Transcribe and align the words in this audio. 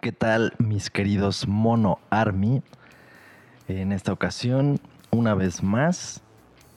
¿Qué 0.00 0.12
tal, 0.12 0.54
mis 0.56 0.88
queridos 0.88 1.46
Mono 1.46 1.98
Army? 2.08 2.62
En 3.68 3.92
esta 3.92 4.14
ocasión, 4.14 4.80
una 5.10 5.34
vez 5.34 5.62
más, 5.62 6.22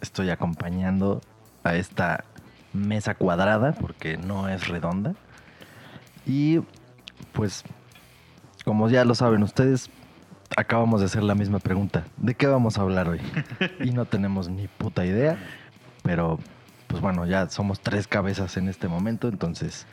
estoy 0.01 0.29
acompañando 0.29 1.21
a 1.63 1.75
esta 1.75 2.25
mesa 2.73 3.15
cuadrada, 3.15 3.71
porque 3.71 4.17
no 4.17 4.49
es 4.49 4.67
redonda. 4.67 5.13
Y 6.25 6.63
pues, 7.31 7.63
como 8.65 8.89
ya 8.89 9.05
lo 9.05 9.15
saben 9.15 9.41
ustedes, 9.41 9.89
acabamos 10.57 10.99
de 10.99 11.05
hacer 11.05 11.23
la 11.23 11.33
misma 11.33 11.59
pregunta. 11.59 12.03
¿De 12.17 12.35
qué 12.35 12.47
vamos 12.47 12.77
a 12.77 12.81
hablar 12.81 13.07
hoy? 13.07 13.21
Y 13.79 13.91
no 13.91 14.03
tenemos 14.03 14.49
ni 14.49 14.67
puta 14.67 15.05
idea, 15.05 15.37
pero 16.01 16.39
pues 16.87 17.01
bueno, 17.01 17.25
ya 17.25 17.47
somos 17.47 17.79
tres 17.79 18.05
cabezas 18.05 18.57
en 18.57 18.67
este 18.67 18.89
momento, 18.89 19.29
entonces 19.29 19.87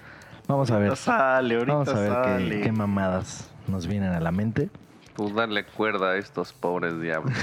vamos 0.50 0.70
a 0.70 0.78
ver. 0.78 0.88
Ahorita 0.88 0.96
sale, 1.02 1.54
ahorita 1.54 1.72
Vamos 1.72 1.88
a 1.88 2.00
ver 2.00 2.10
qué, 2.10 2.28
sale. 2.44 2.60
qué 2.62 2.72
mamadas 2.72 3.50
nos 3.66 3.86
vienen 3.86 4.12
a 4.12 4.20
la 4.20 4.30
mente. 4.32 4.68
Tú 5.16 5.32
dale 5.34 5.64
cuerda 5.64 6.10
a 6.12 6.16
estos 6.16 6.52
pobres 6.52 7.00
diablos. 7.00 7.34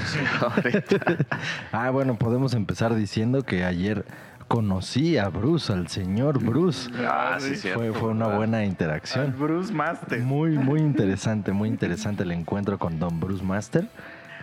Ah, 1.71 1.89
bueno, 1.91 2.15
podemos 2.15 2.53
empezar 2.53 2.95
diciendo 2.95 3.43
que 3.43 3.63
ayer 3.63 4.05
conocí 4.47 5.17
a 5.17 5.27
Bruce, 5.29 5.71
al 5.73 5.87
señor 5.89 6.43
Bruce. 6.43 6.89
Ah, 7.05 7.35
sí, 7.39 7.55
cierto. 7.55 7.79
Fue, 7.79 7.91
fue 7.93 8.09
una 8.09 8.27
buena 8.27 8.59
Al 8.59 8.65
interacción. 8.65 9.35
Bruce 9.37 9.73
Master. 9.73 10.19
Muy, 10.21 10.51
muy 10.57 10.79
interesante, 10.79 11.51
muy 11.51 11.69
interesante 11.69 12.23
el 12.23 12.31
encuentro 12.31 12.77
con 12.79 12.97
Don 12.99 13.19
Bruce 13.19 13.43
Master. 13.43 13.87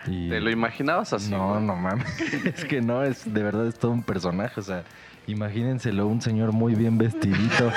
Y 0.07 0.29
¿Te 0.29 0.39
lo 0.39 0.51
imaginabas 0.51 1.13
así? 1.13 1.31
no, 1.31 1.53
güey? 1.53 1.63
no 1.63 1.75
mames. 1.75 2.05
Es 2.45 2.63
que 2.65 2.81
no, 2.81 3.03
es 3.03 3.31
de 3.33 3.41
verdad 3.41 3.65
es 3.67 3.79
todo 3.79 3.91
un 3.91 4.03
personaje. 4.03 4.59
O 4.59 4.63
sea, 4.63 4.83
imagínenselo, 5.25 6.05
un 6.07 6.21
señor 6.21 6.51
muy 6.51 6.75
bien 6.75 6.99
vestidito, 6.99 7.71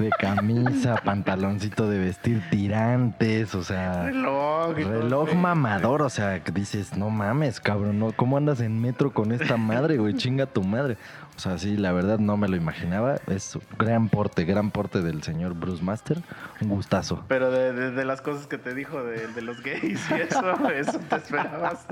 de 0.00 0.10
camisa, 0.10 0.96
pantaloncito 1.04 1.88
de 1.88 1.98
vestir, 1.98 2.42
tirantes, 2.50 3.54
o 3.54 3.62
sea. 3.62 4.04
Reloj. 4.04 4.74
Reloj 4.76 5.28
el- 5.30 5.38
mamador, 5.38 6.02
o 6.02 6.10
sea, 6.10 6.42
que 6.42 6.52
dices, 6.52 6.96
no 6.96 7.10
mames, 7.10 7.60
cabrón, 7.60 7.98
¿no? 7.98 8.12
¿cómo 8.12 8.36
andas 8.36 8.60
en 8.60 8.80
metro 8.80 9.12
con 9.12 9.32
esta 9.32 9.56
madre, 9.56 9.98
güey? 9.98 10.14
Chinga 10.14 10.46
tu 10.46 10.62
madre. 10.62 10.96
O 11.36 11.38
sea, 11.42 11.56
sí, 11.56 11.76
la 11.78 11.92
verdad 11.92 12.18
no 12.18 12.36
me 12.36 12.48
lo 12.48 12.56
imaginaba. 12.56 13.16
Es 13.26 13.58
gran 13.78 14.08
porte, 14.10 14.44
gran 14.44 14.70
porte 14.70 15.00
del 15.00 15.22
señor 15.22 15.54
Bruce 15.54 15.82
Master. 15.82 16.18
Un 16.60 16.68
gustazo. 16.68 17.24
Pero 17.28 17.50
de, 17.50 17.72
de- 17.72 17.90
de 17.92 18.04
las 18.04 18.20
cosas 18.20 18.46
que 18.46 18.58
te 18.58 18.74
dijo 18.74 19.02
de, 19.02 19.26
de 19.28 19.40
los 19.42 19.62
gays 19.62 20.00
y 20.10 20.14
eso, 20.14 20.68
eso 20.74 20.98
te 21.08 21.16
esperabas. 21.16 21.86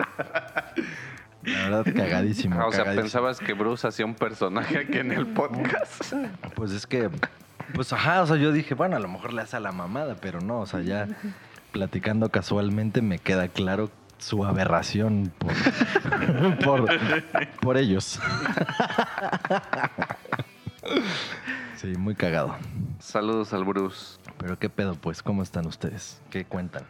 La 1.44 1.68
verdad, 1.68 1.94
cagadísimo. 1.96 2.56
Ah, 2.60 2.66
o 2.66 2.70
sea, 2.72 2.80
cagadísimo. 2.80 3.02
pensabas 3.04 3.38
que 3.38 3.52
Bruce 3.54 3.86
hacía 3.86 4.04
un 4.04 4.14
personaje 4.14 4.78
aquí 4.78 4.98
en 4.98 5.12
el 5.12 5.26
podcast. 5.28 6.12
Pues 6.54 6.72
es 6.72 6.86
que, 6.86 7.08
pues 7.74 7.92
ajá, 7.92 8.22
o 8.22 8.26
sea, 8.26 8.36
yo 8.36 8.52
dije, 8.52 8.74
bueno, 8.74 8.96
a 8.96 9.00
lo 9.00 9.08
mejor 9.08 9.32
le 9.32 9.42
hace 9.42 9.56
a 9.56 9.60
la 9.60 9.72
mamada, 9.72 10.16
pero 10.20 10.40
no, 10.40 10.60
o 10.60 10.66
sea, 10.66 10.80
ya 10.80 11.08
platicando 11.72 12.30
casualmente 12.30 13.02
me 13.02 13.18
queda 13.18 13.48
claro 13.48 13.90
su 14.18 14.44
aberración 14.44 15.32
por, 15.38 15.52
por, 16.64 16.88
por 17.60 17.76
ellos. 17.76 18.18
Sí, 21.76 21.86
muy 21.96 22.16
cagado. 22.16 22.56
Saludos 22.98 23.52
al 23.52 23.62
Bruce. 23.62 24.18
Pero 24.38 24.58
qué 24.58 24.68
pedo, 24.68 24.96
pues, 24.96 25.22
¿cómo 25.22 25.44
están 25.44 25.64
ustedes? 25.66 26.20
¿Qué 26.28 26.44
cuentan? 26.44 26.82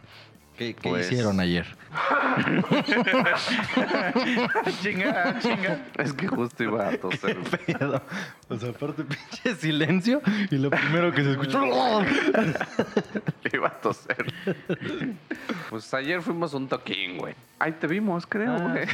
¿Qué, 0.59 0.75
qué 0.75 0.89
Pues- 0.89 1.07
hicieron 1.11 1.39
ayer? 1.41 1.67
chinga, 4.83 5.39
chinga. 5.41 5.87
Es 5.99 6.13
que 6.13 6.27
justo 6.27 6.65
iba 6.65 6.89
a 6.89 6.97
toser. 6.99 7.39
Pedo. 7.67 8.03
O 8.49 8.57
sea, 8.59 8.71
aparte 8.71 9.05
pinche 9.31 9.55
silencio 9.55 10.21
y 10.51 10.57
lo 10.59 10.71
primero 10.71 11.13
que 11.13 11.23
se 11.23 11.31
escuchó. 11.33 11.63
iba 13.53 13.69
a 13.69 13.81
toser. 13.81 14.33
Pues 15.71 15.93
ayer 15.95 16.21
fuimos 16.23 16.53
a 16.55 16.57
un 16.57 16.69
toquín, 16.69 17.19
güey. 17.19 17.35
Ahí 17.61 17.73
te 17.73 17.87
vimos, 17.87 18.27
creo, 18.27 18.53
Ah, 18.55 18.73
güey. 18.73 18.87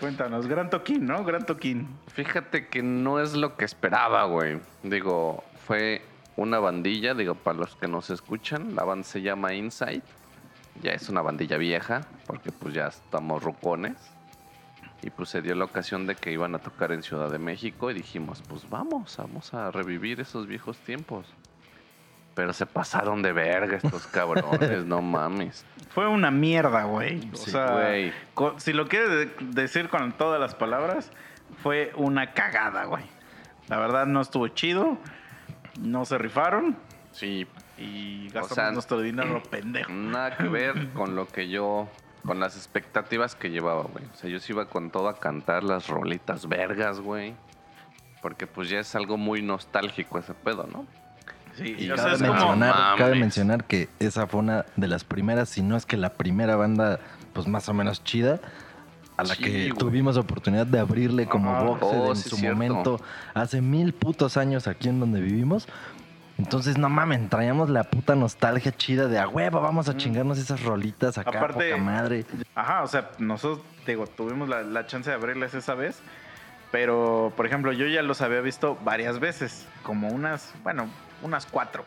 Cuéntanos, 0.00 0.46
Gran 0.46 0.68
Toquín, 0.70 1.06
¿no? 1.06 1.24
Gran 1.24 1.46
Toquín. 1.46 1.88
Fíjate 2.08 2.68
que 2.68 2.82
no 2.82 3.20
es 3.20 3.34
lo 3.34 3.56
que 3.56 3.64
esperaba, 3.64 4.24
güey. 4.24 4.60
Digo, 4.82 5.42
fue 5.66 6.02
una 6.36 6.58
bandilla, 6.58 7.14
digo, 7.14 7.34
para 7.34 7.58
los 7.58 7.76
que 7.76 7.88
nos 7.88 8.10
escuchan, 8.10 8.74
la 8.74 8.84
banda 8.84 9.04
se 9.06 9.22
llama 9.22 9.54
Insight. 9.54 10.04
Ya 10.82 10.92
es 10.92 11.08
una 11.08 11.22
bandilla 11.22 11.56
vieja, 11.56 12.02
porque 12.26 12.52
pues 12.52 12.74
ya 12.74 12.86
estamos 12.88 13.42
rucones. 13.42 13.96
Y 15.02 15.10
pues 15.10 15.28
se 15.30 15.40
dio 15.40 15.54
la 15.54 15.64
ocasión 15.64 16.06
de 16.06 16.14
que 16.14 16.32
iban 16.32 16.54
a 16.54 16.58
tocar 16.58 16.92
en 16.92 17.02
Ciudad 17.02 17.30
de 17.30 17.38
México 17.38 17.90
y 17.90 17.94
dijimos, 17.94 18.42
pues 18.48 18.68
vamos, 18.68 19.16
vamos 19.16 19.54
a 19.54 19.70
revivir 19.70 20.20
esos 20.20 20.46
viejos 20.46 20.76
tiempos. 20.78 21.26
Pero 22.34 22.52
se 22.52 22.66
pasaron 22.66 23.22
de 23.22 23.32
verga 23.32 23.76
estos 23.78 24.06
cabrones, 24.08 24.84
no 24.84 25.00
mames. 25.00 25.64
Fue 25.94 26.06
una 26.06 26.30
mierda, 26.30 26.84
güey. 26.84 27.30
O 27.32 27.36
Sí, 27.36 27.50
sea, 27.52 27.70
güey. 27.72 28.12
si 28.58 28.72
lo 28.74 28.88
quieres 28.88 29.08
de- 29.10 29.34
decir 29.62 29.88
con 29.88 30.12
todas 30.12 30.38
las 30.40 30.54
palabras, 30.54 31.10
fue 31.62 31.92
una 31.96 32.32
cagada, 32.34 32.84
güey. 32.84 33.04
La 33.68 33.78
verdad 33.78 34.06
no 34.06 34.20
estuvo 34.20 34.48
chido, 34.48 34.98
no 35.80 36.04
se 36.04 36.18
rifaron 36.18 36.76
Sí, 37.16 37.46
y 37.78 38.26
gastamos 38.26 38.52
sea, 38.52 38.70
nuestro 38.72 39.00
dinero 39.00 39.42
pendejo. 39.50 39.90
Nada 39.90 40.36
que 40.36 40.44
ver 40.44 40.90
con 40.94 41.16
lo 41.16 41.26
que 41.26 41.48
yo, 41.48 41.88
con 42.26 42.40
las 42.40 42.56
expectativas 42.56 43.34
que 43.34 43.48
llevaba, 43.50 43.84
güey. 43.84 44.04
O 44.04 44.16
sea, 44.16 44.28
yo 44.28 44.38
sí 44.38 44.52
iba 44.52 44.66
con 44.66 44.90
todo 44.90 45.08
a 45.08 45.18
cantar 45.18 45.64
las 45.64 45.88
rolitas 45.88 46.46
vergas, 46.46 47.00
güey. 47.00 47.34
Porque 48.20 48.46
pues 48.46 48.68
ya 48.68 48.80
es 48.80 48.94
algo 48.94 49.16
muy 49.16 49.40
nostálgico 49.40 50.18
ese 50.18 50.34
pedo, 50.34 50.68
¿no? 50.70 50.86
Sí, 51.54 51.74
Y 51.78 51.90
o 51.90 51.96
sea, 51.96 52.04
cabe, 52.04 52.18
como... 52.18 52.32
mencionar, 52.32 52.98
cabe 52.98 53.14
mencionar 53.14 53.64
que 53.64 53.88
esa 53.98 54.26
fue 54.26 54.40
una 54.40 54.66
de 54.76 54.88
las 54.88 55.04
primeras, 55.04 55.48
si 55.48 55.62
no 55.62 55.76
es 55.76 55.86
que 55.86 55.96
la 55.96 56.12
primera 56.12 56.54
banda, 56.56 57.00
pues 57.32 57.48
más 57.48 57.66
o 57.70 57.72
menos 57.72 58.04
chida, 58.04 58.40
a 59.16 59.22
la 59.24 59.34
Sí, 59.34 59.42
que 59.42 59.50
güey. 59.50 59.72
tuvimos 59.72 60.16
oportunidad 60.16 60.66
de 60.66 60.78
abrirle 60.78 61.26
como 61.26 61.50
Ajá. 61.54 61.62
boxer 61.64 61.98
Oh, 62.00 62.10
en 62.10 62.16
sí, 62.16 62.28
su 62.28 62.36
cierto. 62.36 62.56
momento, 62.56 63.00
hace 63.34 63.60
mil 63.60 63.92
putos 63.94 64.36
años 64.36 64.66
aquí 64.66 64.88
en 64.88 65.00
donde 65.00 65.20
vivimos. 65.20 65.66
Entonces, 66.38 66.76
no 66.76 66.90
mamen, 66.90 67.30
traíamos 67.30 67.70
la 67.70 67.84
puta 67.84 68.14
nostalgia 68.14 68.70
chida 68.70 69.08
de 69.08 69.18
a 69.18 69.26
huevo, 69.26 69.62
vamos 69.62 69.88
a 69.88 69.96
chingarnos 69.96 70.36
esas 70.38 70.62
rolitas 70.62 71.16
acá, 71.16 71.30
Aparte- 71.38 71.70
poca 71.70 71.82
madre. 71.82 72.26
Ajá, 72.54 72.82
o 72.82 72.86
sea, 72.86 73.10
nosotros, 73.18 73.64
digo, 73.86 74.06
tuvimos 74.06 74.46
la, 74.46 74.60
la 74.62 74.86
chance 74.86 75.08
de 75.08 75.16
abrirles 75.16 75.54
esa 75.54 75.74
vez, 75.74 75.98
pero, 76.70 77.32
por 77.38 77.46
ejemplo, 77.46 77.72
yo 77.72 77.86
ya 77.86 78.02
los 78.02 78.20
había 78.20 78.42
visto 78.42 78.76
varias 78.84 79.18
veces, 79.18 79.66
como 79.82 80.08
unas, 80.08 80.52
bueno, 80.62 80.88
unas 81.22 81.46
cuatro. 81.46 81.86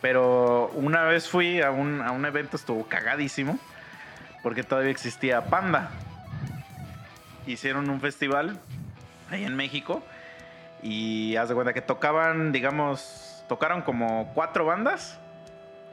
Pero 0.00 0.70
una 0.76 1.02
vez 1.02 1.28
fui 1.28 1.60
a 1.60 1.72
un, 1.72 2.00
a 2.02 2.12
un 2.12 2.24
evento, 2.24 2.56
estuvo 2.56 2.84
cagadísimo, 2.84 3.58
porque 4.44 4.62
todavía 4.62 4.92
existía 4.92 5.44
Panda. 5.46 5.90
Hicieron 7.52 7.90
un 7.90 8.00
festival 8.00 8.58
ahí 9.30 9.44
en 9.44 9.56
México 9.56 10.02
y 10.82 11.36
haz 11.36 11.48
de 11.48 11.54
cuenta 11.54 11.72
que 11.72 11.82
tocaban, 11.82 12.52
digamos, 12.52 13.44
tocaron 13.48 13.82
como 13.82 14.32
cuatro 14.34 14.64
bandas, 14.64 15.20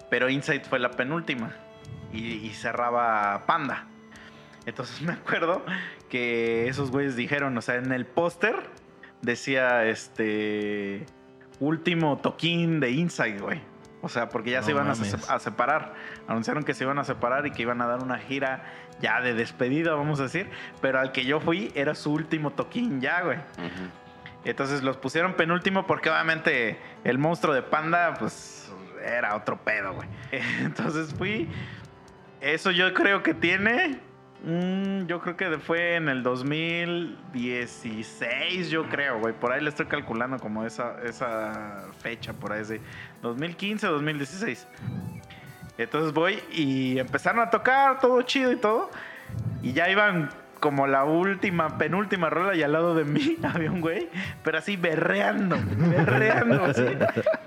pero 0.10 0.30
Insight 0.30 0.66
fue 0.66 0.80
la 0.80 0.92
penúltima 0.92 1.54
y, 2.14 2.34
y 2.34 2.50
cerraba 2.52 3.44
Panda. 3.46 3.88
Entonces 4.66 5.02
me 5.04 5.14
acuerdo 5.14 5.66
que 6.10 6.68
esos 6.68 6.92
güeyes 6.92 7.16
dijeron, 7.16 7.58
o 7.58 7.62
sea, 7.62 7.76
en 7.76 7.92
el 7.92 8.06
póster 8.06 8.56
decía 9.22 9.86
este 9.86 11.06
último 11.60 12.18
toquín 12.18 12.80
de 12.80 12.92
Inside, 12.92 13.40
güey. 13.40 13.62
O 14.02 14.10
sea, 14.10 14.30
porque 14.30 14.52
ya 14.52 14.60
No 14.60 14.66
se 14.66 14.72
iban 14.72 14.88
a, 14.88 14.94
mames. 14.94 15.10
se- 15.10 15.32
a 15.34 15.40
separar. 15.40 15.94
Anunciaron 16.28 16.64
que 16.64 16.74
se 16.74 16.84
iban 16.84 17.00
a 17.00 17.04
separar 17.04 17.48
y 17.48 17.52
que 17.52 17.64
iban 17.64 17.82
a 17.82 17.88
dar 17.88 18.04
una 18.04 18.20
gira 18.20 18.64
ya 19.02 19.22
de 19.22 19.34
despedida, 19.34 19.96
vamos 19.96 20.20
a 20.20 20.24
decir. 20.24 20.50
Pero 20.82 21.00
al 21.00 21.12
que 21.12 21.26
yo 21.26 21.40
fui 21.40 21.72
era 21.76 21.96
su 21.96 22.14
último 22.14 22.52
toquín 22.52 23.02
ya, 23.02 23.22
güey. 23.22 23.40
Entonces 24.46 24.84
los 24.84 24.98
pusieron 24.98 25.34
penúltimo 25.34 25.86
porque 25.88 26.10
obviamente 26.10 26.80
el 27.04 27.18
monstruo 27.18 27.54
de 27.54 27.64
panda, 27.64 28.14
pues 28.20 28.72
era 29.04 29.36
otro 29.36 29.58
pedo, 29.64 29.94
güey. 29.94 30.08
Entonces 30.62 31.14
fui. 31.16 31.50
Eso 32.40 32.72
yo 32.72 32.94
creo 32.94 33.24
que 33.24 33.34
tiene. 33.34 34.00
Mm, 34.44 35.06
yo 35.08 35.20
creo 35.22 35.38
que 35.38 35.58
fue 35.60 35.96
en 35.96 36.10
el 36.10 36.24
2016, 36.24 38.70
yo 38.70 38.88
creo, 38.90 39.20
güey. 39.20 39.34
Por 39.34 39.52
ahí 39.52 39.62
le 39.62 39.70
estoy 39.70 39.88
calculando 39.88 40.40
como 40.40 40.66
esa, 40.66 41.02
esa 41.04 41.86
fecha, 42.00 42.34
por 42.34 42.52
ahí 42.52 42.64
de 42.64 42.82
2015, 43.22 43.88
2016. 43.88 44.68
Entonces 45.78 46.14
voy 46.14 46.40
y 46.52 46.98
empezaron 46.98 47.42
a 47.42 47.50
tocar, 47.50 48.00
todo 48.00 48.22
chido 48.24 48.52
y 48.52 48.58
todo. 48.58 48.90
Y 49.62 49.74
ya 49.74 49.90
iban 49.90 50.30
como 50.60 50.88
la 50.88 51.04
última, 51.06 51.78
penúltima 51.78 52.30
rola 52.30 52.56
y 52.56 52.64
al 52.64 52.72
lado 52.74 52.96
de 52.96 53.04
mí 53.06 53.38
había 53.44 53.72
un 53.72 53.82
güey, 53.82 54.10
pero 54.44 54.58
así 54.58 54.76
berreando, 54.78 55.58
berreando, 55.78 56.66
así. 56.66 56.86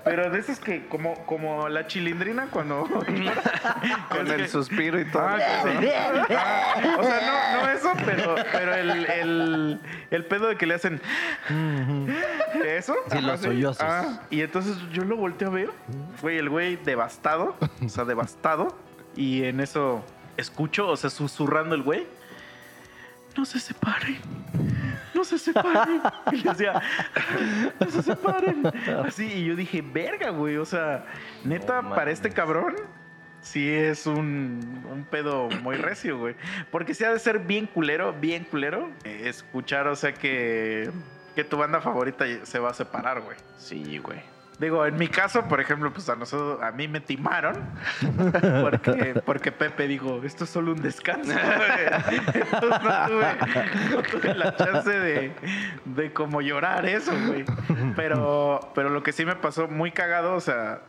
Pero 0.03 0.29
de 0.29 0.39
esos 0.39 0.59
que, 0.59 0.87
como, 0.87 1.13
como 1.25 1.69
la 1.69 1.87
chilindrina 1.87 2.47
cuando... 2.51 2.83
Con 4.09 4.27
el 4.27 4.35
que- 4.37 4.47
suspiro 4.47 4.99
y 4.99 5.05
todo. 5.05 5.23
Ah, 5.23 5.37
sí. 5.63 5.89
Ah, 6.35 6.95
o 6.99 7.03
sea, 7.03 7.55
no, 7.57 7.63
no 7.65 7.71
eso, 7.71 7.91
pero, 8.05 8.35
pero 8.51 8.75
el, 8.75 9.05
el, 9.05 9.79
el 10.11 10.25
pedo 10.25 10.47
de 10.47 10.55
que 10.57 10.65
le 10.65 10.75
hacen... 10.75 11.01
¿Eso? 12.65 12.95
Sí, 13.11 13.17
Ajá, 13.17 13.27
los 13.27 13.39
sollozos. 13.41 13.83
Ah, 13.83 14.21
y 14.29 14.41
entonces 14.41 14.77
yo 14.91 15.03
lo 15.03 15.15
volteé 15.17 15.47
a 15.47 15.51
ver. 15.51 15.69
Güey, 16.21 16.37
el 16.37 16.49
güey 16.49 16.75
devastado. 16.77 17.55
O 17.83 17.89
sea, 17.89 18.05
devastado. 18.05 18.75
Y 19.15 19.43
en 19.43 19.59
eso 19.59 20.03
escucho, 20.37 20.87
o 20.87 20.95
sea, 20.97 21.09
susurrando 21.09 21.75
el 21.75 21.83
güey. 21.83 22.05
No 23.37 23.45
se 23.45 23.59
separen. 23.59 24.19
No 25.13 25.23
se 25.23 25.37
separen. 25.37 26.01
Y 26.31 26.37
le 26.37 26.49
decía, 26.49 26.81
no 27.79 27.89
se 27.89 28.03
separen. 28.03 28.63
Así, 29.05 29.25
y 29.25 29.45
yo 29.45 29.55
dije, 29.55 29.81
verga, 29.81 30.29
güey. 30.29 30.57
O 30.57 30.65
sea, 30.65 31.05
neta, 31.43 31.81
para 31.89 32.11
este 32.11 32.29
cabrón, 32.31 32.75
sí 33.41 33.69
es 33.69 34.07
un, 34.07 34.85
un 34.89 35.05
pedo 35.05 35.49
muy 35.63 35.75
recio, 35.75 36.17
güey. 36.17 36.35
Porque 36.71 36.93
sí 36.93 37.03
ha 37.03 37.11
de 37.11 37.19
ser 37.19 37.39
bien 37.39 37.67
culero, 37.67 38.13
bien 38.13 38.43
culero, 38.45 38.89
escuchar, 39.03 39.87
o 39.87 39.95
sea, 39.95 40.13
que, 40.13 40.89
que 41.35 41.43
tu 41.43 41.57
banda 41.57 41.81
favorita 41.81 42.25
se 42.43 42.59
va 42.59 42.71
a 42.71 42.73
separar, 42.73 43.21
güey. 43.21 43.37
Sí, 43.57 43.97
güey. 43.97 44.19
Digo, 44.61 44.85
en 44.85 44.95
mi 44.95 45.07
caso, 45.07 45.47
por 45.47 45.59
ejemplo, 45.59 45.91
pues 45.91 46.07
a 46.07 46.15
nosotros, 46.15 46.61
a 46.61 46.71
mí 46.71 46.87
me 46.87 46.99
timaron 46.99 47.55
porque, 48.61 49.19
porque 49.25 49.51
Pepe 49.51 49.87
dijo, 49.87 50.21
esto 50.23 50.43
es 50.43 50.51
solo 50.51 50.73
un 50.73 50.83
descanso. 50.83 51.33
güey". 51.33 52.21
Entonces 52.35 52.83
no 52.83 53.07
tuve, 53.07 53.35
no 53.89 54.01
tuve 54.03 54.35
la 54.35 54.55
chance 54.55 54.91
de, 54.91 55.31
de 55.85 56.13
como 56.13 56.41
llorar 56.41 56.85
eso, 56.85 57.11
güey. 57.25 57.43
Pero, 57.95 58.59
pero 58.75 58.91
lo 58.91 59.01
que 59.01 59.13
sí 59.13 59.25
me 59.25 59.35
pasó 59.35 59.67
muy 59.67 59.91
cagado, 59.91 60.35
o 60.35 60.39
sea, 60.39 60.81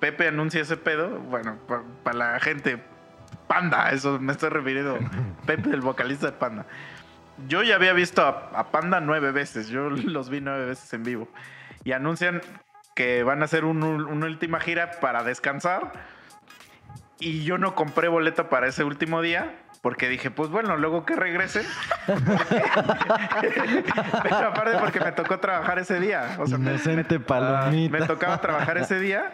Pepe 0.00 0.28
anuncia 0.28 0.62
ese 0.62 0.78
pedo, 0.78 1.10
bueno, 1.10 1.58
para 2.04 2.16
la 2.16 2.40
gente, 2.40 2.82
Panda, 3.46 3.90
eso 3.90 4.18
me 4.18 4.32
estoy 4.32 4.48
refiriendo, 4.48 4.98
Pepe, 5.44 5.68
el 5.68 5.82
vocalista 5.82 6.28
de 6.28 6.32
Panda. 6.32 6.64
Yo 7.48 7.62
ya 7.62 7.74
había 7.74 7.92
visto 7.92 8.22
a, 8.22 8.48
a 8.54 8.70
Panda 8.70 9.00
nueve 9.00 9.30
veces, 9.30 9.68
yo 9.68 9.90
los 9.90 10.30
vi 10.30 10.40
nueve 10.40 10.64
veces 10.64 10.90
en 10.94 11.02
vivo. 11.02 11.28
Y 11.84 11.92
anuncian 11.92 12.40
que 12.94 13.22
van 13.24 13.42
a 13.42 13.46
hacer 13.46 13.64
un- 13.64 13.82
una 13.82 14.26
última 14.26 14.60
gira 14.60 14.92
para 15.00 15.22
descansar. 15.24 15.92
Y 17.18 17.44
yo 17.44 17.58
no 17.58 17.74
compré 17.74 18.08
boleto 18.08 18.48
para 18.48 18.66
ese 18.68 18.84
último 18.84 19.20
día. 19.22 19.56
Porque 19.82 20.08
dije, 20.08 20.30
pues 20.30 20.48
bueno, 20.48 20.78
luego 20.78 21.04
que 21.04 21.14
regresen. 21.14 21.66
Pero 24.22 24.36
aparte 24.48 24.78
porque 24.78 25.00
me 25.00 25.12
tocó 25.12 25.38
trabajar 25.38 25.78
ese 25.78 26.00
día. 26.00 26.36
O 26.38 26.46
sea, 26.46 26.56
me, 26.56 26.78
palomita. 27.20 27.98
me 27.98 28.06
tocaba 28.06 28.40
trabajar 28.40 28.78
ese 28.78 28.98
día. 28.98 29.32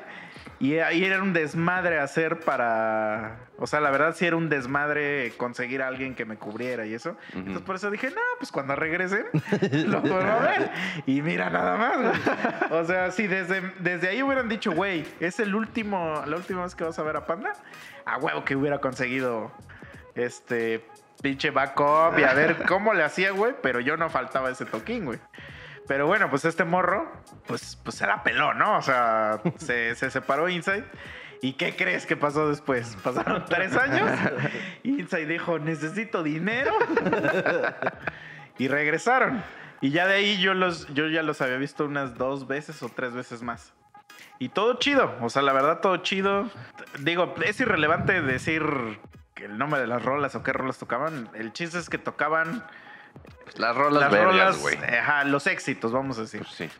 Y 0.60 0.78
ahí 0.78 1.02
era 1.02 1.22
un 1.22 1.32
desmadre 1.32 1.98
hacer 1.98 2.40
para. 2.40 3.38
O 3.58 3.66
sea, 3.66 3.80
la 3.80 3.90
verdad 3.90 4.14
sí 4.14 4.26
era 4.26 4.36
un 4.36 4.50
desmadre 4.50 5.32
conseguir 5.38 5.80
a 5.80 5.88
alguien 5.88 6.14
que 6.14 6.26
me 6.26 6.36
cubriera 6.36 6.84
y 6.84 6.92
eso. 6.92 7.16
Entonces 7.34 7.62
por 7.62 7.76
eso 7.76 7.90
dije, 7.90 8.10
no, 8.10 8.20
pues 8.38 8.52
cuando 8.52 8.76
regresen, 8.76 9.24
lo 9.86 9.98
a 9.98 10.38
ver. 10.38 10.70
Y 11.06 11.22
mira 11.22 11.48
nada 11.48 11.78
más, 11.78 11.96
güey. 11.96 12.78
O 12.78 12.84
sea, 12.84 13.10
si 13.10 13.26
desde, 13.26 13.72
desde 13.78 14.08
ahí 14.08 14.22
hubieran 14.22 14.50
dicho, 14.50 14.72
güey, 14.72 15.06
es 15.18 15.40
el 15.40 15.54
último, 15.54 16.22
la 16.26 16.36
última 16.36 16.62
vez 16.62 16.74
que 16.74 16.84
vas 16.84 16.98
a 16.98 17.02
ver 17.04 17.16
a 17.16 17.24
Panda, 17.24 17.54
a 18.04 18.18
huevo 18.18 18.44
que 18.44 18.54
hubiera 18.54 18.80
conseguido 18.80 19.50
este 20.14 20.84
pinche 21.22 21.50
backup 21.50 22.18
y 22.18 22.24
a 22.24 22.34
ver 22.34 22.66
cómo 22.68 22.92
le 22.92 23.02
hacía, 23.02 23.30
güey. 23.30 23.54
Pero 23.62 23.80
yo 23.80 23.96
no 23.96 24.10
faltaba 24.10 24.50
ese 24.50 24.66
toquín, 24.66 25.06
güey. 25.06 25.18
Pero 25.90 26.06
bueno, 26.06 26.30
pues 26.30 26.44
este 26.44 26.62
morro, 26.62 27.10
pues, 27.48 27.76
pues 27.82 27.96
se 27.96 28.06
la 28.06 28.22
peló, 28.22 28.54
¿no? 28.54 28.78
O 28.78 28.80
sea, 28.80 29.40
se, 29.56 29.96
se 29.96 30.08
separó 30.12 30.48
Inside. 30.48 30.84
¿Y 31.42 31.54
qué 31.54 31.74
crees 31.74 32.06
que 32.06 32.16
pasó 32.16 32.48
después? 32.48 32.96
Pasaron 33.02 33.44
tres 33.46 33.76
años. 33.76 34.08
Inside 34.84 35.26
dijo, 35.26 35.58
necesito 35.58 36.22
dinero. 36.22 36.72
y 38.58 38.68
regresaron. 38.68 39.42
Y 39.80 39.90
ya 39.90 40.06
de 40.06 40.14
ahí 40.14 40.40
yo, 40.40 40.54
los, 40.54 40.86
yo 40.94 41.08
ya 41.08 41.24
los 41.24 41.40
había 41.40 41.56
visto 41.56 41.86
unas 41.86 42.16
dos 42.16 42.46
veces 42.46 42.80
o 42.84 42.88
tres 42.88 43.12
veces 43.12 43.42
más. 43.42 43.72
Y 44.38 44.50
todo 44.50 44.74
chido. 44.74 45.16
O 45.22 45.28
sea, 45.28 45.42
la 45.42 45.52
verdad, 45.52 45.80
todo 45.80 45.96
chido. 45.96 46.48
Digo, 47.00 47.34
es 47.44 47.58
irrelevante 47.58 48.22
decir 48.22 48.62
el 49.34 49.58
nombre 49.58 49.80
de 49.80 49.88
las 49.88 50.04
rolas 50.04 50.36
o 50.36 50.44
qué 50.44 50.52
rolas 50.52 50.78
tocaban. 50.78 51.30
El 51.34 51.52
chiste 51.52 51.78
es 51.78 51.90
que 51.90 51.98
tocaban 51.98 52.62
Las 53.56 53.74
rolas 53.76 54.02
las 54.02 54.10
vergas, 54.12 54.58
güey. 54.58 54.76
ajá, 54.76 55.24
los 55.24 55.46
éxitos, 55.46 55.92
vamos 55.92 56.18
a 56.18 56.22
decir. 56.22 56.42
Pues 56.42 56.54
sí. 56.54 56.70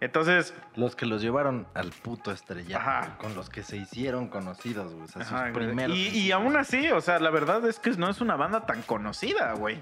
Entonces, 0.00 0.52
Los 0.74 0.96
que 0.96 1.06
los 1.06 1.22
llevaron 1.22 1.68
al 1.74 1.90
puto 1.92 2.32
estrellato. 2.32 2.82
Ajá. 2.82 3.18
Con 3.18 3.36
los 3.36 3.48
que 3.50 3.62
se 3.62 3.76
hicieron 3.76 4.26
conocidos, 4.26 4.92
güey. 4.92 5.04
O 5.04 5.08
sea, 5.08 5.22
ajá, 5.22 5.46
sus 5.46 5.56
primeros. 5.56 5.96
y, 5.96 6.08
y 6.08 6.32
aún 6.32 6.56
así, 6.56 6.90
o 6.90 7.00
sea, 7.00 7.20
la 7.20 7.30
verdad 7.30 7.64
es 7.68 7.78
que 7.78 7.90
no 7.90 8.10
es 8.10 8.20
una 8.20 8.34
banda 8.34 8.66
tan 8.66 8.82
conocida, 8.82 9.52
güey. 9.52 9.80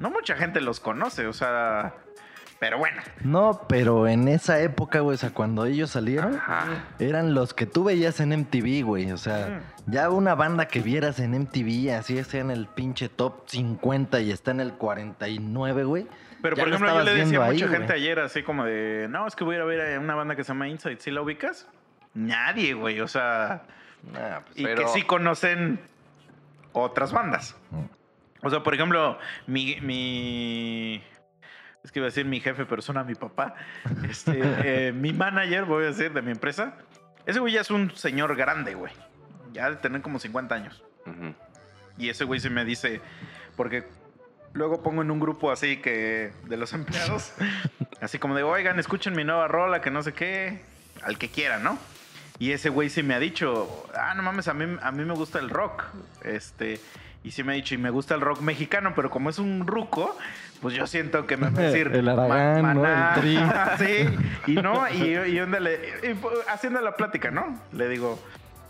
No 0.00 0.10
mucha 0.10 0.34
gente 0.34 0.60
los 0.60 0.80
conoce, 0.80 1.28
o 1.28 1.32
sea, 1.32 1.94
pero 2.58 2.78
bueno. 2.78 3.00
No, 3.22 3.62
pero 3.68 4.08
en 4.08 4.28
esa 4.28 4.60
época, 4.60 5.00
güey, 5.00 5.14
o 5.14 5.18
sea, 5.18 5.30
cuando 5.30 5.66
ellos 5.66 5.90
salieron, 5.90 6.36
Ajá. 6.36 6.84
eran 6.98 7.34
los 7.34 7.52
que 7.54 7.66
tú 7.66 7.84
veías 7.84 8.20
en 8.20 8.30
MTV, 8.32 8.82
güey. 8.84 9.12
O 9.12 9.18
sea, 9.18 9.60
ya 9.86 10.10
una 10.10 10.34
banda 10.34 10.66
que 10.68 10.80
vieras 10.80 11.18
en 11.20 11.34
MTV, 11.34 11.92
así 11.94 12.22
sea 12.24 12.40
en 12.40 12.50
el 12.50 12.66
pinche 12.66 13.08
top 13.08 13.42
50 13.48 14.20
y 14.20 14.30
está 14.30 14.50
en 14.52 14.60
el 14.60 14.72
49, 14.74 15.84
güey. 15.84 16.06
Pero 16.42 16.56
ya 16.56 16.62
por 16.62 16.68
lo 16.70 16.76
ejemplo, 16.76 16.98
yo 16.98 17.04
le 17.04 17.14
decía 17.14 17.38
a 17.38 17.40
mucha 17.50 17.64
ahí, 17.64 17.70
gente 17.70 17.86
güey. 17.86 18.00
ayer 18.02 18.18
así 18.20 18.42
como 18.42 18.64
de, 18.64 19.06
no, 19.10 19.26
es 19.26 19.34
que 19.34 19.44
voy 19.44 19.54
a 19.54 19.58
ir 19.58 19.62
a 19.62 19.66
ver 19.66 19.94
a 19.96 20.00
una 20.00 20.14
banda 20.14 20.36
que 20.36 20.44
se 20.44 20.48
llama 20.48 20.68
Inside, 20.68 20.98
¿sí 21.00 21.10
la 21.10 21.22
ubicas? 21.22 21.66
Nadie, 22.14 22.74
güey, 22.74 23.00
o 23.00 23.08
sea, 23.08 23.62
Ah, 24.14 24.42
pues, 24.44 24.58
y 24.58 24.62
Pero- 24.62 24.82
que 24.82 24.88
sí 24.88 25.02
conocen 25.02 25.80
otras 26.72 27.12
bandas. 27.12 27.56
O 28.42 28.50
sea, 28.50 28.62
por 28.62 28.74
ejemplo, 28.74 29.18
mi, 29.48 29.80
mi 29.80 31.02
es 31.86 31.92
que 31.92 32.00
iba 32.00 32.06
a 32.06 32.10
decir 32.10 32.26
mi 32.26 32.40
jefe, 32.40 32.66
pero 32.66 32.82
suena 32.82 33.02
a 33.02 33.04
mi 33.04 33.14
papá. 33.14 33.54
Este, 34.10 34.88
eh, 34.88 34.92
mi 34.92 35.12
manager, 35.12 35.66
voy 35.66 35.84
a 35.84 35.86
decir, 35.86 36.12
de 36.12 36.20
mi 36.20 36.32
empresa. 36.32 36.74
Ese 37.24 37.38
güey 37.38 37.54
ya 37.54 37.60
es 37.60 37.70
un 37.70 37.92
señor 37.92 38.34
grande, 38.34 38.74
güey. 38.74 38.92
Ya 39.52 39.70
de 39.70 39.76
tener 39.76 40.02
como 40.02 40.18
50 40.18 40.52
años. 40.52 40.82
Y 41.96 42.08
ese 42.08 42.24
güey 42.24 42.40
se 42.40 42.50
me 42.50 42.64
dice, 42.64 43.00
porque 43.56 43.86
luego 44.52 44.82
pongo 44.82 45.02
en 45.02 45.12
un 45.12 45.20
grupo 45.20 45.52
así 45.52 45.76
que 45.76 46.32
de 46.48 46.56
los 46.56 46.72
empleados, 46.74 47.32
así 48.00 48.18
como 48.18 48.34
de, 48.34 48.42
oigan, 48.42 48.80
escuchen 48.80 49.14
mi 49.14 49.22
nueva 49.22 49.46
rola, 49.46 49.80
que 49.80 49.92
no 49.92 50.02
sé 50.02 50.12
qué, 50.12 50.62
al 51.04 51.18
que 51.18 51.28
quiera, 51.28 51.60
¿no? 51.60 51.78
Y 52.40 52.50
ese 52.50 52.68
güey 52.68 52.90
sí 52.90 53.04
me 53.04 53.14
ha 53.14 53.20
dicho, 53.20 53.88
ah, 53.94 54.12
no 54.16 54.24
mames, 54.24 54.48
a 54.48 54.54
mí, 54.54 54.76
a 54.82 54.90
mí 54.90 55.04
me 55.04 55.14
gusta 55.14 55.38
el 55.38 55.50
rock. 55.50 55.84
Este, 56.24 56.80
y 57.22 57.30
sí 57.30 57.42
me 57.42 57.52
ha 57.52 57.54
dicho, 57.54 57.74
y 57.74 57.78
me 57.78 57.90
gusta 57.90 58.16
el 58.16 58.20
rock 58.20 58.40
mexicano, 58.40 58.92
pero 58.94 59.08
como 59.08 59.30
es 59.30 59.38
un 59.38 59.66
ruco, 59.66 60.18
pues 60.60 60.74
yo 60.74 60.86
siento 60.86 61.26
que 61.26 61.36
me 61.36 61.50
va 61.50 61.58
a 61.60 61.62
decir. 61.70 61.88
El 61.94 62.08
Aragán, 62.08 62.62
"Ma- 62.62 62.74
¿no? 62.74 62.80
Maná". 62.82 63.14
El 63.14 63.20
Tri. 63.20 63.38
sí, 63.86 64.18
y 64.46 64.54
no, 64.54 64.88
y, 64.90 65.16
y 65.30 65.38
ándale, 65.38 65.78
y, 66.02 66.16
haciendo 66.50 66.80
la 66.80 66.96
plática, 66.96 67.30
¿no? 67.30 67.58
Le 67.72 67.88
digo, 67.88 68.18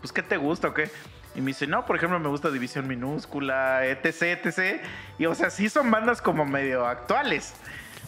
pues, 0.01 0.13
¿qué 0.13 0.23
te 0.23 0.37
gusta 0.37 0.69
o 0.69 0.75
qué? 0.75 0.91
Y 1.35 1.41
me 1.41 1.49
dice, 1.49 1.67
no, 1.67 1.85
por 1.85 1.97
ejemplo, 1.97 2.19
me 2.19 2.29
gusta 2.29 2.51
División 2.51 2.89
Minúscula, 2.89 3.85
etc, 3.87 4.23
etc. 4.45 4.81
Y, 5.19 5.27
o 5.27 5.35
sea, 5.35 5.51
sí 5.51 5.69
son 5.69 5.91
bandas 5.91 6.23
como 6.23 6.47
medio 6.47 6.87
actuales. 6.87 7.53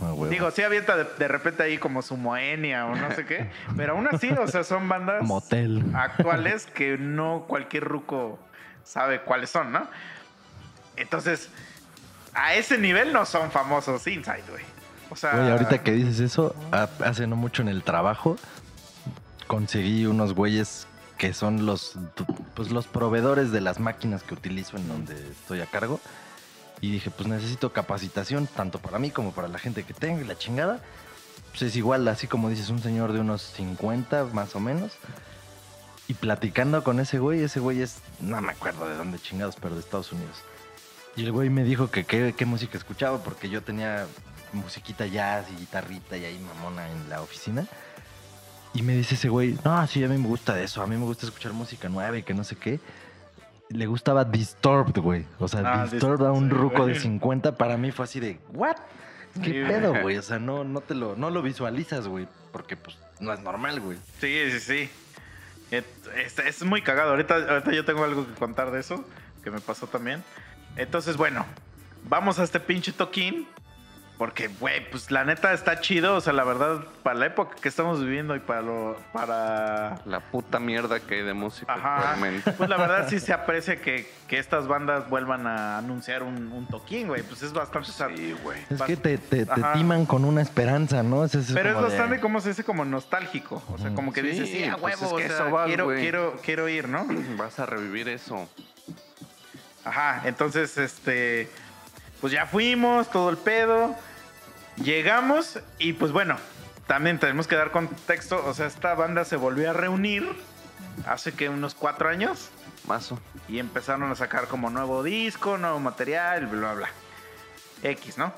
ah. 0.01 0.15
Digo, 0.31 0.51
sí 0.51 0.63
avienta 0.63 0.97
de, 0.97 1.05
de 1.19 1.29
repente 1.29 1.63
ahí 1.63 1.77
como 1.77 2.01
su 2.01 2.17
Moenia 2.17 2.87
o 2.87 2.97
no 2.97 3.11
sé 3.13 3.27
qué. 3.27 3.51
Pero 3.77 3.93
aún 3.93 4.09
así, 4.11 4.31
o 4.31 4.47
sea, 4.49 4.65
son 4.65 4.89
bandas 4.89 5.23
Motel. 5.25 5.85
actuales 5.95 6.65
que 6.67 6.97
no 6.97 7.45
cualquier 7.47 7.85
ruco 7.85 8.39
sabe 8.83 9.21
cuáles 9.21 9.51
son, 9.51 9.73
¿no? 9.73 9.87
Entonces, 10.97 11.51
a 12.39 12.55
ese 12.55 12.79
nivel 12.79 13.13
no 13.13 13.27
son 13.27 13.51
famosos 13.51 14.07
Inside, 14.07 14.45
güey. 14.51 14.65
O 15.11 15.17
sea, 15.17 15.35
Güey, 15.35 15.51
ahorita 15.51 15.83
que 15.83 15.93
dices 15.93 16.21
eso, 16.21 16.55
ha- 16.73 16.89
hace 17.05 17.27
no 17.27 17.35
mucho 17.37 17.63
en 17.63 17.69
el 17.69 17.83
trabajo 17.83 18.37
conseguí 19.47 20.07
unos 20.07 20.35
güeyes 20.35 20.87
que 21.17 21.33
son 21.33 21.67
los, 21.67 21.95
pues, 22.55 22.71
los 22.71 22.87
proveedores 22.87 23.51
de 23.51 23.61
las 23.61 23.81
máquinas 23.81 24.23
que 24.23 24.35
utilizo 24.35 24.77
en 24.77 24.87
donde 24.89 25.15
estoy 25.31 25.61
a 25.61 25.67
cargo. 25.67 26.01
Y 26.81 26.93
dije, 26.93 27.11
pues 27.11 27.29
necesito 27.29 27.73
capacitación, 27.73 28.47
tanto 28.47 28.79
para 28.79 29.01
mí 29.01 29.11
como 29.11 29.33
para 29.33 29.49
la 29.49 29.59
gente 29.59 29.83
que 29.83 29.95
tengo 29.95 30.21
y 30.21 30.25
la 30.25 30.39
chingada. 30.39 30.81
Pues 31.51 31.63
es 31.63 31.77
igual, 31.77 32.07
así 32.07 32.29
como 32.29 32.51
dices, 32.51 32.69
un 32.71 32.81
señor 32.81 33.13
de 33.13 33.19
unos 33.21 33.43
50 33.43 34.27
más 34.33 34.55
o 34.55 34.61
menos. 34.61 34.93
Y 36.07 36.15
platicando 36.15 36.85
con 36.85 37.01
ese 37.01 37.19
güey, 37.19 37.43
ese 37.43 37.59
güey 37.59 37.83
es, 37.83 37.97
no 38.21 38.41
me 38.41 38.53
acuerdo 38.53 38.89
de 38.89 38.95
dónde 38.97 39.19
chingados, 39.19 39.57
pero 39.61 39.75
de 39.75 39.81
Estados 39.81 40.13
Unidos. 40.13 40.37
Y 41.19 41.25
el 41.25 41.33
güey 41.33 41.51
me 41.51 41.65
dijo 41.65 41.91
que 41.91 42.05
qué, 42.05 42.47
música 42.47 42.79
escuchaba, 42.79 43.19
porque 43.25 43.51
yo 43.51 43.61
tenía 43.61 44.07
musiquita 44.53 45.05
jazz 45.05 45.47
y 45.51 45.57
guitarrita 45.57 46.17
y 46.17 46.25
ahí 46.25 46.39
mamona 46.39 46.89
en 46.89 47.11
la 47.11 47.21
oficina. 47.23 47.67
Y 48.73 48.83
me 48.83 48.95
dice 48.95 49.17
ese 49.17 49.29
güey, 49.29 49.59
no, 49.65 49.85
sí, 49.89 50.05
a 50.05 50.09
mí 50.09 50.17
me 50.17 50.29
gusta 50.29 50.61
eso, 50.63 50.81
a 50.81 50.87
mí 50.87 50.97
me 50.97 51.05
gusta 51.05 51.27
escuchar 51.27 51.53
música 51.53 51.89
nueva 51.89 52.17
y 52.17 52.23
que 52.23 52.35
no 52.35 52.45
sé 52.45 52.55
qué. 52.55 52.79
Le 53.71 53.87
gustaba 53.87 54.25
Disturbed, 54.25 54.97
güey. 55.01 55.27
O 55.41 55.49
sea, 55.49 55.63
Ah, 55.65 55.87
Disturbed 55.89 56.25
a 56.25 56.31
un 56.31 56.51
ruco 56.51 56.87
de 56.87 56.93
güey. 56.93 57.03
50 57.03 57.57
para 57.57 57.77
mí 57.77 57.91
fue 57.91 58.05
así 58.05 58.21
de, 58.21 58.39
¿what? 58.53 58.77
¿Qué 59.43 59.51
Sí, 59.51 59.53
pedo, 59.67 60.01
güey? 60.01 60.19
O 60.19 60.23
sea, 60.23 60.39
no, 60.39 60.63
no 60.63 60.83
te 60.83 60.95
lo, 60.95 61.17
no 61.17 61.31
lo 61.31 61.43
visualizas, 61.43 62.07
güey. 62.07 62.29
Porque 62.53 62.77
pues 62.77 62.97
no 63.19 63.33
es 63.33 63.41
normal, 63.41 63.81
güey. 63.81 63.99
Sí, 64.21 64.53
sí, 64.53 64.61
sí. 64.61 64.91
Es, 65.73 66.39
es 66.39 66.63
muy 66.63 66.81
cagado. 66.81 67.11
Ahorita, 67.11 67.35
ahorita 67.35 67.73
yo 67.73 67.85
tengo 67.85 68.05
algo 68.05 68.25
que 68.25 68.35
contar 68.35 68.71
de 68.71 68.79
eso, 68.79 69.05
que 69.43 69.51
me 69.51 69.61
pasó 69.61 69.89
también. 69.89 70.23
Entonces, 70.79 71.17
bueno, 71.19 71.45
vamos 72.05 72.39
a 72.39 72.45
este 72.45 72.61
pinche 72.61 72.93
toquín. 72.93 73.47
Porque, 74.17 74.49
güey, 74.49 74.91
pues 74.91 75.13
la 75.13 75.23
neta 75.25 75.53
está 75.53 75.79
chido. 75.81 76.17
O 76.17 76.21
sea, 76.21 76.33
la 76.33 76.43
verdad, 76.43 76.81
para 77.05 77.17
la 77.21 77.27
época 77.27 77.55
que 77.63 77.69
estamos 77.69 78.01
viviendo 78.01 78.35
y 78.35 78.41
para 78.41 78.63
lo. 78.63 78.97
para. 79.13 80.01
La 80.07 80.19
puta 80.19 80.59
mierda 80.59 80.99
que 80.99 81.15
hay 81.15 81.23
de 81.23 81.35
música 81.35 81.73
Ajá. 81.73 81.99
actualmente. 81.99 82.51
Pues 82.51 82.69
la 82.69 82.77
verdad 82.79 83.07
sí 83.09 83.21
se 83.21 83.33
aprecia 83.33 83.81
que, 83.81 84.11
que 84.27 84.41
estas 84.41 84.67
bandas 84.67 85.09
vuelvan 85.09 85.47
a 85.47 85.79
anunciar 85.79 86.25
un, 86.25 86.51
un 86.51 86.67
toquín, 86.67 87.07
güey. 87.07 87.23
Pues 87.23 87.45
es 87.45 87.53
bastante. 87.53 87.93
Sí, 88.17 88.35
güey. 88.43 88.59
Es 88.69 88.83
que 88.83 88.97
te, 88.97 89.19
te, 89.19 89.47
timan 89.75 90.05
con 90.05 90.25
una 90.25 90.43
esperanza, 90.43 91.05
¿no? 91.05 91.25
Es, 91.25 91.37
es 91.37 91.53
Pero 91.53 91.69
es 91.71 91.77
de- 91.77 91.83
bastante, 91.83 92.19
como 92.19 92.41
se 92.41 92.49
dice, 92.49 92.65
como 92.65 92.85
nostálgico. 92.85 93.63
O 93.73 93.79
sea, 93.79 93.95
como 93.95 94.13
que 94.13 94.23
Sí, 94.23 94.27
dices, 94.31 94.49
sí, 94.51 94.65
a 94.65 94.79
pues 94.79 95.01
huevo, 95.01 95.17
es 95.21 95.27
que 95.27 95.33
o 95.33 95.37
sea, 95.37 95.47
eso 95.47 95.55
vas, 95.55 95.67
quiero, 95.69 95.87
quiero, 95.95 96.37
quiero 96.45 96.69
ir, 96.69 96.89
¿no? 96.89 97.07
Vas 97.39 97.61
a 97.61 97.67
revivir 97.67 98.09
eso. 98.09 98.49
Ajá, 99.85 100.23
entonces, 100.25 100.77
este, 100.79 101.49
pues 102.21 102.33
ya 102.33 102.47
fuimos, 102.47 103.11
todo 103.11 103.31
el 103.31 103.37
pedo. 103.39 103.95
Llegamos 104.77 105.59
y 105.79 105.95
pues 105.95 106.13
bueno, 106.13 106.37
también 106.87 107.19
tenemos 107.19 107.47
que 107.47 107.57
dar 107.57 107.71
contexto. 107.71 108.45
O 108.47 108.55
sea, 108.55 108.67
esta 108.67 108.95
banda 108.95 109.25
se 109.25 109.37
volvió 109.37 109.71
a 109.71 109.73
reunir 109.73 110.29
hace 111.07 111.33
que 111.33 111.49
unos 111.49 111.75
cuatro 111.75 112.09
años 112.09 112.51
Mazo. 112.87 113.19
y 113.49 113.59
empezaron 113.59 114.11
a 114.11 114.15
sacar 114.15 114.47
como 114.49 114.71
nuevo 114.71 115.03
disco, 115.03 115.59
nuevo 115.59 115.81
material, 115.81 116.47
bla, 116.47 116.61
bla, 116.61 116.75
bla. 116.75 116.89
X, 117.83 118.19
¿no? 118.19 118.33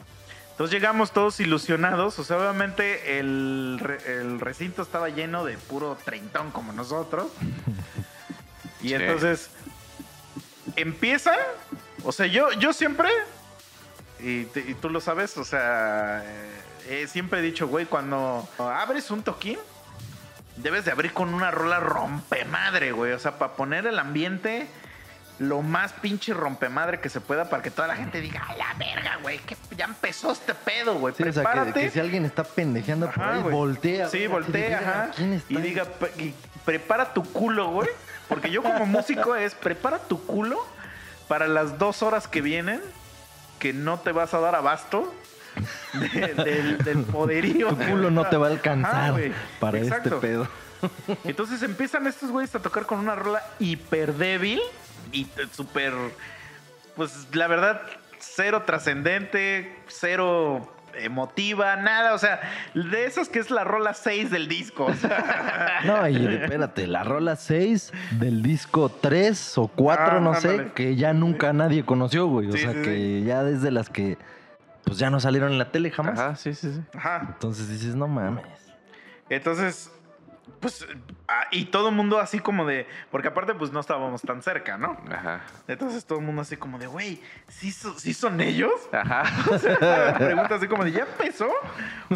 Entonces 0.53 0.75
llegamos 0.75 1.13
todos 1.13 1.41
ilusionados. 1.41 2.19
O 2.19 2.25
sea, 2.25 2.37
obviamente 2.39 3.19
el, 3.19 3.79
re- 3.81 4.21
el 4.21 4.41
recinto 4.41 4.83
estaba 4.83 5.09
lleno 5.09 5.45
de 5.45 5.57
puro 5.57 5.97
treintón 6.05 6.51
como 6.51 6.73
nosotros. 6.73 7.29
Y 8.83 8.89
Sí. 8.89 8.95
entonces 8.95 9.51
empiezan. 10.77 11.37
O 12.05 12.13
sea, 12.13 12.27
yo, 12.27 12.51
yo 12.53 12.73
siempre, 12.73 13.09
y, 14.19 14.45
te- 14.45 14.61
y 14.61 14.75
tú 14.75 14.89
lo 14.91 15.01
sabes, 15.01 15.37
o 15.37 15.45
sea, 15.45 16.23
eh, 16.25 16.61
he 16.89 17.07
siempre 17.07 17.41
he 17.41 17.43
dicho, 17.43 17.69
güey, 17.69 17.87
cuando 17.87 18.49
abres 18.59 19.11
un 19.11 19.23
toquín, 19.23 19.59
debes 20.57 20.85
de 20.85 20.93
abrir 20.93 21.13
con 21.13 21.33
una 21.35 21.51
rola 21.51 21.81
rompemadre, 21.81 22.93
güey. 22.93 23.13
O 23.13 23.19
sea, 23.19 23.39
para 23.39 23.53
poner 23.53 23.87
el 23.87 23.99
ambiente 23.99 24.67
lo 25.39 25.63
más 25.63 25.95
pinche 25.95 26.35
rompemadre 26.35 27.01
que 27.01 27.09
se 27.09 27.19
pueda 27.19 27.49
para 27.49 27.63
que 27.63 27.71
toda 27.71 27.89
la 27.89 27.97
gente 27.97 28.21
diga, 28.21 28.43
a 28.47 28.55
la 28.57 28.75
verga, 28.75 29.17
güey, 29.23 29.39
que 29.39 29.57
ya 29.75 29.87
empezó 29.87 30.33
este 30.33 30.53
pedo, 30.55 30.97
güey. 30.99 31.15
Sí, 31.15 31.23
o 31.23 31.33
sea, 31.33 31.43
que, 31.45 31.49
Prepárate. 31.49 31.81
que 31.81 31.91
si 31.91 31.99
alguien 31.99 32.27
está 32.27 32.45
pendejeando 32.45 33.11
por 33.11 33.23
Ajá, 33.23 33.35
ahí, 33.37 33.41
güey. 33.43 33.55
voltea. 33.55 34.09
Sí, 34.11 34.19
güey, 34.27 34.29
voltea, 34.29 34.79
ajá. 34.79 35.11
Y 35.49 35.57
diga, 35.57 35.87
y 36.19 36.35
prepara 36.67 37.15
tu 37.15 37.23
culo, 37.25 37.69
güey. 37.71 37.89
Porque 38.31 38.51
yo 38.51 38.63
como 38.63 38.87
músico 38.87 39.37
es, 39.37 39.55
prepara 39.55 39.99
tu 39.99 40.25
culo 40.25 40.59
para 41.29 41.47
las 41.49 41.79
dos 41.79 42.03
horas 42.03 42.27
que 42.29 42.41
vienen, 42.41 42.81
que 43.59 43.73
no 43.75 43.99
te 44.01 44.13
vas 44.13 44.33
a 44.33 44.41
dar 44.41 44.55
abasto 44.55 45.13
de- 45.93 46.35
del, 46.35 46.79
del 46.79 47.03
poderío. 47.05 47.69
Tu 47.69 47.77
culo 47.77 48.11
no 48.11 48.25
te 48.27 48.37
va 48.39 48.47
a 48.47 48.51
alcanzar 48.51 49.15
para 49.59 49.79
este 49.79 49.89
Exacto. 49.95 50.21
pedo. 50.21 50.49
Entonces 51.25 51.63
empiezan 51.63 52.07
estos 52.07 52.31
güeyes 52.31 52.55
a 52.55 52.61
tocar 52.61 52.87
con 52.87 52.99
una 53.01 53.15
rola 53.15 53.43
hiper 53.59 54.15
débil 54.15 54.61
y 55.13 55.27
súper, 55.53 55.93
pues 56.97 57.27
la 57.33 57.49
verdad, 57.49 57.83
cero 58.19 58.63
trascendente, 58.65 59.77
cero 59.89 60.73
emotiva, 60.99 61.77
nada, 61.77 62.15
o 62.15 62.19
sea, 62.19 62.41
de 62.75 63.05
esas 63.07 63.29
que 63.29 63.39
es 63.39 63.51
la 63.51 63.65
rola 63.65 63.95
6 63.95 64.31
del 64.31 64.49
disco. 64.49 64.87
o 64.87 64.95
sea. 64.95 65.81
No, 65.85 66.07
y 66.09 66.17
espérate, 66.27 66.87
la 66.87 67.05
rola 67.05 67.37
6 67.37 67.93
del 68.19 68.43
disco 68.43 68.89
3 68.91 69.59
o 69.59 69.69
4, 69.69 70.05
Ah, 70.17 70.21
no 70.21 70.35
sé, 70.35 70.51
ándale. 70.51 70.73
que 70.73 70.97
ya 70.97 71.13
nunca 71.13 71.53
nadie 71.53 71.85
conoció, 71.85 72.27
güey. 72.27 72.49
O 72.49 72.53
Sí, 72.53 72.59
sea, 72.59 72.73
sí, 72.73 72.83
que 72.83 72.95
sí. 72.95 73.25
ya 73.27 73.43
desde 73.43 73.71
las 73.71 73.89
que 73.91 74.19
pues 74.85 74.99
ya 74.99 75.11
no 75.11 75.21
salieron 75.21 75.53
en 75.53 75.59
la 75.59 75.71
tele 75.71 75.91
jamás. 75.91 76.19
Ajá, 76.19 76.37
sí, 76.37 76.53
sí, 76.55 76.73
sí. 76.73 76.81
Ajá. 76.97 77.27
Entonces 77.35 77.69
dices, 77.69 77.95
no 77.95 78.09
mames. 78.09 78.45
Entonces, 79.29 79.91
pues, 80.59 80.87
ah, 81.31 81.47
y 81.51 81.67
todo 81.67 81.89
el 81.91 81.95
mundo 81.95 82.19
así 82.19 82.39
como 82.41 82.67
de, 82.67 82.87
porque 83.11 83.29
aparte 83.29 83.55
pues 83.55 83.71
no 83.73 83.81
estábamos 83.81 84.23
tan 84.23 84.43
cerca, 84.43 84.77
¿no? 84.77 84.99
Ajá. 85.11 85.41
Entonces 85.69 86.05
todo 86.05 86.19
el 86.19 86.25
mundo 86.25 86.43
así 86.43 86.57
como 86.57 86.79
de, 86.79 86.87
güey, 86.87 87.23
¿sí, 87.49 87.71
so- 87.73 87.99
sí 87.99 88.13
son 88.15 88.41
ellos? 88.41 88.73
Ajá. 88.93 89.23
Pregunta 90.19 90.57
así 90.57 90.67
como 90.69 90.85
de, 90.85 90.93
¿ya 90.93 91.03
empezó? 91.05 91.49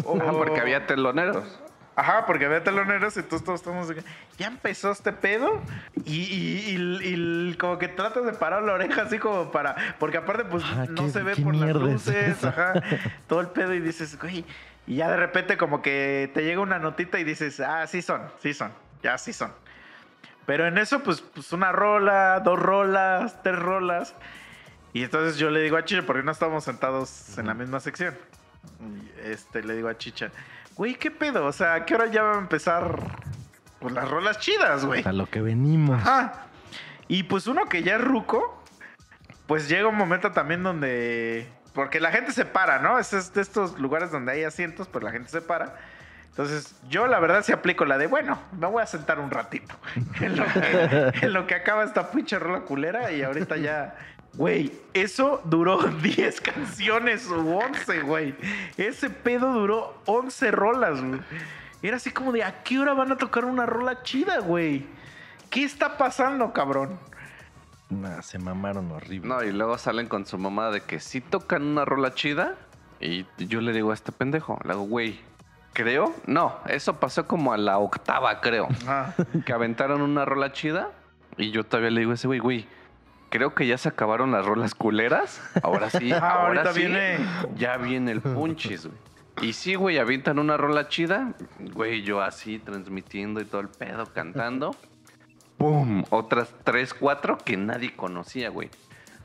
O- 0.03 0.19
Ah, 0.25 0.31
porque 0.31 0.59
había 0.59 0.85
teloneros. 0.87 1.59
Ajá, 1.97 2.25
porque 2.25 2.45
había 2.45 2.61
teloneros, 2.61 3.15
entonces 3.15 3.45
todos 3.45 3.61
estamos 3.61 3.87
de 3.87 3.95
que, 3.95 4.03
ya 4.37 4.47
empezó 4.47 4.91
este 4.91 5.13
pedo 5.13 5.61
y, 6.03 6.23
y- 6.23 6.75
y- 6.75 7.51
y 7.51 7.53
como 7.55 7.77
que 7.77 7.87
tratas 7.87 8.25
de 8.25 8.33
parar 8.33 8.63
la 8.63 8.73
oreja 8.73 9.03
así 9.03 9.17
como 9.17 9.49
para, 9.49 9.75
porque 9.97 10.17
aparte 10.17 10.43
pues 10.43 10.61
Ah, 10.65 10.87
no 10.89 11.05
qué- 11.05 11.09
se 11.11 11.23
ve 11.23 11.37
por 11.37 11.55
las 11.55 11.69
es 11.69 11.75
luces, 11.77 12.43
ajá, 12.43 12.73
todo 13.27 13.39
el 13.39 13.47
pedo 13.47 13.73
y 13.73 13.79
dices, 13.79 14.19
güey, 14.19 14.43
y 14.87 14.95
ya 14.97 15.09
de 15.09 15.15
repente 15.15 15.55
como 15.55 15.81
que 15.81 16.29
te 16.33 16.43
llega 16.43 16.59
una 16.59 16.79
notita 16.79 17.17
y 17.17 17.23
dices, 17.23 17.61
ah, 17.61 17.87
sí 17.87 18.01
son, 18.01 18.23
sí 18.41 18.53
son, 18.53 18.73
ya 19.05 19.17
sí 19.19 19.33
son. 19.33 19.53
Pero 20.47 20.67
en 20.67 20.77
eso 20.77 21.03
pues, 21.03 21.21
pues 21.21 21.53
una 21.53 21.71
rola, 21.71 22.39
dos 22.39 22.59
rolas, 22.59 23.41
tres 23.43 23.57
rolas. 23.57 24.15
Y 24.93 25.03
entonces 25.03 25.37
yo 25.37 25.49
le 25.49 25.61
digo 25.61 25.77
a 25.77 25.85
Chicha, 25.85 26.03
porque 26.05 26.23
no 26.23 26.31
estábamos 26.31 26.63
sentados 26.63 27.37
en 27.37 27.47
la 27.47 27.53
misma 27.53 27.79
sección. 27.79 28.15
Este, 29.23 29.63
le 29.63 29.75
digo 29.75 29.89
a 29.89 29.97
Chicha, 29.97 30.31
güey, 30.75 30.95
¿qué 30.95 31.11
pedo? 31.11 31.45
O 31.45 31.51
sea, 31.51 31.75
¿a 31.75 31.85
qué 31.85 31.95
hora 31.95 32.07
ya 32.07 32.23
va 32.23 32.35
a 32.35 32.39
empezar 32.39 32.97
pues, 33.79 33.93
las 33.93 34.09
rolas 34.09 34.39
chidas, 34.39 34.85
güey? 34.85 35.03
A 35.05 35.11
lo 35.11 35.27
que 35.27 35.41
venimos. 35.41 36.01
Ajá. 36.01 36.47
Y 37.07 37.23
pues 37.23 37.45
uno 37.45 37.65
que 37.65 37.83
ya 37.83 37.97
es 37.97 38.01
ruco, 38.01 38.63
pues 39.45 39.69
llega 39.69 39.87
un 39.87 39.97
momento 39.97 40.31
también 40.31 40.63
donde. 40.63 41.47
Porque 41.73 41.99
la 41.99 42.11
gente 42.11 42.31
se 42.31 42.45
para, 42.45 42.79
¿no? 42.79 42.97
Es, 42.97 43.13
es 43.13 43.33
de 43.33 43.41
estos 43.41 43.77
lugares 43.77 44.09
donde 44.09 44.31
hay 44.31 44.43
asientos, 44.43 44.87
pues 44.87 45.03
la 45.03 45.11
gente 45.11 45.29
se 45.29 45.41
para. 45.41 45.75
Entonces, 46.37 46.75
yo 46.89 47.07
la 47.07 47.21
verdad 47.21 47.45
sí 47.45 47.53
aplico 47.53 47.85
la 47.85 47.97
de, 47.97 48.07
bueno, 48.07 48.37
me 48.59 48.67
voy 48.67 48.83
a 48.83 48.85
sentar 48.85 49.21
un 49.21 49.31
ratito. 49.31 49.73
En 50.19 50.35
lo 50.35 50.43
que, 50.43 51.13
en 51.21 51.31
lo 51.31 51.47
que 51.47 51.55
acaba 51.55 51.85
esta 51.85 52.11
pinche 52.11 52.37
rola 52.37 52.61
culera 52.61 53.09
y 53.13 53.23
ahorita 53.23 53.55
ya. 53.55 53.95
Güey, 54.33 54.69
eso 54.93 55.41
duró 55.45 55.77
10 56.01 56.41
canciones 56.41 57.27
u 57.29 57.57
11, 57.57 58.01
güey. 58.01 58.35
Ese 58.75 59.09
pedo 59.09 59.53
duró 59.53 60.01
11 60.07 60.51
rolas, 60.51 61.01
güey. 61.01 61.21
Era 61.81 61.95
así 61.95 62.11
como 62.11 62.33
de, 62.33 62.43
¿a 62.43 62.63
qué 62.63 62.79
hora 62.79 62.93
van 62.93 63.13
a 63.13 63.17
tocar 63.17 63.45
una 63.45 63.65
rola 63.65 64.03
chida, 64.03 64.39
güey? 64.39 64.85
¿Qué 65.49 65.63
está 65.63 65.97
pasando, 65.97 66.51
cabrón? 66.51 66.99
Nah, 67.89 68.21
se 68.21 68.39
mamaron 68.39 68.91
horrible. 68.91 69.29
No, 69.29 69.41
y 69.41 69.53
luego 69.53 69.77
salen 69.77 70.07
con 70.09 70.25
su 70.25 70.37
mamá 70.37 70.69
de 70.69 70.81
que 70.81 70.99
sí 70.99 71.21
tocan 71.21 71.63
una 71.63 71.85
rola 71.85 72.13
chida. 72.13 72.55
Y 72.99 73.25
yo 73.37 73.61
le 73.61 73.71
digo 73.71 73.91
a 73.91 73.93
este 73.93 74.11
pendejo, 74.11 74.59
le 74.65 74.73
digo, 74.73 74.83
güey, 74.83 75.19
creo. 75.75 76.15
No, 76.25 76.55
eso 76.67 76.99
pasó 76.99 77.27
como 77.27 77.53
a 77.53 77.57
la 77.57 77.77
octava, 77.77 78.41
creo. 78.41 78.67
Ah, 78.87 79.13
que 79.45 79.53
aventaron 79.53 80.01
una 80.01 80.25
rola 80.25 80.51
chida. 80.51 80.89
Y 81.37 81.51
yo 81.51 81.65
todavía 81.65 81.91
le 81.91 81.99
digo 81.99 82.11
a 82.11 82.15
ese 82.15 82.27
güey, 82.27 82.39
güey, 82.39 82.67
creo 83.29 83.53
que 83.53 83.67
ya 83.67 83.77
se 83.77 83.89
acabaron 83.89 84.31
las 84.31 84.45
rolas 84.45 84.73
culeras. 84.73 85.41
Ahora 85.61 85.89
sí, 85.89 86.11
Ah, 86.13 86.29
ahora 86.29 86.61
ahorita 86.61 86.73
sí, 86.73 86.79
viene. 86.79 87.17
Ya 87.57 87.77
viene 87.77 88.11
el 88.11 88.21
punchis, 88.21 88.87
güey. 88.87 88.97
Y 89.41 89.53
sí, 89.53 89.75
güey, 89.75 89.97
avientan 89.97 90.39
una 90.39 90.55
rola 90.55 90.87
chida. 90.87 91.33
Güey, 91.59 92.03
yo 92.03 92.21
así 92.21 92.57
transmitiendo 92.57 93.41
y 93.41 93.45
todo 93.45 93.59
el 93.59 93.67
pedo, 93.67 94.05
cantando. 94.13 94.75
¡Pum! 95.57 96.05
Otras 96.09 96.53
tres, 96.63 96.93
cuatro 96.93 97.37
que 97.37 97.57
nadie 97.57 97.95
conocía, 97.95 98.49
güey. 98.49 98.69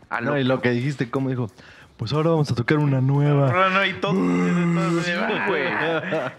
A 0.09 0.21
No, 0.21 0.37
y 0.37 0.43
lo 0.43 0.61
que 0.61 0.71
dijiste, 0.71 1.09
¿cómo 1.09 1.29
dijo? 1.29 1.49
Pues 2.01 2.15
ahora 2.15 2.31
vamos 2.31 2.51
a 2.51 2.55
tocar 2.55 2.79
una 2.79 3.03
nueva. 3.03 3.53
no, 3.53 3.69
no, 3.69 3.85
y 3.85 3.93
todo. 3.93 4.15
güey. 4.15 5.69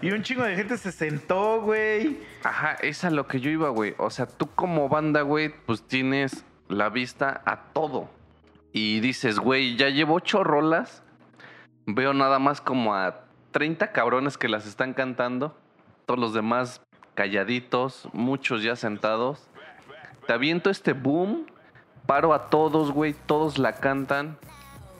Y 0.02 0.10
un 0.10 0.24
chingo 0.24 0.42
de 0.42 0.56
gente 0.56 0.76
se 0.76 0.90
sentó, 0.90 1.60
güey. 1.60 2.18
Ajá, 2.42 2.72
es 2.82 3.04
a 3.04 3.10
lo 3.10 3.28
que 3.28 3.38
yo 3.38 3.48
iba, 3.48 3.68
güey. 3.68 3.94
O 3.98 4.10
sea, 4.10 4.26
tú 4.26 4.48
como 4.56 4.88
banda, 4.88 5.22
güey, 5.22 5.54
pues 5.64 5.84
tienes 5.84 6.44
la 6.66 6.88
vista 6.88 7.42
a 7.44 7.66
todo. 7.72 8.10
Y 8.72 8.98
dices, 8.98 9.38
güey, 9.38 9.76
ya 9.76 9.88
llevo 9.88 10.14
ocho 10.14 10.42
rolas. 10.42 11.04
Veo 11.86 12.12
nada 12.12 12.40
más 12.40 12.60
como 12.60 12.96
a 12.96 13.20
30 13.52 13.92
cabrones 13.92 14.36
que 14.36 14.48
las 14.48 14.66
están 14.66 14.94
cantando. 14.94 15.56
Todos 16.06 16.18
los 16.18 16.34
demás 16.34 16.80
calladitos, 17.14 18.08
muchos 18.12 18.64
ya 18.64 18.74
sentados. 18.74 19.46
Te 20.26 20.32
aviento 20.32 20.70
este 20.70 20.92
boom, 20.92 21.46
paro 22.04 22.34
a 22.34 22.50
todos, 22.50 22.90
güey, 22.90 23.14
todos 23.26 23.58
la 23.58 23.74
cantan, 23.74 24.38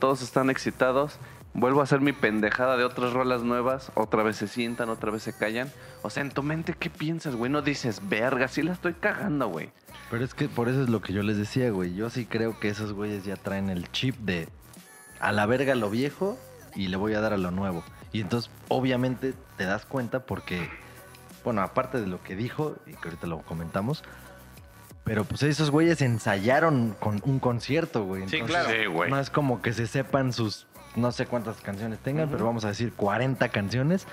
todos 0.03 0.21
están 0.21 0.51
excitados. 0.51 1.21
Vuelvo 1.55 1.79
a 1.79 1.85
hacer 1.85 2.01
mi 2.01 2.13
pendejada 2.13 2.77
de 2.77 2.83
otras 2.83 3.13
rolas 3.13 3.45
nuevas, 3.45 3.93
otra 3.95 4.25
vez 4.25 4.35
se 4.35 4.49
sientan, 4.49 4.89
otra 4.89 5.13
vez 5.13 5.23
se 5.23 5.33
callan. 5.33 5.71
O 6.03 6.11
sea, 6.11 6.25
en 6.25 6.33
tu 6.33 6.43
mente, 6.43 6.75
¿qué 6.77 6.91
piensas, 6.91 7.37
güey? 7.37 7.53
No 7.53 7.63
dices, 7.63 8.01
verga, 8.09 8.49
sí 8.49 8.63
la 8.63 8.73
estoy 8.73 8.95
cagando, 8.95 9.47
güey. 9.47 9.71
Pero 10.11 10.25
es 10.25 10.35
que 10.35 10.49
por 10.49 10.69
eso 10.69 10.83
es 10.83 10.89
lo 10.89 11.01
que 11.01 11.13
yo 11.13 11.23
les 11.23 11.37
decía, 11.37 11.71
güey. 11.71 11.95
Yo 11.95 12.11
sí 12.11 12.27
creo 12.27 12.59
que 12.59 12.69
esos 12.69 12.95
güeyes 12.95 13.25
ya 13.25 13.37
traen 13.37 13.71
el 13.71 13.93
chip 13.93 14.17
de 14.17 14.49
a 15.21 15.31
la 15.31 15.47
verga 15.47 15.77
lo 15.77 15.89
viejo 15.89 16.37
y 16.75 16.89
le 16.89 16.97
voy 16.97 17.15
a 17.15 17.21
dar 17.21 17.33
a 17.33 17.39
lo 17.39 17.53
nuevo. 17.53 17.85
Y 18.11 18.23
entonces, 18.23 18.51
obviamente, 18.67 19.35
te 19.57 19.67
das 19.67 19.87
cuenta 19.87 20.27
porque, 20.27 20.69
bueno, 21.45 21.63
aparte 21.63 22.01
de 22.01 22.09
lo 22.09 22.21
que 22.25 22.35
dijo, 22.35 22.75
y 22.89 22.95
que 22.95 23.05
ahorita 23.05 23.29
lo 23.29 23.43
comentamos, 23.43 24.03
pero 25.05 25.25
pues 25.25 25.43
esos 25.43 25.71
güeyes 25.71 26.01
ensayaron 26.03 26.95
con 27.01 27.21
un 27.25 27.39
concierto, 27.39 28.05
güey. 28.05 28.29
Sí, 28.29 28.37
Entonces, 28.37 28.63
claro. 28.65 28.79
Sí, 28.81 28.87
güey. 28.87 29.11
No 29.11 29.19
es 29.19 29.31
como 29.31 29.61
que 29.63 29.73
se 29.73 29.87
sepan 29.87 30.33
sus 30.33 30.67
no 30.95 31.11
sé 31.11 31.27
cuántas 31.27 31.57
canciones 31.63 31.99
tengan, 32.01 32.29
pero 32.29 32.45
vamos 32.45 32.65
a 32.65 32.69
decir 32.69 32.93
40 32.93 33.49
canciones, 33.49 34.07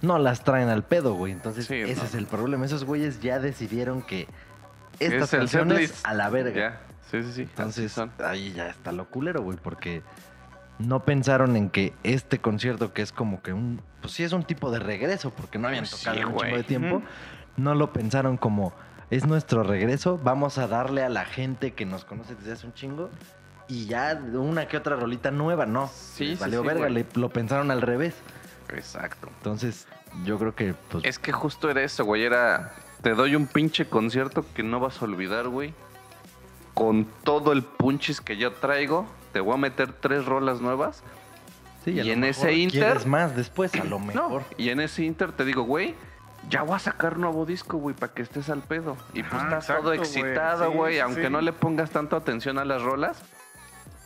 no 0.00 0.18
las 0.18 0.42
traen 0.44 0.68
al 0.70 0.82
pedo, 0.82 1.14
güey. 1.14 1.32
Entonces, 1.32 1.66
Sí, 1.66 1.74
ese 1.74 1.96
no. 1.96 2.02
es 2.04 2.14
el 2.14 2.26
problema. 2.26 2.64
Esos 2.64 2.84
güeyes 2.84 3.20
ya 3.20 3.38
decidieron 3.38 4.00
que 4.02 4.26
estas 4.98 5.32
Es 5.34 5.38
canciones 5.38 6.00
a 6.04 6.14
la 6.14 6.30
verga. 6.30 6.54
Ya. 6.58 6.80
Sí, 7.10 7.22
sí, 7.22 7.32
sí. 7.34 7.42
Entonces, 7.42 7.98
ahí 8.24 8.52
ya 8.52 8.68
está 8.68 8.92
lo 8.92 9.04
culero, 9.10 9.42
güey, 9.42 9.58
porque 9.62 10.02
no 10.78 11.04
pensaron 11.04 11.54
en 11.56 11.68
que 11.68 11.92
este 12.02 12.38
concierto, 12.38 12.94
que 12.94 13.02
es 13.02 13.12
como 13.12 13.42
que 13.42 13.52
un, 13.52 13.82
pues 14.00 14.14
sí 14.14 14.24
es 14.24 14.32
un 14.32 14.44
tipo 14.44 14.70
de 14.70 14.78
regreso, 14.78 15.30
porque 15.30 15.58
no 15.58 15.68
habían 15.68 15.84
Pues 15.84 15.98
tocado 16.00 16.16
sí, 16.16 16.24
un 16.24 16.38
chingo 16.38 16.56
de 16.56 16.62
tiempo, 16.62 17.02
no 17.58 17.74
lo 17.74 17.92
pensaron 17.92 18.38
como, 18.38 18.72
es 19.14 19.26
nuestro 19.26 19.62
regreso, 19.62 20.18
vamos 20.22 20.56
a 20.58 20.66
darle 20.66 21.02
a 21.02 21.08
la 21.08 21.24
gente 21.24 21.72
que 21.74 21.84
nos 21.84 22.04
conoce 22.04 22.34
desde 22.34 22.52
hace 22.52 22.66
un 22.66 22.72
chingo 22.74 23.10
y 23.68 23.86
ya 23.86 24.18
una 24.32 24.66
que 24.68 24.76
otra 24.76 24.96
rolita 24.96 25.30
nueva, 25.30 25.66
no. 25.66 25.88
Sí, 25.88 26.34
sí, 26.34 26.36
valió 26.40 26.62
sí, 26.62 26.66
verga, 26.66 26.88
le- 26.88 27.06
lo 27.14 27.28
pensaron 27.28 27.70
al 27.70 27.82
revés. 27.82 28.14
Exacto. 28.70 29.28
Entonces, 29.38 29.86
yo 30.24 30.38
creo 30.38 30.54
que, 30.54 30.74
pues, 30.90 31.04
Es 31.04 31.18
que 31.18 31.30
justo 31.32 31.68
era 31.70 31.82
eso, 31.82 32.04
güey. 32.06 32.24
Era. 32.24 32.72
Te 33.02 33.14
doy 33.14 33.34
un 33.36 33.46
pinche 33.46 33.86
concierto 33.86 34.44
que 34.54 34.62
no 34.62 34.80
vas 34.80 35.02
a 35.02 35.04
olvidar, 35.04 35.48
güey. 35.48 35.74
Con 36.74 37.06
todo 37.24 37.52
el 37.52 37.62
punchis 37.62 38.20
que 38.20 38.36
yo 38.38 38.52
traigo. 38.52 39.06
Te 39.32 39.40
voy 39.40 39.54
a 39.54 39.56
meter 39.58 39.92
tres 39.92 40.24
rolas 40.24 40.60
nuevas. 40.60 41.02
sí, 41.84 41.90
y 41.90 42.02
lo 42.02 42.12
en 42.12 42.24
ese 42.24 42.52
inter- 42.54 43.06
más 43.06 43.34
después, 43.36 43.74
a 43.74 43.84
lo 43.84 43.98
No. 43.98 44.06
mejor. 44.06 44.44
Y 44.56 44.68
en 44.70 44.80
ese 44.80 45.02
inter 45.04 45.32
te 45.32 45.44
digo, 45.44 45.64
güey. 45.64 45.94
Ya 46.48 46.62
voy 46.62 46.76
a 46.76 46.78
sacar 46.78 47.18
nuevo 47.18 47.46
disco, 47.46 47.78
güey, 47.78 47.94
para 47.94 48.12
que 48.12 48.22
estés 48.22 48.50
al 48.50 48.62
pedo. 48.62 48.96
Y 49.14 49.22
pues 49.22 49.34
Ajá, 49.34 49.44
estás 49.44 49.64
exacto, 49.64 49.82
todo 49.82 49.92
excitado, 49.94 50.70
güey. 50.72 50.94
sí, 50.94 51.00
aunque 51.00 51.26
sí. 51.26 51.32
no 51.32 51.40
le 51.40 51.52
pongas 51.52 51.90
tanto 51.90 52.16
atención 52.16 52.58
a 52.58 52.64
las 52.64 52.82
rolas, 52.82 53.22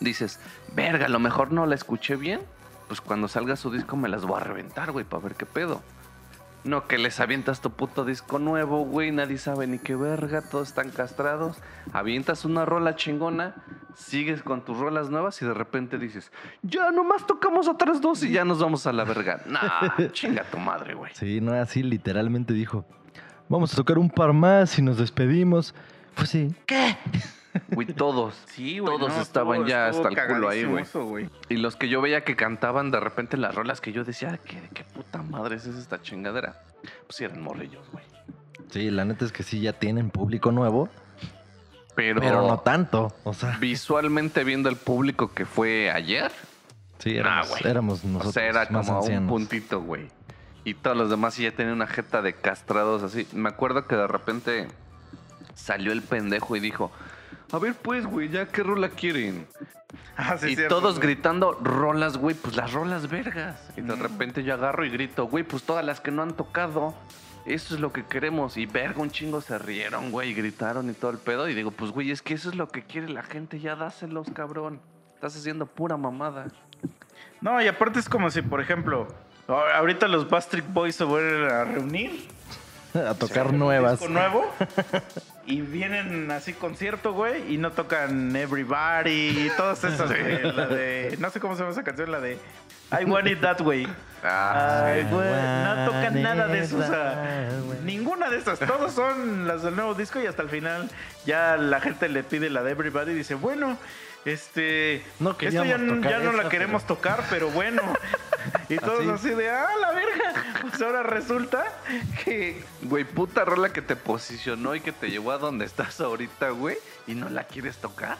dices, 0.00 0.38
verga, 0.74 1.06
a 1.06 1.08
lo 1.08 1.18
mejor 1.18 1.52
no 1.52 1.66
la 1.66 1.74
escuché 1.74 2.16
bien. 2.16 2.40
Pues 2.88 3.00
cuando 3.00 3.26
salga 3.26 3.56
su 3.56 3.70
disco 3.72 3.96
me 3.96 4.08
las 4.08 4.24
voy 4.24 4.40
a 4.40 4.44
reventar, 4.44 4.92
güey, 4.92 5.04
para 5.04 5.22
ver 5.22 5.34
qué 5.34 5.46
pedo. 5.46 5.82
No 6.66 6.88
que 6.88 6.98
les 6.98 7.20
avientas 7.20 7.60
tu 7.60 7.70
puto 7.70 8.04
disco 8.04 8.40
nuevo, 8.40 8.84
güey, 8.84 9.12
nadie 9.12 9.38
sabe 9.38 9.68
ni 9.68 9.78
qué 9.78 9.94
verga, 9.94 10.42
todos 10.42 10.68
están 10.68 10.90
castrados. 10.90 11.58
Avientas 11.92 12.44
una 12.44 12.64
rola 12.64 12.96
chingona, 12.96 13.54
sigues 13.94 14.42
con 14.42 14.64
tus 14.64 14.76
rolas 14.76 15.08
nuevas 15.08 15.40
y 15.42 15.46
de 15.46 15.54
repente 15.54 15.96
dices, 15.96 16.32
ya 16.62 16.90
nomás 16.90 17.24
tocamos 17.24 17.68
otras 17.68 18.00
dos 18.00 18.24
y 18.24 18.32
ya 18.32 18.44
nos 18.44 18.58
vamos 18.58 18.84
a 18.86 18.92
la 18.92 19.04
verga. 19.04 19.42
Nah, 19.46 20.08
chinga 20.10 20.42
tu 20.50 20.58
madre, 20.58 20.94
güey. 20.94 21.12
Sí, 21.14 21.40
no, 21.40 21.52
así 21.52 21.84
literalmente 21.84 22.52
dijo, 22.52 22.84
vamos 23.48 23.72
a 23.72 23.76
tocar 23.76 23.96
un 23.96 24.10
par 24.10 24.32
más 24.32 24.76
y 24.78 24.82
nos 24.82 24.98
despedimos. 24.98 25.72
Pues 26.16 26.30
sí. 26.30 26.52
¿Qué? 26.66 26.96
Güey, 27.68 27.86
todos. 27.88 28.34
Sí, 28.46 28.78
Todos 28.84 29.08
no, 29.14 29.20
estaban 29.22 29.54
estuvo- 29.62 29.68
ya 29.68 29.88
estuvo 29.88 30.08
hasta 30.08 30.22
el 30.22 30.28
culo 30.34 30.48
ahí, 30.48 30.64
güey. 30.64 30.84
güey. 30.92 31.30
Y 31.48 31.56
los 31.56 31.76
que 31.76 31.88
yo 31.88 32.00
veía 32.00 32.22
que 32.24 32.36
cantaban 32.36 32.90
de 32.90 33.00
repente 33.00 33.36
las 33.36 33.54
rolas 33.54 33.80
que 33.80 33.92
yo 33.92 34.04
decía, 34.04 34.38
¿qué, 34.44 34.60
qué 34.74 34.84
puta 34.84 35.22
madre 35.22 35.56
es 35.56 35.66
esta 35.66 36.00
chingadera? 36.02 36.62
Pues 36.82 37.16
sí 37.16 37.24
eran 37.24 37.40
morrillos, 37.42 37.88
güey. 37.92 38.04
Sí, 38.70 38.90
la 38.90 39.04
neta 39.04 39.24
es 39.24 39.32
que 39.32 39.42
sí, 39.42 39.60
ya 39.60 39.72
tienen 39.72 40.10
público 40.10 40.50
nuevo, 40.52 40.88
Pero, 41.94 42.20
pero 42.20 42.46
no 42.46 42.58
tanto. 42.60 43.14
O 43.24 43.32
sea, 43.32 43.56
visualmente 43.58 44.44
viendo 44.44 44.68
el 44.68 44.76
público 44.76 45.32
que 45.32 45.46
fue 45.46 45.90
ayer, 45.90 46.30
sí, 46.98 47.16
éramos, 47.16 47.48
güey. 47.50 47.62
éramos 47.70 48.04
nosotros 48.04 48.28
o 48.30 48.32
sea, 48.32 48.44
era 48.44 48.66
más 48.70 48.86
como 48.86 48.98
ancianos. 48.98 49.22
un 49.22 49.28
puntito, 49.28 49.80
güey. 49.80 50.08
Y 50.64 50.74
todos 50.74 50.96
los 50.96 51.08
demás 51.10 51.34
sí 51.34 51.44
ya 51.44 51.52
tenían 51.52 51.74
una 51.76 51.86
jeta 51.86 52.22
de 52.22 52.34
castrados 52.34 53.02
así. 53.04 53.26
Me 53.32 53.48
acuerdo 53.48 53.86
que 53.86 53.94
de 53.94 54.06
repente 54.08 54.66
salió 55.54 55.92
el 55.92 56.02
pendejo 56.02 56.56
y 56.56 56.60
dijo, 56.60 56.90
a 57.52 57.58
ver 57.58 57.74
pues, 57.74 58.06
güey, 58.06 58.28
ya 58.28 58.46
qué 58.46 58.62
rola 58.62 58.88
quieren. 58.90 59.46
Ah, 60.18 60.36
sí, 60.38 60.48
y 60.48 60.56
cierto, 60.56 60.76
todos 60.80 60.96
güey. 60.98 61.08
gritando, 61.14 61.52
rolas, 61.62 62.16
güey, 62.16 62.34
pues 62.34 62.56
las 62.56 62.72
rolas 62.72 63.08
vergas. 63.08 63.60
Y 63.76 63.82
de 63.82 63.94
Mm. 63.94 64.00
repente 64.00 64.42
yo 64.42 64.54
agarro 64.54 64.84
y 64.84 64.90
grito, 64.90 65.26
güey, 65.26 65.44
pues 65.44 65.62
todas 65.62 65.84
las 65.84 66.00
que 66.00 66.10
no 66.10 66.22
han 66.22 66.34
tocado. 66.34 66.94
Eso 67.44 67.74
es 67.74 67.80
lo 67.80 67.92
que 67.92 68.04
queremos. 68.04 68.56
Y 68.56 68.66
verga, 68.66 69.00
un 69.00 69.10
chingo 69.10 69.40
se 69.40 69.58
rieron, 69.58 70.10
güey, 70.10 70.30
y 70.30 70.34
gritaron 70.34 70.90
y 70.90 70.94
todo 70.94 71.10
el 71.12 71.18
pedo. 71.18 71.48
Y 71.48 71.54
digo, 71.54 71.70
pues, 71.70 71.92
güey, 71.92 72.10
es 72.10 72.20
que 72.22 72.34
eso 72.34 72.48
es 72.50 72.56
lo 72.56 72.68
que 72.68 72.82
quiere 72.82 73.08
la 73.10 73.22
gente. 73.22 73.60
Ya 73.60 73.76
dáselos, 73.76 74.28
cabrón. 74.34 74.80
Estás 75.14 75.36
haciendo 75.36 75.66
pura 75.66 75.96
mamada. 75.96 76.46
No, 77.40 77.60
y 77.62 77.68
aparte 77.68 77.98
es 78.00 78.08
como 78.08 78.30
si, 78.30 78.42
por 78.42 78.60
ejemplo, 78.60 79.06
ahorita 79.46 80.08
los 80.08 80.28
Bastric 80.28 80.64
Boys 80.72 80.96
se 80.96 81.04
vuelven 81.04 81.50
a 81.50 81.64
reunir. 81.64 82.26
a 83.08 83.14
tocar 83.14 83.48
un 83.48 83.58
nuevas. 83.58 84.00
disco 84.00 84.12
nuevo. 84.12 84.52
y 85.46 85.60
vienen 85.60 86.30
así 86.30 86.52
concierto, 86.52 87.12
güey, 87.12 87.52
y 87.52 87.58
no 87.58 87.72
tocan 87.72 88.34
Everybody 88.34 89.46
y 89.46 89.52
todas 89.56 89.84
esas. 89.84 90.08
güey, 90.08 90.42
la 90.52 90.66
de, 90.66 91.16
no 91.18 91.30
sé 91.30 91.40
cómo 91.40 91.54
se 91.54 91.60
llama 91.60 91.72
esa 91.72 91.84
canción, 91.84 92.10
la 92.10 92.20
de 92.20 92.38
I 92.92 93.04
Want 93.04 93.28
It 93.28 93.40
That 93.40 93.60
Way. 93.60 93.88
Ay, 94.22 95.06
güey, 95.10 95.28
no 95.28 95.84
tocan 95.86 96.22
nada 96.22 96.48
de 96.48 96.60
eso. 96.60 96.78
O 96.78 96.82
sea, 96.82 97.50
ninguna 97.84 98.28
de 98.30 98.38
esas. 98.38 98.58
Todos 98.58 98.92
son 98.92 99.46
las 99.46 99.62
del 99.62 99.76
nuevo 99.76 99.94
disco 99.94 100.20
y 100.20 100.26
hasta 100.26 100.42
el 100.42 100.48
final 100.48 100.90
ya 101.24 101.56
la 101.56 101.80
gente 101.80 102.08
le 102.08 102.24
pide 102.24 102.50
la 102.50 102.62
de 102.62 102.72
Everybody 102.72 103.12
y 103.12 103.14
dice, 103.14 103.34
bueno, 103.34 103.76
este. 104.24 105.04
No 105.20 105.30
esto 105.30 105.64
ya, 105.64 105.78
tocar 105.78 106.10
ya 106.10 106.18
no 106.18 106.32
la 106.32 106.48
queremos 106.48 106.86
tocar, 106.86 107.24
pero 107.30 107.50
bueno. 107.50 107.82
Y 108.68 108.76
todos 108.76 109.00
Así. 109.00 109.28
así 109.28 109.30
de, 109.30 109.50
ah, 109.50 109.66
la 109.80 109.92
verga. 109.92 110.44
Pues 110.62 110.80
ahora 110.82 111.02
resulta 111.02 111.64
que. 112.24 112.62
Güey, 112.82 113.04
puta 113.04 113.44
rola 113.44 113.72
que 113.72 113.82
te 113.82 113.96
posicionó 113.96 114.74
y 114.74 114.80
que 114.80 114.92
te 114.92 115.10
llevó 115.10 115.32
a 115.32 115.38
donde 115.38 115.64
estás 115.64 116.00
ahorita, 116.00 116.50
güey, 116.50 116.76
y 117.06 117.14
no 117.14 117.28
la 117.28 117.44
quieres 117.44 117.76
tocar. 117.78 118.18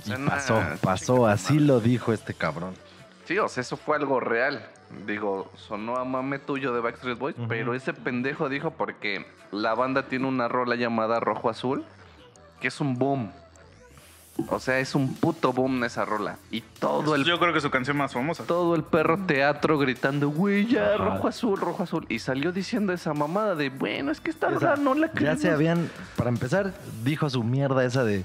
O 0.00 0.04
sea, 0.04 0.18
pasó, 0.26 0.62
pasó, 0.80 1.26
así 1.26 1.54
madre. 1.54 1.66
lo 1.66 1.80
dijo 1.80 2.12
este 2.12 2.34
cabrón. 2.34 2.74
Sí, 3.24 3.38
o 3.38 3.48
sea, 3.48 3.60
eso 3.60 3.76
fue 3.76 3.96
algo 3.96 4.18
real. 4.20 4.66
Digo, 5.06 5.50
sonó 5.56 5.96
a 5.96 6.04
mame 6.04 6.38
tuyo 6.38 6.74
de 6.74 6.80
Backstreet 6.80 7.18
Boys, 7.18 7.36
pero 7.48 7.74
ese 7.74 7.94
pendejo 7.94 8.48
dijo 8.48 8.72
porque 8.72 9.24
la 9.50 9.74
banda 9.74 10.08
tiene 10.08 10.26
una 10.26 10.48
rola 10.48 10.74
llamada 10.74 11.18
Rojo 11.20 11.48
Azul, 11.48 11.84
que 12.60 12.68
es 12.68 12.80
un 12.80 12.98
boom. 12.98 13.32
O 14.48 14.58
sea, 14.58 14.78
es 14.78 14.94
un 14.94 15.14
puto 15.14 15.52
boom 15.52 15.84
esa 15.84 16.04
rola. 16.04 16.36
Y 16.50 16.62
todo 16.80 17.14
el 17.14 17.24
Yo 17.24 17.38
creo 17.38 17.52
que 17.52 17.58
es 17.58 17.62
su 17.62 17.70
canción 17.70 17.96
más 17.96 18.12
famosa. 18.12 18.44
todo 18.44 18.74
el 18.74 18.82
perro 18.82 19.18
teatro 19.26 19.78
gritando, 19.78 20.30
güey, 20.30 20.66
ya, 20.66 20.94
Ajá. 20.94 20.96
rojo 21.04 21.28
azul, 21.28 21.60
rojo 21.60 21.82
azul. 21.82 22.06
Y 22.08 22.18
salió 22.18 22.50
diciendo 22.50 22.92
esa 22.92 23.12
mamada 23.12 23.54
de, 23.54 23.68
bueno, 23.68 24.10
es 24.10 24.20
que 24.20 24.30
esta 24.30 24.48
O 24.48 24.58
sea, 24.58 24.74
rola 24.76 24.82
no 24.82 24.94
la 24.94 25.12
ya 25.14 25.36
se 25.36 25.50
habían, 25.50 25.90
para 26.16 26.30
empezar, 26.30 26.72
dijo 27.04 27.28
su 27.28 27.44
mierda 27.44 27.84
esa 27.84 28.04
de 28.04 28.24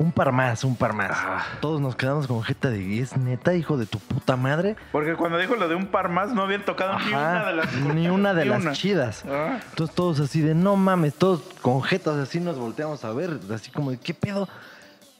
un 0.00 0.12
par 0.12 0.30
más, 0.32 0.62
un 0.64 0.76
par 0.76 0.92
más. 0.92 1.10
Ah. 1.12 1.44
Todos 1.60 1.80
nos 1.80 1.96
quedamos 1.96 2.26
con 2.26 2.42
jeta 2.42 2.70
de, 2.70 3.00
¿es 3.00 3.16
neta, 3.16 3.54
hijo 3.54 3.76
de 3.76 3.86
tu 3.86 3.98
puta 4.00 4.36
madre? 4.36 4.76
Porque 4.92 5.14
cuando 5.14 5.38
dijo 5.38 5.54
lo 5.56 5.68
de 5.68 5.74
un 5.76 5.86
par 5.86 6.08
más, 6.08 6.32
no 6.34 6.42
habían 6.42 6.64
tocado 6.64 6.98
ni 7.00 7.08
una 7.12 7.46
de 7.46 7.52
las. 7.54 7.72
ni 7.94 8.08
una 8.08 8.34
de 8.34 8.42
ni 8.44 8.50
las 8.50 8.62
una. 8.62 8.72
chidas. 8.72 9.24
Ah. 9.28 9.58
Entonces 9.70 9.94
todos 9.94 10.18
así 10.20 10.40
de, 10.40 10.54
no 10.54 10.76
mames, 10.76 11.14
todos 11.14 11.42
con 11.62 11.82
jetas 11.82 12.16
así 12.16 12.38
nos 12.40 12.58
volteamos 12.58 13.04
a 13.04 13.12
ver, 13.12 13.38
así 13.52 13.70
como 13.70 13.90
de, 13.92 13.98
¿qué 13.98 14.14
pedo? 14.14 14.48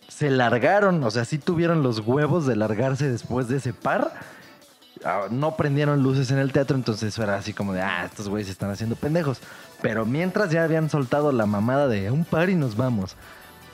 Se 0.09 0.31
largaron, 0.31 1.05
o 1.05 1.11
sea, 1.11 1.25
sí 1.25 1.39
tuvieron 1.39 1.83
los 1.83 2.01
huevos 2.01 2.47
de 2.47 2.57
largarse 2.57 3.09
después 3.09 3.49
de 3.49 3.59
ese 3.59 3.73
par. 3.73 4.13
Ah, 5.05 5.27
No 5.31 5.57
prendieron 5.57 6.03
luces 6.03 6.31
en 6.31 6.39
el 6.39 6.53
teatro, 6.53 6.77
entonces 6.77 7.17
era 7.19 7.37
así 7.37 7.53
como 7.53 7.73
de, 7.73 7.83
ah, 7.83 8.05
estos 8.07 8.29
güeyes 8.29 8.49
están 8.49 8.71
haciendo 8.71 8.97
pendejos. 8.97 9.39
Pero 9.83 10.07
mientras 10.07 10.51
ya 10.51 10.65
habían 10.65 10.91
soltado 10.91 11.31
la 11.31 11.47
mamada 11.47 11.89
de 11.89 12.11
un 12.11 12.25
par 12.25 12.51
y 12.51 12.55
nos 12.55 12.77
vamos. 12.77 13.17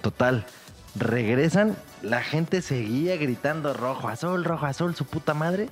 Total, 0.03 0.45
regresan, 0.97 1.77
la 2.03 2.23
gente 2.23 2.61
seguía 2.61 3.17
gritando 3.17 3.73
rojo, 3.73 4.09
azul, 4.09 4.45
rojo, 4.45 4.67
azul, 4.67 4.95
su 4.95 5.05
puta 5.07 5.35
madre. 5.35 5.71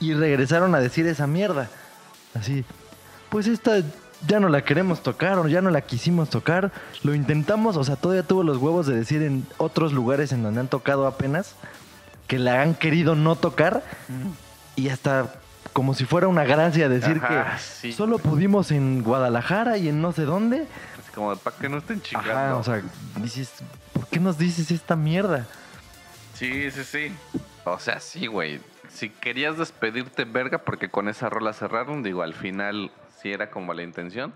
Y 0.00 0.14
regresaron 0.14 0.74
a 0.74 0.80
decir 0.80 1.06
esa 1.06 1.26
mierda. 1.26 1.68
Así, 2.34 2.64
pues 3.28 3.46
esta 3.46 3.82
ya 4.26 4.40
no 4.40 4.48
la 4.48 4.62
queremos 4.62 5.02
tocar 5.02 5.38
o 5.38 5.48
ya 5.48 5.60
no 5.60 5.70
la 5.70 5.80
quisimos 5.80 6.30
tocar. 6.30 6.72
Lo 7.02 7.14
intentamos, 7.14 7.76
o 7.76 7.84
sea, 7.84 7.96
todavía 7.96 8.22
tuvo 8.22 8.42
los 8.42 8.58
huevos 8.58 8.86
de 8.86 8.94
decir 8.96 9.22
en 9.22 9.46
otros 9.58 9.92
lugares 9.92 10.32
en 10.32 10.42
donde 10.42 10.60
han 10.60 10.68
tocado 10.68 11.06
apenas 11.06 11.54
que 12.26 12.38
la 12.38 12.62
han 12.62 12.74
querido 12.74 13.14
no 13.16 13.34
tocar 13.36 13.82
y 14.76 14.88
hasta 14.88 15.34
como 15.72 15.94
si 15.94 16.04
fuera 16.04 16.28
una 16.28 16.44
gracia 16.44 16.88
decir 16.88 17.20
Ajá, 17.22 17.56
que 17.56 17.60
sí. 17.60 17.92
solo 17.92 18.18
pudimos 18.18 18.70
en 18.70 19.02
Guadalajara 19.02 19.78
y 19.78 19.88
en 19.88 20.00
no 20.00 20.12
sé 20.12 20.24
dónde. 20.24 20.66
Así 20.98 21.12
como, 21.14 21.34
para 21.36 21.56
que 21.56 21.68
no 21.68 21.78
estén 21.78 22.00
chingando. 22.00 22.30
Ajá, 22.32 22.56
o 22.56 22.64
sea, 22.64 22.82
dices, 23.16 23.50
¿por 23.92 24.06
qué 24.06 24.20
nos 24.20 24.38
dices 24.38 24.70
esta 24.70 24.96
mierda? 24.96 25.46
Sí, 26.34 26.70
sí, 26.70 26.84
sí. 26.84 27.12
O 27.64 27.78
sea, 27.78 28.00
sí, 28.00 28.26
güey. 28.26 28.60
Si 28.88 29.10
querías 29.10 29.56
despedirte, 29.56 30.24
verga, 30.24 30.58
porque 30.58 30.88
con 30.88 31.08
esa 31.08 31.28
rola 31.28 31.52
cerraron, 31.52 32.02
digo, 32.02 32.22
al 32.22 32.34
final 32.34 32.90
sí 33.22 33.32
era 33.32 33.50
como 33.50 33.72
la 33.74 33.82
intención. 33.82 34.32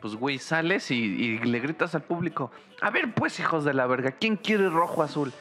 Pues, 0.00 0.16
güey, 0.16 0.38
sales 0.38 0.90
y, 0.90 0.96
y 0.96 1.38
le 1.38 1.60
gritas 1.60 1.94
al 1.94 2.02
público: 2.02 2.50
A 2.82 2.90
ver, 2.90 3.14
pues, 3.14 3.38
hijos 3.40 3.64
de 3.64 3.72
la 3.74 3.86
verga, 3.86 4.12
¿quién 4.12 4.36
quiere 4.36 4.68
rojo 4.68 5.02
azul? 5.02 5.32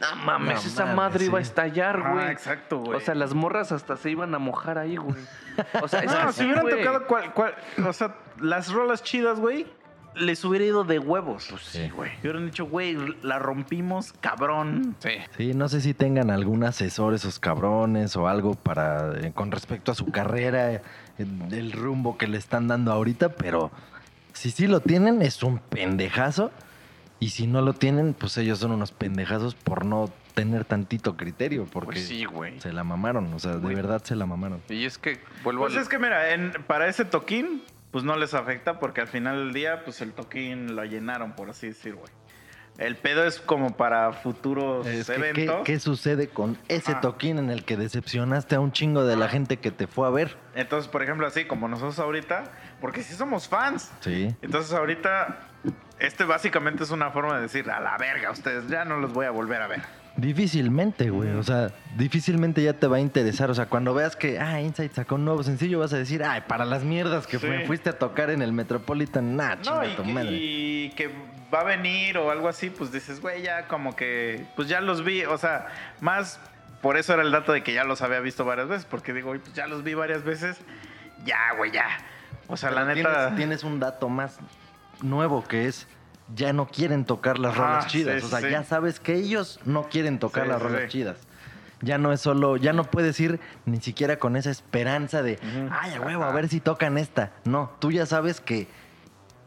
No 0.00 0.14
mames, 0.24 0.62
No 0.64 0.70
esa 0.70 0.86
madre 0.94 1.24
iba 1.24 1.38
a 1.38 1.42
estallar, 1.42 2.00
Ah, 2.04 2.12
güey. 2.12 2.30
exacto, 2.30 2.78
güey. 2.78 2.96
O 2.96 3.00
sea, 3.00 3.14
las 3.16 3.34
morras 3.34 3.72
hasta 3.72 3.96
se 3.96 4.10
iban 4.10 4.32
a 4.34 4.38
mojar 4.38 4.78
ahí, 4.78 4.96
güey. 4.96 5.16
O 5.82 5.88
sea, 5.88 6.00
es 6.00 6.12
No, 6.12 6.30
si 6.32 6.44
hubieran 6.44 6.62
güey. 6.62 6.78
tocado 6.78 7.06
cual, 7.08 7.32
cual- 7.34 7.54
o 7.84 7.92
sea, 7.92 8.14
las 8.40 8.72
rolas 8.72 9.02
chidas, 9.02 9.40
güey, 9.40 9.66
les 10.14 10.44
hubiera 10.44 10.64
ido 10.64 10.84
de 10.84 11.00
huevos. 11.00 11.48
Pues 11.50 11.62
sí, 11.62 11.88
güey. 11.90 12.12
Y 12.18 12.20
hubieran 12.22 12.46
dicho, 12.46 12.66
güey, 12.66 12.96
la 13.22 13.40
rompimos, 13.40 14.12
cabrón. 14.20 14.94
Sí. 15.00 15.10
Sí, 15.36 15.54
no 15.54 15.68
sé 15.68 15.80
si 15.80 15.94
tengan 15.94 16.30
algún 16.30 16.62
asesor 16.62 17.14
esos 17.14 17.40
cabrones 17.40 18.14
o 18.16 18.28
algo 18.28 18.54
para 18.54 19.18
eh, 19.20 19.32
con 19.34 19.50
respecto 19.50 19.90
a 19.90 19.94
su 19.96 20.06
carrera, 20.12 20.74
eh, 20.74 20.82
el 21.18 21.72
rumbo 21.72 22.16
que 22.18 22.26
le 22.26 22.38
están 22.38 22.68
dando 22.68 22.92
ahorita, 22.92 23.30
pero 23.34 23.70
si 24.32 24.50
sí 24.50 24.66
lo 24.66 24.80
tienen 24.80 25.22
es 25.22 25.42
un 25.42 25.58
pendejazo 25.58 26.50
y 27.20 27.30
si 27.30 27.46
no 27.46 27.60
lo 27.62 27.72
tienen, 27.72 28.14
pues 28.14 28.36
ellos 28.38 28.58
son 28.60 28.70
unos 28.72 28.92
pendejazos 28.92 29.54
por 29.54 29.84
no 29.84 30.10
tener 30.34 30.64
tantito 30.64 31.16
criterio, 31.16 31.66
porque 31.72 31.92
Pues 31.94 32.06
sí, 32.06 32.24
güey. 32.24 32.60
se 32.60 32.72
la 32.72 32.84
mamaron, 32.84 33.32
o 33.34 33.38
sea, 33.40 33.56
de 33.56 33.74
verdad 33.74 34.02
se 34.04 34.14
la 34.14 34.24
mamaron. 34.24 34.60
Y 34.68 34.84
es 34.84 34.96
que 34.98 35.18
vuelvo 35.42 35.62
Pues 35.64 35.74
al- 35.74 35.82
es 35.82 35.88
que 35.88 35.98
mira, 35.98 36.32
en- 36.32 36.52
para 36.68 36.86
ese 36.86 37.04
toquín, 37.04 37.62
pues 37.90 38.04
no 38.04 38.16
les 38.16 38.34
afecta 38.34 38.78
porque 38.78 39.00
al 39.00 39.08
final 39.08 39.36
del 39.38 39.52
día, 39.52 39.82
pues 39.84 40.00
el 40.00 40.12
toquín 40.12 40.76
lo 40.76 40.84
llenaron, 40.84 41.32
por 41.32 41.50
así 41.50 41.66
decir, 41.68 41.94
güey. 41.96 42.12
El 42.78 42.94
pedo 42.96 43.24
es 43.24 43.40
como 43.40 43.76
para 43.76 44.12
futuros 44.12 44.86
Es 44.86 45.08
que, 45.08 45.14
¿qué, 45.14 45.30
eventos. 45.30 45.56
qué 45.64 45.80
sucede 45.80 46.28
con 46.28 46.56
ese 46.68 46.92
Ajá. 46.92 47.00
toquín 47.00 47.38
en 47.38 47.50
el 47.50 47.64
que 47.64 47.76
decepcionaste 47.76 48.54
a 48.54 48.60
un 48.60 48.70
chingo 48.70 49.04
de 49.04 49.16
la 49.16 49.28
gente 49.28 49.56
que 49.56 49.72
te 49.72 49.88
fue 49.88 50.06
a 50.06 50.10
ver? 50.10 50.36
Entonces, 50.54 50.88
por 50.88 51.02
ejemplo, 51.02 51.26
así 51.26 51.44
como 51.44 51.66
nosotros 51.66 51.98
ahorita, 51.98 52.44
porque 52.80 53.02
sí 53.02 53.14
somos 53.14 53.48
fans. 53.48 53.90
Sí. 53.98 54.32
Entonces 54.42 54.72
ahorita, 54.72 55.40
este 55.98 56.22
básicamente 56.22 56.84
es 56.84 56.90
una 56.92 57.10
forma 57.10 57.34
de 57.36 57.42
decir, 57.42 57.68
a 57.68 57.80
la 57.80 57.96
verga, 57.98 58.30
ustedes 58.30 58.68
ya 58.68 58.84
no 58.84 58.98
los 58.98 59.12
voy 59.12 59.26
a 59.26 59.30
volver 59.32 59.60
a 59.60 59.66
ver. 59.66 59.82
Difícilmente, 60.16 61.10
güey. 61.10 61.30
O 61.30 61.42
sea, 61.42 61.72
difícilmente 61.96 62.62
ya 62.62 62.74
te 62.74 62.86
va 62.86 62.98
a 62.98 63.00
interesar. 63.00 63.50
O 63.50 63.54
sea, 63.54 63.66
cuando 63.66 63.92
veas 63.94 64.14
que, 64.14 64.38
ah, 64.38 64.60
Insight 64.60 64.92
sacó 64.92 65.16
un 65.16 65.24
nuevo 65.24 65.42
sencillo, 65.42 65.80
vas 65.80 65.92
a 65.92 65.96
decir, 65.96 66.22
ay, 66.22 66.42
para 66.46 66.64
las 66.64 66.84
mierdas 66.84 67.26
que 67.26 67.38
Sí. 67.40 67.46
me 67.48 67.66
fuiste 67.66 67.90
a 67.90 67.98
tocar 67.98 68.30
en 68.30 68.42
el 68.42 68.52
Metropolitan, 68.52 69.34
nah, 69.36 69.56
No, 69.56 69.62
chinga 69.62 69.86
y 69.86 69.96
tu 69.96 70.02
que, 70.04 70.12
madre. 70.12 70.30
y 70.32 70.90
que 70.96 71.10
va 71.52 71.60
a 71.60 71.64
venir 71.64 72.18
o 72.18 72.30
algo 72.30 72.48
así, 72.48 72.70
pues 72.70 72.92
dices, 72.92 73.20
güey, 73.20 73.42
ya 73.42 73.66
como 73.68 73.96
que, 73.96 74.46
pues 74.56 74.68
ya 74.68 74.80
los 74.80 75.04
vi, 75.04 75.24
o 75.24 75.38
sea, 75.38 75.66
más 76.00 76.40
por 76.82 76.96
eso 76.96 77.12
era 77.14 77.22
el 77.22 77.30
dato 77.32 77.52
de 77.52 77.62
que 77.62 77.72
ya 77.72 77.84
los 77.84 78.02
había 78.02 78.20
visto 78.20 78.44
varias 78.44 78.68
veces, 78.68 78.84
porque 78.84 79.12
digo, 79.12 79.30
"Uy, 79.30 79.38
pues 79.38 79.52
ya 79.54 79.66
los 79.66 79.82
vi 79.82 79.94
varias 79.94 80.22
veces, 80.24 80.58
ya, 81.24 81.38
güey, 81.56 81.72
ya. 81.72 81.86
O 82.46 82.56
sea, 82.56 82.70
la 82.70 82.84
neta... 82.84 83.18
Tienes, 83.26 83.36
tienes 83.36 83.64
un 83.64 83.80
dato 83.80 84.08
más 84.08 84.38
nuevo 85.02 85.42
que 85.44 85.66
es, 85.66 85.86
ya 86.34 86.52
no 86.52 86.66
quieren 86.68 87.04
tocar 87.04 87.38
las 87.38 87.54
Ajá, 87.54 87.62
rolas 87.66 87.86
chidas. 87.88 88.20
sí, 88.20 88.26
o 88.26 88.28
sea, 88.28 88.40
sí. 88.40 88.50
ya 88.50 88.62
sabes 88.64 89.00
que 89.00 89.14
ellos 89.14 89.58
no 89.64 89.84
quieren 89.88 90.18
tocar 90.18 90.44
Sí, 90.44 90.50
las 90.50 90.62
rolas 90.62 90.88
chidas. 90.88 91.16
Ya 91.80 91.96
no 91.96 92.12
es 92.12 92.20
solo, 92.20 92.56
ya 92.56 92.72
no 92.72 92.84
puedes 92.84 93.18
ir 93.20 93.38
ni 93.64 93.80
siquiera 93.80 94.18
con 94.18 94.34
esa 94.36 94.50
esperanza 94.50 95.22
de, 95.22 95.38
ay, 95.70 95.94
a 95.94 96.00
huevo, 96.00 96.24
a 96.24 96.32
ver 96.32 96.48
si 96.48 96.60
tocan 96.60 96.98
esta. 96.98 97.30
No, 97.44 97.70
tú 97.78 97.92
ya 97.92 98.04
sabes 98.04 98.40
que 98.40 98.66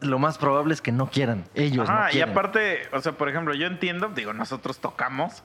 lo 0.02 0.18
más 0.18 0.38
probable 0.38 0.74
es 0.74 0.80
que 0.80 0.92
no 0.92 1.08
quieran. 1.10 1.44
Ellos 1.54 1.88
Ajá, 1.88 2.02
no 2.02 2.08
y 2.08 2.12
quieren. 2.12 2.30
aparte, 2.30 2.82
o 2.92 3.00
sea, 3.00 3.12
por 3.12 3.28
ejemplo, 3.28 3.54
yo 3.54 3.66
entiendo, 3.66 4.08
digo, 4.08 4.32
nosotros 4.32 4.78
tocamos 4.78 5.42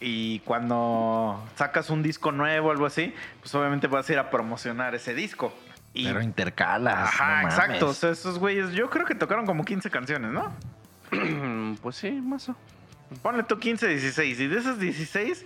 y 0.00 0.40
cuando 0.40 1.42
sacas 1.56 1.90
un 1.90 2.02
disco 2.02 2.32
nuevo 2.32 2.68
o 2.68 2.70
algo 2.72 2.86
así, 2.86 3.14
pues 3.40 3.54
obviamente 3.54 3.86
vas 3.86 4.08
a 4.08 4.12
ir 4.12 4.18
a 4.18 4.30
promocionar 4.30 4.94
ese 4.94 5.14
disco. 5.14 5.54
Y, 5.94 6.06
Pero 6.06 6.22
intercalas. 6.22 6.94
Ajá, 7.08 7.26
no 7.26 7.42
mames. 7.42 7.54
exacto. 7.54 7.88
O 7.88 7.94
sea, 7.94 8.10
esos 8.10 8.38
güeyes, 8.38 8.72
yo 8.72 8.88
creo 8.90 9.04
que 9.06 9.14
tocaron 9.14 9.46
como 9.46 9.64
15 9.64 9.90
canciones, 9.90 10.32
¿no? 10.32 10.52
pues 11.82 11.96
sí, 11.96 12.10
mazo. 12.10 12.56
Ponle 13.22 13.42
tú 13.42 13.58
15, 13.58 13.88
16. 13.88 14.40
Y 14.40 14.46
de 14.46 14.58
esas 14.58 14.78
16, 14.78 15.44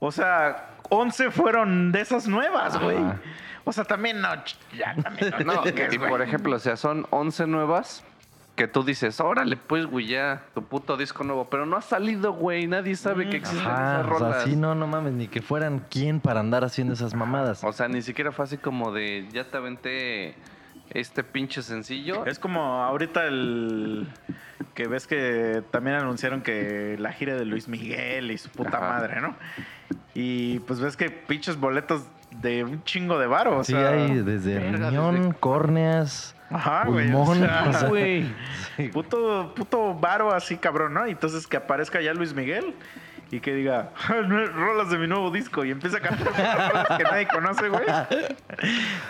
o 0.00 0.10
sea, 0.10 0.70
11 0.92 1.30
fueron 1.30 1.90
de 1.90 2.02
esas 2.02 2.28
nuevas, 2.28 2.78
güey. 2.78 2.98
O 3.64 3.72
sea, 3.72 3.84
también 3.84 4.20
no, 4.20 4.28
ya, 4.76 4.94
también 5.02 5.32
no. 5.46 5.62
Y 5.90 5.98
por 5.98 6.20
ejemplo, 6.20 6.56
o 6.56 6.58
sea, 6.58 6.76
son 6.76 7.06
11 7.08 7.46
nuevas 7.46 8.04
que 8.56 8.68
tú 8.68 8.82
dices, 8.84 9.18
órale, 9.18 9.56
pues, 9.56 9.86
güey, 9.86 10.08
ya, 10.08 10.42
tu 10.54 10.62
puto 10.62 10.98
disco 10.98 11.24
nuevo. 11.24 11.48
Pero 11.48 11.64
no 11.64 11.78
ha 11.78 11.80
salido, 11.80 12.34
güey, 12.34 12.66
nadie 12.66 12.94
sabe 12.96 13.30
que 13.30 13.38
existen 13.38 13.66
Ajá, 13.66 14.00
esas 14.00 14.12
o 14.12 14.18
sea, 14.18 14.28
rolas. 14.28 14.44
sí, 14.44 14.54
no, 14.54 14.74
no 14.74 14.86
mames, 14.86 15.14
ni 15.14 15.28
que 15.28 15.40
fueran 15.40 15.82
quién 15.88 16.20
para 16.20 16.40
andar 16.40 16.62
haciendo 16.62 16.92
esas 16.92 17.14
mamadas. 17.14 17.64
O 17.64 17.72
sea, 17.72 17.88
ni 17.88 18.02
siquiera 18.02 18.30
fue 18.30 18.44
así 18.44 18.58
como 18.58 18.92
de, 18.92 19.26
ya 19.32 19.44
te 19.44 19.56
aventé 19.56 20.34
este 20.90 21.24
pinche 21.24 21.62
sencillo. 21.62 22.26
Es 22.26 22.38
como 22.38 22.82
ahorita 22.84 23.24
el 23.26 24.08
que 24.74 24.88
ves 24.88 25.06
que 25.06 25.62
también 25.70 25.96
anunciaron 25.96 26.42
que 26.42 26.96
la 26.98 27.12
gira 27.12 27.34
de 27.36 27.46
Luis 27.46 27.68
Miguel 27.68 28.30
y 28.30 28.36
su 28.36 28.50
puta 28.50 28.76
Ajá. 28.76 28.88
madre, 28.88 29.20
¿no? 29.22 29.34
Y 30.14 30.58
pues 30.60 30.80
ves 30.80 30.96
que 30.96 31.10
pinches 31.10 31.56
boletos 31.58 32.02
de 32.40 32.64
un 32.64 32.82
chingo 32.84 33.18
de 33.18 33.26
varo, 33.26 33.58
o 33.58 33.64
sí, 33.64 33.72
sea, 33.72 33.90
hay 33.90 34.20
desde 34.22 34.58
verga, 34.58 34.88
riñón, 34.90 35.16
desde- 35.28 35.34
córneas, 35.38 36.34
Ajá, 36.50 36.84
güey. 36.86 37.08
o 37.12 37.24
pulmón. 37.24 37.38
sea, 37.40 37.64
o 37.68 37.72
sea, 37.72 37.88
güey. 37.88 38.26
sí, 38.76 38.88
puto, 38.88 39.52
puto 39.54 39.94
varo 39.94 40.32
así, 40.32 40.56
cabrón, 40.56 40.94
¿no? 40.94 41.06
Y 41.06 41.10
entonces 41.12 41.46
que 41.46 41.56
aparezca 41.58 42.00
ya 42.00 42.14
Luis 42.14 42.34
Miguel 42.34 42.74
y 43.32 43.40
que 43.40 43.52
diga, 43.54 43.90
"Ah, 44.08 44.14
rolas 44.54 44.90
de 44.90 44.98
mi 44.98 45.08
nuevo 45.08 45.30
disco 45.32 45.64
y 45.64 45.70
empieza 45.72 45.96
a 45.96 46.00
cantar 46.00 46.28
rolas 46.28 46.86
que 46.98 47.02
nadie 47.02 47.26
conoce, 47.26 47.68
güey. 47.68 47.82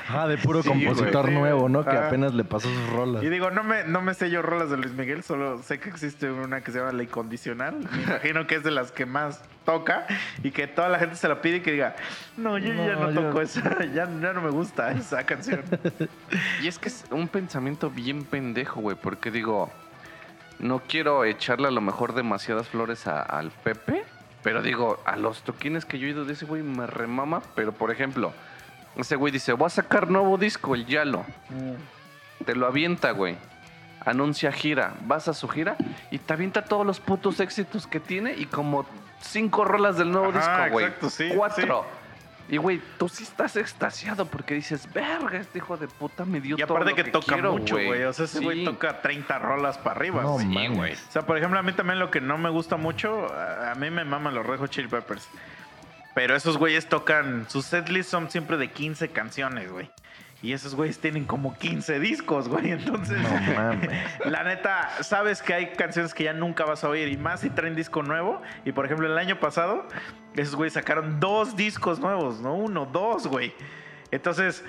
Ah, 0.09 0.27
de 0.29 0.39
puro 0.39 0.63
Sí, 0.63 0.69
compositor 0.69 1.23
güey. 1.27 1.35
nuevo, 1.35 1.69
¿no? 1.69 1.85
Que 1.85 1.91
apenas 1.97 2.33
le 2.33 2.45
pasó 2.45 2.69
sus 2.69 2.91
rolas. 2.91 3.23
Y 3.23 3.29
digo, 3.29 3.51
no 3.51 3.63
me, 3.65 3.85
no 3.85 4.01
me 4.01 4.15
sé 4.15 4.31
yo 4.31 4.41
rolas 4.43 4.71
de 4.71 4.77
Luis 4.77 4.93
Miguel, 4.95 5.23
solo 5.23 5.59
sé 5.63 5.79
que 5.81 5.89
existe 5.91 6.31
una 6.31 6.61
que 6.63 6.71
se 6.71 6.79
llama 6.79 6.93
La 6.93 7.03
Incondicional. 7.03 7.77
Me 7.97 8.03
imagino 8.05 8.47
que 8.47 8.55
es 8.55 8.63
de 8.63 8.71
las 8.71 8.93
que 8.93 9.05
más 9.07 9.43
toca 9.65 10.07
y 10.43 10.51
que 10.53 10.67
toda 10.69 10.89
la 10.89 10.99
gente 10.99 11.17
se 11.17 11.29
la 11.29 11.41
pide 11.43 11.57
y 11.57 11.61
que 11.61 11.73
diga, 11.73 11.97
no, 12.37 12.59
yo 12.59 12.73
ya 12.73 12.95
No, 12.95 13.11
yo- 13.11 13.23
toco 13.23 13.41
esa, 13.41 13.85
ya, 13.93 14.09
ya 14.21 14.33
no 14.33 14.41
me 14.41 14.51
gusta 14.51 14.93
esa 14.93 15.25
canción. 15.25 15.63
Y 16.63 16.69
es 16.69 16.79
que 16.79 16.89
es 16.89 17.05
un 17.11 17.27
pensamiento 17.29 17.91
bien 17.91 18.25
pendejo, 18.25 18.81
güey, 18.81 18.97
porque 18.97 19.31
digo, 19.31 19.71
no 20.63 20.81
quiero 20.81 21.25
echarle 21.25 21.69
a 21.69 21.71
lo 21.71 21.81
mejor 21.83 22.15
demasiadas 22.15 22.69
flores 22.69 23.07
a- 23.07 23.21
al 23.23 23.51
Pepe, 23.51 24.05
pero 24.43 24.63
digo, 24.63 24.99
a 25.05 25.17
los 25.17 25.43
toquines 25.43 25.85
que 25.85 25.99
yo 25.99 26.07
he 26.07 26.11
ido 26.11 26.25
de 26.25 26.33
ese 26.33 26.47
güey 26.47 26.63
me 26.63 26.87
remama, 26.87 27.43
pero 27.55 27.73
por 27.73 27.91
ejemplo, 27.91 28.33
ese 28.97 29.17
güey 29.17 29.33
dice, 29.33 29.53
voy 29.53 29.67
a 29.67 29.71
sacar 29.71 30.09
nuevo 30.11 30.39
disco, 30.39 30.75
el 30.75 30.87
Yalo. 30.87 31.25
Te 32.45 32.55
lo 32.55 32.67
avienta, 32.67 33.11
güey. 33.13 33.37
Anuncia 34.05 34.51
gira, 34.51 34.95
vas 35.07 35.29
a 35.29 35.35
su 35.35 35.47
gira 35.49 35.77
y 36.11 36.19
te 36.19 36.33
avienta 36.33 36.65
todos 36.65 36.85
los 36.85 36.99
putos 36.99 37.39
éxitos 37.39 37.87
que 37.87 38.01
tiene 38.01 38.35
y 38.35 38.47
como 38.47 38.85
cinco 39.21 39.65
rolas 39.65 39.97
del 39.97 40.11
nuevo 40.11 40.31
Ajá, 40.31 40.39
disco, 40.65 40.73
güey. 40.73 40.87
exacto, 40.87 41.11
sí, 41.11 41.31
Cuatro. 41.37 41.87
Y 42.49 42.57
güey, 42.59 42.83
tú 42.99 43.09
sí 43.09 43.23
estás 43.23 43.57
extasiado 43.57 44.27
porque 44.27 44.55
dices, 44.55 44.93
verga, 44.93 45.39
este 45.39 45.59
hijo 45.59 45.77
de 45.77 45.89
puta 45.89 46.25
me 46.25 46.41
dio 46.41 46.57
Y 46.57 46.63
todo 46.63 46.75
aparte 46.77 46.91
lo 46.91 46.97
que, 46.97 47.05
que 47.05 47.11
toca 47.11 47.35
quiero, 47.35 47.53
mucho, 47.53 47.75
güey. 47.77 48.03
O 48.03 48.13
sea, 48.13 48.25
ese 48.27 48.41
güey 48.41 48.59
Sí. 48.59 48.65
toca 48.65 49.01
30 49.01 49.39
rolas 49.39 49.79
para 49.79 49.97
arriba. 49.97 50.23
No 50.23 50.33
güey. 50.33 50.47
mames. 50.47 51.03
O 51.09 51.13
sea, 51.13 51.23
por 51.23 51.39
ejemplo, 51.39 51.59
a 51.59 51.63
mí 51.63 51.73
también 51.73 51.99
lo 51.99 52.11
que 52.11 52.21
no 52.21 52.37
me 52.39 52.51
gusta 52.51 52.77
mucho, 52.77 53.33
a 53.33 53.75
mí 53.77 53.91
me 53.91 54.05
maman 54.05 54.35
los 54.35 54.45
Red 54.47 54.59
Hot 54.59 54.71
Chili 54.71 54.89
Peppers. 54.89 55.29
Pero 56.15 56.37
esos 56.37 56.59
güeyes 56.59 56.89
tocan, 56.89 57.49
sus 57.49 57.65
setlists 57.65 58.11
son 58.11 58.31
siempre 58.31 58.59
de 58.59 58.71
15 58.71 59.09
canciones, 59.11 59.71
güey. 59.73 59.91
Y 60.43 60.53
esos 60.53 60.75
güeyes 60.75 60.99
tienen 60.99 61.25
como 61.25 61.57
15 61.57 62.01
discos, 62.01 62.49
güey. 62.49 62.73
Entonces, 62.73 63.17
No 63.23 63.55
mames. 63.57 63.91
la 64.27 64.43
neta, 64.43 64.91
sabes 65.01 65.41
que 65.41 65.55
hay 65.55 65.67
canciones 65.73 66.13
que 66.15 66.25
ya 66.25 66.33
nunca 66.33 66.65
vas 66.65 66.83
a 66.83 66.89
oír. 66.89 67.09
Y 67.09 67.17
más 67.17 67.41
si 67.41 67.51
traen 67.51 67.77
disco 67.77 68.03
nuevo. 68.03 68.43
Y 68.65 68.73
por 68.73 68.85
ejemplo, 68.85 69.07
el 69.07 69.17
año 69.17 69.39
pasado, 69.39 69.87
esos 70.35 70.57
güeyes 70.57 70.73
sacaron 70.75 71.21
dos 71.21 71.55
discos 71.57 72.01
nuevos, 72.01 72.41
no 72.41 72.55
uno, 72.55 72.87
dos, 72.87 73.29
güey. 73.29 73.55
Entonces, 74.11 74.65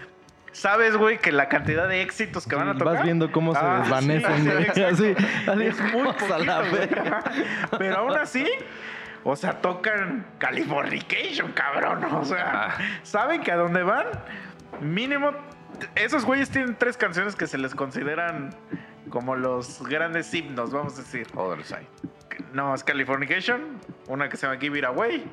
sabes, 0.51 0.95
güey, 0.95 1.17
que 1.17 1.31
la 1.31 1.49
cantidad 1.49 1.88
de 1.88 2.03
éxitos 2.03 2.45
que 2.45 2.55
van 2.55 2.69
a 2.69 2.73
Sí, 2.73 2.77
tocar. 2.77 2.93
Vas 2.95 3.03
viendo 3.03 3.31
cómo 3.31 3.53
se 3.55 3.59
Ah, 3.59 3.79
desvanecen. 3.79 4.36
sí, 4.38 4.43
güey, 4.51 4.63
exacto. 4.63 4.88
así, 4.88 5.15
así, 5.47 5.63
Es 5.63 5.79
muy 5.91 6.01
a 6.01 6.05
la 6.05 6.13
poquito, 6.13 6.59
güey. 6.69 6.88
verga. 6.88 7.23
Pero 7.79 7.97
aún 7.97 8.15
así, 8.15 8.47
o 9.23 9.36
sea, 9.36 9.59
tocan 9.59 10.27
Californication, 10.38 11.51
cabrón. 11.53 12.03
O 12.13 12.23
sea, 12.25 12.67
Ah. 12.67 12.77
saben 13.01 13.41
que 13.41 13.51
a 13.51 13.55
dónde 13.55 13.81
van, 13.81 14.05
mínimo. 14.81 15.31
Esos 15.95 16.25
güeyes 16.25 16.49
tienen 16.49 16.75
tres 16.75 16.97
canciones 16.97 17.36
que 17.36 17.47
se 17.47 17.57
les 17.57 17.75
consideran 17.75 18.55
como 19.09 19.36
los 19.36 19.83
grandes 19.88 20.33
himnos, 20.33 20.71
vamos 20.71 20.93
a 20.93 20.97
decir. 21.01 21.27
Other 21.36 21.63
side. 21.63 21.88
No, 22.53 22.73
es 22.73 22.83
Californication, 22.83 23.79
una 24.07 24.29
que 24.29 24.38
se 24.38 24.47
llama 24.47 24.59
Give 24.59 24.77
It 24.79 24.86
Away 24.86 25.31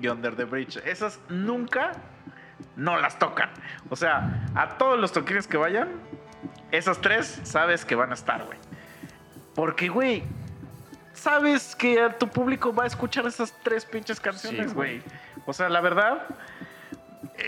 y 0.00 0.08
Under 0.08 0.34
the 0.36 0.44
Bridge. 0.44 0.76
Esas 0.84 1.18
nunca 1.28 1.92
no 2.76 2.98
las 2.98 3.18
tocan. 3.18 3.50
O 3.90 3.96
sea, 3.96 4.44
a 4.54 4.76
todos 4.78 4.98
los 4.98 5.12
toquines 5.12 5.46
que 5.46 5.56
vayan, 5.56 5.88
esas 6.70 7.00
tres 7.00 7.40
sabes 7.44 7.84
que 7.84 7.94
van 7.94 8.10
a 8.10 8.14
estar, 8.14 8.44
güey. 8.44 8.58
Porque, 9.54 9.88
güey, 9.88 10.22
sabes 11.12 11.76
que 11.76 12.10
tu 12.18 12.28
público 12.28 12.74
va 12.74 12.84
a 12.84 12.86
escuchar 12.86 13.26
esas 13.26 13.52
tres 13.62 13.84
pinches 13.84 14.18
canciones, 14.20 14.68
Sí, 14.70 14.74
güey. 14.74 15.02
o 15.46 15.52
sea, 15.52 15.68
la 15.68 15.80
verdad, 15.80 16.26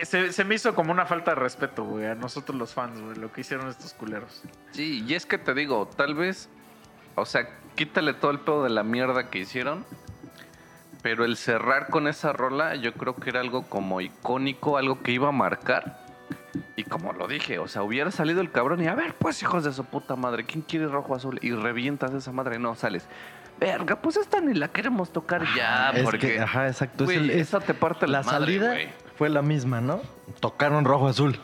se, 0.02 0.32
se 0.32 0.44
me 0.44 0.54
hizo 0.54 0.74
como 0.74 0.92
una 0.92 1.06
falta 1.06 1.32
de 1.32 1.36
respeto, 1.36 1.84
güey, 1.84 2.06
a 2.06 2.14
nosotros 2.14 2.56
los 2.58 2.72
fans, 2.74 3.00
güey, 3.00 3.16
lo 3.16 3.32
que 3.32 3.42
hicieron 3.42 3.68
estos 3.68 3.92
culeros. 3.94 4.42
Sí, 4.72 5.04
y 5.06 5.14
es 5.14 5.26
que 5.26 5.38
te 5.38 5.54
digo, 5.54 5.88
tal 5.96 6.14
vez, 6.14 6.48
o 7.14 7.24
sea, 7.24 7.48
quítale 7.74 8.14
todo 8.14 8.30
el 8.30 8.40
pedo 8.40 8.64
de 8.64 8.70
la 8.70 8.82
mierda 8.82 9.30
que 9.30 9.40
hicieron. 9.40 9.84
Pero 11.02 11.26
el 11.26 11.36
cerrar 11.36 11.88
con 11.90 12.08
esa 12.08 12.32
rola, 12.32 12.76
yo 12.76 12.94
creo 12.94 13.14
que 13.14 13.28
era 13.28 13.40
algo 13.40 13.64
como 13.68 14.00
icónico, 14.00 14.78
algo 14.78 15.02
que 15.02 15.12
iba 15.12 15.28
a 15.28 15.32
marcar. 15.32 16.02
Y 16.76 16.84
como 16.84 17.12
lo 17.12 17.28
dije, 17.28 17.58
o 17.58 17.68
sea, 17.68 17.82
hubiera 17.82 18.10
salido 18.10 18.40
el 18.40 18.50
cabrón 18.50 18.82
y 18.82 18.86
a 18.86 18.94
ver, 18.94 19.12
pues 19.14 19.42
hijos 19.42 19.64
de 19.64 19.72
su 19.74 19.84
puta 19.84 20.16
madre, 20.16 20.44
¿quién 20.46 20.62
quiere 20.62 20.86
rojo 20.86 21.14
azul? 21.14 21.38
Y 21.42 21.50
revientas 21.52 22.14
esa 22.14 22.32
madre, 22.32 22.58
no 22.58 22.74
sales. 22.74 23.06
Verga, 23.60 24.00
pues 24.00 24.16
esta 24.16 24.40
ni 24.40 24.54
la 24.54 24.68
queremos 24.68 25.12
tocar 25.12 25.44
ya, 25.54 25.90
Es 25.90 26.04
porque. 26.04 26.18
que, 26.36 26.40
ajá, 26.40 26.68
exacto. 26.68 27.04
es 27.04 27.08
güey, 27.10 27.18
el- 27.18 27.30
es- 27.30 27.48
esa 27.48 27.60
te 27.60 27.74
parte 27.74 28.06
la, 28.06 28.20
la 28.20 28.24
madre, 28.24 28.38
salida 28.40 28.68
güey. 28.70 28.88
Fue 29.16 29.28
la 29.28 29.42
misma, 29.42 29.80
¿no? 29.80 30.00
Tocaron 30.40 30.84
rojo 30.84 31.08
azul. 31.08 31.38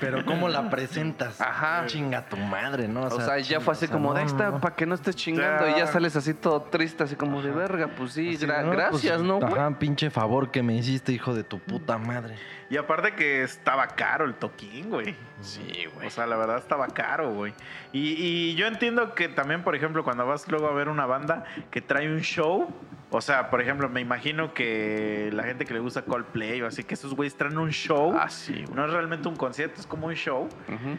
Pero 0.00 0.24
¿cómo 0.26 0.48
la 0.48 0.68
presentas? 0.68 1.40
Ajá. 1.40 1.84
Chinga 1.86 2.26
tu 2.28 2.36
madre, 2.36 2.88
¿no? 2.88 3.02
O 3.04 3.20
sea, 3.20 3.38
ya 3.38 3.60
fue 3.60 3.72
así 3.72 3.88
como 3.88 4.12
de 4.12 4.22
esta, 4.24 4.46
no, 4.46 4.52
no. 4.52 4.60
para 4.60 4.74
que 4.76 4.84
no 4.84 4.94
estés 4.94 5.16
chingando. 5.16 5.68
Y 5.70 5.74
ya 5.78 5.86
sales 5.86 6.14
así 6.16 6.34
todo 6.34 6.62
triste, 6.62 7.04
así 7.04 7.16
como 7.16 7.40
de 7.42 7.52
verga, 7.52 7.88
pues 7.96 8.12
sí, 8.12 8.34
Así, 8.34 8.44
gra- 8.46 8.60
no, 8.62 8.66
pues, 8.66 8.76
gracias, 8.76 9.22
¿no? 9.22 9.38
güey? 9.38 9.52
Ajá, 9.54 9.78
pinche 9.78 10.10
favor 10.10 10.50
que 10.50 10.62
me 10.62 10.74
hiciste, 10.76 11.12
hijo 11.12 11.32
de 11.34 11.42
tu 11.44 11.58
puta 11.58 11.96
madre. 11.96 12.34
Y 12.68 12.76
aparte 12.76 13.14
que 13.14 13.44
estaba 13.44 13.86
caro 13.86 14.24
el 14.24 14.34
toquín, 14.34 14.90
güey. 14.90 15.14
Sí, 15.40 15.84
güey. 15.94 16.08
O 16.08 16.10
sea, 16.10 16.26
la 16.26 16.36
verdad 16.36 16.58
estaba 16.58 16.88
caro, 16.88 17.32
güey. 17.32 17.54
Y, 17.92 18.14
y 18.18 18.54
yo 18.56 18.66
entiendo 18.66 19.14
que 19.14 19.28
también, 19.28 19.62
por 19.62 19.74
ejemplo, 19.76 20.02
cuando 20.04 20.26
vas 20.26 20.48
luego 20.48 20.66
a 20.66 20.72
ver 20.72 20.88
una 20.88 21.06
banda 21.06 21.44
que 21.70 21.80
trae 21.80 22.12
un 22.12 22.20
show, 22.20 22.68
o 23.16 23.20
sea, 23.20 23.50
por 23.50 23.60
ejemplo, 23.60 23.88
me 23.88 24.00
imagino 24.00 24.52
que 24.52 25.30
la 25.32 25.44
gente 25.44 25.64
que 25.64 25.72
le 25.72 25.80
gusta 25.80 26.02
Coldplay 26.02 26.60
o 26.62 26.66
así, 26.66 26.84
que 26.84 26.94
esos 26.94 27.14
güeyes 27.14 27.34
traen 27.36 27.56
un 27.56 27.70
show. 27.70 28.14
Ah, 28.16 28.28
sí. 28.28 28.64
No 28.74 28.84
es 28.84 28.92
realmente 28.92 29.26
un 29.28 29.36
concierto, 29.36 29.80
es 29.80 29.86
como 29.86 30.08
un 30.08 30.14
show. 30.14 30.48
Ujú. 30.68 30.98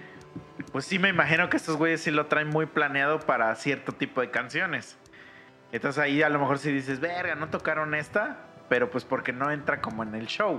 Pues 0.71 0.85
sí 0.85 0.99
me 0.99 1.09
imagino 1.09 1.49
que 1.49 1.57
estos 1.57 1.77
güeyes 1.77 2.01
sí 2.01 2.11
lo 2.11 2.25
traen 2.25 2.49
muy 2.49 2.65
planeado 2.65 3.19
para 3.19 3.53
cierto 3.55 3.91
tipo 3.91 4.21
de 4.21 4.31
canciones. 4.31 4.97
Entonces 5.71 6.01
ahí 6.01 6.23
a 6.23 6.29
lo 6.29 6.39
mejor 6.39 6.57
sí 6.57 6.71
dices, 6.71 6.99
verga, 6.99 7.35
no 7.35 7.49
tocaron 7.49 7.93
esta, 7.93 8.37
pero 8.69 8.89
pues 8.89 9.05
porque 9.05 9.31
no 9.31 9.51
entra 9.51 9.81
como 9.81 10.03
en 10.03 10.15
el 10.15 10.27
show. 10.27 10.57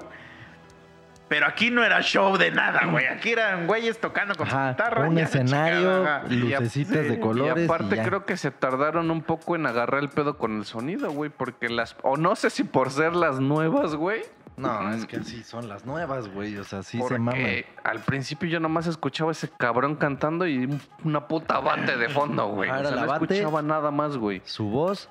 Pero 1.29 1.47
aquí 1.47 1.71
no 1.71 1.85
era 1.85 2.01
show 2.03 2.37
de 2.39 2.51
nada, 2.51 2.87
güey. 2.87 3.07
Aquí 3.07 3.31
eran 3.33 3.67
güeyes 3.67 4.01
tocando 4.01 4.35
con 4.35 4.47
Ajá, 4.47 4.69
su 4.69 4.71
guitarra. 4.73 5.09
un 5.09 5.19
y 5.19 5.21
escenario, 5.21 5.97
chingada, 5.99 6.25
lucecitas 6.29 7.03
sí. 7.03 7.09
de 7.09 7.21
colores. 7.21 7.63
y 7.63 7.65
aparte 7.67 7.97
ya. 7.97 8.05
creo 8.05 8.25
que 8.25 8.37
se 8.37 8.51
tardaron 8.51 9.11
un 9.11 9.23
poco 9.23 9.55
en 9.55 9.67
agarrar 9.67 10.01
el 10.03 10.09
pedo 10.09 10.39
con 10.39 10.57
el 10.59 10.65
sonido, 10.65 11.11
güey, 11.11 11.31
porque 11.31 11.69
las... 11.69 11.97
O 12.03 12.17
no 12.17 12.35
sé 12.35 12.49
si 12.51 12.65
por 12.65 12.91
ser 12.91 13.15
las 13.15 13.41
nuevas, 13.41 13.95
güey. 13.95 14.23
No, 14.57 14.93
es 14.93 15.07
que 15.07 15.19
así 15.19 15.45
son 15.45 15.69
las 15.69 15.87
nuevas, 15.87 16.27
güey. 16.29 16.57
O 16.57 16.65
sea, 16.65 16.83
sí 16.83 16.97
se 16.97 17.03
porque 17.03 17.19
maman. 17.21 17.41
al 17.85 18.01
principio 18.01 18.49
yo 18.49 18.59
nomás 18.59 18.89
escuchaba 18.89 19.31
ese 19.31 19.49
cabrón 19.57 19.95
cantando 19.95 20.49
y 20.49 20.65
un- 20.65 20.81
una 21.05 21.29
puta 21.29 21.61
bate 21.61 21.97
de 21.97 22.09
fondo, 22.09 22.49
güey. 22.49 22.69
Ah, 22.69 22.79
O 22.79 22.83
sea, 22.83 22.91
la 22.91 23.03
no 23.03 23.07
bate. 23.07 23.35
escuchaba 23.35 23.63
nada 23.63 23.93
más, 23.93 24.17
güey. 24.17 24.43
Su 24.45 24.65
voz 24.69 25.09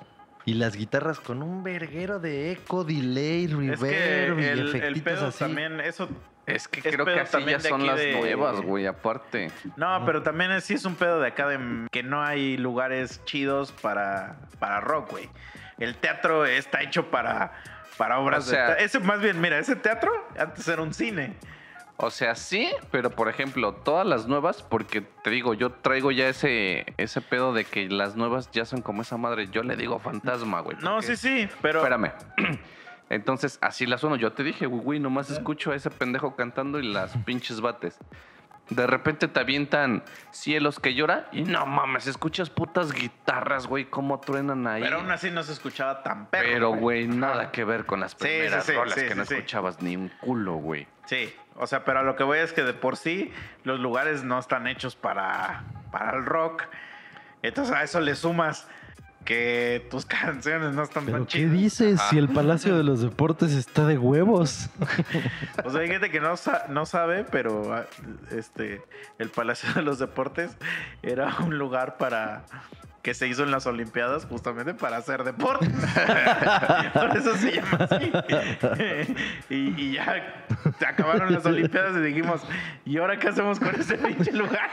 y 0.48 0.54
las 0.54 0.74
guitarras 0.76 1.20
con 1.20 1.42
un 1.42 1.62
verguero 1.62 2.20
de 2.20 2.52
eco, 2.52 2.82
delay, 2.84 3.44
Es 3.44 3.50
que 3.50 3.56
reverb 3.76 4.40
y 4.40 4.44
el, 4.44 4.58
el 4.60 4.68
efectitos 4.76 5.02
pedo 5.02 5.26
así. 5.28 5.38
también, 5.40 5.80
eso. 5.80 6.08
Es 6.46 6.66
que 6.68 6.80
Es 6.80 6.94
creo 6.94 7.04
que 7.04 7.20
así 7.20 7.32
también 7.32 7.58
ya 7.58 7.68
son 7.68 7.86
las 7.86 7.98
de- 7.98 8.12
nuevas, 8.14 8.62
güey, 8.62 8.86
aparte. 8.86 9.50
No, 9.76 10.02
pero 10.06 10.22
también 10.22 10.50
es- 10.52 10.64
sí 10.64 10.72
es 10.74 10.84
un 10.86 10.94
pedo 10.94 11.20
de 11.20 11.28
acá 11.28 11.46
de 11.48 11.58
que 11.92 12.02
no 12.02 12.22
hay 12.22 12.56
lugares 12.56 13.22
chidos 13.26 13.72
para, 13.72 14.36
para 14.58 14.80
rock, 14.80 15.10
güey. 15.10 15.28
El 15.78 15.94
teatro 15.96 16.46
está 16.46 16.80
hecho 16.82 17.10
para, 17.10 17.52
para 17.98 18.18
obras 18.18 18.46
O 18.46 18.50
sea- 18.50 18.60
de 18.60 18.66
teatro. 18.76 18.84
Ese, 18.86 19.00
más 19.00 19.20
bien, 19.20 19.38
mira, 19.40 19.58
ese 19.58 19.76
teatro 19.76 20.10
antes 20.38 20.66
era 20.66 20.80
un 20.80 20.94
cine. 20.94 21.34
O 22.00 22.10
sea, 22.10 22.36
sí, 22.36 22.70
pero 22.92 23.10
por 23.10 23.28
ejemplo, 23.28 23.72
todas 23.74 24.06
las 24.06 24.28
nuevas, 24.28 24.62
porque 24.62 25.00
te 25.00 25.30
digo, 25.30 25.52
yo 25.54 25.70
traigo 25.72 26.12
ya 26.12 26.28
ese, 26.28 26.86
ese 26.96 27.20
pedo 27.20 27.52
de 27.52 27.64
que 27.64 27.88
las 27.88 28.14
nuevas 28.14 28.50
ya 28.52 28.64
son 28.64 28.82
como 28.82 29.02
esa 29.02 29.16
madre. 29.16 29.48
Yo 29.50 29.64
le 29.64 29.74
digo 29.74 29.98
fantasma, 29.98 30.60
güey. 30.60 30.76
No, 30.80 30.96
porque- 30.98 31.16
sí, 31.16 31.46
sí, 31.46 31.48
pero. 31.60 31.80
Espérame. 31.80 32.12
Entonces, 33.10 33.58
así 33.62 33.84
las 33.86 34.04
uno. 34.04 34.14
Yo 34.16 34.32
te 34.32 34.44
dije, 34.44 34.66
güey, 34.66 34.82
güey, 34.82 35.00
nomás 35.00 35.28
escucho 35.30 35.72
a 35.72 35.74
ese 35.74 35.90
pendejo 35.90 36.36
cantando 36.36 36.78
y 36.78 36.84
las 36.92 37.16
pinches 37.24 37.60
bates. 37.60 37.98
De 38.70 38.86
repente 38.86 39.28
te 39.28 39.40
avientan 39.40 40.02
cielos 40.30 40.78
que 40.78 40.94
llora 40.94 41.28
y 41.32 41.42
no 41.42 41.64
mames, 41.66 42.06
escuchas 42.06 42.50
putas 42.50 42.92
guitarras, 42.92 43.66
güey, 43.66 43.86
cómo 43.86 44.20
truenan 44.20 44.66
ahí. 44.66 44.82
Pero 44.82 44.98
aún 44.98 45.10
así 45.10 45.30
no 45.30 45.42
se 45.42 45.52
escuchaba 45.52 46.02
tan 46.02 46.26
perro. 46.26 46.48
Pero, 46.48 46.70
güey, 46.70 47.08
nada 47.08 47.50
que 47.50 47.64
ver 47.64 47.86
con 47.86 48.00
las 48.00 48.12
sí, 48.12 48.18
primeras 48.20 48.64
sí, 48.64 48.72
rolas 48.72 48.94
que 48.94 49.14
no 49.14 49.22
escuchabas 49.22 49.82
ni 49.82 49.96
un 49.96 50.10
culo, 50.20 50.54
güey. 50.54 50.86
Sí, 51.06 51.34
o 51.56 51.66
sea, 51.66 51.84
pero 51.84 52.00
a 52.00 52.02
lo 52.02 52.14
que 52.16 52.24
voy 52.24 52.38
es 52.38 52.52
que 52.52 52.62
de 52.62 52.74
por 52.74 52.96
sí 52.96 53.32
los 53.64 53.80
lugares 53.80 54.22
no 54.22 54.38
están 54.38 54.66
hechos 54.66 54.94
para, 54.94 55.64
para 55.90 56.16
el 56.16 56.26
rock. 56.26 56.64
Entonces 57.42 57.74
a 57.74 57.82
eso 57.82 58.00
le 58.00 58.14
sumas 58.14 58.68
que 59.28 59.86
tus 59.90 60.06
canciones 60.06 60.72
no 60.72 60.82
están 60.84 61.04
¿Pero 61.04 61.18
tan 61.18 61.26
qué 61.26 61.38
chidas. 61.40 61.52
dices? 61.52 62.00
Ajá. 62.00 62.08
Si 62.08 62.16
el 62.16 62.28
Palacio 62.30 62.74
de 62.78 62.82
los 62.82 63.02
Deportes 63.02 63.52
está 63.52 63.84
de 63.86 63.98
huevos. 63.98 64.70
O 65.64 65.70
sea, 65.70 65.82
hay 65.82 65.88
gente 65.88 66.10
que 66.10 66.18
no, 66.20 66.34
sa- 66.38 66.64
no 66.70 66.86
sabe, 66.86 67.24
pero 67.30 67.74
ah, 67.74 67.84
este 68.30 68.80
el 69.18 69.28
Palacio 69.28 69.70
de 69.74 69.82
los 69.82 69.98
Deportes 69.98 70.56
era 71.02 71.36
un 71.40 71.58
lugar 71.58 71.98
para 71.98 72.44
que 73.02 73.14
se 73.14 73.28
hizo 73.28 73.44
en 73.44 73.50
las 73.50 73.66
Olimpiadas 73.66 74.26
justamente 74.26 74.74
para 74.74 74.96
hacer 74.96 75.24
deporte. 75.24 75.66
Por 76.94 77.16
eso 77.16 77.36
se 77.36 77.52
llama 77.52 77.88
así. 77.90 78.12
y, 79.50 79.80
y 79.80 79.92
ya 79.92 80.44
se 80.78 80.86
acabaron 80.86 81.32
las 81.32 81.46
Olimpiadas 81.46 81.96
y 81.96 82.00
dijimos, 82.00 82.42
¿y 82.84 82.98
ahora 82.98 83.18
qué 83.18 83.28
hacemos 83.28 83.60
con 83.60 83.74
ese 83.74 83.98
pinche 83.98 84.32
lugar? 84.32 84.70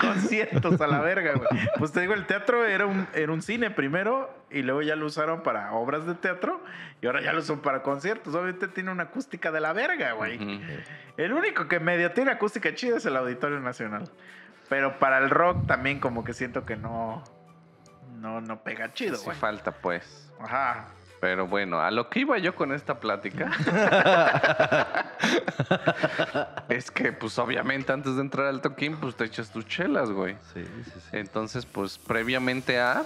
Conciertos 0.00 0.80
a 0.80 0.86
la 0.86 1.00
verga, 1.00 1.34
güey. 1.34 1.48
Pues 1.78 1.92
te 1.92 2.00
digo, 2.00 2.14
el 2.14 2.26
teatro 2.26 2.64
era 2.64 2.86
un, 2.86 3.06
era 3.14 3.32
un 3.32 3.42
cine 3.42 3.70
primero 3.70 4.32
y 4.50 4.62
luego 4.62 4.82
ya 4.82 4.96
lo 4.96 5.06
usaron 5.06 5.42
para 5.42 5.72
obras 5.72 6.06
de 6.06 6.14
teatro 6.14 6.62
y 7.00 7.06
ahora 7.06 7.20
ya 7.20 7.32
lo 7.32 7.40
usan 7.40 7.60
para 7.60 7.82
conciertos. 7.82 8.34
Obviamente 8.34 8.68
tiene 8.68 8.90
una 8.90 9.04
acústica 9.04 9.50
de 9.50 9.60
la 9.60 9.72
verga, 9.72 10.12
güey. 10.12 10.38
El 11.16 11.32
único 11.32 11.66
que 11.68 11.80
medio 11.80 12.12
tiene 12.12 12.30
acústica 12.30 12.74
chida 12.74 12.98
es 12.98 13.06
el 13.06 13.16
Auditorio 13.16 13.60
Nacional. 13.60 14.10
Pero 14.72 14.98
para 14.98 15.18
el 15.18 15.28
rock 15.28 15.66
también 15.66 16.00
como 16.00 16.24
que 16.24 16.32
siento 16.32 16.64
que 16.64 16.76
no 16.76 17.22
no 18.16 18.40
no 18.40 18.62
pega 18.62 18.94
chido, 18.94 19.16
Sí 19.16 19.30
falta, 19.32 19.70
pues. 19.70 20.32
Ajá. 20.40 20.86
Pero 21.20 21.46
bueno, 21.46 21.82
a 21.82 21.90
lo 21.90 22.08
que 22.08 22.20
iba 22.20 22.38
yo 22.38 22.54
con 22.54 22.72
esta 22.72 22.98
plática 22.98 23.50
es 26.70 26.90
que, 26.90 27.12
pues 27.12 27.38
obviamente 27.38 27.92
antes 27.92 28.16
de 28.16 28.22
entrar 28.22 28.46
al 28.46 28.62
toquín, 28.62 28.96
pues 28.96 29.14
te 29.14 29.24
echas 29.24 29.50
tus 29.50 29.66
chelas, 29.66 30.10
güey. 30.10 30.36
Sí, 30.54 30.64
sí, 30.64 30.90
sí. 30.90 31.18
Entonces, 31.18 31.66
pues 31.66 31.98
previamente 31.98 32.80
a, 32.80 33.02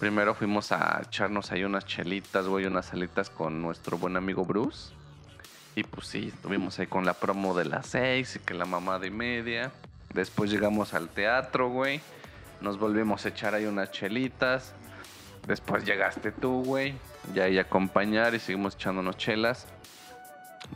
primero 0.00 0.34
fuimos 0.34 0.72
a 0.72 1.02
echarnos 1.06 1.52
ahí 1.52 1.62
unas 1.62 1.86
chelitas, 1.86 2.48
güey, 2.48 2.66
unas 2.66 2.86
salitas 2.86 3.30
con 3.30 3.62
nuestro 3.62 3.96
buen 3.96 4.16
amigo 4.16 4.44
Bruce. 4.44 4.92
Y 5.76 5.84
pues 5.84 6.08
sí, 6.08 6.32
estuvimos 6.34 6.80
ahí 6.80 6.88
con 6.88 7.06
la 7.06 7.14
promo 7.14 7.56
de 7.56 7.66
las 7.66 7.86
seis 7.86 8.34
y 8.34 8.40
que 8.40 8.54
la 8.54 8.64
mamada 8.64 9.06
y 9.06 9.12
media. 9.12 9.70
Después 10.14 10.50
llegamos 10.50 10.94
al 10.94 11.08
teatro, 11.08 11.68
güey. 11.70 12.00
Nos 12.60 12.78
volvimos 12.78 13.24
a 13.24 13.28
echar 13.30 13.54
ahí 13.54 13.64
unas 13.66 13.90
chelitas. 13.90 14.74
Después 15.46 15.84
llegaste 15.84 16.32
tú, 16.32 16.62
güey. 16.64 16.94
Ya 17.34 17.44
ahí 17.44 17.58
a 17.58 17.62
acompañar 17.62 18.34
y 18.34 18.40
seguimos 18.40 18.74
echándonos 18.74 19.16
chelas. 19.16 19.66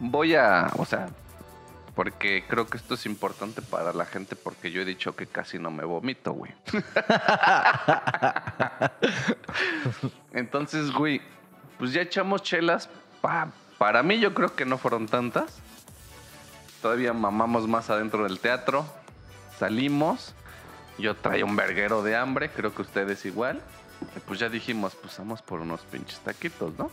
Voy 0.01 0.35
a, 0.35 0.71
o 0.79 0.85
sea, 0.85 1.09
porque 1.95 2.45
creo 2.49 2.67
que 2.67 2.77
esto 2.79 2.95
es 2.95 3.07
importante 3.07 3.61
para 3.63 3.93
la 3.93 4.07
gente 4.07 4.35
porque 4.37 4.71
yo 4.71 4.83
he 4.83 4.85
dicho 4.85 5.15
que 5.15 5.27
casi 5.27 5.59
no 5.59 5.71
me 5.71 5.85
vomito, 5.85 6.33
güey. 6.33 6.53
Entonces, 10.33 10.91
güey, 10.93 11.21
pues 11.79 11.93
ya 11.93 12.03
echamos 12.03 12.43
chelas. 12.43 12.89
Pa- 13.21 13.49
para 13.79 14.03
mí 14.03 14.19
yo 14.19 14.35
creo 14.35 14.55
que 14.55 14.65
no 14.65 14.79
fueron 14.79 15.07
tantas. 15.07 15.59
Todavía 16.83 17.13
mamamos 17.13 17.67
más 17.69 17.91
adentro 17.91 18.25
del 18.25 18.41
teatro. 18.41 18.85
Salimos. 19.59 20.35
Yo 20.99 21.15
traía 21.17 21.45
un 21.45 21.57
verguero 21.57 22.03
de 22.03 22.17
hambre, 22.17 22.51
creo 22.51 22.75
que 22.75 22.83
ustedes 22.83 23.25
igual. 23.27 23.61
Y 24.17 24.21
pues 24.21 24.39
ya 24.41 24.49
dijimos, 24.49 24.95
pues 25.01 25.17
vamos 25.19 25.43
por 25.43 25.61
unos 25.61 25.81
pinches 25.83 26.19
taquitos, 26.21 26.73
¿no? 26.79 26.91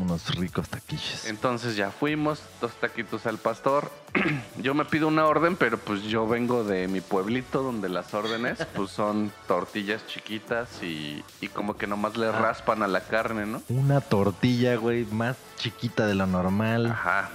Unos 0.00 0.34
ricos 0.34 0.68
taquiches. 0.68 1.26
Entonces 1.26 1.76
ya 1.76 1.90
fuimos, 1.90 2.42
dos 2.60 2.72
taquitos 2.80 3.26
al 3.26 3.38
pastor. 3.38 3.90
yo 4.58 4.74
me 4.74 4.84
pido 4.84 5.06
una 5.06 5.26
orden, 5.26 5.54
pero 5.56 5.78
pues 5.78 6.02
yo 6.02 6.26
vengo 6.26 6.64
de 6.64 6.88
mi 6.88 7.00
pueblito 7.00 7.62
donde 7.62 7.88
las 7.88 8.12
órdenes 8.14 8.58
pues 8.74 8.90
son 8.90 9.30
tortillas 9.46 10.04
chiquitas 10.06 10.82
y, 10.82 11.22
y 11.40 11.48
como 11.48 11.76
que 11.76 11.86
nomás 11.86 12.16
le 12.16 12.26
Ah. 12.26 12.32
raspan 12.32 12.82
a 12.82 12.88
la 12.88 13.00
carne, 13.02 13.46
¿no? 13.46 13.62
Una 13.68 14.00
tortilla, 14.00 14.74
güey, 14.76 15.04
más 15.06 15.36
chiquita 15.58 16.06
de 16.06 16.14
lo 16.16 16.26
normal. 16.26 16.86
Ajá. 16.86 17.30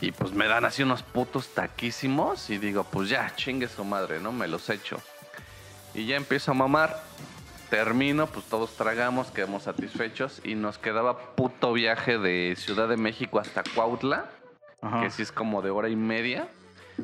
Y 0.00 0.12
pues 0.12 0.32
me 0.32 0.46
dan 0.48 0.64
así 0.64 0.82
unos 0.82 1.02
putos 1.02 1.48
taquísimos 1.54 2.50
y 2.50 2.58
digo, 2.58 2.84
pues 2.84 3.08
ya, 3.08 3.32
chingue 3.36 3.68
su 3.68 3.84
madre, 3.84 4.20
¿no? 4.20 4.32
Me 4.32 4.48
los 4.48 4.68
echo. 4.70 5.00
Y 5.94 6.06
ya 6.06 6.16
empiezo 6.16 6.50
a 6.50 6.54
mamar. 6.54 7.02
Termino, 7.70 8.26
pues 8.26 8.44
todos 8.46 8.76
tragamos, 8.76 9.30
quedamos 9.30 9.64
satisfechos 9.64 10.40
y 10.44 10.54
nos 10.54 10.78
quedaba 10.78 11.18
puto 11.34 11.72
viaje 11.72 12.18
de 12.18 12.54
Ciudad 12.56 12.88
de 12.88 12.96
México 12.96 13.40
hasta 13.40 13.64
Cuautla, 13.74 14.26
Ajá. 14.82 15.00
que 15.00 15.10
sí 15.10 15.22
es 15.22 15.32
como 15.32 15.60
de 15.62 15.70
hora 15.70 15.88
y 15.88 15.96
media. 15.96 16.46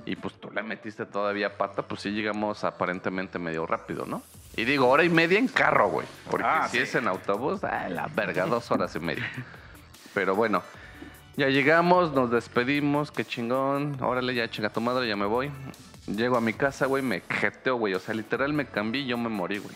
Y 0.05 0.14
pues 0.16 0.35
tú 0.35 0.50
le 0.53 0.62
metiste 0.62 1.07
todavía 1.07 1.57
pata, 1.57 1.83
pues 1.83 2.03
sí 2.03 2.11
llegamos 2.11 2.62
aparentemente 2.62 3.38
medio 3.40 3.66
rápido, 3.66 4.07
¿no? 4.07 4.22
Y 4.55 4.64
digo, 4.64 4.88
hora 4.88 5.03
y 5.03 5.09
media 5.09 5.38
en 5.38 5.48
carro, 5.48 5.88
güey. 5.88 6.07
Porque 6.31 6.46
Ah, 6.46 6.68
si 6.70 6.76
sí. 6.76 6.83
es 6.85 6.94
en 6.94 7.09
autobús, 7.09 7.64
ah, 7.64 7.88
la 7.88 8.07
verga, 8.09 8.46
dos 8.46 8.70
horas 8.70 8.94
y 8.94 9.00
media. 9.00 9.29
Pero 10.14 10.37
bueno, 10.37 10.62
Ya 11.36 11.48
llegamos, 11.48 12.12
nos 12.12 12.30
despedimos, 12.30 13.10
qué 13.10 13.24
chingón. 13.24 13.96
Órale, 14.02 14.34
ya 14.34 14.48
chinga 14.50 14.70
tu 14.70 14.80
madre, 14.80 15.08
ya 15.08 15.16
me 15.16 15.26
voy. 15.26 15.50
Llego 16.06 16.36
a 16.36 16.40
mi 16.40 16.52
casa, 16.52 16.86
güey, 16.86 17.02
me 17.02 17.20
jeteo, 17.28 17.76
güey. 17.76 17.94
O 17.94 18.00
sea, 18.00 18.14
literal 18.14 18.52
me 18.52 18.66
cambié 18.66 19.02
y 19.02 19.06
yo 19.06 19.16
me 19.16 19.28
morí, 19.28 19.58
güey. 19.58 19.74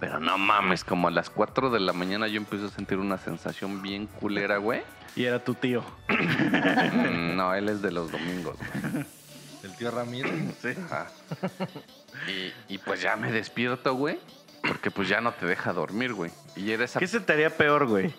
Pero 0.00 0.20
no 0.20 0.36
mames, 0.36 0.84
como 0.84 1.08
a 1.08 1.10
las 1.10 1.30
4 1.30 1.70
de 1.70 1.80
la 1.80 1.92
mañana 1.92 2.28
yo 2.28 2.36
empiezo 2.36 2.66
a 2.66 2.70
sentir 2.70 2.98
una 2.98 3.16
sensación 3.16 3.80
bien 3.80 4.06
culera, 4.06 4.58
güey. 4.58 4.82
Y 5.16 5.24
era 5.24 5.42
tu 5.42 5.54
tío. 5.54 5.82
Mm, 6.08 7.36
no, 7.36 7.54
él 7.54 7.68
es 7.68 7.80
de 7.82 7.92
los 7.92 8.10
domingos, 8.10 8.56
güey. 8.56 9.06
El 9.62 9.76
tío 9.76 9.90
Ramírez. 9.90 10.32
Sí. 10.60 10.68
Ajá. 10.84 11.06
Y, 12.28 12.74
y 12.74 12.78
pues 12.78 13.00
ya 13.00 13.16
me 13.16 13.32
despierto, 13.32 13.94
güey. 13.94 14.18
Porque 14.62 14.90
pues 14.90 15.08
ya 15.08 15.20
no 15.20 15.32
te 15.32 15.46
deja 15.46 15.72
dormir, 15.72 16.14
güey. 16.14 16.30
Y 16.56 16.70
era 16.70 16.84
esa 16.84 16.98
¿Qué 16.98 17.06
se 17.06 17.20
te 17.20 17.32
haría 17.32 17.50
peor, 17.50 17.86
güey? 17.86 18.14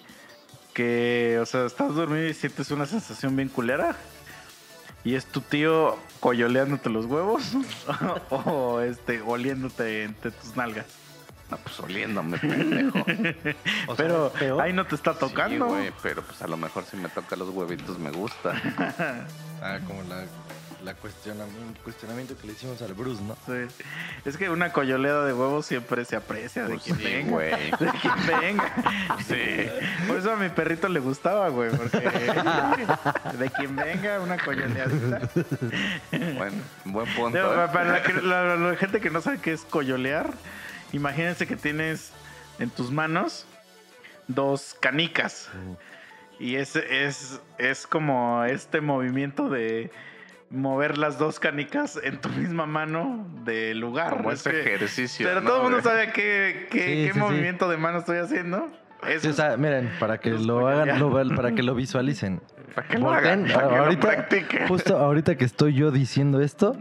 Que, 0.76 1.40
o 1.42 1.46
sea, 1.46 1.66
estás 1.66 1.96
dormido 1.96 2.28
y 2.28 2.34
sientes 2.34 2.70
una 2.70 2.86
sensación 2.86 3.36
bien 3.36 3.48
culera. 3.50 3.96
Y 5.06 5.16
es 5.16 5.26
tu 5.26 5.40
tío 5.42 5.98
coyoleándote 6.20 6.90
los 6.90 7.06
huevos. 7.06 7.44
o 8.30 8.82
este, 8.82 9.22
oliéndote 9.22 10.04
entre 10.04 10.32
tus 10.32 10.56
nalgas. 10.58 10.86
Ah, 11.52 11.58
pues 11.64 11.80
oliéndome, 11.80 12.38
pendejo. 12.40 12.98
O 13.88 13.96
sea, 13.96 14.30
pero 14.38 14.60
ahí 14.60 14.74
no 14.74 14.86
te 14.86 14.96
está 14.96 15.14
Sí, 15.14 15.20
tocando. 15.20 15.68
güey, 15.68 15.94
pero 16.04 16.24
pues 16.24 16.42
a 16.42 16.48
lo 16.48 16.58
mejor 16.58 16.84
si 16.86 16.98
me 16.98 17.08
toca 17.08 17.36
los 17.36 17.50
huevitos 17.50 17.98
me 17.98 18.12
gusta. 18.12 18.62
Ah, 19.62 19.80
como 19.88 20.04
la, 20.04 20.26
la 20.86 20.94
cuestionamiento, 20.94 21.82
cuestionamiento 21.84 22.38
que 22.38 22.48
le 22.48 22.54
hicimos 22.54 22.82
al 22.82 22.94
Bruce, 22.94 23.22
¿no? 23.24 23.36
Sí. 23.48 23.84
Es 24.24 24.38
que 24.38 24.50
una 24.50 24.72
coyoleada 24.72 25.26
de 25.26 25.34
huevos 25.34 25.66
siempre 25.66 26.06
se 26.06 26.16
aprecia 26.16 26.64
de 26.64 26.76
Pues 26.76 26.84
quien 26.84 26.98
sí, 26.98 27.04
venga. 27.04 27.32
güey. 27.32 27.52
De 27.80 27.92
quien 28.02 28.28
venga. 28.28 28.74
Sí. 29.28 29.70
Por 30.08 30.18
eso 30.18 30.32
a 30.32 30.36
mi 30.36 30.50
perrito 30.50 30.88
le 30.88 31.00
gustaba, 31.00 31.50
güey. 31.50 31.72
Porque 31.72 31.98
de 33.40 33.50
quien 33.50 33.76
venga, 33.76 34.20
una 34.22 34.38
coyoleadita. 34.38 35.30
Bueno, 36.38 36.58
buen 36.86 37.14
punto. 37.16 37.38
Digo, 37.38 37.54
¿eh? 37.64 37.68
para 37.74 37.86
la, 37.94 38.04
que- 38.04 38.14
la- 38.22 38.56
la 38.56 38.76
gente 38.78 39.02
que 39.02 39.10
no 39.10 39.22
sabe 39.22 39.40
qué 39.40 39.54
es 39.54 39.62
coyolear, 39.62 40.32
imagínense 40.94 41.48
que 41.48 41.56
tienes 41.56 42.12
en 42.60 42.70
tus 42.70 42.92
manos 42.92 43.46
dos 44.28 44.76
canicas. 44.80 45.50
Y 46.40 46.56
es, 46.58 46.76
es, 46.76 47.40
es 47.58 47.88
como 47.88 48.44
este 48.44 48.82
movimiento 48.82 49.50
de 49.50 49.90
mover 50.50 50.98
las 50.98 51.18
dos 51.18 51.40
canicas 51.40 52.00
en 52.04 52.20
tu 52.22 52.30
misma 52.30 52.66
mano 52.66 53.28
del 53.44 53.80
lugar. 53.80 54.18
Como 54.18 54.32
Es 54.32 54.42
ese 54.42 54.52
que- 54.52 54.76
ejercicio. 54.76 55.28
Pero 55.28 55.42
¿no, 55.42 55.48
todo 55.50 55.58
el 55.58 55.64
mundo 55.64 55.82
sabe 55.82 56.12
qué, 56.12 56.68
qué, 56.70 56.80
Sí, 56.80 56.86
qué 56.86 57.08
sí, 57.08 57.14
sí. 57.14 57.20
movimiento 57.20 57.70
de 57.70 57.78
mano 57.78 58.00
estoy 58.00 58.18
haciendo. 58.20 58.68
Eso 59.08 59.20
Sí, 59.22 59.28
o 59.28 59.30
es- 59.32 59.36
sea, 59.36 59.58
miren, 59.58 59.92
para 60.00 60.18
que 60.20 60.32
Los 60.32 60.46
lo 60.46 60.68
hagan, 60.68 61.00
lo- 61.00 61.12
para 61.36 61.52
que 61.54 61.64
lo 61.64 61.76
visualicen. 61.76 62.42
Para 62.76 62.88
que 62.90 62.98
lo 62.98 63.10
hagan, 63.10 63.46
para 63.54 63.70
que 63.70 63.76
lo 63.76 63.84
ahorita, 63.84 64.02
practiquen. 64.08 64.68
justo 64.68 64.98
ahorita 64.98 65.36
que 65.38 65.46
estoy 65.46 65.74
yo 65.76 65.92
diciendo 65.92 66.42
esto 66.42 66.76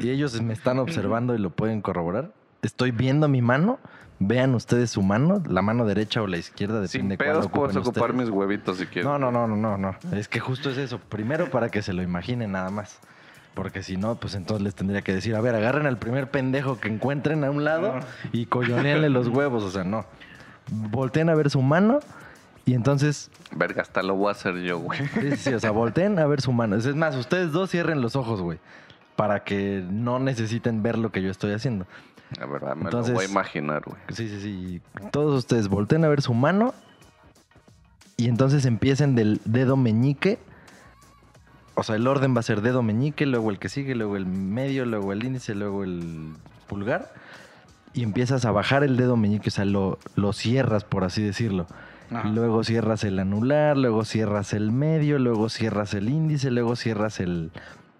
y 0.00 0.10
ellos 0.10 0.40
me 0.42 0.52
están 0.52 0.78
observando 0.78 1.34
y 1.34 1.38
lo 1.38 1.50
pueden 1.50 1.80
corroborar, 1.82 2.30
estoy 2.62 2.92
viendo 2.92 3.26
mi 3.26 3.42
mano. 3.42 3.80
Vean 4.22 4.54
ustedes 4.54 4.90
su 4.90 5.00
mano, 5.02 5.42
la 5.48 5.62
mano 5.62 5.86
derecha 5.86 6.20
o 6.20 6.26
la 6.26 6.36
izquierda, 6.36 6.86
Sin 6.86 7.08
depende 7.08 7.16
cuál 7.16 7.28
pedos 7.30 7.48
puedes 7.50 7.76
ocupar 7.76 8.10
ustedes. 8.10 8.28
mis 8.28 8.30
huevitos 8.36 8.76
si 8.76 8.84
quieres. 8.84 9.04
No, 9.06 9.18
no, 9.18 9.32
no, 9.32 9.46
no, 9.48 9.56
no, 9.56 9.78
no. 9.78 9.96
Es 10.16 10.28
que 10.28 10.40
justo 10.40 10.68
es 10.70 10.76
eso. 10.76 10.98
Primero 10.98 11.50
para 11.50 11.70
que 11.70 11.80
se 11.80 11.94
lo 11.94 12.02
imaginen 12.02 12.52
nada 12.52 12.68
más. 12.70 12.98
Porque 13.54 13.82
si 13.82 13.96
no, 13.96 14.14
pues 14.16 14.34
entonces 14.34 14.62
les 14.62 14.74
tendría 14.74 15.00
que 15.02 15.14
decir, 15.14 15.34
a 15.34 15.40
ver, 15.40 15.54
agarren 15.54 15.86
al 15.86 15.96
primer 15.98 16.30
pendejo 16.30 16.78
que 16.78 16.88
encuentren 16.88 17.44
a 17.44 17.50
un 17.50 17.64
lado 17.64 17.94
No. 17.96 18.00
y 18.32 18.44
coyoneenle 18.46 19.08
los 19.08 19.26
huevos. 19.28 19.64
O 19.64 19.70
sea, 19.70 19.84
no. 19.84 20.04
Volteen 20.70 21.30
a 21.30 21.34
ver 21.34 21.48
su 21.50 21.62
mano 21.62 22.00
y 22.66 22.74
entonces, 22.74 23.30
Verga, 23.56 23.82
hasta 23.82 24.02
lo 24.02 24.14
voy 24.14 24.28
a 24.28 24.32
hacer 24.32 24.56
yo, 24.58 24.78
güey. 24.80 25.00
sí, 25.20 25.36
sí, 25.36 25.54
o 25.54 25.58
sea, 25.60 25.70
volteen 25.72 26.18
a 26.18 26.26
ver 26.26 26.42
su 26.42 26.52
mano. 26.52 26.76
Es 26.76 26.86
más, 26.94 27.16
ustedes 27.16 27.52
dos 27.52 27.70
cierren 27.70 28.02
los 28.02 28.16
ojos, 28.16 28.40
güey. 28.42 28.58
Para 29.16 29.44
que 29.44 29.84
no 29.90 30.18
necesiten 30.18 30.82
ver 30.82 30.96
lo 30.96 31.10
que 31.10 31.20
yo 31.22 31.30
estoy 31.30 31.52
haciendo. 31.52 31.86
La 32.38 32.46
verdad, 32.46 32.76
me 32.76 32.84
Entonces- 32.84 33.10
lo 33.12 33.16
voy 33.18 33.26
a 33.26 33.30
imaginar, 33.30 33.82
güey. 33.84 33.98
Sí, 34.10 34.28
sí, 34.28 34.40
sí. 34.40 34.82
Todos 35.10 35.38
ustedes 35.38 35.68
volteen 35.68 36.04
a 36.04 36.08
ver 36.08 36.22
su 36.22 36.32
mano 36.34 36.74
y 38.16 38.28
entonces 38.28 38.64
empiecen 38.66 39.14
del 39.14 39.40
dedo 39.44 39.76
meñique. 39.76 40.38
O 41.74 41.82
sea, 41.82 41.96
el 41.96 42.06
orden 42.06 42.34
va 42.36 42.40
a 42.40 42.42
ser 42.42 42.60
dedo 42.60 42.82
meñique, 42.82 43.24
luego 43.26 43.50
el 43.50 43.58
que 43.58 43.68
sigue, 43.68 43.94
luego 43.94 44.16
el 44.16 44.26
medio, 44.26 44.84
luego 44.84 45.12
el 45.12 45.24
índice, 45.24 45.54
luego 45.54 45.82
el 45.84 46.34
pulgar. 46.68 47.12
Y 47.94 48.02
empiezas 48.02 48.44
a 48.44 48.50
bajar 48.52 48.84
el 48.84 48.96
dedo 48.96 49.16
meñique, 49.16 49.48
o 49.48 49.52
sea, 49.52 49.64
lo, 49.64 49.98
lo 50.14 50.32
cierras, 50.32 50.84
por 50.84 51.04
así 51.04 51.22
decirlo. 51.22 51.66
Ajá. 52.12 52.28
Luego 52.28 52.62
cierras 52.64 53.02
el 53.04 53.18
anular, 53.18 53.76
luego 53.76 54.04
cierras 54.04 54.52
el 54.52 54.72
medio, 54.72 55.18
luego 55.18 55.48
cierras 55.48 55.94
el 55.94 56.08
índice, 56.10 56.50
luego 56.50 56.76
cierras 56.76 57.18
el, 57.20 57.50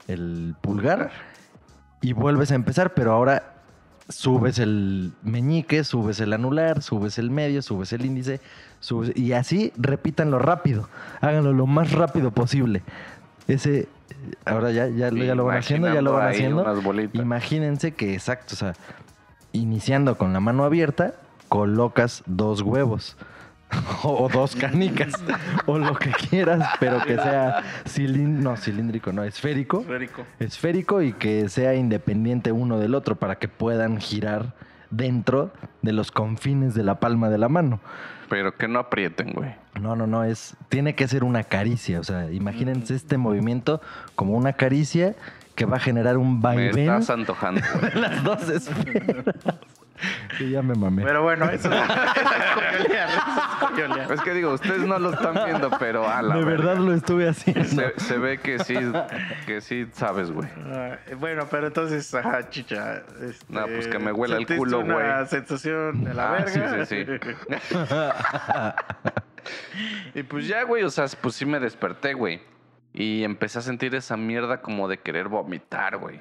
el 0.08 0.54
pulgar. 0.60 1.10
Y 2.02 2.12
vuelves 2.12 2.50
a 2.50 2.54
empezar, 2.56 2.92
pero 2.94 3.12
ahora 3.12 3.49
subes 4.10 4.58
el 4.58 5.12
meñique, 5.22 5.84
subes 5.84 6.20
el 6.20 6.32
anular, 6.32 6.82
subes 6.82 7.18
el 7.18 7.30
medio, 7.30 7.62
subes 7.62 7.92
el 7.92 8.04
índice, 8.04 8.40
subes, 8.80 9.16
y 9.16 9.32
así 9.32 9.72
repítanlo 9.76 10.38
rápido. 10.38 10.88
Háganlo 11.20 11.52
lo 11.52 11.66
más 11.66 11.92
rápido 11.92 12.30
posible. 12.30 12.82
Ese, 13.48 13.88
ahora 14.44 14.70
ya, 14.70 14.88
ya, 14.88 15.10
ya 15.10 15.34
lo 15.34 15.44
van 15.46 15.58
haciendo, 15.58 15.92
ya 15.92 16.02
lo 16.02 16.14
van 16.14 16.28
haciendo. 16.28 16.64
Imagínense 17.14 17.92
que 17.92 18.14
exacto, 18.14 18.54
o 18.54 18.56
sea, 18.56 18.74
iniciando 19.52 20.16
con 20.18 20.32
la 20.32 20.40
mano 20.40 20.64
abierta, 20.64 21.14
colocas 21.48 22.22
dos 22.26 22.62
huevos. 22.62 23.16
o 24.02 24.28
dos 24.28 24.56
canicas, 24.56 25.12
o 25.66 25.78
lo 25.78 25.94
que 25.94 26.10
quieras, 26.10 26.68
pero 26.80 27.00
que 27.02 27.14
sea 27.14 27.62
cilíndrico, 27.86 28.50
no, 28.50 28.56
cilíndrico, 28.56 29.12
no, 29.12 29.24
esférico 29.24 29.82
Federico. 29.82 30.26
esférico 30.38 31.02
y 31.02 31.12
que 31.12 31.48
sea 31.48 31.74
independiente 31.74 32.52
uno 32.52 32.78
del 32.78 32.94
otro 32.94 33.16
para 33.16 33.36
que 33.36 33.48
puedan 33.48 34.00
girar 34.00 34.54
dentro 34.90 35.52
de 35.82 35.92
los 35.92 36.10
confines 36.10 36.74
de 36.74 36.82
la 36.82 36.98
palma 37.00 37.28
de 37.30 37.38
la 37.38 37.48
mano. 37.48 37.80
Pero 38.28 38.56
que 38.56 38.68
no 38.68 38.78
aprieten, 38.78 39.32
güey. 39.32 39.54
No, 39.80 39.96
no, 39.96 40.06
no, 40.06 40.24
es 40.24 40.56
tiene 40.68 40.94
que 40.94 41.08
ser 41.08 41.24
una 41.24 41.44
caricia, 41.44 42.00
o 42.00 42.04
sea, 42.04 42.30
imagínense 42.30 42.94
este 42.94 43.18
movimiento 43.18 43.80
como 44.14 44.34
una 44.34 44.52
caricia 44.52 45.14
que 45.54 45.64
va 45.64 45.76
a 45.76 45.80
generar 45.80 46.16
un 46.16 46.36
Me 46.36 46.42
vaivén 46.42 46.78
estás 46.78 47.10
antojando. 47.10 47.60
güey. 47.80 47.92
de 47.92 48.00
las 48.00 48.24
dos 48.24 48.48
esferas. 48.48 49.24
Sí, 50.38 50.50
ya 50.50 50.62
me 50.62 50.74
mamé. 50.74 51.02
Pero 51.04 51.22
bueno, 51.22 51.44
eso, 51.50 51.68
eso 51.70 51.82
es 51.82 51.90
coyolear. 52.54 53.08
Eso 53.08 53.18
es 53.18 53.70
coyolear. 53.70 54.12
Es 54.12 54.20
que 54.22 54.32
digo, 54.32 54.52
ustedes 54.54 54.80
no 54.80 54.98
lo 54.98 55.12
están 55.12 55.34
viendo, 55.44 55.70
pero 55.78 56.08
a 56.08 56.22
la 56.22 56.36
de 56.36 56.44
verga. 56.44 56.64
verdad 56.68 56.82
lo 56.82 56.94
estuve 56.94 57.28
haciendo. 57.28 57.64
Se, 57.64 57.92
se 58.00 58.16
ve 58.18 58.38
que 58.38 58.58
sí, 58.60 58.74
que 59.46 59.60
sí 59.60 59.86
sabes, 59.92 60.30
güey. 60.30 60.48
Bueno, 61.18 61.46
pero 61.50 61.66
entonces, 61.66 62.14
ajá, 62.14 62.48
chicha. 62.48 63.02
Este, 63.20 63.44
No, 63.52 63.66
pues 63.66 63.88
que 63.88 63.98
me 63.98 64.12
huela 64.12 64.36
el 64.36 64.40
¿sentiste 64.46 64.58
culo, 64.58 64.78
una 64.80 64.94
güey. 65.16 65.26
sensación 65.28 66.04
de 66.04 66.14
la 66.14 66.28
Ah, 66.28 66.32
verga. 66.44 66.86
sí, 66.86 67.04
sí, 67.04 67.06
Y 70.14 70.22
pues 70.22 70.46
ya, 70.46 70.62
güey, 70.64 70.82
o 70.82 70.90
sea, 70.90 71.06
pues 71.20 71.34
sí 71.34 71.46
me 71.46 71.60
desperté, 71.60 72.14
güey. 72.14 72.40
Y 72.92 73.22
empecé 73.24 73.58
a 73.58 73.62
sentir 73.62 73.94
esa 73.94 74.16
mierda 74.16 74.60
como 74.60 74.88
de 74.88 74.98
querer 74.98 75.28
vomitar, 75.28 75.96
güey. 75.98 76.20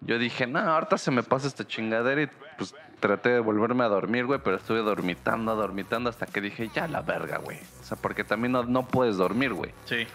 Yo 0.00 0.18
dije, 0.18 0.46
no, 0.46 0.58
ahorita 0.58 0.98
se 0.98 1.10
me 1.10 1.22
pasa 1.22 1.46
esta 1.46 1.66
chingadera 1.66 2.22
y 2.22 2.28
pues 2.56 2.74
traté 3.00 3.30
de 3.30 3.40
volverme 3.40 3.84
a 3.84 3.88
dormir, 3.88 4.26
güey, 4.26 4.40
pero 4.42 4.56
estuve 4.56 4.80
dormitando, 4.80 5.56
dormitando 5.56 6.10
hasta 6.10 6.26
que 6.26 6.40
dije, 6.40 6.70
ya 6.74 6.86
la 6.86 7.00
verga, 7.02 7.38
güey. 7.38 7.58
O 7.80 7.84
sea, 7.84 7.96
porque 7.96 8.24
también 8.24 8.52
no, 8.52 8.62
no 8.64 8.86
puedes 8.86 9.16
dormir, 9.16 9.52
güey. 9.54 9.72
Sí. 9.86 10.06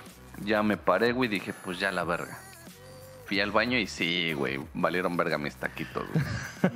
Ya 0.44 0.64
me 0.64 0.78
paré, 0.78 1.12
güey, 1.12 1.30
y 1.30 1.34
dije, 1.34 1.54
pues 1.64 1.80
ya 1.80 1.92
la 1.92 2.04
verga. 2.04 2.38
Fui 3.26 3.40
al 3.42 3.50
baño 3.52 3.80
y 3.80 3.88
sí, 3.88 4.34
güey, 4.34 4.60
valieron 4.76 5.18
verga 5.18 5.40
mis 5.40 5.56
taquitos, 5.56 6.06
güey. 6.14 6.24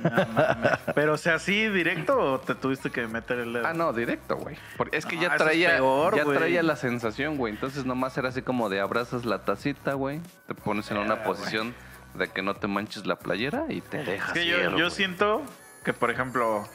No 0.02 0.26
mames. 0.34 0.78
Pero, 0.96 1.12
o 1.12 1.16
sea, 1.16 1.38
¿sí 1.38 1.68
directo 1.68 2.18
o 2.18 2.40
te 2.40 2.56
tuviste 2.56 2.90
que 2.90 3.06
meter 3.06 3.38
el 3.38 3.52
dedo? 3.52 3.66
Ah, 3.68 3.72
no, 3.72 3.92
directo, 3.92 4.36
güey. 4.36 4.56
Porque 4.76 4.96
es 4.96 5.06
que 5.06 5.14
No, 5.14 5.22
ya 5.22 5.28
es 5.28 5.36
traía, 5.36 5.68
peor, 5.76 6.16
ya 6.16 6.24
güey. 6.24 6.36
traía 6.38 6.64
la 6.64 6.74
sensación, 6.74 7.36
güey. 7.36 7.52
Entonces 7.54 7.84
nomás 7.84 8.18
era 8.18 8.30
así 8.30 8.42
como 8.42 8.68
de 8.68 8.80
abrazas 8.80 9.24
la 9.24 9.44
tacita, 9.44 9.92
güey. 9.94 10.20
Te 10.48 10.54
pones 10.54 10.90
en 10.90 10.96
una 10.96 11.14
Ah, 11.14 11.22
posición 11.22 11.72
de 12.14 12.26
que 12.26 12.42
no 12.42 12.54
te 12.54 12.66
manches 12.66 13.06
la 13.06 13.14
playera 13.16 13.66
y 13.68 13.80
te 13.82 14.00
Es 14.00 14.06
dejas. 14.08 14.32
que 14.32 14.44
yo, 14.44 14.56
ir, 14.56 14.70
yo 14.70 14.76
güey. 14.76 14.90
siento 14.90 15.42
que, 15.84 15.92
por 15.92 16.10
ejemplo, 16.10 16.68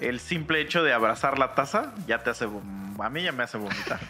el 0.00 0.20
simple 0.20 0.60
hecho 0.60 0.82
de 0.82 0.92
abrazar 0.92 1.38
la 1.38 1.54
taza 1.54 1.92
ya 2.06 2.22
te 2.22 2.30
hace. 2.30 2.48
A 3.00 3.10
mí 3.10 3.22
ya 3.22 3.32
me 3.32 3.44
hace 3.44 3.58
vomitar. 3.58 4.00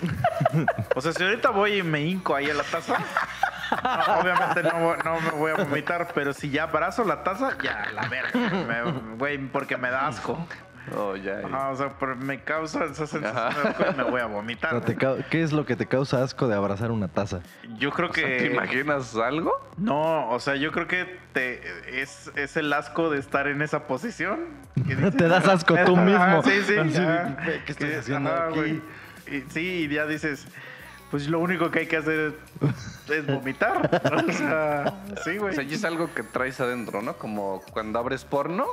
o 0.95 1.01
sea, 1.01 1.13
si 1.13 1.23
ahorita 1.23 1.51
voy 1.51 1.75
y 1.79 1.83
me 1.83 2.01
hinco 2.01 2.35
ahí 2.35 2.49
a 2.51 2.55
la 2.55 2.63
taza, 2.63 2.97
no, 3.83 4.19
obviamente 4.21 4.63
no, 4.63 4.97
no 4.97 5.21
me 5.21 5.31
voy 5.33 5.53
a 5.53 5.55
vomitar, 5.57 6.09
pero 6.15 6.33
si 6.33 6.49
ya 6.51 6.63
abrazo 6.65 7.05
la 7.05 7.23
taza, 7.23 7.57
ya, 7.63 7.87
la 7.93 8.09
verga. 8.09 8.39
me- 8.67 9.17
Güey, 9.17 9.39
porque 9.49 9.77
me 9.77 9.91
da 9.91 10.07
asco. 10.07 10.47
Oh, 10.97 11.17
ya. 11.17 11.41
Ajá, 11.45 11.71
o 11.71 11.77
sea, 11.77 11.89
pero 11.99 12.17
me 12.17 12.43
causa 12.43 12.85
esa 12.85 13.07
sensación 13.07 13.25
Ajá. 13.37 13.61
de 13.63 13.69
asco 13.69 13.85
y 13.93 13.95
me 13.97 14.03
voy 14.05 14.21
a 14.21 14.27
O 14.27 14.31
vomitar. 14.31 14.81
te 14.85 14.97
¿Qué 14.97 15.43
es 15.43 15.53
lo 15.53 15.67
que 15.67 15.77
te 15.77 15.87
causa 15.87 16.23
asco 16.23 16.49
de 16.49 16.55
abrazar 16.55 16.91
una 16.91 17.09
taza? 17.09 17.41
Yo 17.79 17.91
creo 17.91 18.11
O 18.11 18.13
sea, 18.15 18.25
que. 18.27 18.37
¿Te 18.39 18.47
imaginas 18.53 19.15
algo? 19.17 19.53
No, 19.77 20.31
o 20.31 20.41
sea, 20.41 20.57
yo 20.57 20.73
creo 20.73 20.87
que 20.87 21.19
te, 21.33 21.61
es, 22.01 22.31
es 22.37 22.57
el 22.57 22.73
asco 22.73 23.11
de 23.11 23.19
estar 23.19 23.47
en 23.49 23.63
esa 23.63 23.87
posición. 23.87 24.41
que 24.87 24.97
dices- 24.97 25.17
Te 25.17 25.29
das 25.29 25.47
asco 25.49 25.75
tú 25.85 25.97
Ajá, 25.97 26.05
mismo. 26.05 26.43
Sí, 26.43 26.63
sí. 26.67 26.77
Así. 26.79 26.99
"Ve, 27.47 27.63
¿qué 27.67 27.73
estoy 27.73 27.93
haciendo 27.93 28.31
ajá, 28.33 28.47
aquí?" 28.49 28.55
güey. 28.57 28.83
Y, 29.27 29.43
sí, 29.51 29.61
y 29.61 29.89
ya 29.95 30.07
dices, 30.07 30.47
pues 31.11 31.29
lo 31.29 31.39
único 31.39 31.71
que 31.71 31.81
hay 31.81 31.87
que 31.87 31.99
hacer 31.99 32.35
es, 32.63 33.11
es 33.11 33.27
vomitar. 33.27 33.91
O 34.29 34.33
sea, 34.33 34.95
sí, 35.25 35.37
O 35.39 35.43
güey. 35.43 35.55
sea, 35.55 35.65
y 35.65 35.75
es 35.75 35.85
algo 35.85 36.13
que 36.15 36.23
traes 36.23 36.61
adentro, 36.61 37.03
¿no? 37.03 37.15
Como 37.15 37.63
cuando 37.73 37.99
abres 37.99 38.25
porno 38.25 38.67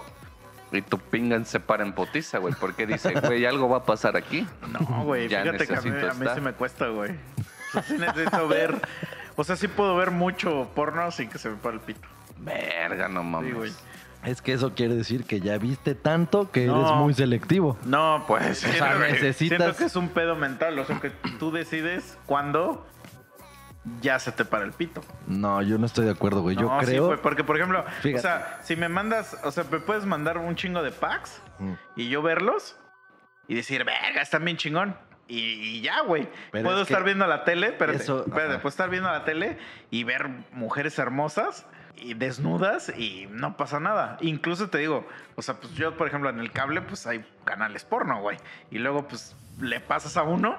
y 0.71 0.81
tu 0.81 0.97
pingan 0.99 1.45
se 1.45 1.59
para 1.59 1.83
en 1.83 1.93
potiza, 1.93 2.39
güey. 2.39 2.53
Porque 2.59 2.85
dice, 2.87 3.13
güey, 3.21 3.45
algo 3.45 3.69
va 3.69 3.77
a 3.77 3.83
pasar 3.85 4.15
aquí. 4.17 4.47
No, 4.71 5.03
güey, 5.03 5.27
Ya 5.29 5.41
fíjate 5.43 5.67
que 5.67 5.75
a 5.75 5.81
mí, 5.81 5.89
necesito 5.89 6.11
a 6.11 6.13
mí 6.15 6.27
sí 6.35 6.41
me 6.41 6.53
cuesta, 6.53 6.87
güey. 6.87 7.11
O 7.11 7.71
sea, 7.73 7.83
sí 7.83 7.97
necesito 7.97 8.47
ver. 8.47 8.75
O 9.35 9.43
sea, 9.43 9.55
sí 9.55 9.67
puedo 9.67 9.95
ver 9.95 10.11
mucho 10.11 10.69
porno 10.75 11.11
sin 11.11 11.29
que 11.29 11.37
se 11.37 11.49
me 11.49 11.57
pare 11.57 11.75
el 11.75 11.81
pito. 11.81 12.07
Verga, 12.39 13.07
no 13.07 13.23
mames. 13.23 13.49
Sí, 13.51 13.55
güey. 13.55 13.71
Es 14.23 14.41
que 14.41 14.53
eso 14.53 14.73
quiere 14.73 14.95
decir 14.95 15.23
que 15.25 15.39
ya 15.39 15.57
viste 15.59 15.93
tanto 15.93 16.49
que 16.49 16.65
No. 16.65 16.79
eres 16.81 16.91
muy 16.97 17.13
selectivo. 17.13 17.77
No, 17.85 18.23
pues. 18.27 18.57
sea, 18.59 18.71
siento 18.71 18.97
que- 19.05 19.11
necesitas- 19.11 19.57
Siento 19.59 19.77
que 19.77 19.83
es 19.85 19.95
un 19.95 20.09
pedo 20.09 20.35
mental. 20.35 20.79
O 20.79 20.85
sea, 20.85 20.99
que 20.99 21.11
tú 21.37 21.51
decides 21.51 22.17
cuándo 22.25 22.85
ya 24.01 24.17
se 24.19 24.31
te 24.31 24.45
para 24.45 24.65
el 24.65 24.71
pito. 24.71 25.01
No, 25.27 25.61
yo 25.61 25.77
no 25.77 25.85
estoy 25.85 26.05
de 26.05 26.11
acuerdo, 26.11 26.41
güey. 26.41 26.55
Yo 26.55 26.69
sí, 26.81 26.85
creo. 26.87 27.07
güey, 27.07 27.19
porque, 27.21 27.43
por 27.43 27.55
ejemplo, 27.57 27.83
Fíjate. 28.01 28.17
o 28.17 28.21
sea, 28.21 28.59
si 28.63 28.75
me 28.75 28.89
mandas, 28.89 29.37
o 29.43 29.51
sea, 29.51 29.63
me 29.69 29.79
puedes 29.79 30.05
mandar 30.05 30.37
un 30.37 30.55
chingo 30.55 30.81
de 30.83 30.91
packs 30.91 31.41
Mm. 31.59 31.73
y 31.95 32.09
yo 32.09 32.21
verlos 32.21 32.77
y 33.47 33.55
decir, 33.55 33.83
verga, 33.85 34.21
están 34.21 34.43
bien 34.43 34.57
chingón. 34.57 34.97
Y, 35.27 35.39
y 35.39 35.81
ya, 35.81 36.01
güey. 36.01 36.29
Pero 36.51 36.65
Puedo 36.65 36.81
es 36.81 36.87
estar 36.89 37.03
viendo 37.03 37.25
la 37.27 37.43
tele, 37.45 37.71
pero 37.71 37.93
eso- 37.93 38.25
espérate, 38.27 38.55
puedo 38.55 38.69
estar 38.69 38.89
viendo 38.89 39.09
la 39.09 39.23
tele 39.23 39.57
y 39.89 40.03
ver 40.03 40.27
mujeres 40.51 40.99
hermosas 40.99 41.65
y 41.95 42.13
desnudas 42.13 42.89
y 42.95 43.27
no 43.31 43.55
pasa 43.57 43.79
nada. 43.79 44.17
Incluso 44.21 44.69
te 44.69 44.77
digo, 44.79 45.07
o 45.35 45.41
sea, 45.41 45.55
pues 45.55 45.73
yo, 45.73 45.95
por 45.97 46.07
ejemplo, 46.07 46.29
en 46.29 46.39
el 46.39 46.51
cable, 46.51 46.81
pues 46.81 47.07
hay 47.07 47.25
canales 47.43 47.85
porno, 47.85 48.19
güey. 48.21 48.37
Y 48.69 48.77
luego, 48.79 49.07
pues, 49.07 49.35
le 49.59 49.79
pasas 49.79 50.17
a 50.17 50.23
uno 50.23 50.57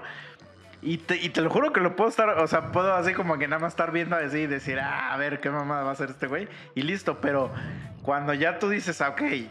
y 0.82 0.98
te, 0.98 1.16
y 1.16 1.30
te 1.30 1.40
lo 1.40 1.50
juro 1.50 1.72
que 1.72 1.80
lo 1.80 1.96
puedo 1.96 2.10
estar, 2.10 2.28
o 2.28 2.46
sea, 2.46 2.70
puedo 2.72 2.94
así 2.94 3.12
como 3.14 3.38
que 3.38 3.48
nada 3.48 3.60
más 3.60 3.72
estar 3.72 3.90
viendo 3.92 4.14
así 4.16 4.40
y 4.40 4.46
decir, 4.46 4.78
ah, 4.78 5.12
a 5.12 5.16
ver 5.16 5.40
qué 5.40 5.50
mamada 5.50 5.82
va 5.82 5.90
a 5.90 5.92
hacer 5.94 6.10
este 6.10 6.26
güey. 6.26 6.48
Y 6.74 6.82
listo, 6.82 7.18
pero 7.20 7.50
cuando 8.02 8.34
ya 8.34 8.58
tú 8.58 8.68
dices, 8.68 9.00
ah, 9.00 9.08
ok, 9.10 9.20
es, 9.22 9.50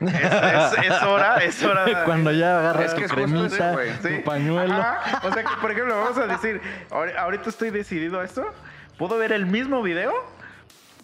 es- 0.00 0.78
es 0.90 1.02
hora, 1.02 1.36
es 1.36 1.62
hora. 1.62 1.84
Cuando 2.04 2.30
ya 2.30 2.58
agarras 2.58 2.86
Es 2.92 2.94
que 2.94 3.08
tu 3.08 3.14
cremita, 3.14 3.72
tu 4.02 4.08
Sí. 4.08 4.18
pañuelo. 4.24 4.74
Ajá. 4.74 5.20
O 5.26 5.32
sea 5.32 5.42
que, 5.42 5.56
por 5.60 5.70
ejemplo, 5.70 5.96
vamos 5.96 6.18
a 6.18 6.26
decir, 6.26 6.60
ahor- 6.90 7.16
ahorita 7.16 7.48
estoy 7.48 7.70
decidido 7.70 8.20
a 8.20 8.24
esto, 8.24 8.44
puedo 8.98 9.16
ver 9.16 9.32
el 9.32 9.46
mismo 9.46 9.82
video, 9.82 10.12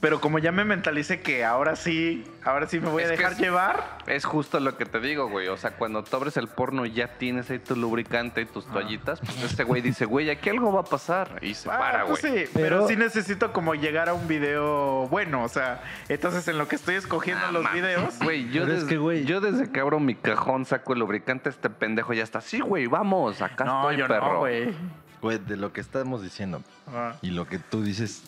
pero 0.03 0.21
como 0.21 0.39
ya 0.41 0.51
me 0.53 0.65
mentalicé 0.65 1.21
que 1.21 1.45
ahora 1.45 1.77
sí, 1.77 2.25
ahora 2.45 2.67
sí 2.67 2.81
me 2.81 2.89
voy 2.91 3.05
a 3.05 3.09
dejar 3.09 3.33
es- 3.33 3.39
llevar. 3.39 3.99
Es 4.07 4.25
justo 4.25 4.59
lo 4.59 4.77
que 4.77 4.85
te 4.85 4.99
digo, 5.01 5.29
güey. 5.31 5.47
O 5.47 5.57
sea, 5.57 5.71
cuando 5.77 6.03
tú 6.03 6.17
abres 6.17 6.37
el 6.37 6.49
porno 6.49 6.85
y 6.85 6.93
ya 6.93 7.07
tienes 7.19 7.49
ahí 7.51 7.61
tu 7.61 7.77
lubricante 7.77 8.41
y 8.41 8.45
tus 8.47 8.67
toallitas, 8.67 9.21
pues 9.21 9.41
este 9.45 9.63
güey 9.63 9.81
dice, 9.81 10.05
güey, 10.05 10.29
aquí 10.29 10.51
algo 10.51 10.73
va 10.73 10.81
a 10.81 10.85
pasar. 10.85 11.39
Y 11.41 11.55
se 11.55 11.71
Ah, 11.71 11.79
para, 11.79 12.03
güey. 12.03 12.21
pues 12.21 12.21
sí, 12.21 12.51
Pero- 12.53 12.79
pero... 12.79 12.89
sí 12.89 12.97
necesito 12.97 13.53
como 13.53 13.77
llegar 13.77 14.09
a 14.09 14.15
un 14.15 14.27
video 14.27 15.07
bueno, 15.09 15.45
o 15.45 15.49
sea, 15.49 15.83
entonces 16.09 16.47
en 16.49 16.59
lo 16.59 16.67
que 16.67 16.75
estoy 16.75 16.97
escogiendo 16.97 17.47
Ah, 17.47 17.53
los 17.53 17.73
videos, 17.73 18.19
Güey, 18.19 18.51
yo, 18.51 18.65
es 18.65 18.69
desde, 18.69 18.89
que, 18.89 18.99
güey- 18.99 19.25
yo 19.25 19.41
desde 19.41 19.71
que 19.71 19.79
abro 19.79 20.01
mi 20.01 20.17
cajón 20.17 20.67
saco 20.67 20.95
el 20.95 20.99
lubricante, 20.99 21.49
este 21.49 21.71
pendejo 21.71 22.13
ya 22.13 22.25
está. 22.25 22.41
Sí, 22.41 22.59
güey, 22.59 22.89
vamos, 22.89 23.41
acá 23.41 23.65
no, 23.65 23.83
estoy, 23.83 23.99
yo 24.01 24.09
perro. 24.09 24.33
no, 24.33 24.39
güey. 24.41 24.75
Güey, 25.23 25.39
de 25.39 25.57
lo 25.57 25.73
que 25.73 25.81
estamos 25.81 26.23
diciendo 26.25 26.61
Ah. 26.93 27.15
y 27.23 27.31
lo 27.31 27.47
que 27.47 27.61
tú 27.61 27.85
dices, 27.85 28.25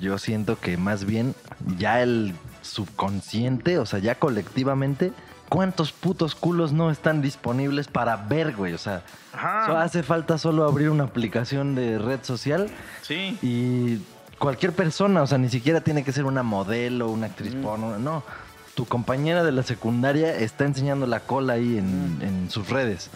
yo 0.00 0.18
siento 0.18 0.58
que 0.58 0.76
más 0.76 1.04
bien 1.04 1.34
ya 1.78 2.02
el 2.02 2.34
subconsciente, 2.62 3.78
o 3.78 3.86
sea, 3.86 3.98
ya 3.98 4.14
colectivamente, 4.16 5.12
¿cuántos 5.48 5.92
putos 5.92 6.34
culos 6.34 6.72
no 6.72 6.90
están 6.90 7.22
disponibles 7.22 7.88
para 7.88 8.16
ver, 8.16 8.54
güey? 8.54 8.72
O 8.74 8.78
sea, 8.78 9.02
so- 9.66 9.76
hace 9.76 10.02
falta 10.02 10.38
solo 10.38 10.64
abrir 10.64 10.90
una 10.90 11.04
aplicación 11.04 11.74
de 11.74 11.98
red 11.98 12.20
social 12.22 12.68
Sí. 13.02 13.38
y 13.42 13.98
cualquier 14.38 14.72
persona, 14.72 15.22
o 15.22 15.26
sea, 15.26 15.38
ni 15.38 15.48
siquiera 15.48 15.80
tiene 15.80 16.04
que 16.04 16.12
ser 16.12 16.24
una 16.24 16.42
modelo, 16.42 17.08
una 17.10 17.26
actriz 17.26 17.54
Mm. 17.54 17.62
porno, 17.62 17.98
no. 17.98 18.22
Tu 18.74 18.84
compañera 18.86 19.44
de 19.44 19.52
la 19.52 19.62
secundaria 19.62 20.36
está 20.36 20.64
enseñando 20.64 21.06
la 21.06 21.20
cola 21.20 21.54
ahí 21.54 21.78
en, 21.78 22.18
Mm. 22.18 22.22
en 22.22 22.50
sus 22.50 22.68
redes. 22.70 23.10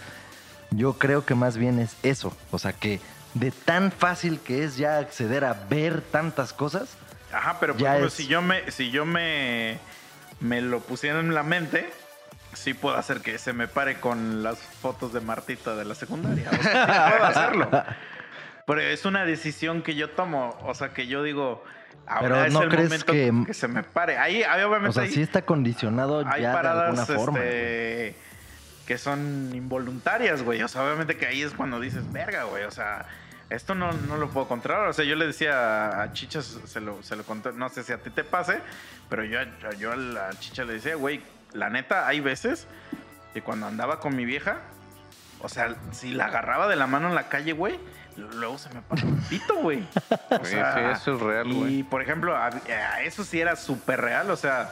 Yo 0.70 0.92
creo 0.94 1.24
que 1.24 1.34
más 1.34 1.57
bien 1.57 1.78
es 1.80 1.96
eso, 2.03 2.32
o 2.51 2.59
sea, 2.59 2.72
que 2.72 3.01
de 3.34 3.50
tan 3.50 3.92
fácil 3.92 4.40
que 4.40 4.64
es 4.64 4.76
ya 4.76 4.98
acceder 4.98 5.44
a 5.44 5.54
ver 5.68 6.00
tantas 6.00 6.52
cosas, 6.52 6.96
Ajá, 7.32 7.58
pero 7.60 7.74
por 7.74 7.82
ejemplo, 7.86 8.06
es- 8.08 8.14
si 8.14 8.26
yo 8.26 8.40
me, 8.42 8.70
si 8.70 8.90
yo 8.90 9.04
me, 9.04 9.78
me 10.40 10.60
lo 10.62 10.80
pusiera 10.80 11.20
en 11.20 11.34
la 11.34 11.42
mente, 11.42 11.90
sí 12.54 12.72
puedo 12.74 12.96
hacer 12.96 13.20
que 13.20 13.36
se 13.38 13.52
me 13.52 13.68
pare 13.68 14.00
con 14.00 14.42
las 14.42 14.58
fotos 14.58 15.12
de 15.12 15.20
Martita 15.20 15.76
de 15.76 15.84
la 15.84 15.94
secundaria. 15.94 16.48
O 16.50 16.62
sea, 16.62 17.10
puedo 17.10 17.24
hacerlo. 17.26 17.70
Pero 18.66 18.80
es 18.80 19.04
una 19.04 19.24
decisión 19.24 19.82
que 19.82 19.94
yo 19.94 20.10
tomo. 20.10 20.58
O 20.64 20.74
sea, 20.74 20.90
que 20.92 21.06
yo 21.06 21.22
digo, 21.22 21.64
ahora 22.06 22.20
Pero 22.28 22.44
es 22.44 22.52
¿no 22.52 22.62
el 22.62 22.68
crees 22.68 22.84
momento 22.90 23.12
que- 23.12 23.32
que... 23.46 23.54
se 23.54 23.68
me 23.68 23.82
pare. 23.82 24.18
Ahí, 24.18 24.42
ahí 24.42 24.62
obviamente 24.62 24.90
o 24.90 24.92
sea, 24.92 25.02
hay, 25.04 25.10
sí 25.12 25.22
está 25.22 25.42
condicionado 25.42 26.18
hay 26.20 26.24
ya 26.24 26.32
de 26.36 26.46
alguna 26.46 26.52
paradas 26.62 27.06
forma. 27.08 27.38
este, 27.38 28.14
que 28.89 28.97
son 28.97 29.51
involuntarias, 29.55 30.43
güey. 30.43 30.62
O 30.62 30.66
sea, 30.68 30.82
obviamente 30.82 31.18
que 31.18 31.26
ahí 31.26 31.43
es 31.43 31.53
cuando 31.53 31.78
dices, 31.78 32.11
verga, 32.11 32.45
güey. 32.45 32.64
O 32.64 32.70
sea, 32.70 33.05
esto 33.51 33.74
no, 33.74 33.93
no 33.93 34.16
lo 34.16 34.30
puedo 34.30 34.49
controlar. 34.49 34.89
O 34.89 34.95
sea, 34.95 35.05
yo 35.05 35.14
le 35.14 35.26
decía 35.26 36.01
a 36.01 36.11
Chicha, 36.14 36.41
se 36.41 36.80
lo, 36.80 37.03
se 37.03 37.14
lo 37.14 37.22
conté, 37.24 37.53
no 37.53 37.68
sé 37.68 37.84
si 37.84 37.93
a 37.93 37.99
ti 37.99 38.09
te 38.09 38.24
pase, 38.24 38.61
pero 39.11 39.24
yo, 39.24 39.41
yo 39.78 39.93
a 39.93 39.97
la 39.97 40.30
Chicha 40.39 40.64
le 40.64 40.72
decía, 40.72 40.95
güey, 40.95 41.20
la 41.53 41.68
neta, 41.68 42.09
hay 42.09 42.20
veces 42.20 42.66
que 43.34 43.43
cuando 43.43 43.66
andaba 43.66 44.01
con 44.01 44.16
mi 44.16 44.24
vieja, 44.24 44.57
o 45.43 45.51
sea, 45.51 45.76
si 45.93 46.12
la 46.14 46.24
agarraba 46.28 46.66
de 46.66 46.76
la 46.76 46.86
mano 46.86 47.09
en 47.09 47.14
la 47.14 47.28
calle, 47.28 47.53
güey, 47.53 47.78
luego 48.16 48.57
se 48.57 48.70
me 48.72 48.80
pasó 48.80 49.07
el 49.07 49.16
pito, 49.28 49.55
güey. 49.57 49.86
O 50.30 50.45
Sí, 50.47 50.55
sí, 50.55 50.80
eso 50.93 51.14
es 51.14 51.20
real, 51.20 51.47
Y, 51.47 51.55
güey. 51.59 51.82
por 51.82 52.01
ejemplo, 52.01 52.34
a, 52.34 52.47
a 52.47 53.03
eso 53.03 53.22
sí 53.22 53.39
era 53.39 53.55
súper 53.55 54.01
real. 54.01 54.30
O 54.30 54.36
sea, 54.36 54.70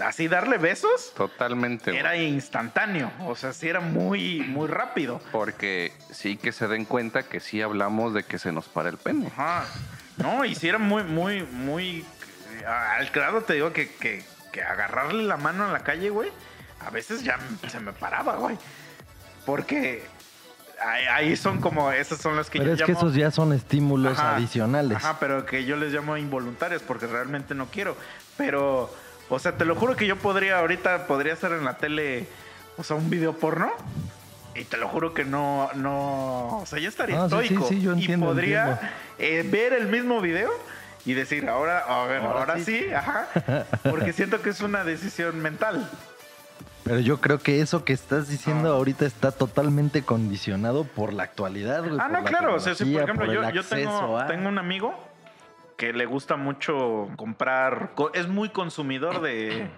así 0.00 0.28
darle 0.28 0.58
besos 0.58 1.12
Totalmente. 1.16 1.90
güey. 1.90 2.00
era 2.00 2.16
instantáneo. 2.16 3.10
O 3.20 3.34
sea, 3.34 3.52
sí 3.52 3.68
era 3.68 3.80
muy, 3.80 4.40
muy 4.40 4.68
rápido. 4.68 5.20
Porque 5.32 5.92
sí 6.10 6.36
que 6.36 6.52
se 6.52 6.68
den 6.68 6.84
cuenta 6.84 7.22
que 7.24 7.40
sí 7.40 7.62
hablamos 7.62 8.14
de 8.14 8.24
que 8.24 8.38
se 8.38 8.52
nos 8.52 8.68
para 8.68 8.88
el 8.88 8.96
pene. 8.96 9.28
Ajá. 9.28 9.64
No, 10.16 10.44
y 10.44 10.54
sí 10.54 10.68
era 10.68 10.78
muy, 10.78 11.02
muy, 11.04 11.42
muy. 11.42 12.04
Al 12.66 13.08
grado 13.10 13.42
te 13.42 13.54
digo 13.54 13.72
que, 13.72 13.88
que, 13.94 14.24
que 14.52 14.62
agarrarle 14.62 15.24
la 15.24 15.36
mano 15.36 15.66
en 15.66 15.72
la 15.72 15.80
calle, 15.80 16.10
güey, 16.10 16.30
a 16.84 16.90
veces 16.90 17.22
ya 17.22 17.38
se 17.68 17.80
me 17.80 17.92
paraba, 17.92 18.36
güey. 18.36 18.56
Porque 19.44 20.02
ahí, 21.10 21.36
son 21.36 21.60
como, 21.60 21.90
esas 21.92 22.20
son 22.20 22.36
las 22.36 22.50
que 22.50 22.58
Pero 22.58 22.74
yo 22.74 22.84
es 22.84 22.86
que 22.86 22.92
esos 22.92 23.14
ya 23.14 23.30
son 23.30 23.52
estímulos 23.52 24.18
Ajá, 24.18 24.36
adicionales. 24.36 24.96
Ajá, 24.98 25.18
pero 25.18 25.46
que 25.46 25.64
yo 25.64 25.76
les 25.76 25.92
llamo 25.92 26.16
involuntarios 26.16 26.82
porque 26.82 27.06
realmente 27.06 27.54
no 27.54 27.66
quiero. 27.66 27.96
Pero, 28.36 28.94
o 29.28 29.38
sea, 29.38 29.52
te 29.56 29.64
lo 29.64 29.74
juro 29.74 29.96
que 29.96 30.06
yo 30.06 30.16
podría, 30.16 30.58
ahorita 30.58 31.06
podría 31.06 31.32
hacer 31.34 31.52
en 31.52 31.64
la 31.64 31.74
tele, 31.78 32.26
o 32.76 32.82
sea, 32.84 32.96
un 32.96 33.10
video 33.10 33.32
porno. 33.34 33.70
Y 34.54 34.64
te 34.64 34.78
lo 34.78 34.88
juro 34.88 35.12
que 35.12 35.22
no, 35.24 35.68
no, 35.74 36.60
o 36.60 36.64
sea, 36.66 36.78
ya 36.78 36.88
estaría 36.88 37.22
Ah, 37.22 37.28
sí, 37.28 37.36
sí, 37.36 37.42
estoico. 37.44 37.68
sí, 37.68 37.80
yo 37.82 37.92
entiendo, 37.92 38.24
y 38.24 38.28
podría 38.30 38.92
eh, 39.18 39.46
ver 39.50 39.74
el 39.74 39.86
mismo 39.88 40.22
video 40.22 40.48
y 41.04 41.12
decir, 41.12 41.46
ahora, 41.48 41.80
a 41.80 42.06
ver, 42.06 42.22
Ahora 42.22 42.38
ahora, 42.40 42.58
sí. 42.60 42.86
ajá. 42.90 43.26
Porque 43.90 44.14
siento 44.14 44.40
que 44.40 44.48
es 44.50 44.62
una 44.62 44.82
decisión 44.82 45.42
mental. 45.42 45.86
Pero 46.84 47.00
yo 47.00 47.20
creo 47.20 47.38
que 47.38 47.60
eso 47.60 47.84
que 47.84 47.92
estás 47.92 48.28
diciendo 48.28 48.72
Ah. 48.72 48.76
ahorita 48.76 49.04
está 49.04 49.30
totalmente 49.30 50.02
condicionado 50.02 50.84
por 50.84 51.12
la 51.12 51.24
actualidad. 51.24 51.84
Ah, 52.00 52.08
no, 52.08 52.20
la 52.20 52.24
claro. 52.24 52.54
O 52.54 52.60
sea, 52.60 52.74
sí, 52.74 52.84
por 52.86 53.02
ejemplo, 53.02 53.26
por 53.26 53.34
yo, 53.34 53.42
el 53.42 53.52
yo 53.54 53.62
tengo, 53.62 53.90
acceso 53.90 54.18
a- 54.18 54.26
tengo 54.26 54.48
un 54.48 54.56
amigo 54.58 54.94
que 55.76 55.92
le 55.92 56.06
gusta 56.06 56.36
mucho 56.36 57.08
comprar. 57.16 57.92
co- 57.94 58.12
Es 58.14 58.28
muy 58.28 58.48
consumidor 58.48 59.20
de, 59.20 59.68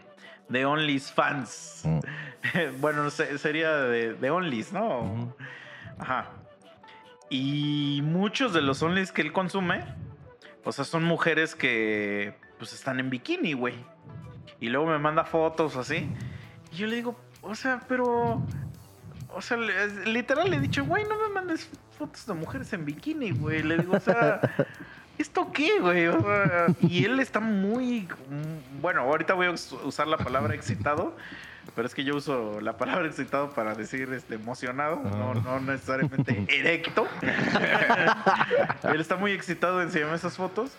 de 0.49 0.65
OnlyFans. 0.67 1.83
Mm. 1.85 2.01
bueno, 2.81 3.11
sería 3.11 3.75
de, 3.77 4.15
de 4.15 4.31
Onlys, 4.31 4.73
¿no? 4.73 5.35
Ajá. 5.99 6.31
Y 7.31 8.01
muchos 8.05 8.53
de 8.55 8.63
los 8.63 8.83
Onlys 8.83 9.13
que 9.13 9.23
él 9.23 9.33
consume, 9.33 9.85
o 10.65 10.73
sea, 10.73 10.85
son 10.85 11.05
mujeres 11.05 11.55
que 11.55 12.35
pues 12.59 12.73
están 12.73 13.01
en 13.01 13.11
bikini, 13.11 13.53
güey. 13.53 13.75
Y 14.61 14.69
luego 14.71 14.87
me 14.87 14.99
manda 14.99 15.25
fotos 15.25 15.77
así. 15.77 16.09
Y 16.73 16.77
yo 16.77 16.87
le 16.87 16.97
digo, 16.97 17.19
o 17.43 17.55
sea, 17.55 17.81
pero. 17.89 18.43
O 19.35 19.43
sea, 19.43 19.57
literal 19.59 20.51
le 20.51 20.57
he 20.57 20.61
dicho, 20.61 20.85
güey, 20.87 21.05
no 21.05 21.19
me 21.19 21.29
mandes 21.29 21.69
fotos 21.99 22.27
de 22.27 22.33
mujeres 22.35 22.73
en 22.73 22.85
bikini, 22.87 23.33
güey. 23.33 23.63
Le 23.63 23.77
digo, 23.79 23.97
o 23.97 24.01
sea, 24.01 24.41
¿esto 25.19 25.51
qué, 25.53 25.79
güey? 25.81 26.07
O 26.07 26.21
sea, 26.21 26.67
y 26.81 27.05
él 27.05 27.21
está 27.21 27.41
muy. 27.41 28.03
mm, 28.29 28.81
Bueno, 28.81 29.03
ahorita 29.03 29.35
voy 29.35 29.47
a 29.49 29.51
us- 29.51 29.73
usar 29.85 30.07
la 30.07 30.17
palabra 30.19 30.55
excitado. 30.55 31.17
Pero 31.75 31.87
es 31.87 31.95
que 31.95 32.03
yo 32.03 32.17
uso 32.17 32.61
la 32.63 32.77
palabra 32.77 33.07
excitado 33.07 33.51
para 33.51 33.75
decir 33.75 34.11
este, 34.13 34.35
emocionado, 34.37 34.97
no, 34.97 35.35
no 35.35 35.61
necesariamente 35.61 36.47
erecto. 36.49 37.07
Él 38.85 39.01
está 39.01 39.17
muy 39.17 39.33
excitado 39.33 39.79
de 39.79 39.85
enseñarme 39.85 40.17
esas 40.17 40.37
fotos. 40.37 40.73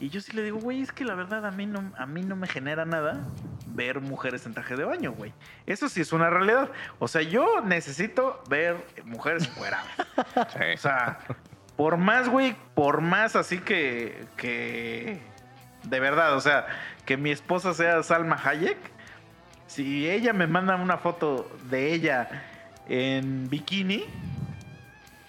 Y 0.00 0.08
yo 0.08 0.20
sí 0.20 0.32
le 0.32 0.42
digo, 0.42 0.58
güey, 0.58 0.82
es 0.82 0.90
que 0.92 1.04
la 1.04 1.14
verdad 1.14 1.46
a 1.46 1.50
mí 1.52 1.66
no, 1.66 1.92
a 1.96 2.06
mí 2.06 2.22
no 2.22 2.34
me 2.36 2.48
genera 2.48 2.84
nada 2.84 3.24
ver 3.68 4.00
mujeres 4.00 4.44
en 4.46 4.54
traje 4.54 4.74
de 4.76 4.84
baño, 4.84 5.12
güey. 5.12 5.32
Eso 5.66 5.88
sí 5.88 6.00
es 6.00 6.12
una 6.12 6.30
realidad. 6.30 6.68
O 6.98 7.06
sea, 7.06 7.22
yo 7.22 7.60
necesito 7.60 8.42
ver 8.48 8.76
mujeres 9.04 9.46
encueradas. 9.48 9.86
O 10.74 10.78
sea, 10.78 11.18
por 11.76 11.96
más, 11.96 12.28
güey, 12.28 12.54
por 12.74 13.00
más 13.00 13.36
así 13.36 13.58
que, 13.58 14.24
que, 14.36 15.18
de 15.82 16.00
verdad, 16.00 16.36
o 16.36 16.40
sea, 16.40 16.66
que 17.04 17.16
mi 17.16 17.30
esposa 17.30 17.74
sea 17.74 18.02
Salma 18.02 18.40
Hayek, 18.44 18.78
si 19.66 20.08
ella 20.08 20.32
me 20.32 20.46
manda 20.46 20.76
una 20.76 20.98
foto 20.98 21.50
de 21.70 21.92
ella 21.92 22.28
en 22.88 23.48
bikini, 23.50 24.04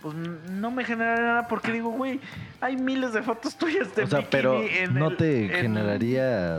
pues 0.02 0.14
no 0.16 0.70
me 0.70 0.84
genera 0.86 1.16
nada 1.20 1.48
porque 1.48 1.72
digo, 1.72 1.90
güey, 1.90 2.20
hay 2.62 2.78
miles 2.78 3.14
de 3.14 3.24
fotos 3.24 3.58
tuyas 3.58 3.96
de 3.96 4.04
O 4.04 4.08
sea, 4.08 4.20
bikini 4.20 4.32
pero 4.32 4.62
en 4.62 4.94
no 4.94 5.08
el- 5.10 5.18
te 5.18 5.46
en- 5.46 5.52
generaría 5.62 6.58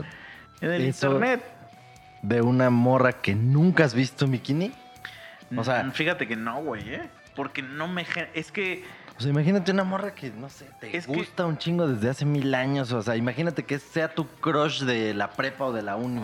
en 0.61 0.71
el 0.73 0.85
internet. 0.87 1.45
de 2.23 2.43
una 2.43 2.71
morra 2.71 3.13
que 3.13 3.37
nunca 3.37 3.85
has 3.85 3.95
visto 3.95 4.25
en 4.25 4.33
bikini. 4.33 4.73
O 5.57 5.63
sea- 5.63 5.85
Mm, 5.85 5.93
fíjate 5.93 6.27
que 6.27 6.35
no, 6.35 6.61
güey, 6.65 6.93
¿eh? 6.93 7.09
Porque 7.37 7.63
no 7.63 7.87
me 7.87 8.05
es 8.35 8.51
que 8.51 8.83
O 9.19 9.21
sea, 9.21 9.31
imagínate 9.31 9.73
una 9.73 9.85
morra 9.85 10.15
que, 10.15 10.31
no 10.31 10.49
sé, 10.51 10.69
te 10.81 10.95
Es 10.97 11.07
que- 11.07 11.15
gusta 11.15 11.47
un 11.47 11.57
chingo 11.57 11.87
desde 11.89 12.11
hace 12.11 12.25
mil 12.27 12.55
años. 12.55 12.93
O 12.93 13.03
sea, 13.03 13.17
imagínate 13.17 13.65
que 13.65 13.79
sea 13.79 14.15
tu 14.15 14.27
crush 14.27 14.83
de 14.83 15.15
la 15.15 15.31
prepa 15.31 15.65
o 15.65 15.73
de 15.73 15.83
la 15.83 15.97
uni. 15.97 16.23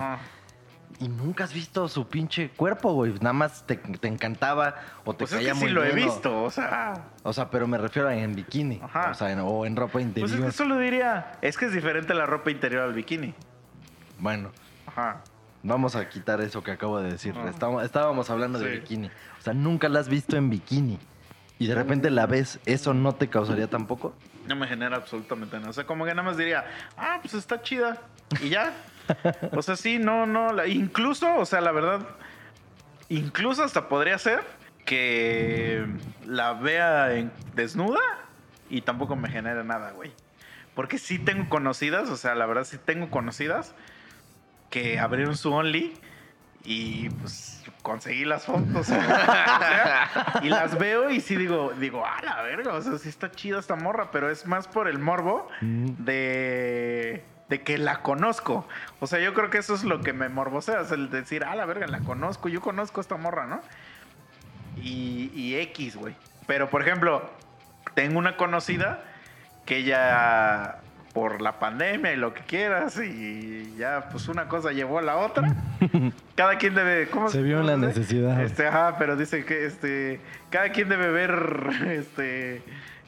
Y 1.01 1.09
nunca 1.09 1.45
has 1.45 1.53
visto 1.55 1.89
su 1.89 2.07
pinche 2.07 2.51
cuerpo, 2.51 2.93
güey. 2.93 3.15
Nada 3.15 3.33
más 3.33 3.67
te, 3.67 3.77
te 3.77 4.09
encantaba 4.09 4.77
o 5.05 5.15
te 5.15 5.21
pues 5.21 5.33
es 5.33 5.39
caía 5.39 5.49
que 5.53 5.59
sí 5.59 5.65
muy 5.65 5.73
lo 5.73 5.83
he 5.83 5.93
bien, 5.93 6.07
visto, 6.07 6.43
o 6.45 6.51
sea, 6.51 7.07
O 7.25 7.33
sea, 7.33 7.51
pero 7.51 7.67
me 7.67 7.79
refiero 7.79 8.09
a 8.09 8.15
en 8.15 8.35
bikini. 8.35 8.79
Ajá. 8.83 9.11
O 9.11 9.15
sea, 9.15 9.33
en- 9.33 9.41
o 9.41 9.65
en 9.67 9.75
ropa 9.75 10.01
interior. 10.01 10.29
pues 10.29 10.39
es 10.39 10.47
que 10.47 10.53
solo 10.53 10.79
diría, 10.79 11.39
es 11.41 11.57
que 11.57 11.65
es 11.65 11.73
diferente 11.73 12.13
la 12.15 12.27
ropa 12.27 12.51
interior 12.51 12.83
al 12.83 12.93
bikini. 12.93 13.35
Bueno, 14.19 14.53
Ajá. 14.87 15.23
vamos 15.63 15.97
a 15.97 16.09
quitar 16.09 16.41
eso 16.43 16.63
que 16.63 16.71
acabo 16.73 17.01
de 17.01 17.11
decir. 17.11 17.35
Estábamos, 17.49 17.83
estábamos 17.85 18.31
hablando 18.31 18.59
de 18.61 18.73
Sí. 18.75 18.81
bikini. 18.81 19.07
O 19.09 19.43
sea, 19.43 19.55
nunca 19.55 19.89
la 19.89 19.99
has 19.99 20.09
visto 20.09 20.37
en 20.37 20.51
bikini. 20.51 20.99
Y 21.63 21.69
de 21.69 21.77
repente 21.77 22.11
la 22.11 22.27
ves, 22.27 22.59
¿eso 22.67 22.93
no 22.93 23.15
te 23.15 23.29
causaría 23.29 23.69
tampoco? 23.71 24.17
No 24.49 24.57
me 24.57 24.67
genera 24.67 24.97
absolutamente 24.97 25.57
nada. 25.59 25.71
O 25.71 25.73
sea, 25.73 25.85
como 25.87 26.05
que 26.05 26.11
nada 26.11 26.25
más 26.25 26.37
diría, 26.37 26.65
ah, 26.97 27.19
pues 27.23 27.35
está 27.35 27.63
chida. 27.63 27.99
Y 28.43 28.49
ya. 28.49 28.73
o 29.53 29.63
sea, 29.63 29.77
sí, 29.77 30.01
no, 30.01 30.27
no. 30.27 30.53
la- 30.53 30.67
incluso, 30.67 31.33
o 31.37 31.47
sea, 31.47 31.61
la 31.61 31.71
verdad, 31.71 32.01
incluso 33.09 33.63
hasta 33.63 33.89
podría 33.89 34.19
ser 34.19 34.43
que 34.85 35.87
la 36.27 36.55
vea 36.55 37.15
en- 37.15 37.31
desnuda 37.55 38.01
y 38.69 38.81
tampoco 38.81 39.15
me 39.15 39.29
genere 39.29 39.63
nada, 39.63 39.93
güey. 39.93 40.11
Porque 40.75 40.99
sí 40.99 41.21
tengo 41.21 41.49
conocidas, 41.49 42.11
o 42.11 42.17
sea, 42.17 42.35
la 42.35 42.47
verdad 42.47 42.65
sí 42.65 42.77
tengo 42.85 43.09
conocidas 43.09 43.73
que 44.69 44.99
abrieron 44.99 45.37
su 45.37 45.53
Only 45.53 45.93
y 46.65 47.11
pues 47.11 47.63
conseguí 47.83 48.25
las 48.25 48.45
fotos. 48.47 48.67
o 48.77 48.85
sea, 48.85 50.41
y 50.43 50.49
las 50.49 50.79
veo 50.79 51.11
y 51.11 51.21
sí 51.21 51.37
digo, 51.37 51.73
digo, 51.79 52.05
a 52.07 52.23
la 52.23 52.43
verga, 52.43 52.73
o 52.75 52.83
sea, 52.83 52.99
sí 52.99 53.09
está 53.09 53.31
chida 53.31 53.59
esta 53.59 53.75
morra, 53.77 54.11
pero 54.13 54.31
es 54.31 54.47
más 54.47 54.69
por 54.69 54.89
el 54.89 54.99
morbo 54.99 55.49
Mm. 55.61 55.87
de, 56.05 57.25
de 57.49 57.63
que 57.63 57.79
la 57.79 58.03
conozco. 58.03 58.67
O 59.01 59.07
sea, 59.07 59.19
yo 59.21 59.35
creo 59.35 59.51
que 59.51 59.59
eso 59.59 59.75
es 59.75 59.85
lo 59.85 60.01
que 60.01 60.13
me 60.13 60.29
morbosea, 60.29 60.81
es 60.83 60.93
el 60.93 61.11
decir, 61.11 61.45
a 61.45 61.55
la 61.57 61.65
verga, 61.67 61.87
la 61.87 62.01
conozco, 62.01 62.49
yo 62.49 62.61
conozco 62.61 63.01
esta 63.01 63.17
morra, 63.17 63.47
¿no? 63.47 63.61
Y, 64.77 65.31
y 65.35 65.57
X, 65.57 65.97
güey. 65.97 66.15
Pero, 66.47 66.71
por 66.71 66.83
ejemplo, 66.83 67.29
tengo 67.95 68.19
una 68.19 68.37
conocida 68.37 69.05
que 69.67 69.77
ella, 69.79 70.79
por 71.13 71.43
la 71.43 71.59
pandemia 71.59 72.13
y 72.13 72.17
lo 72.17 72.33
que 72.33 72.41
quieras, 72.43 72.99
y 72.99 73.75
ya, 73.77 74.09
pues 74.11 74.29
una 74.29 74.49
cosa 74.49 74.73
llevó 74.73 74.99
a 74.99 75.03
la 75.03 75.17
otra. 75.17 75.55
Cada 76.37 76.57
quien 76.57 76.75
debe. 76.75 77.09
¿cómo 77.09 77.29
Se 77.29 77.43
vio 77.43 77.61
en 77.61 77.67
la 77.67 77.73
cómo 77.75 77.87
dice? 77.87 77.99
necesidad. 78.01 78.43
Este, 78.43 78.67
ajá, 78.67 78.97
pero 78.99 79.17
dice 79.17 79.45
que 79.45 79.67
este. 79.67 80.21
Cada 80.51 80.71
quien 80.71 80.89
debe 80.89 81.11
ver. 81.11 81.33
Este. 81.89 82.63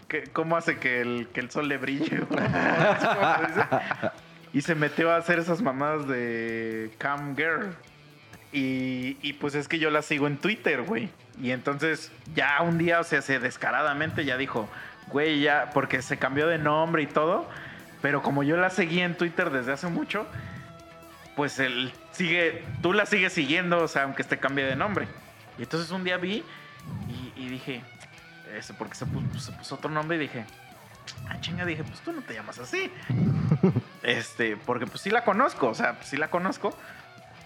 que- 0.08 0.24
cómo 0.32 0.56
hace 0.56 0.78
que 0.78 1.00
el, 1.00 1.28
que 1.32 1.40
el 1.40 1.50
sol 1.50 1.66
le 1.68 1.78
brille. 1.78 2.20
¿Cómo 2.28 2.38
y 4.52 4.60
se 4.60 4.74
metió 4.76 5.10
a 5.10 5.16
hacer 5.16 5.38
esas 5.40 5.62
mamadas 5.62 6.06
de 6.06 6.92
Cam 6.98 7.34
Girl. 7.36 7.74
Y, 8.52 9.16
y 9.20 9.32
pues 9.32 9.56
es 9.56 9.66
que 9.66 9.80
yo 9.80 9.90
la 9.90 10.00
sigo 10.02 10.28
en 10.28 10.36
Twitter, 10.36 10.82
güey. 10.82 11.08
Y 11.42 11.50
entonces 11.50 12.12
ya 12.36 12.62
un 12.62 12.78
día, 12.78 13.00
o 13.00 13.04
sea, 13.04 13.20
se 13.20 13.40
descaradamente 13.40 14.24
ya 14.24 14.36
dijo, 14.36 14.68
güey, 15.08 15.40
ya, 15.40 15.70
porque 15.74 16.02
se 16.02 16.18
cambió 16.18 16.46
de 16.46 16.58
nombre 16.58 17.02
y 17.02 17.06
todo. 17.06 17.48
Pero 18.04 18.22
como 18.22 18.42
yo 18.42 18.58
la 18.58 18.68
seguí 18.68 19.00
en 19.00 19.16
Twitter 19.16 19.48
desde 19.48 19.72
hace 19.72 19.86
mucho, 19.86 20.26
pues 21.36 21.58
él 21.58 21.90
sigue, 22.12 22.62
tú 22.82 22.92
la 22.92 23.06
sigues 23.06 23.32
siguiendo, 23.32 23.78
o 23.82 23.88
sea, 23.88 24.02
aunque 24.02 24.20
este 24.20 24.36
cambie 24.36 24.66
de 24.66 24.76
nombre. 24.76 25.08
Y 25.58 25.62
entonces 25.62 25.90
un 25.90 26.04
día 26.04 26.18
vi 26.18 26.44
y, 27.08 27.32
y 27.34 27.48
dije, 27.48 27.82
ese, 28.54 28.74
porque 28.74 28.94
se 28.94 29.06
puso, 29.06 29.40
se 29.40 29.52
puso 29.52 29.76
otro 29.76 29.90
nombre 29.90 30.18
y 30.18 30.20
dije, 30.20 30.44
ah, 31.30 31.40
chinga, 31.40 31.64
dije, 31.64 31.82
pues 31.82 31.98
tú 32.00 32.12
no 32.12 32.20
te 32.20 32.34
llamas 32.34 32.58
así. 32.58 32.92
este, 34.02 34.58
porque 34.58 34.86
pues 34.86 35.00
sí 35.00 35.08
la 35.08 35.24
conozco, 35.24 35.68
o 35.68 35.74
sea, 35.74 35.94
pues 35.94 36.08
sí 36.08 36.18
la 36.18 36.28
conozco. 36.28 36.76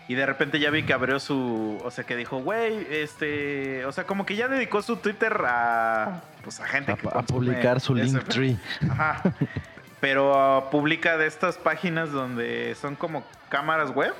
Y 0.09 0.17
de 0.17 0.27
repente 0.27 0.59
ya 0.59 0.71
vi 0.71 0.83
que 0.83 0.93
abrió 0.93 1.21
su, 1.21 1.81
o 1.85 1.91
sea, 1.93 2.03
que 2.03 2.17
dijo, 2.17 2.39
güey, 2.39 2.85
este, 2.91 3.85
o 3.87 3.93
sea, 3.93 4.09
como 4.09 4.27
que 4.27 4.35
ya 4.35 4.49
dedicó 4.49 4.83
su 4.83 4.97
Twitter 4.97 5.41
a, 5.47 6.21
pues 6.43 6.59
a 6.59 6.67
gente 6.67 6.91
A, 6.91 6.97
que 6.97 7.07
a 7.13 7.23
publicar 7.23 7.79
su 7.81 7.97
ese- 7.97 8.07
Linktree. 8.07 8.57
Ajá. 8.91 9.23
Pero 10.01 10.59
uh, 10.59 10.71
publica 10.71 11.17
de 11.17 11.27
estas 11.27 11.59
páginas 11.59 12.13
donde 12.13 12.75
son 12.81 12.95
como 12.97 13.25
cámaras 13.49 13.91
web 13.91 14.15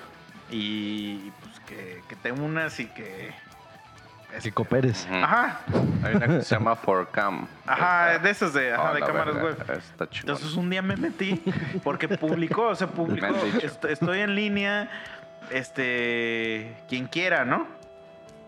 y 0.51 1.31
pues 1.43 1.61
que, 1.61 2.03
que 2.09 2.17
te 2.17 2.33
unas 2.33 2.81
y 2.81 2.87
que... 2.87 3.33
Que 4.43 4.53
cooperes. 4.53 5.09
Ajá, 5.11 5.61
Hay 6.05 6.15
una 6.17 6.27
que 6.27 6.43
se 6.43 6.55
llama 6.55 6.77
4Cam. 6.77 7.47
ajá, 7.67 8.19
de 8.19 8.29
esas 8.31 8.53
de, 8.53 8.75
ajá, 8.75 8.91
Oh, 8.91 8.95
de 8.95 9.01
cámaras 9.01 9.35
verga, 9.37 9.43
web. 9.67 9.83
Entonces 10.21 10.55
un 10.55 10.69
día 10.69 10.83
me 10.83 10.97
metí 10.97 11.43
porque 11.83 12.09
publicó, 12.19 12.67
o 12.69 12.75
sea, 12.75 12.89
publicó, 12.89 13.35
est- 13.63 13.85
estoy 13.87 14.19
en 14.21 14.35
línea, 14.35 14.91
este, 15.51 16.77
quien 16.89 17.07
quiera, 17.07 17.45
¿no? 17.47 17.67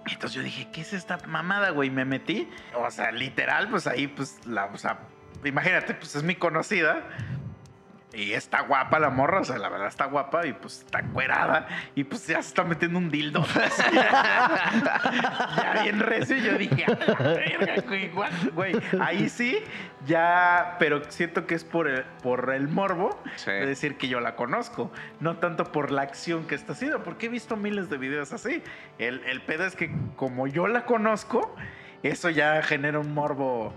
Entonces 0.07 0.33
yo 0.33 0.43
dije, 0.43 0.69
¿qué 0.73 0.81
es 0.83 0.93
esta 0.93 1.19
mamada, 1.27 1.71
güey? 1.71 1.89
Me 1.91 2.05
metí, 2.05 2.49
o 2.75 2.91
sea, 2.91 3.11
literal, 3.13 3.69
pues 3.69 3.87
ahí, 3.87 4.07
pues, 4.07 4.39
la, 4.47 4.67
o 4.67 4.77
sea, 4.79 4.99
imagínate, 5.45 5.95
pues 5.95 6.15
es 6.17 6.23
mi 6.23 6.35
conocida. 6.35 7.03
Y 8.13 8.33
está 8.33 8.63
guapa 8.63 8.99
la 8.99 9.09
morra, 9.09 9.39
o 9.39 9.45
sea, 9.45 9.57
la 9.57 9.69
verdad 9.69 9.87
está 9.87 10.07
guapa 10.07 10.45
y 10.45 10.53
pues 10.53 10.81
está 10.81 11.01
cuerada 11.01 11.69
y 11.95 12.03
pues 12.03 12.27
ya 12.27 12.43
se 12.43 12.49
está 12.49 12.65
metiendo 12.65 12.99
un 12.99 13.09
dildo. 13.09 13.47
ya 15.57 15.81
bien 15.83 16.01
recio 16.01 16.37
y 16.37 16.43
yo 16.43 16.59
dije, 16.59 16.87
"A 16.87 16.91
la 16.91 17.15
verga, 17.35 17.75
güey, 17.87 18.05
igual, 18.07 18.31
güey. 18.55 18.75
Ahí 19.01 19.29
sí, 19.29 19.59
ya, 20.07 20.77
pero 20.81 21.03
siento 21.09 21.47
que 21.47 21.55
es 21.55 21.63
por 21.65 21.87
el, 21.89 22.03
por 22.23 22.53
el 22.53 22.67
morbo 22.69 23.23
Sí. 23.37 23.53
de 23.53 23.67
decir 23.67 23.97
que 23.97 24.09
yo 24.09 24.19
la 24.21 24.35
conozco, 24.35 24.91
no 25.21 25.37
tanto 25.37 25.65
por 25.65 25.91
la 25.93 26.03
acción 26.03 26.49
que 26.49 26.55
está 26.57 26.73
haciendo, 26.73 27.03
porque 27.05 27.27
he 27.27 27.29
visto 27.29 27.57
miles 27.57 27.91
de 27.91 27.99
videos 27.99 28.33
así. 28.33 28.63
El, 28.99 29.23
el 29.25 29.41
pedo 29.43 29.65
es 29.67 29.77
que 29.77 29.95
como 30.17 30.47
yo 30.47 30.67
la 30.67 30.85
conozco, 30.85 31.55
eso 32.03 32.31
ya 32.31 32.63
genera 32.63 32.99
un 32.99 33.15
morbo 33.15 33.73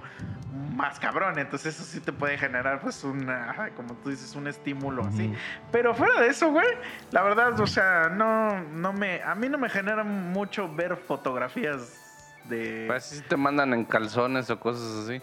más 0.53 0.99
cabrón, 0.99 1.39
entonces 1.39 1.75
eso 1.75 1.83
sí 1.83 1.99
te 1.99 2.11
puede 2.11 2.37
generar 2.37 2.79
pues 2.79 3.03
una, 3.03 3.71
como 3.75 3.95
tú 3.95 4.09
dices, 4.09 4.35
un 4.35 4.47
estímulo 4.47 5.03
así. 5.03 5.33
Pero 5.71 5.93
fuera 5.95 6.21
de 6.21 6.27
eso, 6.27 6.51
güey, 6.51 6.67
la 7.11 7.23
verdad, 7.23 7.59
o 7.59 7.67
sea, 7.67 8.09
no, 8.09 8.61
no 8.61 8.93
me, 8.93 9.21
a 9.23 9.35
mí 9.35 9.49
no 9.49 9.57
me 9.57 9.69
genera 9.69 10.03
mucho 10.03 10.73
ver 10.73 10.97
fotografías 10.97 11.99
de... 12.45 12.85
Pues 12.87 13.05
si 13.05 13.21
te 13.21 13.37
mandan 13.37 13.73
en 13.73 13.85
calzones 13.85 14.49
o 14.49 14.59
cosas 14.59 15.05
así. 15.05 15.21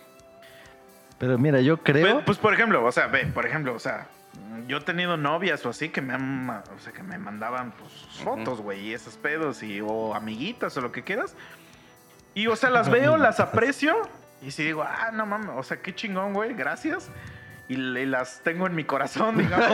Pero 1.19 1.39
mira, 1.39 1.61
yo 1.61 1.77
creo. 1.83 2.15
Pues, 2.15 2.25
pues, 2.25 2.39
por 2.39 2.55
ejemplo, 2.55 2.85
o 2.85 2.93
sea, 2.93 3.07
ve, 3.09 3.27
por 3.27 3.45
ejemplo, 3.45 3.75
o 3.75 3.79
sea, 3.79 4.09
yo 4.67 4.79
he 4.79 4.81
tenido 4.81 5.17
novias 5.17 5.65
o 5.67 5.69
así 5.69 5.91
que 5.91 6.01
me 6.01 6.15
han, 6.15 6.49
o 6.49 6.79
sea, 6.79 6.93
que 6.93 7.03
me 7.03 7.19
mandaban 7.19 7.73
pues 7.73 7.93
fotos, 8.25 8.61
güey, 8.61 8.89
y 8.89 8.95
esos 8.95 9.17
pedos 9.17 9.63
y 9.63 9.81
o 9.81 10.15
amiguitas 10.15 10.77
o 10.77 10.81
lo 10.81 10.93
que 10.93 11.05
quieras. 11.05 11.37
Y 12.35 12.47
o 12.47 12.57
sea, 12.57 12.71
las 12.71 12.89
veo, 12.89 13.17
las 13.17 13.39
aprecio 13.39 13.97
y 14.43 14.51
si 14.51 14.65
digo, 14.65 14.83
"Ah, 14.83 15.11
no 15.13 15.27
mames, 15.27 15.51
o 15.55 15.63
sea, 15.63 15.79
qué 15.81 15.95
chingón, 15.95 16.33
güey, 16.35 16.55
gracias." 16.55 17.11
Y, 17.69 17.77
las 17.77 18.41
tengo 18.41 18.67
en 18.67 18.75
mi 18.75 18.83
corazón, 18.83 19.39
digamos. 19.39 19.69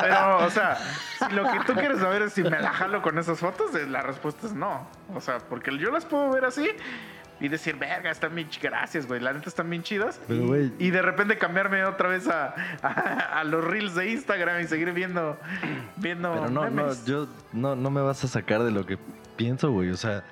Pero, 0.00 0.38
o 0.38 0.48
sea, 0.50 0.76
si 1.18 1.34
lo 1.34 1.44
que 1.52 1.60
tú 1.66 1.74
quieres 1.74 1.98
saber 1.98 2.22
es 2.22 2.32
si 2.32 2.42
me 2.42 2.58
la 2.58 2.72
jalo 2.72 3.02
con 3.02 3.18
esas 3.18 3.38
fotos, 3.40 3.74
eh, 3.74 3.86
la 3.86 4.00
respuesta 4.00 4.46
es 4.46 4.54
no. 4.54 4.88
O 5.14 5.20
sea, 5.20 5.38
porque 5.38 5.76
yo 5.76 5.90
las 5.90 6.06
puedo 6.06 6.30
ver 6.30 6.46
así 6.46 6.66
y 7.40 7.48
decir, 7.48 7.76
verga, 7.76 8.10
están 8.10 8.34
bien 8.34 8.48
ch- 8.48 8.58
gracias, 8.62 9.06
güey. 9.06 9.20
La 9.20 9.34
neta 9.34 9.50
están 9.50 9.68
bien 9.68 9.82
chidas. 9.82 10.18
Pero, 10.28 10.40
y, 10.44 10.46
güey. 10.46 10.72
y 10.78 10.90
de 10.92 11.02
repente 11.02 11.36
cambiarme 11.36 11.84
otra 11.84 12.08
vez 12.08 12.26
a, 12.26 12.54
a- 12.82 13.40
a 13.40 13.44
los 13.44 13.62
reels 13.62 13.94
de 13.96 14.10
Instagram 14.12 14.62
y 14.62 14.64
seguir 14.66 14.90
viendo, 14.92 15.38
viendo 15.96 16.32
Pero 16.32 16.48
no, 16.48 16.64
no, 16.64 16.70
memes. 16.70 17.04
yo 17.04 17.28
no, 17.52 17.76
no 17.76 17.90
me 17.90 18.00
vas 18.00 18.24
a 18.24 18.28
sacar 18.28 18.62
de 18.62 18.70
lo 18.70 18.86
que 18.86 18.96
pienso, 19.36 19.70
güey. 19.72 19.90
O 19.90 19.96
sea, 19.98 20.24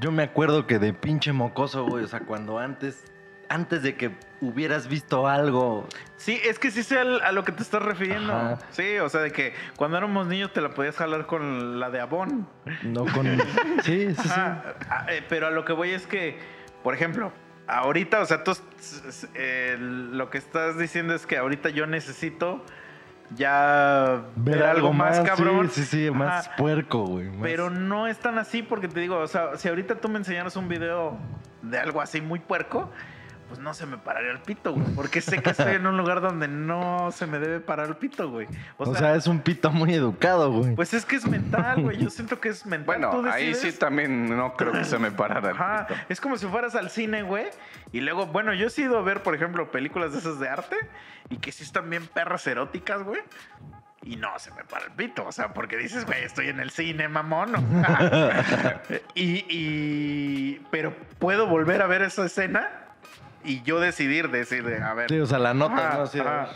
yo 0.00 0.12
me 0.12 0.22
acuerdo 0.22 0.66
que 0.66 0.78
de 0.78 0.92
pinche 0.92 1.32
mocoso, 1.32 1.84
güey. 1.84 2.04
O 2.04 2.08
sea, 2.08 2.20
cuando 2.20 2.58
antes, 2.58 3.04
antes 3.48 3.82
de 3.82 3.96
que 3.96 4.10
hubieras 4.40 4.88
visto 4.88 5.26
algo, 5.26 5.86
Sí, 6.16 6.40
es 6.44 6.58
que 6.58 6.70
sí 6.70 6.82
sé 6.82 6.98
a 6.98 7.32
lo 7.32 7.44
que 7.44 7.52
te 7.52 7.62
estás 7.62 7.82
refiriendo. 7.82 8.32
Ajá. 8.32 8.58
Sí, 8.70 8.98
o 8.98 9.08
sea, 9.08 9.20
de 9.22 9.30
que 9.32 9.54
cuando 9.76 9.96
éramos 9.96 10.26
niños 10.26 10.52
te 10.52 10.60
la 10.60 10.70
podías 10.70 10.96
jalar 10.96 11.26
con 11.26 11.80
la 11.80 11.90
de 11.90 12.00
Avon. 12.00 12.46
no 12.82 13.04
con. 13.06 13.26
Sí, 13.82 14.14
sí, 14.14 14.22
sí. 14.22 14.28
Ajá. 14.30 14.74
Ah, 14.88 15.06
eh, 15.08 15.24
Pero 15.28 15.46
a 15.46 15.50
lo 15.50 15.64
que 15.64 15.72
voy 15.72 15.90
es 15.90 16.06
que, 16.06 16.38
por 16.82 16.94
ejemplo, 16.94 17.32
ahorita, 17.66 18.20
o 18.20 18.26
sea, 18.26 18.44
tú 18.44 18.52
eh, 19.34 19.76
lo 19.78 20.28
que 20.30 20.38
estás 20.38 20.78
diciendo 20.78 21.14
es 21.14 21.26
que 21.26 21.38
ahorita 21.38 21.70
yo 21.70 21.86
necesito 21.86 22.64
ya 23.36 24.22
ver, 24.36 24.62
algo 24.62 24.92
más, 24.92 25.20
cabrón. 25.20 25.70
Sí, 25.70 25.84
sí, 25.84 26.06
sí, 26.06 26.10
más 26.10 26.46
Ajá. 26.48 26.56
puerco, 26.56 27.04
güey. 27.06 27.26
más- 27.30 27.42
Pero 27.42 27.70
no 27.70 28.06
es 28.06 28.18
tan 28.18 28.38
así 28.38 28.62
porque 28.62 28.88
te 28.88 29.00
digo, 29.00 29.18
o 29.18 29.26
sea, 29.28 29.56
si 29.56 29.68
ahorita 29.68 29.96
tú 29.96 30.08
me 30.08 30.18
enseñaras 30.18 30.56
un 30.56 30.68
video 30.68 31.16
de 31.62 31.78
algo 31.78 32.00
así 32.00 32.20
muy 32.20 32.38
puerco, 32.40 32.90
pues 33.50 33.58
no 33.58 33.74
se 33.74 33.84
me 33.84 33.98
pararía 33.98 34.30
el 34.30 34.38
pito, 34.38 34.72
güey. 34.72 34.86
Porque 34.94 35.20
sé 35.20 35.42
que 35.42 35.50
estoy 35.50 35.74
en 35.74 35.84
un 35.84 35.96
lugar 35.96 36.20
donde 36.20 36.46
no 36.46 37.10
se 37.10 37.26
me 37.26 37.40
debe 37.40 37.58
parar 37.58 37.88
el 37.88 37.96
pito, 37.96 38.30
güey. 38.30 38.46
O, 38.76 38.94
sea, 38.94 39.16
es 39.16 39.26
un 39.26 39.40
pito 39.40 39.72
muy 39.72 39.92
educado, 39.92 40.52
güey. 40.52 40.76
pues 40.76 40.94
es 40.94 41.04
que 41.04 41.16
es 41.16 41.26
mental, 41.26 41.82
güey. 41.82 41.96
Yo 41.98 42.10
siento 42.10 42.38
que 42.38 42.50
es 42.50 42.64
mental. 42.64 42.86
Bueno, 42.86 43.10
Tú 43.10 43.26
ahí 43.28 43.52
sí 43.56 43.72
también 43.72 44.36
no 44.36 44.54
creo 44.54 44.70
que 44.70 44.84
se 44.84 45.00
me 45.00 45.10
parara 45.10 45.50
el 45.50 45.56
Ajá, 45.56 45.88
pito. 45.88 46.00
es 46.08 46.20
como 46.20 46.36
si 46.36 46.46
fueras 46.46 46.76
al 46.76 46.90
cine, 46.90 47.22
güey. 47.24 47.46
Y 47.90 48.02
luego, 48.02 48.26
bueno, 48.28 48.54
yo 48.54 48.68
he 48.68 48.80
ido 48.80 48.96
a 48.96 49.02
ver, 49.02 49.24
por 49.24 49.34
ejemplo, 49.34 49.72
películas 49.72 50.12
de 50.12 50.20
esas 50.20 50.38
de 50.38 50.48
arte 50.48 50.76
y 51.28 51.38
que 51.38 51.50
sí 51.50 51.64
están 51.64 51.90
bien 51.90 52.06
perras 52.06 52.46
eróticas, 52.46 53.02
güey. 53.02 53.20
Y 54.04 54.14
no, 54.14 54.28
se 54.38 54.52
me 54.52 54.62
para 54.62 54.84
el 54.86 54.92
pito, 54.92 55.26
o 55.26 55.32
sea, 55.32 55.52
porque 55.52 55.76
dices, 55.76 56.06
güey, 56.06 56.22
estoy 56.22 56.50
en 56.50 56.60
el 56.60 56.70
cine, 56.70 57.08
mamón. 57.08 57.50
y, 59.16 59.44
y- 59.48 60.66
Pero 60.70 60.94
puedo 61.18 61.48
volver 61.48 61.82
a 61.82 61.88
ver 61.88 62.02
esa 62.02 62.24
escena 62.24 62.68
y 63.44 63.62
yo 63.62 63.80
decidir, 63.80 64.30
decir, 64.30 64.64
de, 64.64 64.82
a 64.82 64.94
ver. 64.94 65.08
Sí, 65.08 65.18
o 65.18 65.26
sea, 65.26 65.38
la 65.38 65.54
nota, 65.54 65.88
ajá, 65.88 65.98
¿no? 65.98 66.06
Sí, 66.06 66.20
ajá. 66.20 66.48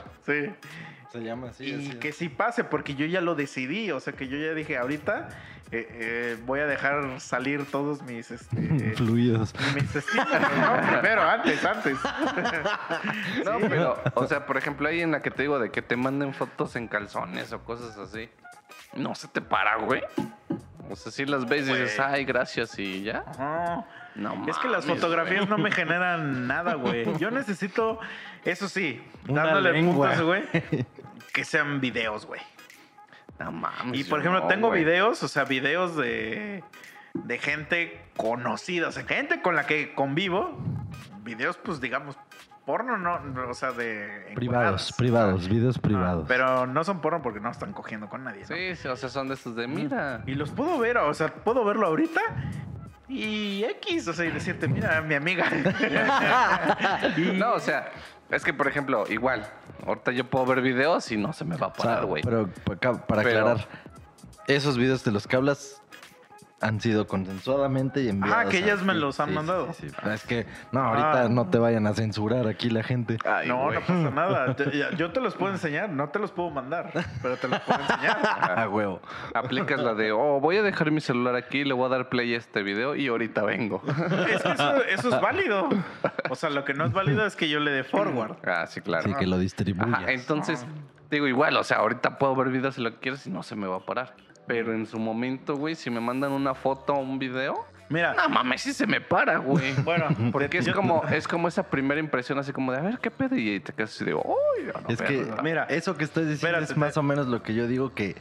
Se 1.14 1.22
llama 1.22 1.50
así. 1.50 1.64
Y 1.64 1.74
así. 1.74 1.98
que 1.98 2.12
sí 2.12 2.28
pase, 2.28 2.64
porque 2.64 2.96
yo 2.96 3.06
ya 3.06 3.20
lo 3.20 3.36
decidí. 3.36 3.92
O 3.92 4.00
sea, 4.00 4.14
que 4.14 4.26
yo 4.26 4.36
ya 4.36 4.52
dije, 4.52 4.76
ahorita 4.76 5.28
eh, 5.70 5.86
eh, 5.90 6.36
voy 6.44 6.60
a 6.60 6.66
dejar 6.66 7.20
salir 7.20 7.64
todos 7.70 8.02
mis, 8.02 8.30
este, 8.30 8.56
Fluidos. 8.96 9.54
mis 9.74 9.94
estímulos, 9.94 10.40
¿no? 10.40 10.90
Primero, 10.90 11.22
antes, 11.22 11.64
antes. 11.64 11.98
No, 13.44 13.58
pero, 13.60 14.02
o 14.14 14.26
sea, 14.26 14.44
por 14.44 14.56
ejemplo, 14.56 14.88
ahí 14.88 15.00
en 15.00 15.12
la 15.12 15.22
que 15.22 15.30
te 15.30 15.42
digo 15.42 15.58
de 15.58 15.70
que 15.70 15.82
te 15.82 15.96
manden 15.96 16.34
fotos 16.34 16.74
en 16.76 16.88
calzones 16.88 17.52
o 17.52 17.60
cosas 17.60 17.96
así. 17.96 18.28
No 18.94 19.14
se 19.14 19.28
te 19.28 19.40
para, 19.40 19.76
güey. 19.76 20.02
O 20.90 20.96
sea, 20.96 21.12
si 21.12 21.24
las 21.26 21.46
ves 21.46 21.68
y 21.68 21.72
dices, 21.72 21.98
ay, 21.98 22.24
gracias 22.24 22.78
y 22.78 23.02
ya. 23.02 23.24
No, 23.38 23.86
No 24.14 24.44
es 24.48 24.56
que 24.58 24.68
las 24.68 24.84
fotografías 24.86 25.46
güey. 25.46 25.50
no 25.50 25.58
me 25.58 25.70
generan 25.70 26.46
nada, 26.46 26.74
güey. 26.74 27.06
Yo 27.18 27.30
necesito, 27.30 27.98
eso 28.44 28.68
sí, 28.68 29.02
Una 29.28 29.44
dándole 29.44 29.72
lengua. 29.72 30.08
puntos, 30.10 30.24
güey, 30.26 30.42
que 31.32 31.44
sean 31.44 31.80
videos, 31.80 32.26
güey. 32.26 32.40
No 33.40 33.50
mames. 33.50 33.98
Y 34.00 34.04
por 34.04 34.20
ejemplo, 34.20 34.40
no, 34.42 34.46
tengo 34.46 34.68
güey. 34.68 34.84
videos, 34.84 35.22
o 35.22 35.28
sea, 35.28 35.44
videos 35.44 35.96
de, 35.96 36.62
de 37.14 37.38
gente 37.38 38.00
conocida, 38.16 38.88
o 38.88 38.92
sea, 38.92 39.04
gente 39.04 39.42
con 39.42 39.56
la 39.56 39.66
que 39.66 39.94
convivo. 39.94 40.56
Videos, 41.24 41.56
pues 41.56 41.80
digamos, 41.80 42.16
porno, 42.66 42.96
no, 42.98 43.18
o 43.48 43.54
sea, 43.54 43.72
de. 43.72 44.30
Privados, 44.36 44.92
privados, 44.92 45.48
videos 45.48 45.76
Ah, 45.78 45.82
privados. 45.82 46.24
pero 46.28 46.66
no 46.66 46.84
son 46.84 47.00
porno 47.00 47.20
porque 47.22 47.40
no 47.40 47.50
están 47.50 47.72
cogiendo 47.72 48.08
con 48.08 48.22
nadie. 48.24 48.42
¿no? 48.42 48.46
Sí, 48.54 48.76
sí, 48.76 48.86
o 48.86 48.94
sea, 48.94 49.08
son 49.08 49.26
de 49.28 49.34
estos 49.34 49.56
de 49.56 49.66
mira. 49.66 50.22
Y 50.26 50.34
los 50.34 50.50
puedo 50.50 50.78
ver, 50.78 50.98
o 50.98 51.12
sea, 51.14 51.28
puedo 51.34 51.64
verlo 51.64 51.86
ahorita 51.88 52.20
y 53.08 53.64
X, 53.64 54.08
o 54.08 54.12
sea, 54.14 54.24
y 54.24 54.30
decirte, 54.30 54.66
mira, 54.68 55.00
mi 55.02 55.14
amiga. 55.14 55.46
No, 57.34 57.54
o 57.54 57.60
sea, 57.60 57.90
es 58.30 58.42
que 58.44 58.52
por 58.54 58.66
ejemplo, 58.68 59.04
igual, 59.08 59.46
ahorita 59.86 60.12
yo 60.12 60.24
puedo 60.24 60.46
ver 60.46 60.60
videos 60.62 61.10
y 61.12 61.16
no 61.16 61.32
se 61.32 61.44
me 61.44 61.56
va 61.56 61.66
a 61.66 61.70
O 61.70 61.74
sea, 61.74 61.84
parar, 61.84 62.06
güey. 62.06 62.22
pero 62.22 62.48
para 63.06 63.06
Pero- 63.06 63.20
aclarar, 63.20 63.68
esos 64.46 64.76
videos 64.76 65.04
de 65.04 65.10
los 65.12 65.26
que 65.26 65.36
hablas 65.36 65.82
han 66.64 66.80
sido 66.80 67.06
consensuadamente 67.06 68.02
y 68.02 68.08
enviados. 68.08 68.40
Ajá, 68.40 68.48
que 68.50 68.56
a 68.56 68.60
ellas 68.60 68.82
me 68.82 68.94
los 68.94 69.20
han 69.20 69.26
Sí, 69.26 69.30
sí, 69.32 69.36
mandado. 69.36 69.72
sí, 69.74 69.88
sí. 69.90 69.96
Es 70.12 70.24
que, 70.24 70.46
no, 70.72 70.80
ahorita 70.80 71.24
Ah. 71.24 71.28
no 71.28 71.46
te 71.48 71.58
vayan 71.58 71.86
a 71.86 71.92
censurar 71.94 72.46
aquí 72.48 72.70
la 72.70 72.82
gente. 72.82 73.18
Ay, 73.24 73.48
no, 73.48 73.64
güey. 73.64 73.74
no 73.74 73.80
pasa 73.86 74.10
nada. 74.10 74.56
Yo 74.96 75.12
te 75.12 75.20
los 75.20 75.34
puedo 75.34 75.52
enseñar, 75.52 75.90
no 75.90 76.08
te 76.08 76.18
los 76.18 76.32
puedo 76.32 76.50
mandar, 76.50 76.90
pero 77.22 77.36
te 77.36 77.48
los 77.48 77.60
puedo 77.60 77.78
enseñar. 77.80 78.18
A 78.58 78.68
huevo. 78.68 79.00
Aplicas 79.34 79.80
la 79.80 79.94
de, 79.94 80.12
oh, 80.12 80.40
voy 80.40 80.56
a 80.56 80.62
dejar 80.62 80.90
mi 80.90 81.00
celular 81.00 81.34
aquí, 81.36 81.64
le 81.64 81.74
voy 81.74 81.86
a 81.86 81.88
dar 81.90 82.08
play 82.08 82.34
a 82.34 82.38
este 82.38 82.62
video 82.62 82.94
y 82.96 83.08
ahorita 83.08 83.42
vengo. 83.42 83.82
Es 83.86 84.42
que 84.42 84.52
eso, 84.52 84.82
eso 84.84 85.08
es 85.14 85.20
válido. 85.20 85.68
O 86.30 86.34
sea, 86.34 86.50
lo 86.50 86.64
que 86.64 86.72
no 86.74 86.84
es 86.86 86.92
válido 86.92 87.26
es 87.26 87.36
que 87.36 87.48
yo 87.48 87.60
le 87.60 87.70
dé 87.70 87.84
forward. 87.84 88.36
Ah, 88.46 88.66
sí, 88.66 88.80
claro. 88.80 89.04
Así 89.04 89.14
que 89.18 89.26
lo 89.26 89.38
distribuyas. 89.38 89.88
Ajá, 90.02 90.12
entonces, 90.12 90.64
digo, 91.10 91.26
igual, 91.28 91.56
o 91.56 91.64
sea, 91.64 91.78
ahorita 91.78 92.18
puedo 92.18 92.34
ver 92.36 92.48
videos 92.48 92.76
si 92.76 92.80
lo 92.82 92.94
quieres 93.00 93.26
y 93.26 93.30
no 93.30 93.42
se 93.42 93.54
me 93.56 93.66
va 93.66 93.76
a 93.76 93.80
parar. 93.80 94.14
Pero 94.46 94.74
en 94.74 94.86
su 94.86 94.98
momento, 94.98 95.56
güey, 95.56 95.74
si 95.74 95.88
me 95.90 96.00
mandan 96.00 96.32
una 96.32 96.54
foto 96.54 96.92
o 96.94 96.98
un 97.00 97.18
video, 97.18 97.66
Mira, 97.90 98.14
no 98.14 98.28
mames, 98.30 98.62
sí 98.62 98.72
se 98.72 98.86
me 98.86 99.00
para, 99.00 99.36
güey. 99.38 99.72
bueno, 99.84 100.08
Porque 100.32 100.58
es 100.58 100.64
yo- 100.66 100.74
como, 100.74 101.04
es 101.04 101.28
como 101.28 101.48
esa 101.48 101.62
primera 101.64 102.00
impresión, 102.00 102.38
así 102.38 102.50
como 102.52 102.72
de, 102.72 102.78
a 102.78 102.82
ver, 102.82 102.98
¿qué 102.98 103.10
pedo? 103.10 103.36
Y 103.36 103.60
te 103.60 103.72
quedas 103.74 103.94
así 103.94 104.04
de, 104.06 104.14
uy, 104.14 104.22
no, 104.82 104.88
Es 104.88 105.00
que, 105.02 105.18
verga". 105.22 105.42
Mira, 105.42 105.64
eso 105.64 105.94
que 105.96 106.04
estás 106.04 106.24
diciendo 106.26 106.58
espérate, 106.58 106.72
es 106.72 106.76
más 106.78 106.96
o 106.96 107.02
menos 107.02 107.26
lo 107.26 107.42
que 107.42 107.54
yo 107.54 107.66
digo 107.66 107.92
que, 107.94 108.16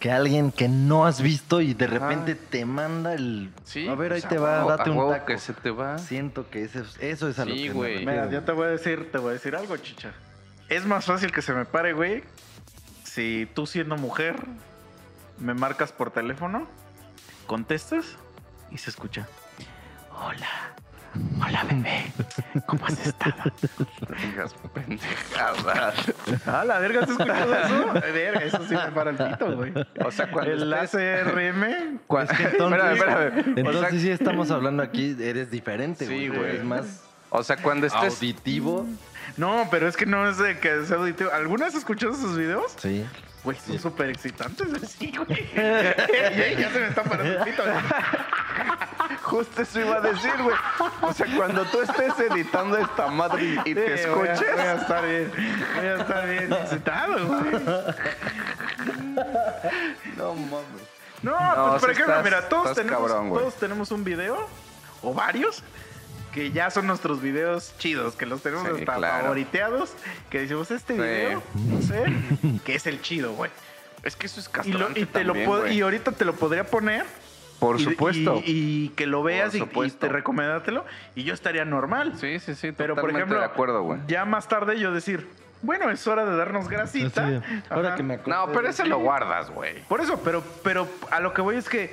que 0.00 0.10
alguien 0.10 0.50
que 0.52 0.68
no 0.68 1.06
has 1.06 1.22
visto 1.22 1.60
y 1.60 1.72
de 1.72 1.86
repente 1.86 2.34
te 2.34 2.64
manda 2.66 3.14
el... 3.14 3.50
Sí, 3.64 3.88
a 3.88 3.94
ver, 3.94 4.12
ahí 4.12 4.20
pues, 4.20 4.28
te 4.28 4.38
va, 4.38 4.58
huevo, 4.58 4.70
date 4.76 4.90
un 4.90 4.98
huevo 4.98 5.10
taco. 5.12 5.26
que 5.26 5.38
se 5.38 5.52
te 5.54 5.70
va. 5.70 5.98
Siento 5.98 6.50
que 6.50 6.64
eso, 6.64 6.80
es- 6.80 6.98
eso 7.00 7.28
es 7.28 7.38
a 7.38 7.44
lo 7.44 7.54
Sí, 7.54 7.62
que 7.68 7.72
güey. 7.72 7.98
Mira, 8.04 8.28
yo 8.28 8.42
te 8.42 8.50
voy 8.52 8.66
a 8.66 8.70
decir, 8.70 9.10
te 9.12 9.18
voy 9.18 9.30
a 9.30 9.32
decir 9.34 9.54
algo, 9.56 9.76
chicha. 9.76 10.12
Es 10.68 10.84
más 10.84 11.04
fácil 11.06 11.30
que 11.32 11.42
se 11.42 11.52
me 11.54 11.64
pare, 11.64 11.92
güey, 11.92 12.24
si 13.04 13.48
tú 13.54 13.66
siendo 13.66 13.96
mujer 13.96 14.36
me 15.38 15.54
marcas 15.54 15.92
por 15.92 16.10
teléfono, 16.10 16.66
contestas 17.46 18.16
y 18.70 18.78
se 18.78 18.90
escucha. 18.90 19.26
Hola. 20.12 20.72
Hola, 21.42 21.64
bebé. 21.64 22.12
¿Cómo 22.66 22.84
has 22.84 23.06
estado? 23.06 23.34
Digas 24.22 24.54
pendejadas. 24.74 26.12
Ah, 26.46 26.62
la 26.66 26.78
verga, 26.78 27.00
¿has 27.04 27.08
escuchado 27.10 27.54
eso? 27.54 27.92
Verga, 28.12 28.40
eso 28.40 28.58
sí 28.68 28.74
me 28.74 28.92
para 28.92 29.10
el 29.12 29.16
pito, 29.16 29.56
güey. 29.56 29.72
O 30.04 30.10
sea, 30.10 30.30
cuando 30.30 30.52
El 30.52 30.72
ACRM. 30.74 32.00
cua- 32.06 32.24
Es 32.24 32.36
que 32.36 32.42
entonces, 32.44 32.82
espérame, 32.92 32.92
espérame. 33.38 33.58
entonces 33.58 33.76
O 33.82 33.88
sea, 33.88 33.90
sí 33.98 34.10
estamos 34.10 34.50
hablando 34.50 34.82
aquí, 34.82 35.16
eres 35.18 35.50
diferente, 35.50 36.04
Sí, 36.06 36.28
güey. 36.28 36.38
güey. 36.38 36.50
Eres 36.50 36.64
más 36.64 37.02
o 37.30 37.42
sea, 37.42 37.56
cuando 37.56 37.86
estés... 37.86 38.14
auditivo. 38.14 38.86
No, 39.38 39.68
pero 39.70 39.88
es 39.88 39.96
que 39.96 40.04
no 40.06 40.28
es 40.28 40.36
de 40.38 40.58
que 40.58 40.84
sea 40.84 40.96
auditivo. 40.98 41.30
¿Alguna 41.32 41.64
vez 41.64 41.74
has 41.74 41.80
escuchado 41.80 42.12
esos 42.12 42.36
videos? 42.36 42.74
Sí. 42.78 43.06
Güey, 43.46 43.56
son 43.64 43.78
súper 43.78 44.10
excitantes. 44.10 44.66
Sí, 44.98 45.12
güey. 45.16 45.48
ya, 45.54 46.68
se 46.72 46.78
me 46.80 46.88
está 46.88 47.04
parando 47.04 47.32
el 47.38 47.44
pito. 47.44 47.62
Justo 49.22 49.62
eso 49.62 49.80
iba 49.80 49.96
a 49.98 50.00
decir, 50.00 50.32
güey. 50.42 50.56
O 51.00 51.12
sea, 51.12 51.26
cuando 51.36 51.64
tú 51.66 51.80
estés 51.80 52.18
editando 52.28 52.76
esta 52.76 53.06
madre 53.06 53.56
y, 53.64 53.72
te 53.74 53.98
Sí, 53.98 54.08
voy 54.08 54.26
a- 54.26 54.32
escuches... 54.32 54.52
Voy 54.52 54.60
a 54.66 54.74
estar 54.74 55.04
bien. 55.06 55.32
Voy 55.76 55.86
a 55.86 55.94
estar 55.94 56.28
bien 56.28 56.52
excitado, 56.52 57.26
güey. 57.26 57.52
No 60.16 60.34
mames. 60.34 60.66
No, 61.22 61.32
No, 61.56 61.70
pues 61.70 61.80
por 61.82 61.90
ejemplo, 61.92 62.14
estás- 62.14 62.24
mira, 62.24 62.48
todos 62.48 62.74
tenemos, 62.74 63.10
cabrón, 63.12 63.28
todos 63.32 63.54
tenemos 63.54 63.90
un 63.92 64.04
video 64.04 64.48
o 65.02 65.14
varios 65.14 65.62
que 66.36 66.52
ya 66.52 66.70
son 66.70 66.86
nuestros 66.86 67.20
videos 67.22 67.74
chidos, 67.78 68.14
que 68.14 68.26
los 68.26 68.42
tenemos 68.42 68.66
Sí, 68.68 68.74
hasta 68.80 68.94
claro. 68.96 69.22
favoriteados, 69.22 69.94
que 70.30 70.40
decimos 70.40 70.70
este 70.70 70.94
Sí. 70.94 71.00
video, 71.00 71.42
no 71.54 71.80
sé, 71.82 72.04
que 72.64 72.74
es 72.74 72.86
el 72.86 73.00
chido, 73.00 73.32
güey. 73.32 73.50
Es 74.02 74.14
que 74.16 74.26
eso 74.26 74.38
es 74.38 74.46
Y, 74.46 74.48
lo- 74.48 74.52
castrante 74.80 75.00
y 75.00 75.06
te 75.06 75.24
lo 75.24 75.32
también, 75.32 75.72
y 75.72 75.80
ahorita 75.80 76.12
te 76.12 76.24
lo 76.24 76.34
podría 76.34 76.64
poner. 76.64 77.04
Por 77.58 77.80
y- 77.80 77.84
supuesto. 77.84 78.42
Y, 78.44 78.84
y 78.84 78.88
que 78.90 79.06
lo 79.06 79.22
veas 79.22 79.54
y- 79.54 79.62
te 79.92 80.08
recomendártelo 80.08 80.84
y 81.14 81.24
yo 81.24 81.32
estaría 81.32 81.64
normal. 81.64 82.12
Sí, 82.20 82.38
sí, 82.38 82.54
sí, 82.54 82.70
Pero 82.72 82.94
por 82.94 83.04
totalmente 83.04 83.18
ejemplo, 83.18 83.38
de 83.38 83.44
acuerdo, 83.46 83.82
güey. 83.82 83.98
ya 84.06 84.26
más 84.26 84.46
tarde 84.46 84.78
yo 84.78 84.92
decir, 84.92 85.26
bueno, 85.62 85.90
es 85.90 86.06
hora 86.06 86.26
de 86.26 86.36
darnos 86.36 86.68
grasita. 86.68 87.42
Ahora 87.70 87.94
que 87.94 88.02
me 88.02 88.18
No, 88.26 88.52
pero 88.52 88.68
ese 88.68 88.84
lo 88.84 88.98
guardas, 88.98 89.48
güey. 89.50 89.82
Por 89.84 90.02
eso, 90.02 90.20
pero, 90.22 90.44
pero 90.62 90.86
a 91.10 91.18
lo 91.20 91.32
que 91.32 91.40
voy 91.40 91.56
es 91.56 91.66
que 91.70 91.90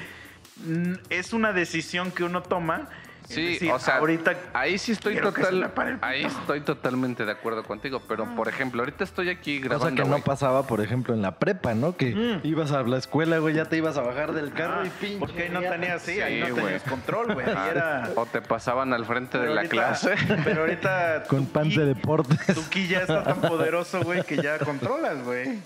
mm, 0.65 0.95
es 1.09 1.31
una 1.31 1.53
decisión 1.53 2.11
que 2.11 2.25
uno 2.25 2.43
toma. 2.43 2.89
Sí, 3.27 3.53
decir, 3.53 3.71
o 3.71 3.79
sea, 3.79 3.97
ahorita 3.97 4.35
ahí 4.53 4.77
sí 4.77 4.91
estoy 4.91 5.15
total, 5.19 5.71
ahí 6.01 6.25
estoy 6.25 6.61
totalmente 6.61 7.25
de 7.25 7.31
acuerdo 7.31 7.63
contigo, 7.63 8.01
pero 8.07 8.25
por 8.35 8.47
ejemplo, 8.49 8.81
ahorita 8.81 9.03
estoy 9.03 9.29
aquí 9.29 9.59
grabando, 9.59 9.85
Cosa 9.89 9.95
que 9.95 10.09
no 10.09 10.19
pasaba, 10.23 10.67
por 10.67 10.81
ejemplo, 10.81 11.13
en 11.13 11.21
la 11.21 11.39
prepa, 11.39 11.73
¿no? 11.73 11.95
Que 11.95 12.13
Mm. 12.13 12.45
ibas 12.47 12.71
a 12.71 12.83
la 12.83 12.97
escuela, 12.97 13.37
güey, 13.39 13.55
ya 13.55 13.65
te 13.65 13.77
ibas 13.77 13.97
a 13.97 14.01
bajar 14.01 14.33
del 14.33 14.51
carro 14.53 14.81
Ah, 14.81 14.85
y 14.87 14.89
pinche. 14.89 15.19
porque 15.19 15.43
ahí 15.43 15.49
no 15.49 15.61
tenías, 15.61 16.01
sí, 16.01 16.19
ahí 16.21 16.39
no 16.41 16.49
güey. 16.49 16.63
tenías 16.65 16.83
control, 16.83 17.33
güey. 17.33 17.45
Era. 17.49 18.09
o 18.15 18.25
te 18.25 18.41
pasaban 18.41 18.93
al 18.93 19.05
frente 19.05 19.37
de 19.37 19.47
la 19.49 19.61
ahorita- 19.61 19.69
clase. 19.71 20.15
Pero 20.43 20.61
ahorita. 20.61 21.23
Con 21.27 21.45
pan 21.45 21.69
de 21.69 21.85
deportes. 21.85 22.53
Tu 22.55 22.69
ki 22.69 22.87
ya 22.87 22.99
está 23.01 23.23
tan 23.23 23.41
poderoso, 23.41 24.01
güey, 24.03 24.21
que 24.23 24.35
ya 24.37 24.59
controlas, 24.59 25.23
güey. 25.23 25.59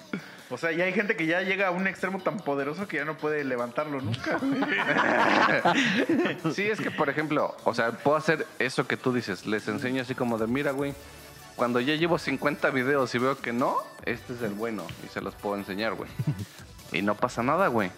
O 0.49 0.57
sea, 0.57 0.71
ya 0.71 0.85
hay 0.85 0.93
gente 0.93 1.17
que 1.17 1.25
ya 1.25 1.41
llega 1.41 1.67
a 1.67 1.71
un 1.71 1.87
extremo 1.87 2.19
tan 2.19 2.37
poderoso 2.37 2.87
que 2.87 2.97
ya 2.97 3.05
no 3.05 3.17
puede 3.17 3.43
levantarlo 3.43 3.99
nunca. 4.01 4.37
güey. 4.37 4.61
Sí, 6.53 6.63
es 6.63 6.79
que 6.79 6.89
por 6.89 7.09
ejemplo, 7.09 7.55
o 7.65 7.73
sea, 7.73 7.91
puedo 7.91 8.15
hacer 8.15 8.47
eso 8.59 8.87
que 8.87 8.95
tú 8.95 9.11
dices, 9.11 9.45
les 9.45 9.67
enseño 9.67 10.01
así 10.01 10.15
como 10.15 10.37
de, 10.37 10.47
mira, 10.47 10.71
güey, 10.71 10.93
cuando 11.57 11.79
ya 11.81 11.95
llevo 11.95 12.17
50 12.17 12.69
videos 12.69 13.13
y 13.15 13.17
veo 13.17 13.37
que 13.37 13.51
no, 13.51 13.75
este 14.05 14.33
es 14.33 14.41
el 14.41 14.53
bueno 14.53 14.83
y 15.05 15.09
se 15.09 15.21
los 15.21 15.35
puedo 15.35 15.57
enseñar, 15.57 15.95
güey. 15.95 16.09
Y 16.93 17.01
no 17.01 17.15
pasa 17.15 17.43
nada, 17.43 17.67
güey. 17.67 17.91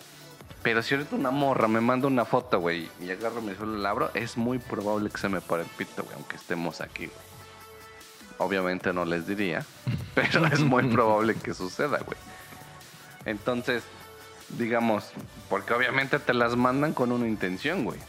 Pero 0.64 0.82
si 0.82 0.95
ahorita 0.95 1.16
una 1.16 1.30
morra 1.30 1.68
me 1.68 1.80
manda 1.80 2.08
una 2.08 2.26
foto, 2.26 2.60
güey, 2.60 2.89
y 3.00 3.12
agarro 3.12 3.39
mi 3.39 3.54
celular 3.54 3.78
y 3.78 3.82
la 3.84 3.89
abro, 3.91 4.12
es 4.16 4.36
muy 4.36 4.58
probable 4.58 5.12
que 5.12 5.18
se 5.18 5.30
me 5.30 5.41
pare 5.41 5.62
el 5.62 5.70
pito, 5.70 6.04
güey, 6.04 6.16
aunque 6.16 6.38
estemos 6.38 6.82
aquí, 6.82 7.06
güey. 7.06 7.20
Obviamente 8.39 8.91
no 8.91 9.06
les 9.06 9.28
diría, 9.28 9.64
pero 10.16 10.47
es 10.47 10.62
muy 10.62 10.84
probable 10.89 11.36
que 11.36 11.54
suceda, 11.54 12.00
güey. 12.00 12.18
Entonces, 13.26 13.84
digamos, 14.58 15.12
porque 15.50 15.74
obviamente 15.74 16.20
te 16.20 16.34
las 16.34 16.56
mandan 16.56 16.94
con 16.94 17.12
una 17.12 17.28
intención, 17.28 17.84
güey. 17.86 18.00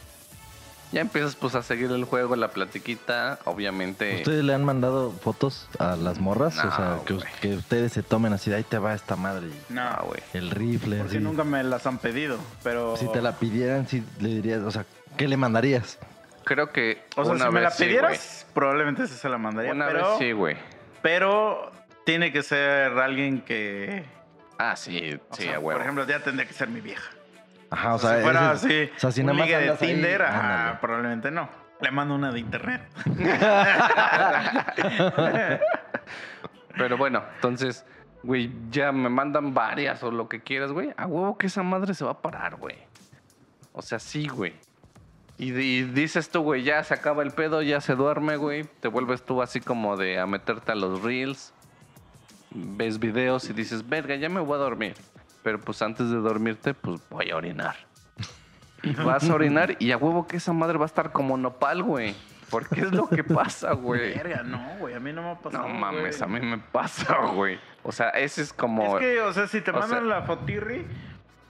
Ya 0.93 1.01
empiezas 1.03 1.37
pues 1.37 1.55
a 1.55 1.63
seguir 1.63 1.93
el 1.93 2.05
juego, 2.05 2.35
la 2.35 2.49
platiquita, 2.49 3.39
obviamente. 3.45 4.17
¿Ustedes 4.17 4.43
le 4.43 4.55
han 4.55 4.65
mandado 4.65 5.13
fotos 5.13 5.69
a 5.79 5.95
las 5.95 6.19
morras? 6.19 6.59
o 6.59 6.71
sea, 6.73 6.99
que, 7.41 7.55
ustedes 7.55 7.93
se 7.93 8.03
tomen 8.03 8.33
así, 8.33 8.51
de 8.51 8.57
ahí 8.57 8.65
te 8.65 8.77
va 8.79 8.93
esta 8.95 9.15
madre. 9.15 9.47
y 9.49 9.73
No, 9.73 9.83
Ah, 9.83 10.03
güey. 10.05 10.21
El 10.33 10.51
rifle, 10.51 10.97
Porque 10.99 11.17
así. 11.19 11.25
nunca 11.25 11.45
me 11.45 11.63
las 11.63 11.87
han 11.87 11.99
pedido, 11.99 12.39
pero... 12.65 12.97
Si 12.97 13.07
te 13.13 13.23
la 13.23 13.37
pidieran, 13.39 13.87
sí 13.87 14.03
le 14.19 14.31
dirías, 14.31 14.63
o 14.63 14.71
sea, 14.73 14.85
¿qué 15.17 15.29
le 15.29 15.37
mandarías? 15.37 15.97
Creo 16.43 16.73
que 16.73 17.05
O 17.17 17.25
sea, 17.25 17.35
una 17.35 17.47
si 17.47 17.53
me 17.53 17.61
la 17.61 17.71
sí, 17.71 17.85
pidieras, 17.85 18.47
probablemente 18.53 19.07
se 19.07 19.29
la 19.29 19.39
mandaría. 19.39 19.71
Una 19.73 19.87
pero, 19.87 20.09
vez 20.09 20.19
sí, 20.19 20.33
güey. 20.33 20.57
pero 21.03 21.71
tiene 22.05 22.33
que 22.33 22.43
ser 22.43 22.99
alguien 22.99 23.43
que... 23.43 24.05
Ah, 24.63 24.77
sí, 24.77 25.19
o 25.31 25.35
sí, 25.35 25.45
sea, 25.45 25.57
a 25.57 25.59
huevo. 25.59 25.79
Por 25.79 25.83
ejemplo, 25.83 26.07
ya 26.07 26.21
tendría 26.21 26.47
que 26.47 26.53
ser 26.53 26.69
mi 26.69 26.81
vieja. 26.81 27.11
Ajá, 27.71 27.93
o 27.93 27.97
O 27.97 27.99
sea, 27.99 28.11
sea, 28.11 28.19
si 28.19 28.25
fuera 28.25 28.53
ese- 28.53 28.67
así, 28.67 28.93
o 28.95 28.99
sea, 28.99 29.13
si 29.13 29.21
un 29.21 29.27
nada 29.29 29.39
más 29.39 29.49
de 29.49 29.55
ahí, 29.55 29.77
Tinder, 29.79 30.23
ajá, 30.23 30.79
probablemente 30.81 31.31
no. 31.31 31.49
Le 31.81 31.91
mando 31.91 32.15
una 32.15 32.31
de 32.31 32.41
internet. 32.41 32.83
Pero 36.77 36.97
bueno, 36.97 37.23
entonces, 37.37 37.85
güey, 38.23 38.51
ya 38.71 38.93
me 38.93 39.09
mandan 39.09 39.55
varias 39.55 40.03
o 40.03 40.11
lo 40.11 40.29
que 40.29 40.41
quieras, 40.43 40.73
güey. 40.73 40.93
A 40.97 41.07
huevo 41.07 41.37
que 41.39 41.47
esa 41.49 41.63
madre 41.63 41.95
se 41.95 42.05
va 42.05 42.13
a 42.13 42.23
parar, 42.23 42.57
güey. 42.57 42.77
O 43.73 43.83
sea, 43.83 43.99
sí, 43.99 44.29
güey. 44.29 44.55
Y, 45.39 45.53
y 45.53 45.83
dices 45.85 46.31
tú, 46.31 46.43
güey, 46.43 46.63
ya 46.63 46.83
se 46.85 46.95
acaba 46.95 47.23
el 47.23 47.31
pedo, 47.31 47.63
ya 47.63 47.81
se 47.81 47.95
duerme, 47.95 48.37
güey. 48.37 48.65
Te 48.65 48.89
vuelves 48.89 49.25
tú 49.25 49.43
así 49.43 49.61
como 49.61 49.97
de 49.97 50.19
a 50.21 50.27
meterte 50.27 50.73
a 50.73 50.75
los 50.75 51.03
reels. 51.03 51.55
Ves 52.53 52.99
videos 52.99 53.49
y 53.49 53.53
dices, 53.53 53.89
verga, 53.89 54.17
ya 54.17 54.29
me 54.29 54.41
voy 54.41 54.55
a 54.57 54.59
dormir. 54.59 54.95
Pero 55.43 55.61
pues 55.61 55.81
antes 55.83 56.11
de 56.11 56.17
dormirte, 56.17 56.75
pues 56.75 57.01
voy 57.09 57.31
a 57.31 57.37
orinar. 57.37 57.77
Y 58.83 58.93
vas 59.05 59.29
a 59.29 59.35
orinar 59.35 59.77
y 59.79 59.93
a 59.93 59.97
huevo 59.97 60.27
que 60.27 60.37
esa 60.39 60.53
madre 60.53 60.79
va 60.79 60.85
a 60.85 60.87
estar 60.87 61.13
como 61.13 61.37
nopal, 61.37 61.83
güey. 61.83 62.15
Porque 62.51 62.81
es 62.81 62.93
lo 62.93 63.09
que 63.09 63.23
pasa, 63.23 63.73
güey. 63.75 64.13
Verga, 64.15 64.43
no, 64.43 64.61
güey. 64.81 64.95
A 64.95 65.01
mí 65.01 65.13
no 65.13 65.23
me 65.23 65.31
ha 65.31 65.39
pasado. 65.39 65.69
No 65.69 65.75
mames, 65.75 66.19
güey. 66.19 66.23
a 66.37 66.41
mí 66.41 66.45
me 66.47 66.59
pasa, 66.59 67.17
güey. 67.33 67.61
O 67.85 67.93
sea, 67.93 68.09
ese 68.11 68.43
es 68.43 68.53
como. 68.53 68.99
Es 68.99 69.05
que, 69.05 69.21
o 69.21 69.33
sea, 69.33 69.47
si 69.47 69.61
te 69.61 69.71
o 69.71 69.75
mandan 69.75 69.91
sea- 69.91 70.01
la 70.01 70.23
fotirri, 70.23 70.85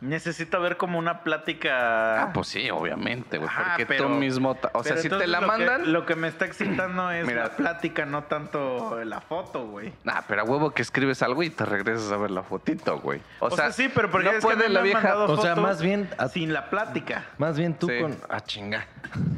necesito 0.01 0.61
ver 0.61 0.77
como 0.77 0.99
una 0.99 1.23
plática. 1.23 2.23
Ah, 2.23 2.33
pues 2.33 2.49
sí, 2.49 2.71
obviamente, 2.71 3.39
güey. 3.39 3.49
Ajá, 3.49 3.65
porque 3.71 3.87
pero- 3.87 4.05
tú 4.07 4.11
mismo. 4.15 4.55
ta- 4.55 4.71
O 4.75 4.83
sea, 4.83 4.97
si 4.97 5.09
te 5.09 5.27
la 5.27 5.41
lo 5.41 5.41
que- 5.41 5.47
mandan. 5.47 5.93
lo 5.93 6.07
que 6.07 6.15
me 6.17 6.29
está 6.29 6.47
excitando 6.47 7.11
es 7.11 7.27
Mira. 7.27 7.45
la 7.45 7.51
plática, 7.51 8.07
no 8.07 8.25
tanto 8.25 9.03
la 9.05 9.21
foto, 9.21 9.67
güey. 9.67 9.93
Nah, 10.05 10.23
pero 10.27 10.43
a 10.43 10.45
huevo 10.45 10.71
que 10.73 10.83
escribes 10.83 11.23
algo 11.23 11.43
y 11.43 11.51
te 11.51 11.65
regresas 11.65 12.11
a 12.13 12.17
ver 12.17 12.31
la 12.31 12.43
fotito, 12.43 12.99
güey. 12.99 13.21
O, 13.41 13.47
O, 13.47 13.51
sea, 13.51 13.73
sí, 13.73 13.91
pero 13.95 14.11
porque 14.11 14.27
no 14.27 14.33
es 14.33 14.37
que 14.39 14.43
puede 14.43 14.69
mí 14.69 14.75
la 14.75 14.81
vieja. 14.83 15.01
mandado 15.01 15.33
O 15.33 15.41
sea, 15.43 15.55
más 15.57 15.83
bien 15.83 16.09
a- 16.19 16.29
sin 16.29 16.53
la 16.53 16.71
plática. 16.71 17.25
Más 17.39 17.59
bien 17.59 17.75
tú 17.75 17.89
Sí. 17.89 18.01
con... 18.01 18.17
Ah, 18.29 18.41
chinga. 18.41 18.87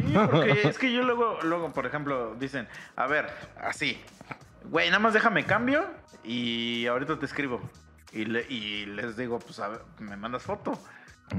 Sí, 0.06 0.14
porque 0.30 0.68
es 0.68 0.78
que 0.78 0.92
yo 0.92 1.02
luego, 1.02 1.38
luego, 1.42 1.72
por 1.72 1.86
ejemplo, 1.86 2.34
dicen, 2.38 2.68
a 2.96 3.06
ver, 3.06 3.26
así, 3.60 4.00
güey, 4.64 4.88
nada 4.88 4.98
más 5.00 5.12
déjame 5.14 5.44
cambio 5.44 5.84
y 6.24 6.86
ahorita 6.86 7.18
te 7.18 7.26
escribo. 7.26 7.60
Y, 8.12 8.24
le- 8.26 8.46
y 8.48 8.86
les 8.86 9.16
digo, 9.16 9.38
pues, 9.38 9.58
a 9.60 9.68
ver, 9.68 9.80
me 9.98 10.16
mandas 10.16 10.42
foto. 10.42 10.78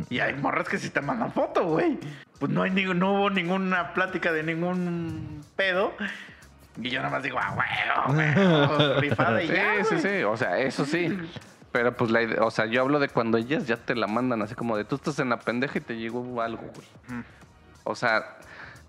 Y 0.09 0.19
hay 0.19 0.33
morras 0.33 0.67
que 0.67 0.77
sí 0.79 0.89
te 0.89 1.01
mandan 1.01 1.31
foto, 1.31 1.63
güey. 1.65 1.99
Pues 2.39 2.51
no, 2.51 2.63
hay 2.63 2.71
no 2.71 3.13
hubo 3.13 3.29
ninguna 3.29 3.93
plática 3.93 4.31
de 4.31 4.41
ningún 4.43 5.43
pedo. 5.55 5.93
Y 6.81 6.89
yo 6.89 6.99
nada 7.01 7.11
más 7.11 7.21
digo, 7.23 7.37
ah, 7.39 7.53
güey, 7.53 8.33
güey, 8.35 8.99
rifada 9.01 9.43
y 9.43 9.47
Sí, 9.49 9.53
ya, 9.53 9.83
sí, 9.83 9.95
güey. 9.95 10.01
sí. 10.01 10.23
O 10.23 10.35
sea, 10.37 10.57
eso 10.57 10.85
sí. 10.85 11.15
Pero 11.71 11.95
pues 11.95 12.09
la 12.11 12.21
idea, 12.23 12.43
o 12.43 12.49
sea, 12.51 12.65
yo 12.65 12.81
hablo 12.81 12.99
de 12.99 13.09
cuando 13.09 13.37
ellas 13.37 13.67
ya 13.67 13.77
te 13.77 13.93
la 13.95 14.07
mandan 14.07 14.41
así 14.41 14.55
como 14.55 14.77
de 14.77 14.85
tú 14.85 14.95
estás 14.95 15.19
en 15.19 15.29
la 15.29 15.39
pendeja 15.39 15.77
y 15.77 15.81
te 15.81 15.95
llegó 15.97 16.41
algo, 16.41 16.63
güey. 16.73 17.23
O 17.83 17.95
sea, 17.95 18.37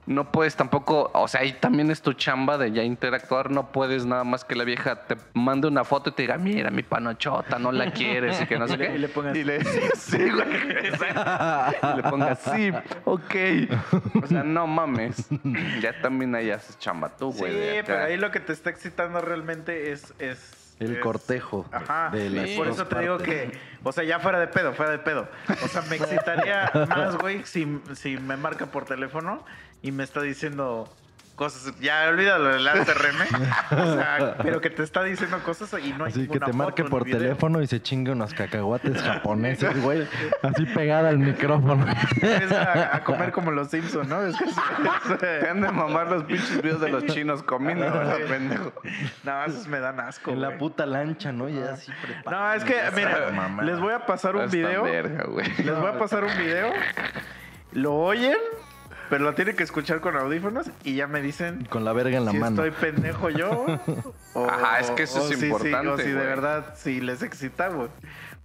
no 0.06 0.30
puedes 0.30 0.54
tampoco, 0.56 1.10
o 1.14 1.28
sea, 1.28 1.40
ahí 1.40 1.52
también 1.54 1.90
es 1.90 2.02
tu 2.02 2.12
chamba 2.12 2.58
de 2.58 2.72
ya 2.72 2.82
interactuar, 2.82 3.50
no 3.50 3.72
puedes 3.72 4.04
nada 4.04 4.22
más 4.24 4.44
que 4.44 4.54
la 4.54 4.64
vieja 4.64 5.06
te 5.06 5.16
mande 5.32 5.66
una 5.68 5.84
foto 5.84 6.10
y 6.10 6.12
te 6.12 6.22
diga, 6.22 6.36
mira 6.36 6.70
mi 6.70 6.82
panochota, 6.82 7.58
no 7.58 7.72
la 7.72 7.90
quieres 7.90 8.40
y 8.42 8.46
que 8.46 8.58
no 8.58 8.68
sé 8.68 8.74
Y 8.74 8.76
le- 8.76 8.86
qué. 8.88 8.94
y 8.94 8.98
le 8.98 9.08
pongas, 9.08 9.36
Y 9.36 9.44
le, 9.44 9.64
sí, 9.96 10.30
güey. 10.30 10.86
exacto. 10.86 11.88
Y 11.92 11.96
le 11.96 12.02
pongas, 12.10 12.38
sí, 12.40 12.72
ok. 13.04 13.34
O 14.22 14.26
sea, 14.26 14.42
no 14.44 14.66
mames. 14.66 15.26
Ya 15.80 16.00
también 16.02 16.34
ahí 16.34 16.50
haces 16.50 16.78
chamba 16.78 17.08
tú, 17.16 17.32
Sí, 17.32 17.38
güey. 17.40 17.78
acá. 17.78 17.86
pero 17.86 18.04
ahí 18.04 18.16
lo 18.16 18.30
que 18.30 18.40
te 18.40 18.52
está 18.52 18.70
excitando 18.70 19.20
realmente 19.20 19.92
es... 19.92 20.12
es 20.18 20.76
El 20.80 21.00
cortejo 21.00 21.64
Ajá. 21.72 22.10
de 22.12 22.28
las 22.30 22.50
Sí. 22.50 22.56
Por 22.56 22.66
dos 22.66 22.76
eso 22.76 22.86
te 22.86 22.98
digo 23.00 23.18
que, 23.18 23.52
o 23.82 23.92
sea, 23.92 24.04
ya 24.04 24.18
fuera 24.20 24.38
de 24.38 24.48
pedo, 24.48 24.74
fuera 24.74 24.90
de 24.92 24.98
pedo. 24.98 25.28
O 25.64 25.68
sea, 25.68 25.82
me 25.88 25.96
excitaría 25.96 26.70
más, 26.88 27.16
güey, 27.16 27.44
si, 27.44 27.80
si 27.94 28.16
me 28.18 28.36
marca 28.36 28.66
por 28.66 28.84
teléfono 28.84 29.42
y 29.84 29.92
me 29.92 30.02
está 30.02 30.20
diciendo 30.22 30.88
cosas. 31.36 31.74
Ya 31.80 32.08
olvídalo 32.08 32.48
del 32.50 32.66
ACRM. 32.66 33.16
O 33.72 33.94
sea, 33.94 34.36
pero 34.42 34.60
que 34.60 34.70
te 34.70 34.82
está 34.84 35.02
diciendo 35.02 35.38
cosas 35.44 35.74
y 35.84 35.92
no 35.92 36.04
hay 36.04 36.12
Así 36.12 36.28
que 36.28 36.38
te 36.40 36.52
marque 36.52 36.84
por 36.84 37.04
teléfono 37.04 37.60
y 37.60 37.66
se 37.66 37.82
chingue 37.82 38.12
unos 38.12 38.32
cacahuates 38.32 39.02
japoneses, 39.02 39.82
güey. 39.82 40.06
Así 40.42 40.64
pegada 40.64 41.08
al 41.10 41.18
micrófono. 41.18 41.84
Es 42.22 42.50
a, 42.52 42.96
a 42.96 43.04
comer 43.04 43.32
como 43.32 43.50
los 43.50 43.68
Simpsons, 43.68 44.08
¿no? 44.08 44.22
Es 44.22 44.36
que 44.36 44.44
Te 45.16 45.48
han 45.48 45.60
de 45.60 45.70
mamar 45.70 46.08
los 46.08 46.22
pinches 46.24 46.62
videos 46.62 46.80
de 46.80 46.88
los 46.88 47.04
chinos 47.06 47.42
comiendo, 47.42 47.84
¿verdad, 47.92 48.18
pendejo? 48.28 48.72
No, 49.24 49.44
esos 49.44 49.66
me 49.66 49.80
dan 49.80 50.00
asco. 50.00 50.30
En 50.30 50.40
la 50.40 50.56
puta 50.56 50.86
lancha, 50.86 51.32
¿no? 51.32 51.48
Ya 51.48 51.72
así 51.72 51.90
No, 51.90 51.96
preparado. 52.06 52.54
es 52.54 52.64
que, 52.64 52.76
mira, 52.94 53.30
mamá. 53.34 53.62
les 53.64 53.78
voy 53.80 53.92
a 53.92 54.06
pasar 54.06 54.36
un 54.36 54.48
video. 54.50 54.84
verga, 54.84 55.24
güey. 55.24 55.46
Les 55.64 55.76
voy 55.76 55.88
a 55.90 55.98
pasar 55.98 56.24
un 56.24 56.36
video. 56.38 56.72
Lo 57.72 57.92
oyen, 57.96 58.36
pero 59.10 59.24
lo 59.24 59.34
tienen 59.34 59.56
que 59.56 59.62
escuchar 59.62 60.00
con 60.00 60.16
audífonos 60.16 60.70
y 60.82 60.94
ya 60.96 61.06
me 61.06 61.20
dicen 61.20 61.64
Con 61.66 61.84
la 61.84 61.92
verga 61.92 62.18
en 62.18 62.24
la 62.24 62.30
si 62.32 62.38
mano. 62.38 62.64
estoy 62.64 62.70
pendejo 62.90 63.30
yo. 63.30 63.66
o- 64.34 64.46
Ajá, 64.48 64.80
es 64.80 64.90
que 64.92 65.04
eso 65.04 65.20
o 65.20 65.22
es 65.22 65.28
si- 65.28 65.36
si- 65.36 65.46
importante, 65.46 65.88
o 65.88 65.96
si 65.98 66.08
de 66.10 66.14
verdad, 66.14 66.74
si 66.76 67.00
les 67.00 67.22
excita, 67.22 67.68
güey. 67.68 67.88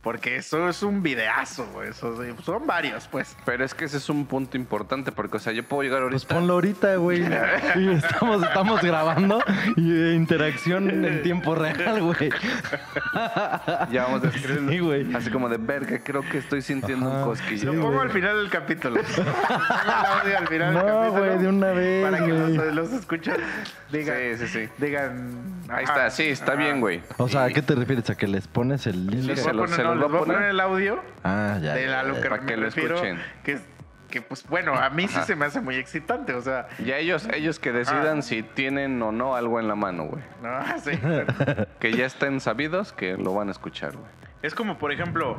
Porque 0.01 0.37
eso 0.37 0.69
es 0.69 0.81
un 0.81 1.03
videazo, 1.03 1.67
güey. 1.73 1.91
Sí, 1.91 2.33
son 2.45 2.65
varios, 2.65 3.05
pues. 3.09 3.35
Pero 3.45 3.65
es 3.65 3.73
que 3.73 3.83
ese 3.83 3.97
es 3.97 4.09
un 4.09 4.25
punto 4.27 4.55
importante, 4.55 5.11
porque, 5.11 5.35
o 5.35 5.39
sea, 5.41 5.51
yo 5.51 5.63
puedo 5.63 5.83
llegar 5.83 6.01
Pues 6.03 6.13
ahorita. 6.23 6.35
ponlo 6.35 6.53
ahorita, 6.53 6.95
güey. 6.95 7.21
Sí, 7.73 7.89
estamos, 7.89 8.41
estamos 8.41 8.81
grabando 8.81 9.43
y 9.75 9.91
de 9.91 10.15
interacción 10.15 11.03
en 11.05 11.21
tiempo 11.21 11.53
real, 11.53 12.01
güey. 12.01 12.29
Ya 13.91 14.03
vamos 14.05 14.23
a 14.23 14.27
escribir. 14.29 14.69
Sí, 14.69 14.79
güey. 14.79 15.13
Así 15.15 15.29
como 15.29 15.49
de 15.49 15.57
verga, 15.57 15.99
creo 16.03 16.21
que 16.21 16.37
estoy 16.37 16.61
sintiendo 16.61 17.09
Ajá, 17.09 17.17
un 17.19 17.23
cosquillo. 17.25 17.65
Lo 17.65 17.71
Sí, 17.73 17.77
pongo 17.79 17.91
güey. 17.95 18.01
al 18.07 18.11
final 18.11 18.37
del 18.37 18.49
capítulo. 18.49 19.01
Al 19.49 20.47
final 20.47 20.73
del 20.73 20.73
No, 20.73 20.85
capítulo 20.85 21.11
güey, 21.25 21.37
de 21.39 21.47
una 21.47 21.71
vez, 21.71 22.05
Para 22.09 22.25
que 22.25 22.31
güey. 22.31 22.55
los, 22.55 22.73
los 22.73 22.91
escuchen. 22.93 23.35
Digan, 23.91 24.15
Sí, 24.37 24.47
sí, 24.47 24.47
sí. 24.47 24.69
digan. 24.77 25.59
Ahí 25.69 25.83
está, 25.83 26.09
sí, 26.09 26.23
está 26.23 26.53
ajá. 26.53 26.61
bien, 26.61 26.79
güey. 26.79 27.01
O 27.17 27.27
sea, 27.27 27.43
¿a 27.43 27.49
qué 27.49 27.61
te 27.61 27.75
refieres? 27.75 28.09
¿A 28.09 28.15
que 28.15 28.27
les 28.27 28.47
pones 28.47 28.87
el 28.87 29.05
link? 29.07 29.23
Les 29.25 29.39
se 29.39 29.43
voy 29.43 29.49
a 29.51 29.53
lo- 29.53 29.61
poner, 29.63 29.75
se 29.75 29.83
no, 29.95 30.01
les 30.01 30.07
voy 30.09 30.15
a 30.15 30.19
poner 30.19 30.35
poner. 30.37 30.49
el 30.51 30.59
audio 30.59 31.03
Ah, 31.23 31.57
ya. 31.61 31.73
de 31.75 31.87
la, 31.87 32.03
lo 32.03 32.21
que 32.21 32.29
para 32.29 32.45
que 32.45 32.57
lo 32.57 32.67
escuchen. 32.67 33.19
Que, 33.43 33.59
que, 34.09 34.21
pues 34.23 34.45
bueno, 34.47 34.73
a 34.73 34.89
mí 34.89 35.07
sí 35.07 35.19
se 35.25 35.35
me 35.35 35.45
hace 35.45 35.61
muy 35.61 35.75
excitante, 35.75 36.33
o 36.33 36.41
sea, 36.41 36.67
Ya 36.83 36.97
ellos, 36.97 37.27
ellos 37.33 37.59
que 37.59 37.71
decidan 37.71 38.19
Ah. 38.19 38.21
si 38.23 38.41
tienen 38.43 39.01
o 39.03 39.11
no 39.11 39.35
algo 39.35 39.59
en 39.59 39.67
la 39.67 39.75
mano, 39.75 40.05
güey. 40.05 40.23
no, 40.41 40.49
sí. 40.83 40.91
Que 41.79 41.93
ya 41.95 42.05
estén 42.05 42.39
sabidos 42.39 42.91
que 42.93 43.17
lo 43.17 43.33
van 43.35 43.49
a 43.49 43.51
escuchar, 43.51 43.91
güey. 43.95 44.09
Es 44.41 44.55
como, 44.55 44.77
por 44.79 44.91
ejemplo, 44.91 45.37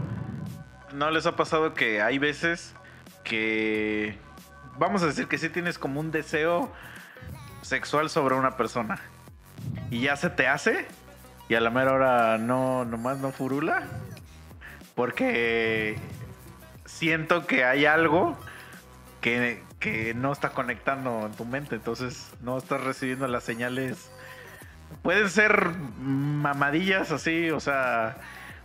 ¿no 0.92 1.10
les 1.10 1.26
ha 1.26 1.34
pasado 1.34 1.74
que 1.74 2.00
hay 2.02 2.18
veces 2.18 2.74
que, 3.24 4.18
vamos 4.78 5.02
a 5.02 5.06
decir 5.06 5.26
que 5.26 5.38
sí 5.38 5.48
tienes 5.48 5.78
como 5.78 5.98
un 6.00 6.10
deseo 6.10 6.70
sexual 7.62 8.08
sobre 8.10 8.34
una 8.34 8.56
persona 8.56 8.98
y 9.90 10.02
ya 10.02 10.16
se 10.16 10.30
te 10.30 10.46
hace 10.48 10.86
y 11.48 11.54
a 11.54 11.60
la 11.60 11.70
mera 11.70 11.92
hora 11.92 12.38
no, 12.38 12.84
nomás 12.84 13.18
no 13.18 13.32
furula? 13.32 13.82
Porque 15.00 15.96
siento 16.84 17.46
que 17.46 17.64
hay 17.64 17.86
algo 17.86 18.36
que, 19.22 19.62
que 19.78 20.12
no 20.12 20.30
está 20.30 20.50
conectando 20.50 21.24
en 21.24 21.32
tu 21.32 21.46
mente, 21.46 21.76
entonces 21.76 22.30
no 22.42 22.58
estás 22.58 22.84
recibiendo 22.84 23.26
las 23.26 23.42
señales. 23.42 24.10
Pueden 25.00 25.30
ser 25.30 25.70
mamadillas 26.02 27.12
así, 27.12 27.48
o 27.50 27.60
sea, 27.60 28.18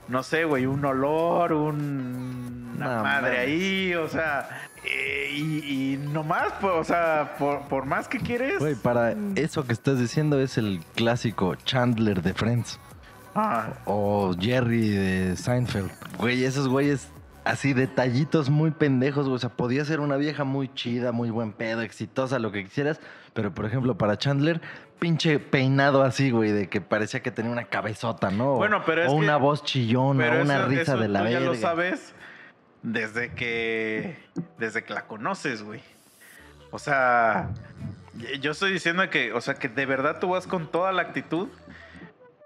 no 0.09 0.23
sé, 0.23 0.43
güey, 0.43 0.65
un 0.65 0.83
olor, 0.83 1.53
un- 1.53 2.73
una 2.75 2.97
No 2.97 3.03
madre 3.03 3.37
ahí, 3.39 3.93
o 3.95 4.09
sea, 4.09 4.49
eh, 4.83 5.29
y, 5.31 5.93
y 5.93 5.97
nomás, 5.97 6.51
pues, 6.59 6.73
o 6.73 6.83
sea, 6.83 7.37
por, 7.39 7.61
por 7.69 7.85
más 7.85 8.09
que 8.09 8.19
quieres. 8.19 8.59
Güey, 8.59 8.75
para 8.75 9.15
eso 9.35 9.65
que 9.65 9.71
estás 9.71 9.99
diciendo 10.01 10.37
es 10.41 10.57
el 10.57 10.81
clásico 10.95 11.55
Chandler 11.55 12.21
de 12.21 12.33
Friends. 12.33 12.77
Ah, 13.35 13.73
O 13.85 14.33
Jerry 14.39 14.89
de 14.89 15.35
Seinfeld. 15.35 15.91
Güey, 16.17 16.45
esos 16.45 16.67
güeyes 16.67 17.09
así 17.43 17.73
detallitos 17.73 18.49
muy 18.49 18.71
pendejos, 18.71 19.25
güey. 19.25 19.35
O 19.35 19.39
sea, 19.39 19.49
podía 19.49 19.83
ser 19.85 19.99
una 19.99 20.15
vieja 20.15 20.43
muy 20.45 20.73
chida, 20.73 21.11
muy 21.11 21.29
buen 21.29 21.51
pedo, 21.51 21.81
exitosa, 21.81 22.39
lo 22.39 22.51
que 22.51 22.63
quisieras. 22.63 22.99
Pero, 23.33 23.53
por 23.53 23.65
ejemplo, 23.65 23.97
para 23.97 24.17
Chandler, 24.17 24.61
pinche 24.99 25.39
peinado 25.39 26.03
así, 26.03 26.31
güey, 26.31 26.53
de 26.53 26.69
que 26.69 26.79
parecía 26.79 27.21
que 27.21 27.29
tenía 27.31 27.51
una 27.51 27.65
cabezota, 27.65 28.31
¿no? 28.31 28.55
Bueno, 28.55 28.83
pero 28.85 29.03
es 29.03 29.09
O 29.11 29.15
una 29.15 29.35
voz 29.37 29.63
chillona, 29.63 30.23
Pero 30.23 30.39
o 30.39 30.43
una 30.43 30.55
eso- 30.59 30.67
risa 30.67 30.81
eso 30.93 30.97
de 30.97 31.07
la 31.09 31.19
tú 31.19 31.25
ya 31.25 31.31
verga. 31.39 31.45
lo 31.47 31.55
sabes 31.55 32.13
desde 32.81 33.33
que 33.33 34.17
desde 34.57 34.83
que 34.83 34.93
la 34.93 35.05
conoces, 35.07 35.61
güey. 35.63 35.81
O 36.71 36.79
sea, 36.79 37.49
yo 38.41 38.51
estoy 38.51 38.71
diciendo 38.71 39.07
que, 39.09 39.33
o 39.33 39.41
sea, 39.41 39.55
que 39.55 39.67
de 39.67 39.85
verdad 39.85 40.19
tú 40.19 40.29
vas 40.29 40.47
con 40.47 40.67
toda 40.71 40.91
la 40.93 41.01
actitud, 41.03 41.49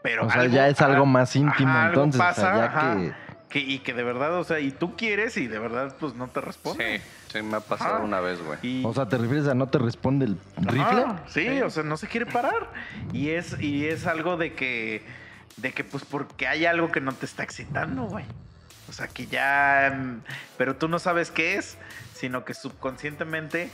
pero 0.02 0.26
O 0.26 0.30
sea, 0.32 0.42
algo- 0.42 0.54
ya 0.56 0.68
es 0.68 0.82
algo 0.82 1.06
más 1.06 1.36
íntimo, 1.36 1.70
ajá, 1.70 1.88
algo 1.88 2.04
entonces, 2.04 2.38
o 2.38 2.42
sea, 2.42 2.56
ya 2.58 2.66
ajá, 2.66 2.96
que- 2.98 3.14
que 3.50 3.60
y 3.60 3.80
que 3.80 3.94
de 3.94 4.04
verdad, 4.04 4.36
o 4.36 4.44
sea, 4.44 4.60
y 4.60 4.72
tú 4.72 4.96
quieres 4.96 5.36
y 5.38 5.48
de 5.48 5.58
verdad 5.60 5.96
pues 6.00 6.14
no 6.16 6.28
te 6.28 6.40
responde. 6.42 7.00
Sí, 7.00 7.04
sí, 7.34 7.42
me 7.42 7.58
ha 7.58 7.60
pasado 7.62 7.96
Ajá. 7.96 8.04
una 8.04 8.20
vez, 8.20 8.40
güey. 8.44 8.60
Y- 8.62 8.86
O 8.86 8.94
sea, 8.94 9.08
¿te 9.08 9.18
refieres 9.18 9.48
a 9.48 9.56
no 9.56 9.68
te 9.68 9.78
responde 9.80 10.26
el 10.26 10.38
rifle? 10.58 10.82
Ajá, 11.04 11.20
sí, 11.28 11.62
o 11.62 11.70
sea, 11.70 11.84
no 11.84 11.98
se 11.98 12.08
quiere 12.08 12.26
parar. 12.28 12.72
Y 13.12 13.30
es, 13.30 13.60
y 13.60 13.88
es 13.88 14.06
algo 14.06 14.38
de 14.38 14.54
que, 14.54 15.04
de 15.58 15.72
que, 15.74 15.84
pues, 15.84 16.06
porque 16.06 16.48
hay 16.48 16.66
algo 16.66 16.92
que 16.92 17.02
no 17.02 17.12
te 17.14 17.26
está 17.26 17.42
excitando, 17.44 18.04
güey. 18.04 18.26
O 18.88 18.94
sea, 18.94 19.08
que 19.08 19.26
ya, 19.28 19.94
mm, 20.00 20.22
pero 20.58 20.76
tú 20.76 20.88
no 20.88 21.00
sabes 21.00 21.32
qué 21.32 21.56
es, 21.58 21.78
sino 22.14 22.46
que 22.46 22.54
subconscientemente 22.54 23.70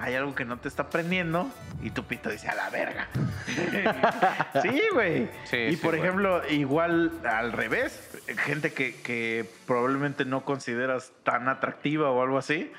hay 0.00 0.14
algo 0.14 0.34
que 0.34 0.44
no 0.44 0.58
te 0.58 0.68
está 0.68 0.88
prendiendo 0.88 1.50
y 1.82 1.90
tu 1.90 2.04
pito 2.04 2.30
dice 2.30 2.48
a 2.48 2.54
la 2.54 2.70
verga. 2.70 3.08
sí, 4.62 4.80
güey. 4.94 5.28
Sí, 5.44 5.56
y 5.56 5.70
sí, 5.72 5.76
por 5.76 5.94
ejemplo, 5.94 6.42
igual 6.48 7.12
al 7.24 7.52
revés, 7.52 8.18
gente 8.44 8.72
que, 8.72 8.96
que 9.02 9.48
probablemente 9.66 10.24
no 10.24 10.44
consideras 10.44 11.12
tan 11.22 11.48
atractiva 11.48 12.10
o 12.10 12.22
algo 12.22 12.38
así. 12.38 12.72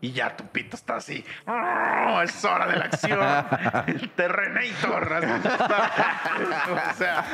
Y 0.00 0.12
ya 0.12 0.36
tu 0.36 0.46
pito 0.48 0.76
está 0.76 0.96
así. 0.96 1.24
¡Oh, 1.46 2.20
es 2.20 2.44
hora 2.44 2.66
de 2.66 2.76
la 2.76 2.84
acción. 2.86 3.18
El 3.86 4.10
Terrenator. 4.10 5.02
o 6.92 6.94
sea. 6.98 7.24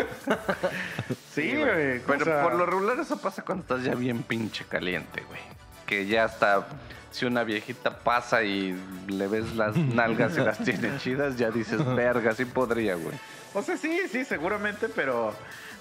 Sí, 1.32 1.57
güey. 1.57 1.99
Pero 2.01 2.24
sea, 2.24 2.43
por 2.43 2.55
lo 2.55 2.66
regular 2.66 3.01
eso 3.01 3.20
pasa 3.20 3.43
cuando 3.43 3.62
estás 3.62 3.82
ya 3.82 3.97
bien 3.97 4.22
pinche 4.22 4.66
caliente, 4.66 5.22
güey. 5.22 5.41
Que 5.84 6.07
ya 6.07 6.26
está. 6.26 6.64
Si 7.11 7.26
una 7.26 7.44
viejita 7.44 7.98
pasa 7.98 8.42
y 8.44 8.76
le 9.08 9.26
ves 9.26 9.56
las 9.56 9.76
nalgas 9.94 10.36
y 10.36 10.40
las 10.40 10.58
tiene 10.62 10.96
chidas, 10.98 11.36
ya 11.36 11.50
dices, 11.50 11.84
verga, 11.94 12.32
sí 12.34 12.44
podría, 12.44 12.94
güey. 12.94 13.18
O 13.54 13.62
sea, 13.62 13.76
sí, 13.76 13.98
sí, 14.11 14.24
seguramente, 14.24 14.88
pero 14.88 15.34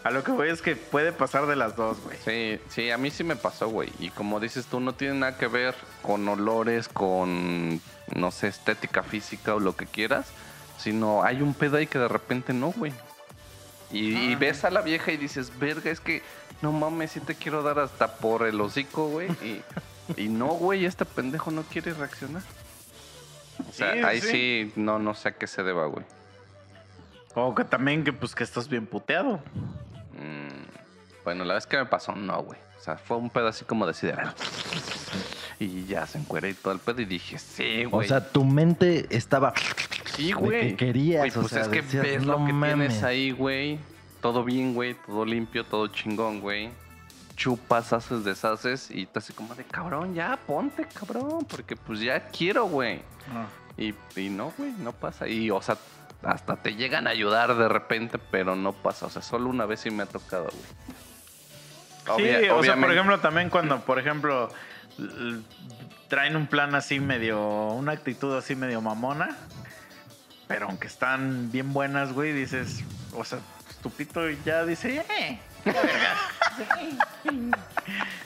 a 0.03 0.11
lo 0.11 0.23
que 0.23 0.31
voy 0.31 0.49
es 0.49 0.61
que 0.61 0.75
puede 0.75 1.11
pasar 1.11 1.45
de 1.45 1.55
las 1.55 1.75
dos, 1.75 1.99
güey. 2.01 2.17
Sí, 2.25 2.59
sí, 2.69 2.89
a 2.89 2.97
mí 2.97 3.11
sí 3.11 3.23
me 3.23 3.35
pasó, 3.35 3.69
güey. 3.69 3.91
Y 3.99 4.09
como 4.09 4.39
dices 4.39 4.65
tú, 4.65 4.79
no 4.79 4.93
tiene 4.93 5.15
nada 5.15 5.37
que 5.37 5.47
ver 5.47 5.75
con 6.01 6.27
olores, 6.27 6.87
con, 6.87 7.79
no 8.15 8.31
sé, 8.31 8.47
estética 8.47 9.03
física 9.03 9.55
o 9.55 9.59
lo 9.59 9.75
que 9.75 9.85
quieras, 9.85 10.27
sino 10.77 11.23
hay 11.23 11.41
un 11.41 11.53
pedo 11.53 11.77
ahí 11.77 11.85
que 11.85 11.99
de 11.99 12.07
repente 12.07 12.53
no, 12.53 12.71
güey. 12.71 12.93
Y, 13.91 14.15
y 14.17 14.35
ves 14.35 14.63
a 14.65 14.71
la 14.71 14.81
vieja 14.81 15.11
y 15.11 15.17
dices, 15.17 15.51
verga, 15.59 15.91
es 15.91 15.99
que 15.99 16.21
no 16.61 16.71
mames, 16.71 17.11
sí 17.11 17.19
te 17.19 17.35
quiero 17.35 17.63
dar 17.63 17.79
hasta 17.79 18.17
por 18.17 18.45
el 18.45 18.59
hocico, 18.59 19.07
güey. 19.07 19.29
Y, 19.43 19.61
y 20.17 20.27
no, 20.27 20.47
güey, 20.47 20.85
este 20.85 21.05
pendejo 21.05 21.51
no 21.51 21.63
quiere 21.63 21.93
reaccionar. 21.93 22.41
O 23.67 23.71
sea, 23.73 23.93
Sí, 23.93 23.99
ahí 23.99 24.21
sí. 24.21 24.27
sí, 24.29 24.73
no, 24.75 24.99
no 24.99 25.13
sé 25.13 25.29
a 25.29 25.31
qué 25.33 25.47
se 25.47 25.63
deba, 25.63 25.85
güey. 25.87 26.05
O 27.35 27.53
que 27.53 27.63
también 27.63 28.03
que 28.03 28.13
pues 28.13 28.33
que 28.35 28.43
estás 28.43 28.67
bien 28.69 28.85
puteado. 28.87 29.37
Mm, 30.13 31.23
bueno, 31.23 31.43
la 31.45 31.53
vez 31.55 31.65
que 31.67 31.77
me 31.77 31.85
pasó, 31.85 32.13
no, 32.15 32.41
güey. 32.43 32.59
O 32.79 32.81
sea, 32.81 32.97
fue 32.97 33.17
un 33.17 33.29
pedo 33.29 33.47
así 33.47 33.65
como 33.65 33.85
decir, 33.85 34.13
"A 34.13 34.15
ver". 34.17 34.33
y 35.59 35.85
ya 35.85 36.07
se 36.07 36.17
encueré 36.17 36.51
y 36.51 36.53
todo 36.53 36.73
el 36.73 36.79
pedo 36.79 37.01
y 37.01 37.05
dije, 37.05 37.37
sí, 37.37 37.85
O 37.85 37.89
güey. 37.89 38.07
sea, 38.07 38.25
tu 38.31 38.45
mente 38.45 39.05
estaba... 39.15 39.53
sí, 40.15 40.27
de 40.27 40.33
güey. 40.33 40.69
que 40.69 40.75
querías, 40.77 41.19
Güey, 41.21 41.31
o 41.31 41.41
pues 41.41 41.51
sea, 41.51 41.61
es 41.63 41.67
que 41.67 41.81
decías, 41.81 42.03
ves 42.03 42.25
"No 42.25 42.39
lo 42.39 42.45
que 42.45 42.53
mames". 42.53 42.87
tienes 42.87 43.03
ahí, 43.03 43.31
güey. 43.31 43.77
Todo 44.21 44.43
bien, 44.45 44.73
güey. 44.73 44.95
Todo 45.05 45.25
limpio, 45.25 45.65
todo 45.65 45.87
chingón, 45.87 46.39
güey. 46.41 46.69
Chupas, 47.39 47.93
haces, 47.93 48.25
deshaces 48.25 48.91
y 48.91 49.03
estás 49.03 49.23
así 49.23 49.33
como 49.33 49.55
de, 49.55 49.63
cabrón, 49.63 50.13
ya, 50.13 50.37
ponte, 50.45 50.85
cabrón. 50.85 51.45
Porque 51.49 51.77
pues 51.77 52.01
ya 52.01 52.27
quiero, 52.27 52.65
güey. 52.65 53.01
Y, 53.77 53.93
y 54.17 54.29
no, 54.29 54.51
güey, 54.57 54.73
no 54.73 54.91
pasa. 54.91 55.25
Y, 55.25 55.49
o 55.49 55.61
sea, 55.61 55.77
hasta 56.21 56.57
te 56.57 56.75
llegan 56.75 57.07
a 57.07 57.11
ayudar 57.11 57.55
de 57.55 57.69
repente, 57.69 58.17
pero 58.17 58.57
no 58.57 58.73
pasa. 58.73 59.05
O 59.05 59.09
sea, 59.09 59.21
solo 59.21 59.49
una 59.49 59.65
vez 59.65 59.79
sí 59.79 59.89
me 59.89 60.03
ha 60.03 60.05
tocado, 60.05 60.49
güey. 60.49 60.99
Sí, 62.17 62.49
o 62.49 62.61
sea, 62.61 62.75
por 62.75 62.91
ejemplo, 62.91 63.19
también 63.21 63.49
cuando, 63.49 63.79
por 63.85 63.99
ejemplo, 63.99 64.49
traen 66.09 66.35
un 66.35 66.47
plan 66.47 66.75
así 66.75 66.99
medio, 66.99 67.67
una 67.67 67.93
actitud 67.93 68.35
así 68.35 68.55
medio 68.55 68.81
mamona, 68.81 69.37
pero 70.47 70.67
aunque 70.67 70.87
están 70.87 71.51
bien 71.53 71.71
buenas, 71.71 72.11
güey, 72.11 72.33
dices, 72.33 72.83
o 73.13 73.23
sea, 73.23 73.39
tu 73.81 73.91
pito 73.91 74.27
ya 74.45 74.65
dice, 74.65 74.97
eh, 74.97 75.05
qué 75.05 75.13
verga". 75.13 75.48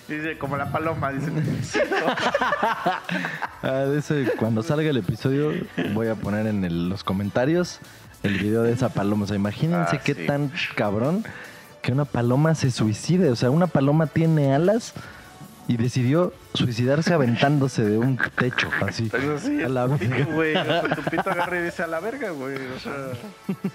Dice, 0.08 0.38
como 0.38 0.58
la 0.58 0.72
paloma, 0.72 1.12
dice. 1.12 1.32
Ah, 3.62 3.86
de 3.86 4.32
cuando 4.38 4.62
salga 4.64 4.90
el 4.90 4.98
episodio, 4.98 5.54
voy 5.94 6.08
a 6.08 6.16
poner 6.16 6.48
en 6.48 6.66
el- 6.66 6.90
los 6.90 7.04
comentarios 7.04 7.80
el 8.24 8.38
video 8.38 8.64
de 8.64 8.74
esa 8.74 8.90
paloma. 8.90 9.24
O 9.24 9.28
sea, 9.28 9.36
imagínense 9.38 9.96
Ah, 9.98 10.02
qué 10.04 10.14
sí. 10.14 10.26
tan 10.26 10.52
cabrón 10.76 11.24
que 11.82 11.92
una 11.94 12.06
paloma 12.06 12.54
se 12.56 12.72
suicide. 12.72 13.30
O 13.30 13.36
sea, 13.36 13.50
una 13.50 13.68
paloma 13.68 14.08
tiene 14.08 14.54
alas 14.54 14.94
y 15.68 15.78
decidió 15.78 16.34
suicidarse 16.54 17.14
aventándose 17.14 17.84
de 17.84 17.98
un 17.98 18.18
techo, 18.36 18.70
así. 18.86 19.10
Pues 19.10 19.46
A 19.46 19.70
la 19.70 19.86
verga. 19.88 20.26
güey. 20.34 20.56
O 20.58 20.64
sea, 20.66 20.82
tu 20.96 21.02
pito 21.04 21.30
agarra 21.32 21.60
y 21.60 21.64
dice 21.64 21.84
a 21.84 21.88
la 21.88 22.00
verga, 22.02 22.32
güey. 22.32 22.58
O 22.76 22.80
sea, 22.80 22.94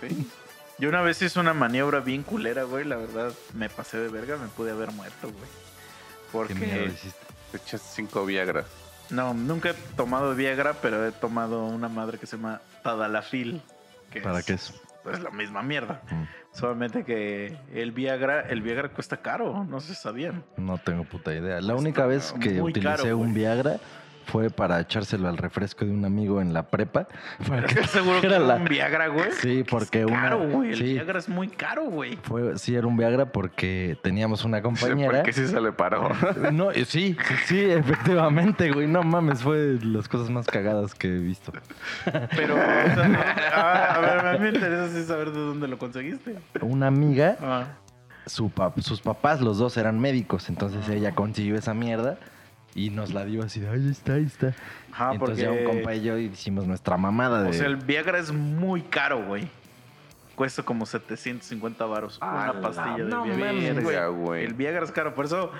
sí. 0.03 0.29
Yo 0.79 0.89
una 0.89 1.03
vez 1.03 1.21
hice 1.23 1.41
una 1.41 1.55
maniobra 1.55 2.01
bien 2.01 2.23
culera, 2.23 2.63
güey. 2.63 2.85
La 2.85 2.97
verdad, 2.97 3.33
me 3.55 3.69
pasé 3.69 3.99
de 3.99 4.09
verga, 4.09 4.37
me 4.37 4.49
pude 4.49 4.71
haber 4.71 4.93
muerto, 4.93 5.31
güey. 5.31 6.49
Qué 6.49 6.55
miedo 6.55 6.77
Porque 6.77 6.93
hiciste. 6.93 7.27
Te 7.51 7.57
echas 7.57 7.81
cinco 7.95 8.25
Viagras. 8.27 8.67
No, 9.11 9.33
nunca 9.33 9.71
he 9.71 9.75
tomado 9.97 10.35
Viagra, 10.35 10.75
pero 10.75 11.07
he 11.07 11.13
tomado 11.13 11.65
una 11.65 11.89
madre 11.89 12.19
que 12.19 12.27
se 12.27 12.37
llama 12.37 12.61
Tadalafil. 12.83 13.63
Que 14.11 14.21
¿Para 14.21 14.41
es, 14.41 14.47
qué 14.47 14.53
es? 14.53 14.75
Pues 15.03 15.21
la 15.21 15.31
misma 15.31 15.63
mierda. 15.63 16.03
Mm, 16.11 16.25
Solamente 16.53 17.05
que 17.05 17.57
el 17.73 17.93
Viagra, 17.93 18.43
el 18.43 18.61
Viagra 18.61 18.91
cuesta 18.91 19.17
caro, 19.19 19.65
no 19.65 19.81
se 19.81 19.95
sabían. 19.95 20.45
No 20.57 20.79
tengo 20.79 21.05
puta 21.05 21.35
idea. 21.35 21.61
La 21.61 21.75
única 21.75 22.05
vez 22.07 22.35
que 22.41 22.61
utilicé 22.61 22.97
caro, 23.03 23.17
un 23.17 23.31
güey. 23.31 23.33
Viagra 23.33 23.79
fue 24.29 24.51
para 24.51 24.79
echárselo 24.81 25.29
al 25.29 25.37
refresco 25.39 25.85
de 25.85 25.91
un 25.91 26.05
amigo 26.05 26.41
en 26.41 26.53
la 26.53 26.65
prepa. 26.65 27.09
Para 27.49 27.63
que 27.65 27.75
¿Estás 27.81 27.91
seguro 27.91 28.21
que 28.21 28.27
era 28.27 28.39
la- 28.39 28.57
un 28.57 28.65
Viagra, 28.67 29.09
güey? 29.09 29.33
Sí, 29.41 29.65
porque 29.69 30.01
es 30.01 30.07
una- 30.07 30.21
caro, 30.23 30.49
güey. 30.49 30.71
El 30.71 30.77
sí. 30.77 30.85
Viagra 30.93 31.19
es 31.19 31.29
muy 31.29 31.49
caro, 31.49 31.85
güey. 31.85 32.17
Fue, 32.23 32.59
sí, 32.59 32.75
era 32.75 32.87
un 32.87 32.97
Viagra 32.97 33.27
porque 33.33 33.99
teníamos 34.03 34.45
una 34.45 34.61
compañera. 34.63 35.19
Porque 35.19 35.33
sí 35.33 35.47
se 35.47 35.61
le 35.61 35.73
paró. 35.73 36.11
No, 36.53 36.73
sí, 36.73 36.85
sí, 36.85 37.17
sí, 37.47 37.59
efectivamente, 37.59 38.71
güey. 38.71 38.87
No 38.87 39.03
mames, 39.03 39.43
fue 39.43 39.57
de 39.59 39.85
las 39.87 40.09
cosas 40.09 40.31
más 40.31 40.47
cagadas 40.47 40.95
que 40.95 41.09
he 41.09 41.19
visto. 41.19 41.53
Pero, 42.37 42.55
o 42.55 42.59
sea, 42.95 43.09
no- 43.09 43.19
ah, 43.55 43.95
a 43.95 44.01
ver, 44.01 44.27
a 44.27 44.33
mí 44.35 44.39
me 44.41 44.49
interesa 44.51 44.89
sí 44.89 45.05
saber 45.05 45.31
de 45.33 45.41
dónde 45.41 45.69
lo 45.69 45.79
conseguiste. 45.79 46.37
Una 46.61 46.87
amiga, 46.89 47.37
Ah, 47.41 47.65
su 48.27 48.51
pap- 48.51 48.79
sus 48.83 49.01
papás, 49.01 49.41
los 49.41 49.57
dos 49.59 49.77
eran 49.79 49.99
médicos, 49.99 50.49
entonces 50.51 50.87
ella 50.91 51.15
consiguió 51.15 51.57
esa 51.57 51.73
mierda 51.73 52.19
y 52.87 52.91
nos 52.91 53.13
la 53.13 53.25
dio 53.25 53.43
así 53.43 53.61
de, 53.61 53.69
ahí 53.69 53.89
está, 53.91 54.15
ahí 54.15 54.25
está. 54.25 54.55
Ajá, 54.93 55.13
entonces 55.13 55.39
ya 55.39 55.51
un 55.51 55.59
porque- 55.59 55.77
compa 55.77 55.95
y 55.95 56.03
yo 56.03 56.17
hicimos 56.19 56.67
nuestra 56.67 56.97
mamada 56.97 57.43
de... 57.43 57.51
O 57.51 57.53
sea, 57.53 57.67
el 57.67 57.77
Viagra 57.77 58.19
es 58.19 58.33
muy 58.33 58.83
caro, 58.83 59.25
güey. 59.27 59.49
Cuesta 60.35 60.63
como 60.63 60.87
750 60.87 61.85
varos 61.87 62.19
una 62.23 62.53
la 62.53 62.61
pastilla 62.61 63.05
de 63.05 63.51
Viagra. 63.81 64.07
güey. 64.07 64.45
El 64.45 64.55
Viagra 64.55 64.85
es 64.85 64.93
caro, 64.93 65.13
por 65.15 65.25
eso 65.25 65.51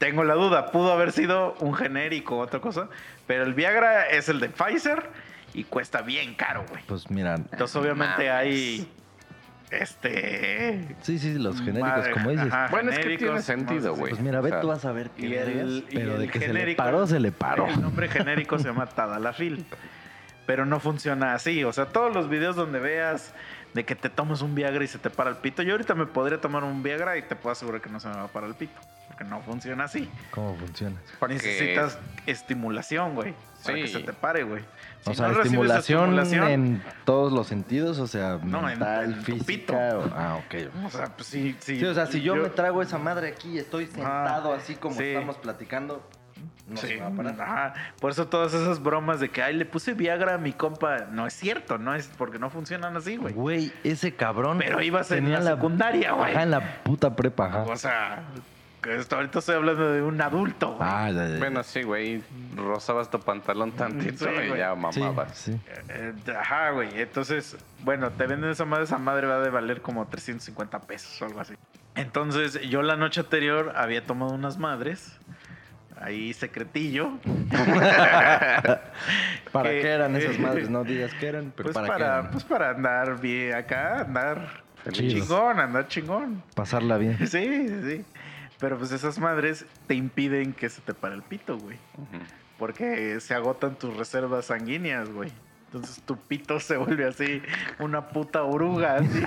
tengo 0.00 0.24
la 0.24 0.34
duda. 0.34 0.72
Pudo 0.72 0.92
haber 0.92 1.12
sido 1.12 1.54
un 1.60 1.72
genérico 1.74 2.36
o 2.36 2.40
otra 2.40 2.60
cosa, 2.60 2.88
pero 3.28 3.44
el 3.44 3.54
Viagra 3.54 4.08
es 4.08 4.28
el 4.28 4.40
de 4.40 4.48
Pfizer 4.48 5.08
y 5.54 5.62
cuesta 5.64 6.02
bien 6.02 6.34
caro, 6.34 6.64
güey. 6.68 6.82
Pues 6.88 7.08
mira, 7.10 7.36
Entonces, 7.36 7.76
obviamente 7.76 8.28
Mames. 8.28 8.30
hay. 8.32 8.88
Este. 9.72 10.84
sí, 11.00 11.18
sí, 11.18 11.34
los 11.38 11.58
genéricos, 11.60 11.88
madre, 11.90 12.12
como 12.12 12.30
dices. 12.30 12.46
ajá, 12.52 12.68
Bueno, 12.70 12.90
es 12.90 12.98
que 12.98 13.16
tiene 13.16 13.40
sentido, 13.42 13.94
güey. 13.94 14.10
Pues 14.10 14.20
mira, 14.22 14.40
ve, 14.40 14.48
O 14.48 14.52
sea, 14.52 14.60
tú 14.60 14.68
vas 14.68 14.84
a 14.84 14.92
ver 14.92 15.10
qué 15.10 15.26
Y 15.26 15.34
el- 15.34 15.84
y 15.90 15.94
pero 15.94 16.18
de 16.18 16.28
que 16.28 16.38
se 16.40 16.52
le 16.52 16.74
paró, 16.74 17.06
se 17.06 17.18
le 17.20 17.32
paró. 17.32 17.66
El 17.68 17.80
nombre 17.80 18.08
genérico 18.08 18.58
se 18.58 18.64
llama 18.68 18.86
Tadalafil. 18.86 19.64
Pero 20.44 20.66
no 20.66 20.80
funciona 20.80 21.34
así. 21.34 21.62
O 21.64 21.72
sea, 21.72 21.86
todos 21.86 22.12
los 22.14 22.28
videos 22.28 22.56
donde 22.56 22.80
veas 22.80 23.32
de 23.74 23.84
que 23.84 23.94
te 23.94 24.08
tomas 24.10 24.42
un 24.42 24.54
Viagra 24.54 24.84
y 24.84 24.88
se 24.88 24.98
te 24.98 25.08
para 25.10 25.30
el 25.30 25.36
pito. 25.36 25.62
Yo 25.62 25.72
ahorita 25.72 25.94
me 25.94 26.06
podría 26.06 26.40
tomar 26.40 26.62
un 26.64 26.82
Viagra 26.82 27.16
y 27.16 27.22
te 27.22 27.36
puedo 27.36 27.52
asegurar 27.52 27.80
que 27.80 27.88
no 27.90 28.00
se 28.00 28.08
me 28.08 28.16
va 28.16 28.24
a 28.24 28.28
parar 28.28 28.48
el 28.50 28.54
pito. 28.54 28.78
Porque 29.08 29.24
no 29.24 29.40
funciona 29.42 29.84
así. 29.84 30.10
¿Cómo 30.30 30.56
funciona? 30.56 30.96
Porque- 31.18 31.34
Necesitas 31.34 31.98
estimulación, 32.26 33.14
güey. 33.14 33.34
Para 33.64 33.76
que 33.76 33.86
se 33.88 34.00
te 34.00 34.12
pare, 34.12 34.42
güey. 34.42 34.64
O 35.04 35.14
sea, 35.14 35.28
no 35.28 35.40
estimulación, 35.42 36.18
estimulación, 36.18 36.50
en 36.50 36.82
todos 37.04 37.32
los 37.32 37.46
sentidos, 37.46 37.98
o 37.98 38.06
sea, 38.06 38.38
No, 38.42 38.58
en- 38.60 38.78
mental, 38.78 39.12
en 39.12 39.22
física. 39.24 39.44
pito. 39.46 39.74
o- 39.74 40.10
ah, 40.16 40.36
ok. 40.44 40.84
O 40.86 40.90
sea, 40.90 41.06
pues 41.14 41.28
sí, 41.28 41.56
sí. 41.60 41.78
Sí, 41.78 41.84
o 41.84 41.94
sea, 41.94 42.06
si 42.06 42.20
yo, 42.22 42.34
me 42.36 42.48
trago 42.48 42.82
esa 42.82 42.98
madre 42.98 43.28
aquí, 43.28 43.58
estoy 43.58 43.86
sentado 43.86 44.52
Ah, 44.52 44.56
así 44.56 44.74
como 44.76 44.96
sí. 44.96 45.04
estamos 45.04 45.36
platicando, 45.36 46.08
no 46.68 46.76
Sí, 46.76 46.86
se 46.88 46.96
va 46.98 47.06
a 47.08 47.10
parar. 47.10 47.40
ajá. 47.40 47.74
Por 48.00 48.10
eso 48.10 48.26
todas 48.28 48.54
esas 48.54 48.82
bromas 48.82 49.20
de 49.20 49.28
que, 49.30 49.42
ay, 49.42 49.54
le 49.56 49.64
puse 49.64 49.94
Viagra 49.94 50.34
a 50.34 50.38
mi 50.38 50.52
compa, 50.52 51.06
no 51.10 51.26
es 51.26 51.32
cierto, 51.34 51.78
no 51.78 51.94
es 51.94 52.08
porque 52.18 52.38
no 52.38 52.50
funcionan 52.50 52.96
así, 52.96 53.16
güey. 53.16 53.34
Güey, 53.34 53.72
ese 53.84 54.14
cabrón. 54.14 54.58
Pero 54.58 54.80
ibas 54.82 55.10
en 55.10 55.24
tenía 55.24 55.40
la 55.40 55.54
secundaria, 55.54 56.12
güey. 56.12 56.32
Ajá, 56.32 56.42
en 56.42 56.50
la 56.50 56.82
puta 56.82 57.14
prepa, 57.16 57.46
ajá. 57.46 57.62
O 57.62 57.76
sea, 57.76 58.22
que 58.82 58.96
esto, 58.96 59.14
ahorita 59.16 59.38
estoy 59.38 59.54
hablando 59.56 59.92
de 59.92 60.02
un 60.02 60.20
adulto, 60.20 60.74
güey. 60.74 60.80
Ah, 60.90 61.10
ya, 61.10 61.28
ya. 61.28 61.38
Bueno, 61.38 61.62
sí, 61.62 61.82
güey. 61.82 62.20
Rozabas 62.56 63.10
tu 63.10 63.20
pantalón 63.20 63.70
tantito 63.72 64.24
Sí, 64.24 64.30
y 64.44 64.48
güey. 64.48 64.58
ya 64.58 64.74
mamabas. 64.74 65.36
sí. 65.36 65.58
Eh, 65.88 66.12
ajá, 66.36 66.70
güey. 66.70 67.00
Entonces, 67.00 67.56
bueno, 67.84 68.10
te 68.10 68.26
venden 68.26 68.50
esa 68.50 68.64
madre, 68.64 68.84
esa 68.84 68.98
madre 68.98 69.26
va 69.28 69.38
de 69.40 69.50
valer 69.50 69.82
como 69.82 70.06
350 70.08 70.80
pesos 70.80 71.20
o 71.22 71.26
algo 71.26 71.40
así. 71.40 71.54
Entonces, 71.94 72.60
yo 72.68 72.82
la 72.82 72.96
noche 72.96 73.20
anterior 73.20 73.72
había 73.76 74.04
tomado 74.04 74.32
unas 74.32 74.56
madres. 74.58 75.16
Ahí 76.02 76.32
secretillo. 76.32 77.18
¿Para 79.52 79.70
Que- 79.70 79.80
qué 79.82 79.88
eran 79.88 80.16
esas 80.16 80.38
madres? 80.40 80.68
No 80.70 80.84
digas 80.84 81.12
qué 81.20 81.26
eran, 81.28 81.52
pero 81.56 81.68
Pues 81.72 81.74
¿para, 81.74 81.86
qué 81.86 81.92
para, 81.92 82.18
eran? 82.18 82.30
pues 82.30 82.44
para 82.44 82.70
andar 82.70 83.20
bien 83.20 83.54
acá, 83.54 84.00
andar 84.00 84.62
chingón, 84.90 85.60
andar 85.60 85.88
chingón. 85.88 86.42
Pasarla 86.54 86.96
bien. 86.98 87.16
Sí, 87.26 87.68
sí, 87.68 87.80
sí. 87.84 88.04
Pero 88.58 88.78
pues 88.78 88.92
esas 88.92 89.18
madres 89.18 89.64
te 89.86 89.94
impiden 89.94 90.52
que 90.52 90.68
se 90.68 90.80
te 90.82 90.94
pare 90.94 91.14
el 91.14 91.22
pito, 91.22 91.58
güey. 91.58 91.76
Porque 92.58 93.18
se 93.20 93.34
agotan 93.34 93.74
tus 93.76 93.96
reservas 93.96 94.46
sanguíneas, 94.46 95.08
güey. 95.10 95.30
Entonces 95.72 96.02
tu 96.04 96.18
pito 96.18 96.60
se 96.60 96.76
vuelve 96.76 97.06
así 97.06 97.40
una 97.78 98.06
puta 98.08 98.42
oruga, 98.42 98.96
así. 98.96 99.22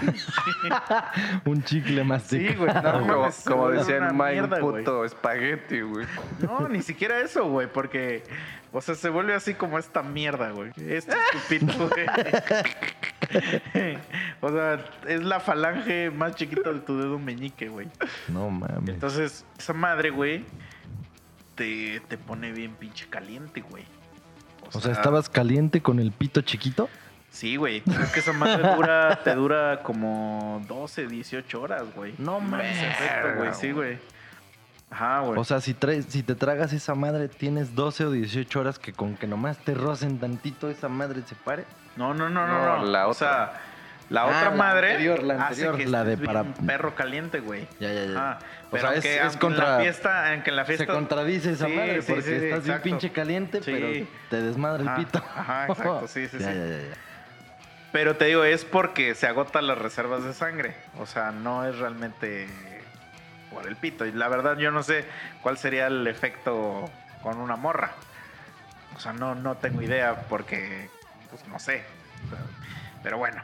Un 1.45 1.63
chicle 1.63 2.03
más 2.03 2.21
Sí, 2.23 2.53
güey. 2.53 2.71
No, 2.71 3.07
como 3.07 3.29
como 3.45 3.61
vuelve 3.63 3.79
decía 3.79 3.97
una 3.97 4.09
en 4.09 4.17
Mike, 4.45 4.59
güey. 4.61 4.83
puto 4.83 5.05
espagueti, 5.05 5.81
güey. 5.81 6.05
No, 6.41 6.67
ni 6.67 6.83
siquiera 6.83 7.19
eso, 7.19 7.49
güey, 7.49 7.65
porque, 7.65 8.21
o 8.71 8.79
sea, 8.79 8.93
se 8.93 9.09
vuelve 9.09 9.33
así 9.33 9.55
como 9.55 9.79
esta 9.79 10.03
mierda, 10.03 10.51
güey. 10.51 10.69
Este 10.77 11.13
es 11.13 11.31
tu 11.31 11.39
pito, 11.49 11.89
güey. 11.89 12.05
o 14.41 14.49
sea, 14.51 14.85
es 15.07 15.23
la 15.23 15.39
falange 15.39 16.11
más 16.11 16.35
chiquita 16.35 16.71
de 16.71 16.81
tu 16.81 16.95
dedo 16.99 17.17
meñique, 17.17 17.69
güey. 17.69 17.87
No 18.27 18.51
mames. 18.51 18.89
Entonces, 18.89 19.45
esa 19.57 19.73
madre, 19.73 20.11
güey, 20.11 20.45
te, 21.55 22.01
te 22.01 22.19
pone 22.19 22.51
bien 22.51 22.75
pinche 22.75 23.07
caliente, 23.09 23.61
güey. 23.61 23.83
O 24.73 24.79
sea, 24.81 24.91
¿estabas 24.91 25.29
caliente 25.29 25.81
con 25.81 25.99
el 25.99 26.11
pito 26.11 26.41
chiquito? 26.41 26.89
Sí, 27.31 27.57
güey. 27.57 27.81
pero 27.81 28.01
Es 28.03 28.11
que 28.11 28.19
esa 28.21 28.31
madre 28.33 28.75
dura, 28.75 29.19
te 29.23 29.35
dura 29.35 29.81
como 29.83 30.61
12, 30.67 31.07
18 31.07 31.61
horas, 31.61 31.83
güey. 31.95 32.13
No 32.17 32.39
mames. 32.39 32.77
Ese 32.77 32.87
efecto, 32.87 33.27
güey. 33.37 33.53
Sí, 33.53 33.71
güey. 33.71 33.97
Ajá, 34.89 35.19
güey. 35.21 35.39
O 35.39 35.43
sea, 35.43 35.59
si, 35.59 35.73
traes, 35.73 36.05
si 36.07 36.23
te 36.23 36.35
tragas 36.35 36.71
esa 36.71 36.95
madre, 36.95 37.27
tienes 37.27 37.75
12 37.75 38.05
o 38.05 38.11
18 38.11 38.59
horas 38.59 38.79
que 38.79 38.93
con 38.93 39.15
que 39.17 39.27
nomás 39.27 39.57
te 39.57 39.73
rocen 39.73 40.19
tantito 40.19 40.69
esa 40.69 40.87
madre 40.87 41.21
se 41.27 41.35
pare. 41.35 41.65
No, 41.97 42.13
no, 42.13 42.29
no, 42.29 42.47
no, 42.47 42.53
No, 42.65 42.77
no. 42.77 42.85
la 42.85 43.07
o 43.07 43.11
otra. 43.11 43.27
sea, 43.27 43.61
la 44.09 44.21
Ah, 44.21 44.25
otra 44.27 44.49
la 44.51 44.55
madre 44.55 44.91
anterior, 44.91 45.23
la 45.23 45.33
hace 45.47 45.67
anterior, 45.67 45.77
que 45.77 45.85
la 45.87 46.03
de 46.03 46.17
para- 46.17 46.43
bien 46.43 46.53
perro 46.67 46.95
caliente, 46.95 47.39
güey. 47.39 47.67
Ya, 47.79 47.91
ya, 47.91 48.05
ya. 48.05 48.39
O 48.71 48.77
sea, 48.77 48.93
es- 48.95 49.03
que 49.03 49.15
es 49.15 49.21
aunque 49.21 49.35
en 49.35 49.39
contra- 49.39 49.77
la 49.77 49.83
fiesta, 49.83 50.31
aunque 50.33 50.49
en 50.49 50.55
la 50.55 50.65
fiesta 50.65 50.83
Se 50.85 50.91
contradice 50.91 51.51
esa 51.51 51.67
Sí, 51.67 51.73
madre 51.73 52.01
porque 52.01 52.21
sí, 52.21 52.27
sí, 52.29 52.33
estás 52.35 52.41
bien 52.41 52.75
exacto. 52.77 52.83
pinche 52.83 53.11
caliente, 53.11 53.61
pero 53.63 53.87
te 54.29 54.41
desmadra 54.41 54.81
el 54.83 54.89
Ajá, 54.89 54.97
pito. 54.97 55.17
ajá, 55.35 55.67
exacto, 55.67 56.07
sí, 56.07 56.27
sí, 56.27 56.37
Ya, 56.39 56.51
sí. 56.51 56.57
ya, 56.57 56.65
ya, 56.67 56.77
ya. 56.89 56.95
Pero 57.91 58.17
te 58.17 58.25
digo, 58.25 58.43
es 58.43 58.65
porque 58.65 59.15
se 59.15 59.25
agotan 59.27 59.67
las 59.67 59.77
reservas 59.77 60.23
de 60.25 60.33
sangre. 60.33 60.75
O 60.99 61.05
sea, 61.05 61.31
no 61.31 61.65
es 61.65 61.77
realmente 61.77 62.47
por 63.49 63.67
el 63.67 63.77
pito. 63.77 64.05
Y 64.05 64.11
la 64.11 64.27
verdad, 64.27 64.57
yo 64.57 64.69
no 64.71 64.83
sé 64.83 65.05
cuál 65.41 65.57
sería 65.57 65.87
el 65.87 66.05
efecto 66.07 66.89
con 67.23 67.37
una 67.37 67.55
morra. 67.55 67.91
O 68.97 68.99
sea, 68.99 69.13
no, 69.13 69.33
no 69.35 69.55
tengo 69.55 69.81
idea 69.81 70.23
porque, 70.27 70.89
pues 71.29 71.47
no 71.47 71.57
sé. 71.57 71.83
Pero 73.01 73.17
bueno. 73.17 73.41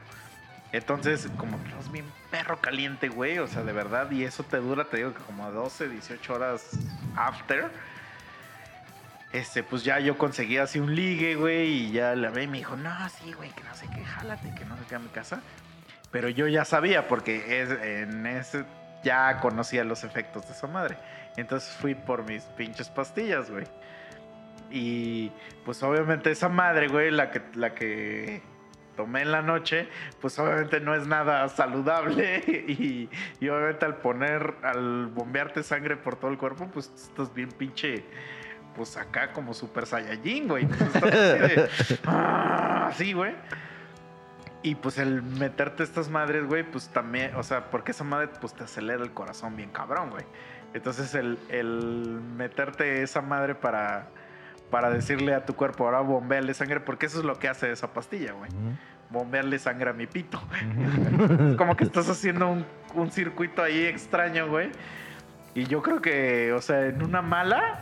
Entonces, 0.72 1.28
como 1.38 1.62
que 1.64 1.70
es 1.80 1.92
bien 1.92 2.06
perro 2.30 2.60
caliente, 2.60 3.10
güey. 3.10 3.40
O 3.40 3.48
sea, 3.48 3.64
de 3.64 3.74
verdad. 3.74 4.10
Y 4.12 4.24
eso 4.24 4.44
te 4.44 4.58
dura, 4.58 4.86
te 4.86 4.98
digo, 4.98 5.14
que 5.14 5.22
como 5.24 5.52
12, 5.52 5.90
18 5.90 6.34
horas 6.34 6.72
after. 7.16 7.70
Este, 9.34 9.64
pues 9.64 9.84
ya 9.84 10.00
yo 10.00 10.18
conseguí 10.18 10.58
así 10.58 10.80
un 10.80 10.94
ligue, 10.94 11.36
güey, 11.36 11.70
y 11.70 11.92
ya 11.92 12.16
la 12.16 12.32
ve 12.32 12.44
y 12.44 12.48
me 12.48 12.58
dijo, 12.58 12.76
no, 12.76 12.92
sí, 13.10 13.32
güey, 13.32 13.50
que 13.52 13.64
no 13.64 13.74
sé 13.74 13.88
qué, 13.96 14.04
jálate, 14.04 14.54
que 14.56 14.66
no 14.66 14.76
sé 14.78 14.84
qué 14.90 14.96
a 14.96 15.00
mi 15.00 15.08
casa. 15.08 15.42
Pero 16.12 16.28
yo 16.28 16.48
ya 16.48 16.66
sabía, 16.66 17.08
porque 17.08 17.62
es, 17.62 17.70
en 17.70 18.26
ese 18.26 18.66
ya 19.04 19.40
conocía 19.40 19.86
los 19.86 20.04
efectos 20.04 20.48
de 20.48 20.54
esa 20.54 20.68
madre. 20.68 20.98
Entonces 21.38 21.70
fui 21.78 21.96
por 21.96 22.26
mis 22.26 22.44
pinches 22.44 22.90
pastillas, 22.90 23.50
güey. 23.50 23.66
Y 24.70 25.32
pues 25.64 25.82
obviamente 25.84 26.32
esa 26.32 26.50
madre, 26.50 26.90
güey, 26.90 27.10
la 27.10 27.32
que, 27.32 27.42
la 27.56 27.74
que 27.74 28.42
tomé 28.96 29.22
en 29.22 29.32
la 29.32 29.42
noche, 29.42 29.88
pues 30.20 30.38
obviamente 30.40 30.80
no 30.80 30.96
es 30.96 31.08
nada 31.08 31.48
saludable. 31.50 32.44
Y, 32.72 33.10
y 33.40 33.50
obviamente 33.50 33.86
al 33.86 33.98
poner, 33.98 34.56
al 34.64 35.08
bombearte 35.08 35.64
sangre 35.64 35.98
por 35.98 36.16
todo 36.16 36.32
el 36.32 36.38
cuerpo, 36.38 36.68
pues 36.72 36.92
estás 36.96 37.34
bien 37.34 37.50
pinche 37.50 38.04
pues 38.76 38.96
acá 38.98 39.34
como 39.34 39.54
super 39.54 39.86
saiyajin, 39.86 40.48
güey. 40.48 40.64
Estás 40.66 41.04
así 41.04 42.02
"Ah", 42.06 42.92
güey. 43.14 43.36
Y 44.64 44.76
pues 44.76 44.98
el 45.00 45.24
meterte 45.24 45.84
estas 45.84 46.10
madres, 46.10 46.46
güey, 46.46 46.64
pues 46.64 46.90
también, 46.90 47.36
o 47.36 47.44
sea, 47.44 47.72
porque 47.72 47.92
esa 47.92 48.04
madre 48.04 48.30
pues 48.40 48.54
te 48.54 48.64
acelera 48.64 49.04
el 49.04 49.12
corazón 49.12 49.56
bien 49.56 49.72
cabrón, 49.72 50.12
güey. 50.12 50.26
Entonces 50.74 51.16
el, 51.16 51.40
el 51.50 52.22
meterte 52.38 53.02
esa 53.02 53.22
madre 53.22 53.56
para, 53.56 54.08
para 54.72 54.90
decirle 54.90 55.36
a 55.36 55.46
tu 55.46 55.54
cuerpo, 55.56 55.86
ahora 55.86 56.00
bombearle 56.00 56.54
sangre, 56.54 56.80
porque 56.80 57.06
eso 57.06 57.20
es 57.20 57.26
lo 57.26 57.38
que 57.38 57.48
hace 57.48 57.72
esa 57.72 57.94
pastilla, 57.94 58.32
güey. 58.32 58.50
Bombearle 59.10 59.60
sangre 59.60 59.90
a 59.90 59.94
mi 59.94 60.08
pito. 60.08 60.42
Es 61.52 61.58
como 61.58 61.76
que 61.76 61.84
estás 61.84 62.10
haciendo 62.10 62.48
un, 62.50 62.66
un 62.96 63.12
circuito 63.12 63.62
ahí 63.62 63.84
extraño, 63.86 64.48
güey. 64.48 64.72
Y 65.54 65.66
yo 65.66 65.82
creo 65.82 66.02
que, 66.02 66.54
o 66.54 66.62
sea, 66.62 66.86
en 66.86 67.04
una 67.04 67.22
mala, 67.22 67.80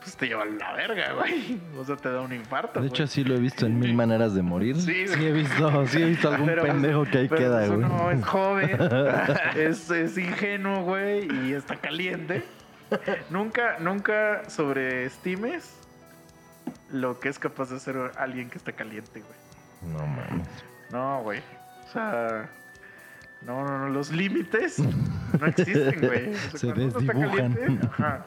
pues 0.00 0.16
te 0.16 0.26
lleva 0.26 0.42
a 0.42 0.46
la 0.46 0.72
verga, 0.72 1.12
güey. 1.12 1.60
O 1.78 1.84
sea, 1.84 1.96
te 1.96 2.10
da 2.10 2.20
un 2.20 2.32
infarto. 2.32 2.80
De 2.80 2.88
güey. 2.88 2.88
hecho, 2.88 3.06
sí 3.06 3.22
lo 3.22 3.36
he 3.36 3.38
visto 3.38 3.64
en 3.64 3.78
mil 3.78 3.94
maneras 3.94 4.34
de 4.34 4.42
morir. 4.42 4.76
Sí, 4.76 5.06
Sí, 5.06 5.24
he 5.24 5.32
visto, 5.32 5.86
sí 5.86 6.02
he 6.02 6.06
visto 6.06 6.28
algún 6.28 6.46
Pero, 6.46 6.62
pendejo 6.64 7.04
que 7.04 7.18
ahí 7.18 7.28
pero, 7.28 7.40
queda, 7.40 7.66
güey. 7.68 7.78
Uno 7.78 8.10
es 8.10 8.24
joven, 8.24 8.78
es, 9.56 9.88
es 9.90 10.18
ingenuo, 10.18 10.82
güey, 10.82 11.28
y 11.46 11.52
está 11.52 11.76
caliente. 11.76 12.42
nunca, 13.30 13.78
nunca 13.78 14.42
sobreestimes 14.50 15.78
lo 16.92 17.18
que 17.18 17.28
es 17.28 17.38
capaz 17.38 17.70
de 17.70 17.76
hacer 17.76 17.96
alguien 18.16 18.48
que 18.50 18.58
está 18.58 18.72
caliente, 18.72 19.20
güey. 19.22 19.92
No 19.94 20.06
mames. 20.06 20.48
No, 20.90 21.22
güey. 21.22 21.40
O 21.88 21.92
sea, 21.92 22.48
no, 23.42 23.64
no, 23.64 23.78
no, 23.78 23.88
los 23.88 24.10
límites 24.12 24.78
no 24.78 25.46
existen, 25.46 26.00
güey. 26.00 26.32
O 26.54 26.58
sea, 26.58 26.58
Se 26.58 26.72
desdibujan. 26.72 27.54
caliente, 27.54 27.86
ajá, 27.86 28.24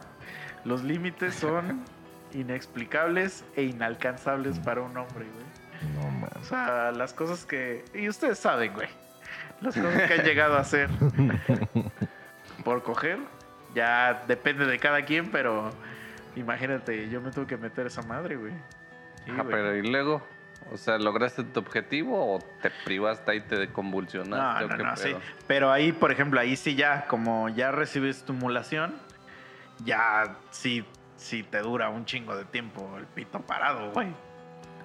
los 0.65 0.83
límites 0.83 1.35
son 1.35 1.83
inexplicables 2.33 3.45
e 3.55 3.63
inalcanzables 3.63 4.59
para 4.59 4.81
un 4.81 4.97
hombre, 4.97 5.25
güey. 5.33 5.93
No 5.95 6.07
O 6.07 6.11
mames. 6.11 6.47
sea, 6.47 6.91
las 6.91 7.13
cosas 7.13 7.45
que. 7.45 7.85
Y 7.93 8.09
ustedes 8.09 8.39
saben, 8.39 8.73
güey. 8.73 8.89
Las 9.61 9.75
cosas 9.75 10.03
que 10.03 10.13
han 10.15 10.25
llegado 10.25 10.57
a 10.57 10.61
hacer 10.61 10.89
por 12.63 12.83
coger. 12.83 13.19
Ya 13.73 14.23
depende 14.27 14.65
de 14.65 14.79
cada 14.79 15.03
quien, 15.03 15.29
pero 15.31 15.69
imagínate, 16.35 17.09
yo 17.09 17.21
me 17.21 17.31
tuve 17.31 17.47
que 17.47 17.57
meter 17.57 17.87
esa 17.87 18.01
madre, 18.01 18.35
güey. 18.35 18.53
Sí, 19.25 19.31
Ah, 19.37 19.43
pero 19.49 19.75
¿y 19.75 19.81
luego? 19.81 20.21
O 20.71 20.77
sea, 20.77 20.97
¿lograste 20.97 21.43
tu 21.43 21.59
objetivo 21.59 22.35
o 22.35 22.39
te 22.61 22.71
privaste 22.85 23.31
ahí 23.31 23.41
te 23.41 23.71
convulsionaste? 23.71 24.35
No, 24.65 24.65
o 24.65 24.69
no, 24.69 24.77
qué 24.77 24.83
no, 24.83 24.95
sí. 24.95 25.15
Pero 25.47 25.71
ahí, 25.71 25.91
por 25.91 26.11
ejemplo, 26.11 26.39
ahí 26.39 26.55
sí 26.55 26.75
ya, 26.75 27.05
como 27.07 27.49
ya 27.49 27.71
recibes 27.71 28.17
estimulación, 28.17 28.95
ya 29.83 30.37
sí, 30.51 30.85
sí 31.17 31.43
te 31.43 31.59
dura 31.59 31.89
un 31.89 32.05
chingo 32.05 32.35
de 32.35 32.45
tiempo 32.45 32.95
el 32.97 33.05
pito 33.05 33.41
parado, 33.41 33.91
güey. 33.91 34.13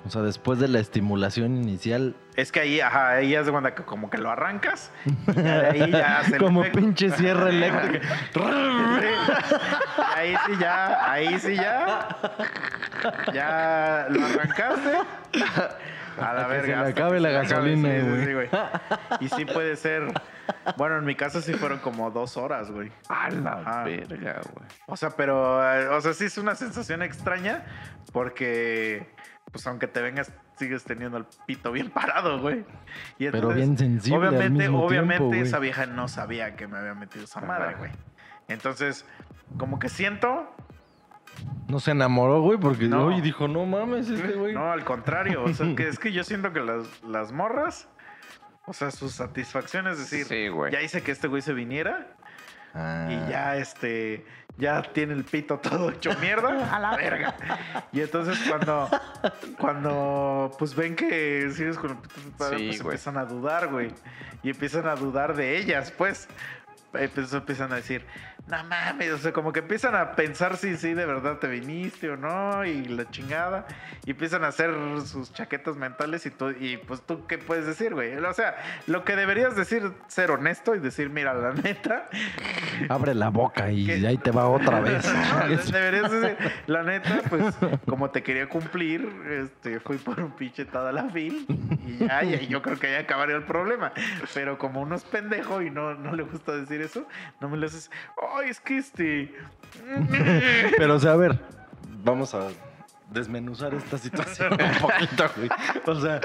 O 0.06 0.10
sea, 0.10 0.22
después 0.22 0.58
de 0.58 0.68
la 0.68 0.78
estimulación 0.80 1.56
inicial, 1.56 2.14
Es 2.34 2.50
que 2.52 2.60
ahí, 2.60 2.80
ajá, 2.80 3.10
ahí 3.10 3.34
es 3.34 3.50
cuando 3.50 3.74
que 3.74 3.82
como 3.82 4.08
que 4.08 4.16
lo 4.18 4.30
arrancas. 4.30 4.90
Y 5.04 5.32
ya 5.34 5.62
de 5.62 5.66
ahí 5.68 5.90
ya 5.90 6.18
hace 6.20 6.36
el 6.36 6.42
como 6.42 6.62
pinche 6.62 7.10
sierra 7.10 7.48
eléctrica. 7.50 8.08
Ahí 10.16 10.34
sí 10.46 10.52
ya, 10.58 11.12
ahí 11.12 11.38
sí 11.38 11.54
ya. 11.54 12.08
Ya 13.32 14.06
lo 14.10 14.24
arrancaste. 14.24 14.92
A 16.20 16.34
la 16.34 16.42
que 16.42 16.48
verga. 16.48 16.78
se 16.78 16.84
le 16.84 16.90
acabe 16.90 17.20
la 17.20 17.28
se 17.28 17.34
gasolina, 17.34 17.88
sí, 17.90 18.00
sí, 18.00 18.06
güey. 18.08 18.24
sí, 18.26 18.32
güey. 18.32 18.48
Y 19.20 19.28
sí 19.28 19.44
puede 19.44 19.76
ser. 19.76 20.12
Bueno, 20.76 20.98
en 20.98 21.04
mi 21.04 21.14
caso 21.14 21.40
sí 21.40 21.54
fueron 21.54 21.78
como 21.78 22.10
dos 22.10 22.36
horas, 22.36 22.70
güey. 22.70 22.90
A 23.08 23.30
la 23.30 23.52
Ajá. 23.52 23.84
verga, 23.84 24.40
güey. 24.52 24.66
O 24.86 24.96
sea, 24.96 25.10
pero, 25.10 25.62
eh, 25.72 25.88
o 25.88 26.00
sea, 26.00 26.12
sí 26.12 26.24
es 26.24 26.36
una 26.38 26.54
sensación 26.56 27.02
extraña 27.02 27.64
porque, 28.12 29.06
pues 29.52 29.66
aunque 29.66 29.86
te 29.86 30.00
vengas, 30.00 30.32
sigues 30.56 30.84
teniendo 30.84 31.16
el 31.18 31.26
pito 31.46 31.72
bien 31.72 31.90
parado, 31.94 32.38
güey. 32.40 32.64
Y 33.18 33.28
Pero 33.30 33.48
bien 33.48 33.76
sensible 33.76 34.28
al 34.28 34.34
Obviamente, 34.34 34.62
mismo 34.64 34.84
obviamente 34.84 35.16
tiempo, 35.18 35.26
güey. 35.28 35.40
esa 35.42 35.58
vieja 35.58 35.86
no 35.86 36.08
sabía 36.08 36.56
que 36.56 36.66
me 36.68 36.78
había 36.78 36.94
metido 36.94 37.24
esa 37.24 37.40
madre, 37.40 37.70
Ajá. 37.70 37.78
güey. 37.78 37.90
Entonces, 38.48 39.04
como 39.58 39.78
que 39.78 39.88
siento, 39.88 40.52
No 41.68 41.78
se 41.80 41.92
enamoró, 41.92 42.40
güey, 42.42 42.58
porque 42.58 42.88
No. 42.88 43.06
hoy 43.06 43.20
dijo, 43.20 43.46
no 43.48 43.64
mames, 43.64 44.08
este 44.10 44.32
güey. 44.32 44.52
no, 44.54 44.72
al 44.72 44.84
contrario, 44.84 45.44
o 45.44 45.52
sea, 45.54 45.74
que 45.76 45.86
es 45.88 45.98
que 45.98 46.12
yo 46.12 46.24
siento 46.24 46.52
que 46.52 46.60
las, 46.60 47.02
las 47.04 47.30
morras, 47.32 47.88
o 48.66 48.72
sea, 48.72 48.90
su 48.90 49.08
satisfacción 49.08 49.86
es 49.88 49.98
decir, 49.98 50.26
Sí, 50.26 50.46
ya 50.72 50.82
hice 50.82 51.02
que 51.02 51.12
este 51.12 51.28
güey 51.28 51.42
se 51.42 51.52
viniera 51.54 52.14
Ah. 52.74 53.08
y 53.10 53.30
ya 53.30 53.56
este 53.56 54.24
ya 54.56 54.82
tiene 54.82 55.14
el 55.14 55.24
pito 55.24 55.58
todo 55.58 55.90
hecho 55.90 56.10
mierda 56.20 56.70
a 56.76 56.78
la 56.78 56.96
verga 56.96 57.34
y 57.92 58.00
entonces 58.00 58.38
cuando 58.48 58.88
cuando 59.58 60.52
pues 60.58 60.74
ven 60.74 60.94
que 60.96 61.50
sigues 61.52 61.76
con 61.78 61.90
el 61.92 61.96
pito 61.96 62.10
Sí, 62.20 62.34
pues 62.38 62.58
güey. 62.58 62.78
empiezan 62.80 63.16
a 63.16 63.24
dudar 63.24 63.68
güey 63.68 63.90
y 64.42 64.50
empiezan 64.50 64.86
a 64.86 64.94
dudar 64.94 65.34
de 65.34 65.56
ellas 65.58 65.90
pues 65.96 66.28
Eh, 66.94 67.08
pues 67.14 67.32
empiezan 67.32 67.72
a 67.72 67.76
decir 67.76 68.04
no 68.50 68.64
mames 68.64 69.10
o 69.12 69.18
sea 69.18 69.32
como 69.32 69.52
que 69.52 69.60
empiezan 69.60 69.94
a 69.94 70.12
pensar 70.12 70.56
si 70.56 70.76
sí 70.76 70.94
de 70.94 71.06
verdad 71.06 71.38
te 71.38 71.48
viniste 71.48 72.10
o 72.10 72.16
no 72.16 72.64
y 72.64 72.84
la 72.84 73.08
chingada 73.10 73.66
y 74.04 74.10
empiezan 74.10 74.44
a 74.44 74.48
hacer 74.48 74.74
sus 75.04 75.32
chaquetas 75.32 75.76
mentales 75.76 76.26
y 76.26 76.30
tú 76.30 76.50
y 76.50 76.76
pues 76.76 77.02
tú 77.02 77.26
qué 77.26 77.38
puedes 77.38 77.66
decir 77.66 77.94
güey 77.94 78.16
o 78.16 78.34
sea 78.34 78.56
lo 78.86 79.04
que 79.04 79.16
deberías 79.16 79.56
decir 79.56 79.92
ser 80.08 80.30
honesto 80.30 80.74
y 80.74 80.80
decir 80.80 81.10
mira 81.10 81.34
la 81.34 81.52
neta 81.52 82.08
Abre 82.88 83.14
la 83.14 83.28
boca 83.28 83.70
y 83.70 84.04
ahí 84.06 84.18
te 84.18 84.30
va 84.30 84.48
otra 84.48 84.80
vez. 84.80 85.06
no, 85.06 85.72
deberías 85.72 86.10
decir, 86.10 86.36
la 86.66 86.82
neta, 86.82 87.22
pues, 87.28 87.54
como 87.86 88.10
te 88.10 88.22
quería 88.22 88.48
cumplir, 88.48 89.08
este, 89.28 89.80
fui 89.80 89.98
por 89.98 90.20
un 90.20 90.32
pinche 90.32 90.64
Tadalafil 90.64 91.46
y 91.86 91.98
ya, 91.98 92.24
y 92.24 92.46
yo 92.48 92.62
creo 92.62 92.78
que 92.78 92.88
ahí 92.88 92.94
acabaría 92.94 93.36
el 93.36 93.44
problema. 93.44 93.92
Pero 94.34 94.58
como 94.58 94.80
uno 94.80 94.96
es 94.96 95.04
pendejo 95.04 95.62
y 95.62 95.70
no, 95.70 95.94
no 95.94 96.14
le 96.14 96.22
gusta 96.22 96.52
decir 96.56 96.80
eso, 96.80 97.06
no 97.40 97.48
me 97.48 97.56
lo 97.56 97.66
haces, 97.66 97.90
ay, 98.40 98.50
es 98.50 98.60
que 98.60 98.78
este... 98.78 99.34
Pero, 100.76 100.94
o 100.94 100.98
sea, 100.98 101.12
a 101.12 101.16
ver, 101.16 101.38
vamos 102.02 102.34
a 102.34 102.48
desmenuzar 103.10 103.74
esta 103.74 103.98
situación 103.98 104.52
un 104.52 104.80
poquito, 104.80 105.24
güey. 105.36 105.48
O 105.86 106.00
sea, 106.00 106.20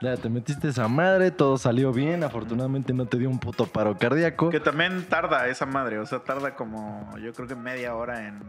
ya 0.00 0.16
te 0.16 0.28
metiste 0.28 0.68
esa 0.68 0.88
madre, 0.88 1.30
todo 1.30 1.58
salió 1.58 1.92
bien, 1.92 2.24
afortunadamente 2.24 2.92
no 2.92 3.06
te 3.06 3.18
dio 3.18 3.28
un 3.28 3.38
puto 3.38 3.66
paro 3.66 3.96
cardíaco. 3.98 4.50
Que 4.50 4.60
también 4.60 5.04
tarda 5.04 5.46
esa 5.48 5.66
madre, 5.66 5.98
o 5.98 6.06
sea, 6.06 6.20
tarda 6.20 6.54
como, 6.54 7.16
yo 7.18 7.32
creo 7.32 7.46
que 7.46 7.54
media 7.54 7.94
hora 7.94 8.26
en, 8.26 8.40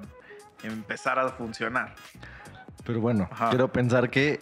en 0.64 0.72
empezar 0.72 1.20
a 1.20 1.30
funcionar. 1.30 1.96
Pero 2.86 3.02
bueno, 3.02 3.28
Ajá. 3.32 3.50
quiero 3.50 3.72
pensar 3.72 4.10
que 4.10 4.40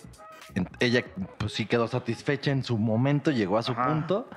ella 0.80 1.04
pues 1.38 1.54
sí 1.54 1.66
quedó 1.66 1.88
satisfecha 1.88 2.52
en 2.52 2.64
su 2.64 2.78
momento, 2.78 3.32
llegó 3.32 3.58
a 3.58 3.64
su 3.64 3.72
Ajá. 3.72 3.88
punto, 3.88 4.30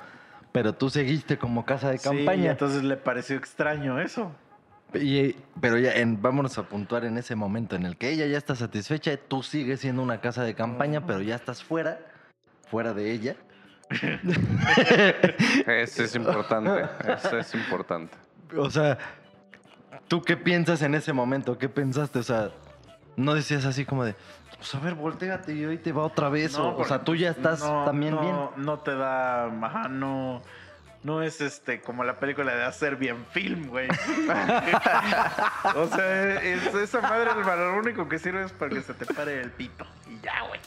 pero 0.53 0.75
tú 0.75 0.91
seguiste 0.91 1.39
como 1.39 1.65
casa 1.65 1.91
de 1.91 1.99
Sí, 1.99 2.05
campaña. 2.09 2.51
entonces 2.53 2.83
le 2.85 2.97
pareció 2.97 3.37
extraño 3.37 3.99
eso. 4.01 4.31
Y- 4.95 5.33
pero 5.61 5.79
ya, 5.79 5.93
en, 5.95 6.21
vámonos 6.21 6.59
a 6.59 6.65
puntuar 6.65 7.05
en 7.07 7.17
ese 7.17 7.35
momento 7.35 7.75
en 7.77 7.87
el 7.87 7.97
que 7.97 8.11
ella 8.11 8.27
ya 8.27 8.37
está 8.37 8.55
satisfecha, 8.55 9.17
tú 9.17 9.43
sigues 9.43 9.81
siendo 9.81 10.03
una 10.03 10.21
casa 10.21 10.45
de 10.45 10.55
campaña, 10.55 11.07
pero 11.07 11.23
ya 11.23 11.35
estás 11.37 11.63
fuera, 11.65 11.99
fuera 12.69 12.93
de 12.93 13.11
ella. 13.11 13.37
Eso 15.67 16.05
es 16.05 16.15
importante. 16.15 16.85
Eso 17.13 17.39
es 17.39 17.55
importante. 17.55 18.17
O 18.57 18.71
sea, 18.71 18.99
¿tú 20.09 20.23
qué 20.23 20.37
piensas 20.37 20.83
en 20.83 20.95
ese 20.95 21.13
momento? 21.13 21.57
¿Qué 21.59 21.69
pensaste? 21.69 22.19
O 22.19 22.23
sea, 22.23 22.51
no 23.17 23.35
decías 23.35 23.65
así 23.65 23.85
como 23.85 24.05
de, 24.05 24.15
pues 24.57 24.75
a 24.75 24.81
ver, 24.81 24.95
volteate 24.95 25.53
y 25.55 25.65
hoy 25.65 25.79
te 25.79 25.93
va 25.93 26.03
otra 26.05 26.29
vez. 26.29 26.57
o, 26.57 26.77
o 26.77 26.85
sea, 26.85 27.01
tú 27.03 27.15
ya 27.15 27.31
estás 27.31 27.61
no, 27.61 27.85
también 27.85 28.15
no, 28.15 28.21
bien. 28.21 28.37
No 28.65 28.79
te 28.81 28.95
da, 28.95 29.47
ajá, 29.47 29.89
no, 29.89 30.43
no 31.03 31.23
es 31.23 31.41
este 31.41 31.81
como 31.81 32.05
la 32.05 32.19
película 32.21 32.55
de 32.55 32.65
hacer 32.65 32.97
bien 32.97 33.25
film, 33.33 33.69
güey. 33.69 33.89
o 35.77 35.87
sea, 35.89 36.35
es- 36.43 36.75
esa 36.75 37.01
madre 37.01 37.31
para 37.43 37.73
lo 37.73 37.79
único 37.79 38.09
que 38.09 38.19
sirve 38.19 38.45
es 38.45 38.53
para 38.53 38.71
que 38.71 38.83
se 38.83 38.95
te 38.95 39.07
pare 39.13 39.41
el 39.41 39.51
pito 39.51 39.85
y 40.09 40.21
ya, 40.25 40.43
güey. 40.49 40.61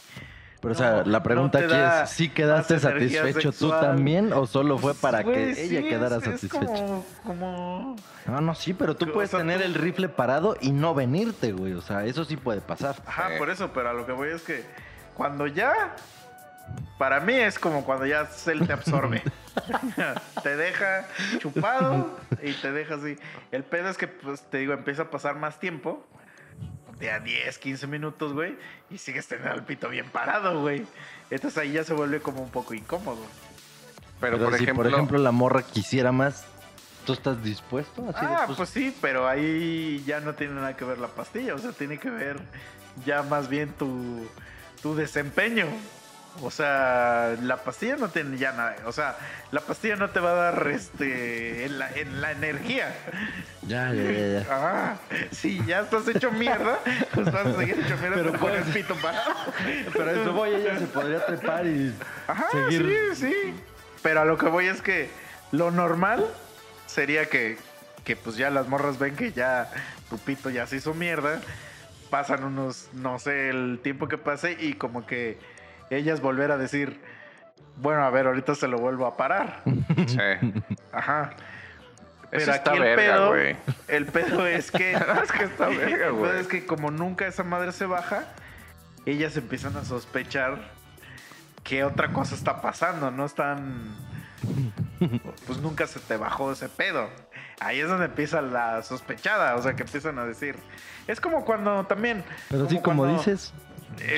Pero, 0.60 0.72
o 0.72 0.76
sea, 0.76 1.02
la 1.04 1.22
pregunta 1.22 1.60
no 1.60 1.66
aquí 1.66 1.74
da 1.74 2.04
es, 2.04 2.10
¿sí 2.10 2.28
quedaste 2.30 2.78
satisfecho 2.78 3.52
tú 3.52 3.70
también 3.70 4.32
o 4.32 4.46
solo 4.46 4.78
fue 4.78 4.94
para 4.94 5.22
Güey, 5.22 5.54
que 5.54 5.64
ella 5.64 5.82
quedara 5.82 6.16
es- 6.16 6.24
satisfecha? 6.24 6.64
Es 6.64 6.80
como, 6.80 7.04
como 7.24 7.96
No, 8.26 8.40
no, 8.40 8.54
sí, 8.54 8.72
pero 8.74 8.96
tú 8.96 9.08
O 9.10 9.12
puedes 9.12 9.30
sea, 9.30 9.40
tener 9.40 9.58
tú- 9.58 9.64
el 9.66 9.74
rifle 9.74 10.08
parado 10.08 10.56
y 10.60 10.72
no 10.72 10.94
venirte, 10.94 11.52
güey. 11.52 11.74
O 11.74 11.82
sea, 11.82 12.04
eso 12.04 12.24
sí 12.24 12.36
puede 12.36 12.60
pasar. 12.62 12.96
Ajá, 13.06 13.28
Sí. 13.32 13.38
por 13.38 13.50
eso, 13.50 13.70
pero 13.72 13.90
a 13.90 13.92
lo 13.92 14.06
que 14.06 14.12
voy 14.12 14.30
es 14.30 14.42
que 14.42 14.64
cuando 15.14 15.46
ya, 15.46 15.94
para 16.98 17.20
mí 17.20 17.34
es 17.34 17.58
como 17.58 17.84
cuando 17.84 18.06
ya 18.06 18.26
él 18.46 18.66
te 18.66 18.72
absorbe. 18.72 19.22
te 20.42 20.56
deja 20.56 21.06
chupado 21.38 22.18
y 22.42 22.52
te 22.54 22.72
deja 22.72 22.94
así. 22.96 23.16
El 23.52 23.62
pedo 23.64 23.88
es 23.88 23.96
que, 23.96 24.06
pues, 24.08 24.42
te 24.42 24.58
digo, 24.58 24.72
empieza 24.72 25.02
a 25.02 25.10
pasar 25.10 25.36
más 25.36 25.58
tiempo. 25.60 26.04
De 26.98 27.10
a 27.10 27.20
10, 27.20 27.58
15 27.58 27.86
minutos, 27.86 28.32
güey. 28.32 28.56
Y 28.90 28.98
sigues 28.98 29.26
teniendo 29.26 29.54
el 29.54 29.62
pito 29.62 29.88
bien 29.88 30.08
parado, 30.10 30.60
güey. 30.60 30.86
Entonces 31.30 31.58
ahí 31.58 31.72
ya 31.72 31.84
se 31.84 31.92
vuelve 31.92 32.20
como 32.20 32.42
un 32.42 32.50
poco 32.50 32.74
incómodo. 32.74 33.20
Pero, 34.20 34.38
Pero, 34.38 34.48
por, 34.48 34.56
si, 34.56 34.64
ejemplo, 34.64 34.84
por 34.84 34.92
ejemplo, 34.92 35.18
la 35.18 35.32
morra 35.32 35.62
quisiera 35.62 36.10
más, 36.10 36.46
¿tú 37.04 37.12
estás 37.12 37.42
dispuesto? 37.42 38.02
Así 38.08 38.24
de, 38.24 38.32
ah, 38.32 38.42
pues, 38.46 38.56
pues 38.56 38.70
sí, 38.70 38.96
pero 39.02 39.28
ahí 39.28 40.02
ya 40.06 40.20
no 40.20 40.34
tiene 40.34 40.54
nada 40.54 40.74
que 40.74 40.86
ver 40.86 40.98
la 40.98 41.08
pastilla. 41.08 41.54
O 41.54 41.58
sea, 41.58 41.72
tiene 41.72 41.98
que 41.98 42.08
ver 42.08 42.38
ya 43.04 43.22
más 43.22 43.48
bien 43.48 43.72
tu, 43.74 44.26
tu 44.80 44.94
desempeño. 44.94 45.66
O 46.42 46.50
sea, 46.50 47.34
la 47.42 47.56
pastilla 47.58 47.96
no 47.96 48.08
tiene 48.08 48.36
ya 48.36 48.52
nada. 48.52 48.76
O 48.84 48.92
sea, 48.92 49.16
la 49.52 49.60
pastilla 49.60 49.96
no 49.96 50.10
te 50.10 50.20
va 50.20 50.32
a 50.32 50.34
dar 50.52 50.68
este 50.68 51.64
en 51.64 51.78
la, 51.78 51.90
en 51.92 52.20
la 52.20 52.32
energía. 52.32 52.94
Ya, 53.62 53.92
ya, 53.92 54.02
ya, 54.02 54.40
ya. 54.40 54.46
Ah, 54.50 54.96
si 55.32 55.64
ya 55.64 55.80
estás 55.80 56.06
hecho 56.08 56.30
mierda, 56.30 56.78
pues 57.14 57.32
vas 57.32 57.46
a 57.46 57.56
seguir 57.56 57.78
hecho 57.80 57.96
mierda 57.96 58.16
Pero 58.16 58.32
el 58.32 58.38
pues- 58.38 58.64
pito 58.74 58.94
parado. 58.96 59.32
Pero 59.92 60.10
eso 60.10 60.32
voy, 60.32 60.50
ella 60.54 60.78
se 60.78 60.86
podría 60.86 61.24
trepar 61.24 61.66
y 61.66 61.94
Ajá, 62.26 62.46
seguir. 62.50 63.14
sí, 63.14 63.26
sí. 63.28 63.54
Pero 64.02 64.20
a 64.20 64.24
lo 64.24 64.36
que 64.38 64.46
voy 64.46 64.66
es 64.66 64.82
que 64.82 65.08
lo 65.52 65.70
normal 65.70 66.24
sería 66.86 67.26
que, 67.26 67.56
que 68.04 68.14
pues 68.14 68.36
ya 68.36 68.50
las 68.50 68.68
morras 68.68 68.98
ven 68.98 69.16
que 69.16 69.32
ya 69.32 69.70
tu 70.10 70.18
pito 70.18 70.50
ya 70.50 70.66
se 70.66 70.76
hizo 70.76 70.92
mierda. 70.94 71.40
Pasan 72.10 72.44
unos, 72.44 72.88
no 72.92 73.18
sé, 73.18 73.48
el 73.50 73.80
tiempo 73.82 74.06
que 74.06 74.16
pase 74.18 74.56
y 74.60 74.74
como 74.74 75.06
que 75.06 75.38
ellas 75.90 76.20
volver 76.20 76.50
a 76.50 76.56
decir, 76.56 77.00
bueno, 77.76 78.02
a 78.04 78.10
ver, 78.10 78.26
ahorita 78.26 78.54
se 78.54 78.68
lo 78.68 78.78
vuelvo 78.78 79.06
a 79.06 79.16
parar. 79.16 79.62
sí. 80.06 80.18
Ajá. 80.92 81.30
Eso 82.32 82.46
Pero 82.46 82.52
está 82.52 82.70
aquí 82.70 82.78
el 82.78 82.84
verga, 82.84 83.02
pedo, 83.14 83.28
güey. 83.28 83.56
el 83.88 84.06
pedo 84.06 84.46
es 84.46 84.70
que, 84.70 84.92
Es 85.22 85.32
que 85.32 85.44
está 85.44 85.68
verga, 85.68 85.84
el 85.84 86.00
pedo 86.00 86.16
güey. 86.16 86.40
es 86.40 86.48
que 86.48 86.66
como 86.66 86.90
nunca 86.90 87.26
esa 87.26 87.44
madre 87.44 87.72
se 87.72 87.86
baja, 87.86 88.24
ellas 89.04 89.36
empiezan 89.36 89.76
a 89.76 89.84
sospechar 89.84 90.58
que 91.62 91.84
otra 91.84 92.12
cosa 92.12 92.34
está 92.34 92.60
pasando, 92.60 93.10
no 93.10 93.24
están 93.24 93.94
pues 95.46 95.58
nunca 95.60 95.86
se 95.86 96.00
te 96.00 96.16
bajó 96.16 96.52
ese 96.52 96.68
pedo. 96.68 97.08
Ahí 97.60 97.80
es 97.80 97.88
donde 97.88 98.06
empieza 98.06 98.42
la 98.42 98.82
sospechada, 98.82 99.56
o 99.56 99.62
sea, 99.62 99.74
que 99.74 99.82
empiezan 99.82 100.18
a 100.18 100.24
decir. 100.24 100.56
Es 101.06 101.20
como 101.20 101.44
cuando 101.44 101.84
también 101.84 102.24
Pero 102.48 102.68
sí, 102.68 102.80
como 102.80 103.02
cuando, 103.04 103.22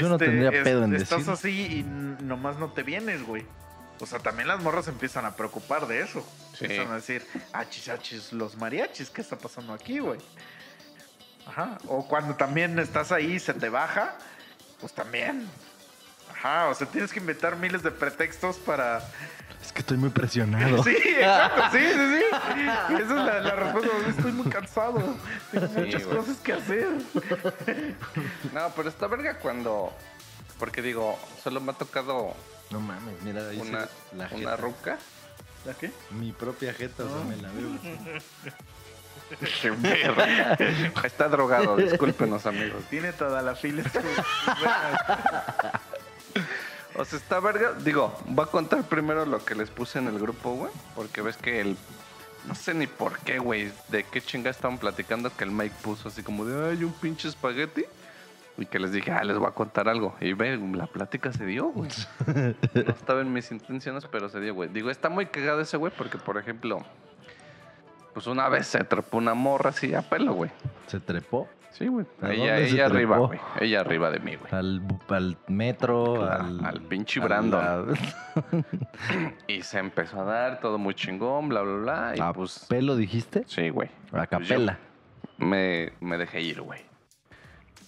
yo 0.01 0.09
no 0.09 0.14
este, 0.16 0.27
tendría 0.27 0.51
es- 0.51 0.64
pedo 0.64 0.85
en 0.85 0.95
Estás 0.95 1.19
decir. 1.27 1.33
así 1.33 1.51
y 1.79 1.83
nomás 2.25 2.57
no 2.59 2.72
te 2.72 2.83
vienes, 2.83 3.22
güey. 3.25 3.45
O 4.01 4.07
sea, 4.07 4.21
también 4.21 4.47
las 4.49 4.63
morras 4.63 4.87
empiezan 4.88 5.25
a 5.25 5.34
preocupar 5.34 5.87
de 5.88 6.03
eso. 6.03 6.25
Sí. 6.57 6.64
Empiezan 6.67 6.92
a 6.92 6.95
decir, 6.97 7.26
achis, 7.53 7.88
achis, 7.88 8.33
los 8.33 8.57
mariachis, 8.57 9.11
¿qué 9.11 9.21
está 9.21 9.37
pasando 9.37 9.72
aquí, 9.72 9.99
güey? 9.99 10.21
Ajá. 11.47 11.79
O 11.87 12.07
cuando 12.07 12.37
también 12.37 12.79
estás 12.79 13.11
ahí 13.11 13.33
y 13.34 13.38
se 13.41 13.55
te 13.55 13.68
baja, 13.68 14.17
pues 14.80 14.92
también. 14.92 15.49
Ajá, 16.30 16.68
o 16.68 16.75
sea, 16.75 16.87
tienes 16.87 17.13
que 17.13 17.18
inventar 17.18 17.57
miles 17.57 17.83
de 17.83 17.91
pretextos 17.91 18.57
para... 18.59 19.03
Es 19.63 19.72
que 19.72 19.80
estoy 19.80 19.97
muy 19.97 20.11
presionado. 20.11 20.83
Sí, 20.85 20.97
exacto, 20.97 21.63
sí, 21.72 21.79
sí, 21.79 22.18
sí. 22.18 22.25
Esa 22.95 23.03
es 23.03 23.09
la, 23.11 23.41
la 23.41 23.51
respuesta. 23.55 23.91
Estoy 24.09 24.33
muy 24.33 24.51
cansado. 24.51 25.17
Tengo 25.51 25.67
Sí, 25.68 25.80
muchas 25.80 26.05
güey. 26.07 26.17
cosas 26.17 26.37
que 26.39 26.53
hacer. 26.53 26.89
No, 28.53 28.71
pero 28.76 28.89
está 28.89 29.07
verga 29.09 29.39
cuando 29.39 29.93
Porque 30.59 30.80
digo, 30.83 31.18
solo 31.43 31.61
me 31.61 31.72
ha 31.72 31.75
tocado 31.75 32.35
No 32.71 32.80
mames, 32.80 33.21
mira, 33.22 33.49
ahí 33.49 33.59
una, 33.61 33.80
ve 33.80 33.89
la 34.17 34.29
una 34.33 34.57
ruca. 34.57 34.99
¿La 35.67 35.75
qué? 35.75 35.91
Mi 36.13 36.33
propia 36.33 36.72
jeta, 36.72 37.05
o 37.05 37.09
sea, 37.09 37.25
me 37.25 37.37
la 37.37 37.51
veo. 37.51 37.68
Qué 39.61 39.71
verga. 39.71 40.57
Está 41.05 41.29
drogado, 41.29 41.76
discúlpenos, 41.76 42.47
amigos. 42.47 42.83
Tiene 42.89 43.13
toda 43.13 43.43
la 43.43 43.55
fila. 43.55 43.83
O 46.99 47.04
sea, 47.04 47.18
está 47.18 47.38
verga. 47.38 47.75
Digo, 47.84 48.12
voy 48.26 48.45
a 48.45 48.49
contar 48.49 48.83
primero 48.83 49.25
lo 49.25 49.45
que 49.45 49.54
les 49.54 49.70
puse 49.70 50.00
en 50.00 50.08
el 50.08 50.18
grupo, 50.18 50.53
güey. 50.54 50.72
Porque 50.96 51.22
ves 51.22 51.37
que 51.37 51.61
el. 51.61 51.76
No 52.46 52.54
sé 52.54 52.75
ni 52.75 52.87
por 52.87 53.18
qué, 53.20 53.38
güey. 53.38 53.70
De 53.88 54.03
qué 54.03 54.20
chinga 54.20 54.50
estaban 54.50 54.79
platicando 54.79 55.34
que 55.34 55.45
el 55.45 55.53
Mike 55.53 55.76
puso 55.83 56.08
así 56.08 56.22
como 56.22 56.45
de, 56.45 56.70
ay, 56.70 56.83
un 56.83 56.92
pinche 56.92 57.29
espagueti. 57.29 57.84
Y 58.57 58.66
que 58.66 58.80
les 58.80 58.91
dije, 58.91 59.12
ah, 59.12 59.22
les 59.22 59.38
voy 59.38 59.46
a 59.46 59.53
contar 59.53 59.88
algo. 59.88 60.16
Y 60.20 60.33
ve, 60.33 60.57
la 60.75 60.88
plática 60.88 61.33
se 61.33 61.46
dio, 61.46 61.66
güey. 61.66 61.91
No 62.75 62.92
estaba 62.92 63.20
en 63.20 63.33
mis 63.33 63.53
intenciones, 63.53 64.04
pero 64.11 64.29
se 64.29 64.41
dio, 64.41 64.53
güey. 64.53 64.68
Digo, 64.68 64.91
está 64.91 65.08
muy 65.08 65.26
cagado 65.26 65.61
ese, 65.61 65.76
güey, 65.76 65.92
porque, 65.96 66.18
por 66.18 66.37
ejemplo, 66.38 66.84
pues 68.12 68.26
una 68.26 68.49
vez 68.49 68.66
se 68.66 68.83
trepó 68.83 69.18
una 69.18 69.34
morra 69.34 69.70
así 69.70 69.95
a 69.95 70.03
pelo, 70.03 70.33
güey. 70.33 70.50
¿Se 70.88 70.99
trepó? 70.99 71.49
Sí, 71.70 71.86
güey. 71.86 72.07
¿A 72.22 72.32
Ella, 72.32 72.58
ella 72.58 72.86
arriba, 72.86 73.18
güey. 73.18 73.38
Ella 73.61 73.80
arriba 73.80 74.11
de 74.11 74.18
mí, 74.20 74.34
güey. 74.36 74.53
Al, 74.53 74.82
al 75.08 75.36
metro, 75.49 76.14
Claro, 76.16 76.45
al... 76.45 76.64
al 76.64 76.80
pinche 76.82 77.20
Brandon. 77.20 77.95
Y 79.46 79.62
se 79.62 79.78
empezó 79.78 80.20
a 80.20 80.24
dar 80.24 80.61
todo 80.61 80.78
muy 80.78 80.95
chingón, 80.95 81.49
bla, 81.49 81.62
bla, 81.62 81.76
bla. 81.76 82.14
Y 82.16 82.20
¿A 82.20 82.32
pues. 82.32 82.66
pelo 82.68 82.96
dijiste? 82.96 83.45
Sí, 83.46 83.68
güey. 83.68 83.88
A 84.12 84.26
Pues 84.26 84.28
capela. 84.28 84.78
me, 85.36 85.92
me 86.00 86.18
dejé 86.18 86.40
ir, 86.40 86.61
güey. 86.62 86.80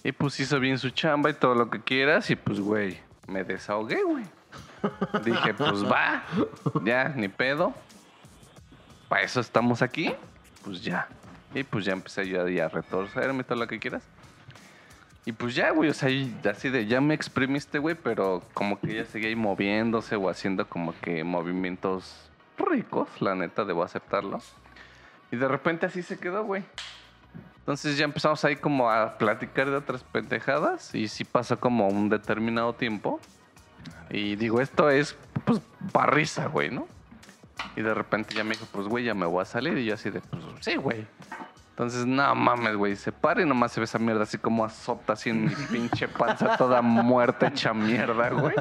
Y 0.03 0.11
pues 0.13 0.39
hizo 0.39 0.59
bien 0.59 0.77
su 0.79 0.89
chamba 0.91 1.29
y 1.29 1.33
todo 1.33 1.53
lo 1.53 1.69
que 1.69 1.81
quieras. 1.81 2.29
Y 2.29 2.35
pues, 2.35 2.59
güey, 2.59 2.97
me 3.27 3.43
desahogué, 3.43 4.01
güey. 4.03 4.23
Dije, 5.25 5.53
pues 5.53 5.83
va. 5.85 6.23
Ya, 6.83 7.09
ni 7.09 7.27
pedo. 7.27 7.73
Para 9.09 9.23
eso 9.23 9.39
estamos 9.41 9.81
aquí. 9.81 10.13
Pues 10.63 10.81
ya. 10.81 11.07
Y 11.53 11.63
pues 11.63 11.85
ya 11.85 11.93
empecé 11.93 12.27
yo 12.27 12.45
ahí 12.45 12.59
a 12.59 12.69
retorcerme 12.69 13.43
todo 13.43 13.59
lo 13.59 13.67
que 13.67 13.79
quieras. 13.79 14.03
Y 15.25 15.33
pues 15.33 15.53
ya, 15.53 15.69
güey, 15.71 15.89
o 15.89 15.93
sea, 15.93 16.09
así 16.49 16.69
de 16.69 16.87
ya 16.87 16.99
me 16.99 17.13
exprimiste, 17.13 17.77
güey, 17.77 17.95
pero 17.95 18.43
como 18.53 18.79
que 18.79 18.91
ella 18.91 19.05
seguía 19.05 19.29
ahí 19.29 19.35
moviéndose 19.35 20.15
o 20.15 20.29
haciendo 20.29 20.67
como 20.67 20.93
que 20.99 21.23
movimientos 21.23 22.29
ricos, 22.57 23.07
la 23.19 23.35
neta, 23.35 23.63
debo 23.63 23.83
aceptarlo. 23.83 24.39
Y 25.31 25.35
de 25.35 25.47
repente 25.47 25.85
así 25.85 26.01
se 26.01 26.17
quedó, 26.17 26.43
güey. 26.43 26.63
Entonces 27.59 27.97
ya 27.97 28.05
empezamos 28.05 28.43
ahí 28.43 28.55
como 28.55 28.89
a 28.89 29.19
platicar 29.19 29.69
de 29.69 29.75
otras 29.75 30.03
pendejadas 30.03 30.95
y 30.95 31.07
sí 31.07 31.23
pasa 31.23 31.55
como 31.55 31.87
un 31.87 32.09
determinado 32.09 32.73
tiempo. 32.73 33.19
Y 34.09 34.35
digo, 34.35 34.59
esto 34.59 34.89
es 34.89 35.15
pues 35.45 35.61
barriza, 35.93 36.47
güey, 36.47 36.71
¿no? 36.71 36.87
Y 37.75 37.81
de 37.81 37.93
repente 37.93 38.35
ya 38.35 38.43
me 38.43 38.51
dijo, 38.51 38.67
pues 38.71 38.87
güey, 38.87 39.05
ya 39.05 39.13
me 39.13 39.25
voy 39.25 39.41
a 39.41 39.45
salir. 39.45 39.77
Y 39.77 39.85
yo 39.85 39.93
así 39.93 40.09
de, 40.09 40.21
pues 40.21 40.43
sí, 40.61 40.75
güey. 40.75 41.05
Entonces, 41.81 42.05
no 42.05 42.35
mames, 42.35 42.75
güey, 42.75 42.95
se 42.95 43.11
para 43.11 43.41
y 43.41 43.45
nomás 43.47 43.71
se 43.71 43.79
ve 43.79 43.85
esa 43.85 43.97
mierda 43.97 44.21
así 44.21 44.37
como 44.37 44.63
azota 44.63 45.13
así 45.13 45.31
en 45.31 45.45
mi 45.45 45.55
pinche 45.71 46.07
panza 46.07 46.55
toda 46.55 46.83
muerta, 46.83 47.47
hecha 47.47 47.73
mierda, 47.73 48.29
güey. 48.29 48.53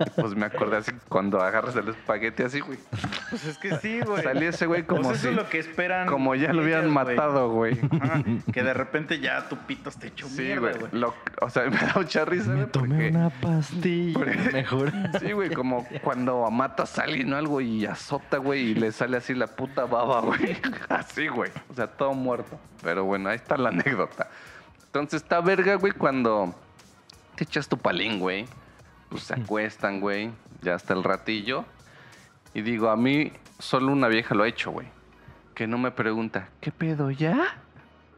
Y 0.00 0.10
pues 0.20 0.34
me 0.34 0.46
acordé 0.46 0.78
así 0.78 0.90
cuando 1.08 1.40
agarras 1.40 1.76
el 1.76 1.88
espagueti 1.88 2.42
así, 2.42 2.58
güey. 2.58 2.80
Pues 3.30 3.44
es 3.44 3.58
que 3.58 3.76
sí, 3.76 4.00
güey. 4.00 4.24
Salí 4.24 4.46
ese 4.46 4.66
güey 4.66 4.82
como 4.82 5.02
Pues 5.02 5.18
eso 5.18 5.22
si- 5.22 5.28
es 5.28 5.36
lo 5.36 5.48
que 5.48 5.60
esperan. 5.60 6.08
Como 6.08 6.34
ya 6.34 6.52
lo 6.52 6.62
hubieran 6.64 6.86
ellas, 6.86 6.94
matado, 6.94 7.50
güey. 7.50 7.78
Ajá, 8.00 8.20
que 8.52 8.62
de 8.64 8.74
repente 8.74 9.20
ya 9.20 9.48
tu 9.48 9.56
pito 9.56 9.90
esté 9.90 10.08
hecho 10.08 10.26
Sí, 10.26 10.42
mierda, 10.42 10.72
güey. 10.72 10.90
Lo- 10.90 11.14
O 11.42 11.48
sea, 11.48 11.62
me 11.70 11.76
da 11.76 11.92
mucha 11.94 12.24
risa, 12.24 12.50
Me 12.50 12.64
tomé 12.64 12.88
porque... 12.88 13.08
una 13.10 13.30
pastilla. 13.30 14.18
Mejor. 14.52 14.92
Sí, 15.20 15.30
güey, 15.30 15.50
como 15.50 15.86
cuando 16.02 16.50
matas 16.50 16.98
a 16.98 17.02
alguien 17.04 17.32
o 17.32 17.36
algo 17.36 17.60
y 17.60 17.86
azota, 17.86 18.38
güey, 18.38 18.70
y 18.70 18.74
le 18.74 18.90
sale 18.90 19.16
así 19.18 19.32
la 19.32 19.46
puta 19.46 19.84
baba, 19.84 20.22
güey. 20.22 20.56
Así, 20.88 21.28
güey. 21.28 21.52
O 21.70 21.74
sea, 21.74 21.86
todo 21.86 22.14
muerto. 22.14 22.53
Pero 22.82 23.04
bueno, 23.04 23.28
ahí 23.28 23.36
está 23.36 23.56
la 23.56 23.68
anécdota. 23.70 24.28
Entonces 24.86 25.22
está 25.22 25.40
verga, 25.40 25.74
güey, 25.76 25.92
cuando 25.92 26.54
te 27.34 27.44
echas 27.44 27.68
tu 27.68 27.76
palín, 27.78 28.18
güey. 28.18 28.46
Pues 29.08 29.24
se 29.24 29.34
acuestan, 29.34 30.00
güey. 30.00 30.30
Ya 30.62 30.74
hasta 30.74 30.94
el 30.94 31.04
ratillo. 31.04 31.64
Y 32.54 32.62
digo, 32.62 32.88
a 32.88 32.96
mí 32.96 33.32
solo 33.58 33.92
una 33.92 34.08
vieja 34.08 34.34
lo 34.34 34.44
ha 34.44 34.48
hecho, 34.48 34.70
güey. 34.70 34.86
Que 35.54 35.66
no 35.66 35.78
me 35.78 35.90
pregunta, 35.90 36.48
¿qué 36.60 36.72
pedo 36.72 37.10
ya? 37.10 37.58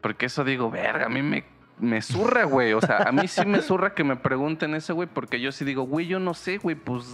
Porque 0.01 0.27
eso 0.27 0.45
digo, 0.45 0.71
verga, 0.71 1.07
a 1.07 1.09
mí 1.09 1.23
me, 1.23 1.45
me 1.79 2.01
zurra, 2.03 2.45
güey. 2.45 2.73
O 2.73 2.81
sea, 2.81 2.99
a 2.99 3.13
mí 3.13 3.29
sí 3.29 3.45
me 3.45 3.61
zurra 3.61 3.95
que 3.95 4.05
me 4.05 4.17
pregunten 4.17 4.75
eso, 4.75 4.95
güey, 4.95 5.09
porque 5.13 5.41
yo 5.41 5.53
sí 5.53 5.65
digo, 5.65 5.83
güey, 5.83 6.07
yo 6.07 6.19
no 6.19 6.35
sé, 6.35 6.59
güey, 6.59 6.77
pues 6.77 7.05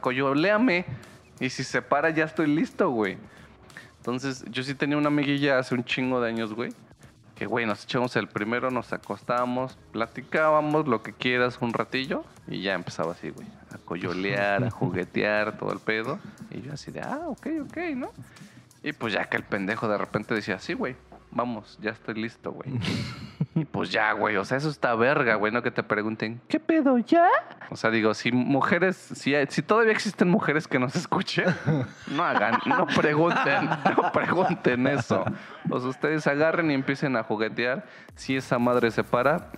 coyoléame. 0.00 0.84
Y 1.40 1.50
si 1.50 1.62
se 1.62 1.82
para, 1.82 2.10
ya 2.10 2.24
estoy 2.24 2.48
listo, 2.48 2.90
güey. 2.90 3.18
Entonces, 4.08 4.42
yo 4.50 4.62
sí 4.62 4.74
tenía 4.74 4.96
una 4.96 5.08
amiguilla 5.08 5.58
hace 5.58 5.74
un 5.74 5.84
chingo 5.84 6.18
de 6.22 6.30
años, 6.30 6.54
güey. 6.54 6.72
Que, 7.34 7.44
güey, 7.44 7.66
nos 7.66 7.84
echamos 7.84 8.16
el 8.16 8.26
primero, 8.26 8.70
nos 8.70 8.94
acostábamos, 8.94 9.76
platicábamos 9.92 10.88
lo 10.88 11.02
que 11.02 11.12
quieras 11.12 11.58
un 11.60 11.74
ratillo. 11.74 12.24
Y 12.46 12.62
ya 12.62 12.72
empezaba 12.72 13.12
así, 13.12 13.28
güey. 13.28 13.46
A 13.70 13.76
coyolear, 13.76 14.64
a 14.64 14.70
juguetear, 14.70 15.58
todo 15.58 15.74
el 15.74 15.78
pedo. 15.78 16.18
Y 16.50 16.62
yo 16.62 16.72
así 16.72 16.90
de, 16.90 17.02
ah, 17.02 17.20
ok, 17.26 17.48
ok, 17.66 17.76
¿no? 17.96 18.10
Y 18.82 18.92
pues 18.92 19.12
ya 19.12 19.26
que 19.26 19.36
el 19.36 19.42
pendejo 19.42 19.88
de 19.88 19.98
repente 19.98 20.34
decía, 20.34 20.58
sí, 20.58 20.72
güey, 20.72 20.96
vamos, 21.38 21.78
ya 21.80 21.92
estoy 21.92 22.16
listo, 22.16 22.52
güey. 22.52 22.68
y 23.54 23.64
pues 23.64 23.90
ya, 23.90 24.12
güey, 24.12 24.36
o 24.36 24.44
sea, 24.44 24.58
eso 24.58 24.68
está 24.68 24.94
verga, 24.94 25.36
güey, 25.36 25.52
no 25.52 25.62
que 25.62 25.70
te 25.70 25.82
pregunten, 25.82 26.40
¿qué 26.48 26.60
pedo 26.60 26.98
ya? 26.98 27.28
O 27.70 27.76
sea, 27.76 27.90
digo, 27.90 28.12
si 28.12 28.30
mujeres, 28.32 28.96
si, 28.96 29.34
hay- 29.34 29.46
si 29.48 29.62
todavía 29.62 29.92
existen 29.92 30.28
mujeres 30.28 30.66
que 30.68 30.78
nos 30.78 30.96
escuchen, 30.96 31.46
no 32.14 32.24
hagan, 32.24 32.58
no 32.66 32.86
pregunten, 32.86 33.66
no 33.66 34.12
pregunten 34.12 34.86
eso. 34.88 35.24
O 35.70 35.80
sea, 35.80 35.88
ustedes 35.88 36.26
agarren 36.26 36.70
y 36.70 36.74
empiecen 36.74 37.16
a 37.16 37.22
juguetear. 37.22 37.86
Si 38.16 38.36
esa 38.36 38.58
madre 38.58 38.90
se 38.90 39.04
para, 39.04 39.50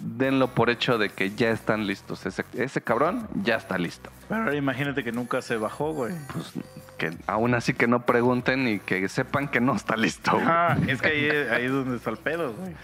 denlo 0.00 0.48
por 0.54 0.70
hecho 0.70 0.96
de 0.98 1.08
que 1.08 1.30
ya 1.34 1.50
están 1.50 1.86
listos. 1.86 2.24
Ese, 2.24 2.44
ese 2.54 2.80
cabrón 2.80 3.26
ya 3.42 3.56
está 3.56 3.78
listo. 3.78 4.10
Pero 4.28 4.42
ahora 4.42 4.54
imagínate 4.56 5.02
que 5.02 5.10
nunca 5.12 5.42
se 5.42 5.56
bajó, 5.56 5.92
güey. 5.92 6.14
Pues 6.32 6.52
que 6.96 7.16
aún 7.26 7.54
así 7.54 7.72
que 7.74 7.86
no 7.86 8.04
pregunten 8.06 8.66
y 8.68 8.78
que 8.78 9.08
sepan 9.08 9.48
que 9.48 9.60
no 9.60 9.74
está 9.74 9.96
listo. 9.96 10.32
güey. 10.32 10.44
Ajá, 10.44 10.76
es 10.86 11.00
que 11.02 11.08
ahí, 11.08 11.30
ahí 11.50 11.64
es 11.66 11.72
donde 11.72 11.96
está 11.96 12.10
el 12.10 12.16
pedo, 12.18 12.52
güey. 12.54 12.74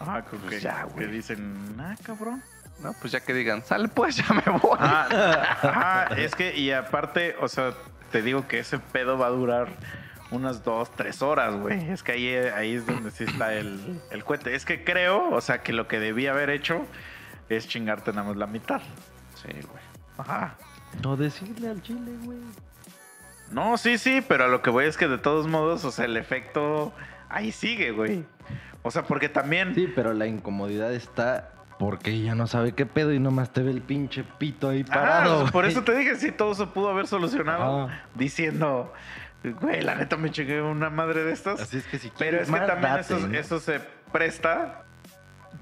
Ajá, 0.00 0.22
como 0.22 0.42
Pues 0.42 0.56
que, 0.56 0.60
ya, 0.60 0.84
güey. 0.84 1.06
que 1.06 1.12
dicen, 1.12 1.76
ah, 1.80 1.94
cabrón. 2.02 2.42
No, 2.82 2.92
pues 3.00 3.12
ya 3.12 3.20
que 3.20 3.34
digan, 3.34 3.64
sale 3.64 3.88
pues, 3.88 4.16
ya 4.16 4.26
me 4.32 4.58
voy. 4.58 4.76
Ah, 4.78 5.08
ajá, 5.62 6.14
es 6.16 6.34
que, 6.36 6.56
y 6.56 6.70
aparte, 6.70 7.34
o 7.40 7.48
sea, 7.48 7.72
te 8.12 8.22
digo 8.22 8.46
que 8.46 8.60
ese 8.60 8.78
pedo 8.78 9.18
va 9.18 9.26
a 9.26 9.30
durar 9.30 9.68
unas 10.30 10.62
dos, 10.62 10.90
tres 10.94 11.20
horas, 11.22 11.56
güey. 11.56 11.90
Es 11.90 12.02
que 12.04 12.12
ahí, 12.12 12.28
ahí 12.34 12.74
es 12.74 12.86
donde 12.86 13.10
sí 13.10 13.24
está 13.24 13.54
el, 13.54 14.00
el 14.12 14.22
cohete. 14.24 14.54
Es 14.54 14.64
que 14.64 14.84
creo, 14.84 15.30
o 15.30 15.40
sea, 15.40 15.62
que 15.62 15.72
lo 15.72 15.88
que 15.88 15.98
debía 15.98 16.30
haber 16.30 16.50
hecho 16.50 16.86
es 17.48 17.66
chingarte 17.66 18.12
nada 18.12 18.28
más 18.28 18.36
la 18.36 18.46
mitad. 18.46 18.80
Sí, 19.34 19.48
güey. 19.48 19.82
Ajá. 20.18 20.54
No 21.02 21.16
decirle 21.16 21.68
al 21.70 21.82
chile, 21.82 22.12
güey. 22.22 22.38
No, 23.50 23.76
sí, 23.78 23.98
sí, 23.98 24.22
pero 24.26 24.44
a 24.44 24.48
lo 24.48 24.62
que 24.62 24.70
voy 24.70 24.84
es 24.84 24.96
que 24.96 25.08
de 25.08 25.18
todos 25.18 25.46
modos, 25.46 25.84
o 25.84 25.90
sea, 25.90 26.04
el 26.04 26.16
efecto 26.16 26.92
ahí 27.28 27.52
sigue, 27.52 27.92
güey. 27.92 28.24
O 28.82 28.90
sea, 28.90 29.02
porque 29.04 29.28
también... 29.28 29.74
Sí, 29.74 29.90
pero 29.94 30.12
la 30.14 30.26
incomodidad 30.26 30.92
está 30.92 31.50
porque 31.78 32.10
ella 32.10 32.34
no 32.34 32.46
sabe 32.46 32.72
qué 32.72 32.86
pedo 32.86 33.12
y 33.12 33.20
nomás 33.20 33.52
te 33.52 33.62
ve 33.62 33.70
el 33.70 33.80
pinche 33.80 34.24
pito 34.38 34.68
ahí 34.68 34.82
parado. 34.84 35.44
por 35.46 35.62
güey. 35.62 35.68
eso 35.68 35.84
te 35.84 35.96
dije, 35.96 36.16
sí, 36.16 36.32
todo 36.32 36.54
se 36.54 36.66
pudo 36.66 36.90
haber 36.90 37.06
solucionado 37.06 37.88
diciendo, 38.14 38.92
güey, 39.60 39.82
la 39.82 39.94
neta 39.94 40.16
me 40.16 40.30
chingué 40.30 40.60
una 40.60 40.90
madre 40.90 41.22
de 41.22 41.32
estas. 41.32 41.60
Así 41.60 41.78
es 41.78 41.86
que 41.86 41.98
si 41.98 42.10
Pero 42.18 42.40
es 42.40 42.46
que 42.46 42.52
más, 42.52 42.66
también 42.66 42.94
date, 42.94 43.14
eso, 43.14 43.28
¿no? 43.28 43.38
eso 43.38 43.60
se 43.60 43.80
presta 44.12 44.82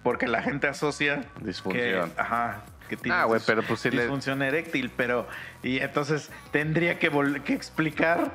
porque 0.03 0.27
la 0.27 0.43
gente 0.43 0.69
asocia 0.69 1.23
Disfunción. 1.41 2.11
que, 2.11 2.21
ajá, 2.21 2.63
que 2.89 2.97
tiene 2.97 3.17
Ah, 3.19 3.25
güey, 3.25 3.41
pero 3.47 3.63
pues 3.63 3.81
sí 3.81 3.91
le- 3.91 4.03
disfunción 4.03 4.43
eréctil, 4.43 4.91
pero 4.97 5.27
y 5.63 5.79
entonces 5.79 6.31
tendría 6.53 6.99
que 6.99 7.11
vol- 7.13 7.43
que 7.43 7.53
explicar 7.55 8.33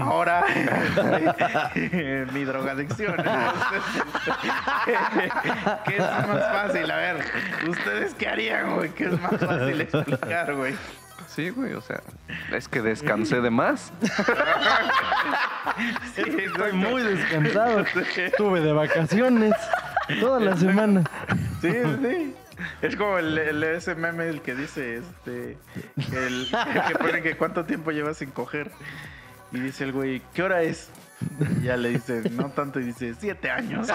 ahora 0.00 0.44
mi 2.32 2.44
drogadicción. 2.44 3.16
¿Qué 5.86 5.96
es 5.96 6.00
más 6.00 6.52
fácil? 6.52 6.90
A 6.90 6.96
ver, 6.96 7.16
¿ustedes 7.68 8.14
qué 8.14 8.28
harían, 8.28 8.74
güey? 8.76 8.90
¿Qué 8.90 9.04
es 9.06 9.20
más 9.20 9.36
fácil 9.38 9.80
explicar, 9.80 10.54
güey? 10.54 10.74
Sí, 11.28 11.50
güey, 11.50 11.74
o 11.74 11.80
sea, 11.80 12.00
es 12.52 12.68
que 12.68 12.80
descansé 12.82 13.40
de 13.40 13.50
más. 13.50 13.92
Sí, 16.16 16.22
Estoy 16.44 16.72
muy 16.72 17.02
descansado. 17.02 17.84
Estuve 18.16 18.60
de 18.60 18.72
vacaciones 18.72 19.54
toda 20.18 20.40
la 20.40 20.56
semana. 20.56 21.04
Sí, 21.60 21.70
sí. 22.02 22.34
Es 22.82 22.96
como 22.96 23.18
el, 23.18 23.36
el 23.38 23.62
ese 23.64 23.94
meme 23.94 24.28
el 24.28 24.42
que 24.42 24.54
dice, 24.54 24.96
este, 24.98 25.58
el, 25.96 26.48
el 26.50 26.82
que 26.88 26.94
pone 26.98 27.22
que 27.22 27.36
cuánto 27.36 27.64
tiempo 27.64 27.90
llevas 27.90 28.18
sin 28.18 28.30
coger. 28.30 28.70
Y 29.52 29.60
dice 29.60 29.84
el 29.84 29.92
güey, 29.92 30.22
¿qué 30.34 30.42
hora 30.42 30.62
es? 30.62 30.90
Y 31.60 31.62
ya 31.64 31.76
le 31.76 31.90
dice, 31.90 32.22
no 32.30 32.50
tanto, 32.50 32.80
y 32.80 32.84
dice, 32.84 33.14
siete 33.18 33.50
años. 33.50 33.88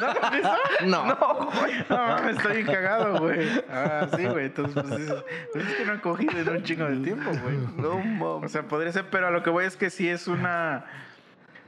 ¿No 0.00 0.06
lo 0.12 0.30
visto? 0.30 0.56
No. 0.84 1.06
No, 1.06 1.50
güey. 1.50 1.84
No, 1.88 2.28
estoy 2.28 2.64
cagado, 2.64 3.18
güey. 3.20 3.64
Ah, 3.70 4.08
sí, 4.14 4.26
güey. 4.26 4.46
Entonces, 4.46 4.82
pues, 4.82 5.00
dices, 5.00 5.24
pues 5.52 5.66
es 5.66 5.74
que 5.74 5.84
no 5.84 5.94
he 5.94 6.00
cogido 6.00 6.38
en 6.38 6.48
un 6.48 6.62
chingo 6.62 6.84
de 6.84 6.96
tiempo, 6.96 7.30
güey. 7.42 7.56
No. 7.76 8.36
O 8.36 8.48
sea, 8.48 8.62
podría 8.64 8.92
ser, 8.92 9.06
pero 9.10 9.28
a 9.28 9.30
lo 9.30 9.42
que 9.42 9.50
voy 9.50 9.64
es 9.64 9.76
que 9.76 9.90
sí 9.90 10.08
es 10.08 10.26
una. 10.28 10.84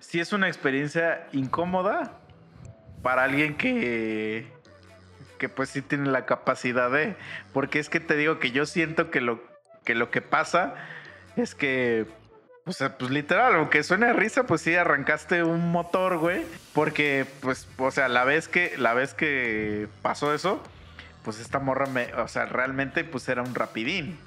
Sí 0.00 0.20
es 0.20 0.32
una 0.34 0.48
experiencia 0.48 1.26
incómoda 1.32 2.12
para 3.04 3.24
alguien 3.24 3.54
que. 3.54 4.46
que 5.38 5.48
pues 5.48 5.68
sí 5.68 5.82
tiene 5.82 6.10
la 6.10 6.26
capacidad 6.26 6.90
de. 6.90 7.14
Porque 7.52 7.78
es 7.78 7.88
que 7.88 8.00
te 8.00 8.16
digo 8.16 8.40
que 8.40 8.50
yo 8.50 8.66
siento 8.66 9.12
que 9.12 9.20
lo 9.20 9.40
que, 9.84 9.94
lo 9.94 10.10
que 10.10 10.22
pasa 10.22 10.74
es 11.36 11.54
que. 11.54 12.06
Sea, 12.66 12.96
pues 12.96 13.10
literal, 13.10 13.56
aunque 13.56 13.82
suene 13.82 14.06
a 14.06 14.14
risa, 14.14 14.44
pues 14.44 14.62
sí 14.62 14.74
arrancaste 14.74 15.44
un 15.44 15.70
motor, 15.70 16.16
güey. 16.16 16.46
Porque, 16.72 17.26
pues, 17.42 17.68
o 17.76 17.90
sea, 17.90 18.08
la 18.08 18.24
vez 18.24 18.48
que, 18.48 18.72
la 18.78 18.94
vez 18.94 19.12
que 19.12 19.86
pasó 20.00 20.32
eso, 20.32 20.62
pues 21.22 21.40
esta 21.40 21.58
morra 21.58 21.84
me, 21.84 22.14
o 22.14 22.26
sea, 22.26 22.46
realmente 22.46 23.04
pues 23.04 23.28
era 23.28 23.42
un 23.42 23.54
rapidín. 23.54 24.18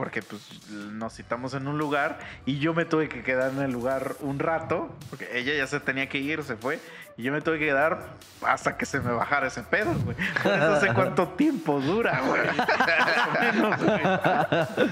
Porque 0.00 0.22
pues 0.22 0.66
nos 0.70 1.12
citamos 1.14 1.52
en 1.52 1.68
un 1.68 1.76
lugar 1.76 2.20
y 2.46 2.58
yo 2.58 2.72
me 2.72 2.86
tuve 2.86 3.10
que 3.10 3.22
quedar 3.22 3.52
en 3.52 3.60
el 3.60 3.70
lugar 3.70 4.16
un 4.20 4.38
rato, 4.38 4.96
porque 5.10 5.28
ella 5.34 5.52
ya 5.52 5.66
se 5.66 5.78
tenía 5.78 6.08
que 6.08 6.16
ir, 6.16 6.42
se 6.42 6.56
fue, 6.56 6.80
y 7.18 7.22
yo 7.24 7.32
me 7.32 7.42
tuve 7.42 7.58
que 7.58 7.66
quedar 7.66 7.98
hasta 8.40 8.78
que 8.78 8.86
se 8.86 8.98
me 8.98 9.12
bajara 9.12 9.48
ese 9.48 9.62
pedo, 9.62 9.92
güey. 9.92 10.16
Por 10.42 10.52
eso 10.54 10.80
sé 10.80 10.94
cuánto 10.94 11.28
tiempo 11.36 11.82
dura, 11.82 12.18
güey. 12.22 12.40
Más 12.56 13.28
o 13.28 13.40
menos, 13.42 13.84
güey. 13.84 14.88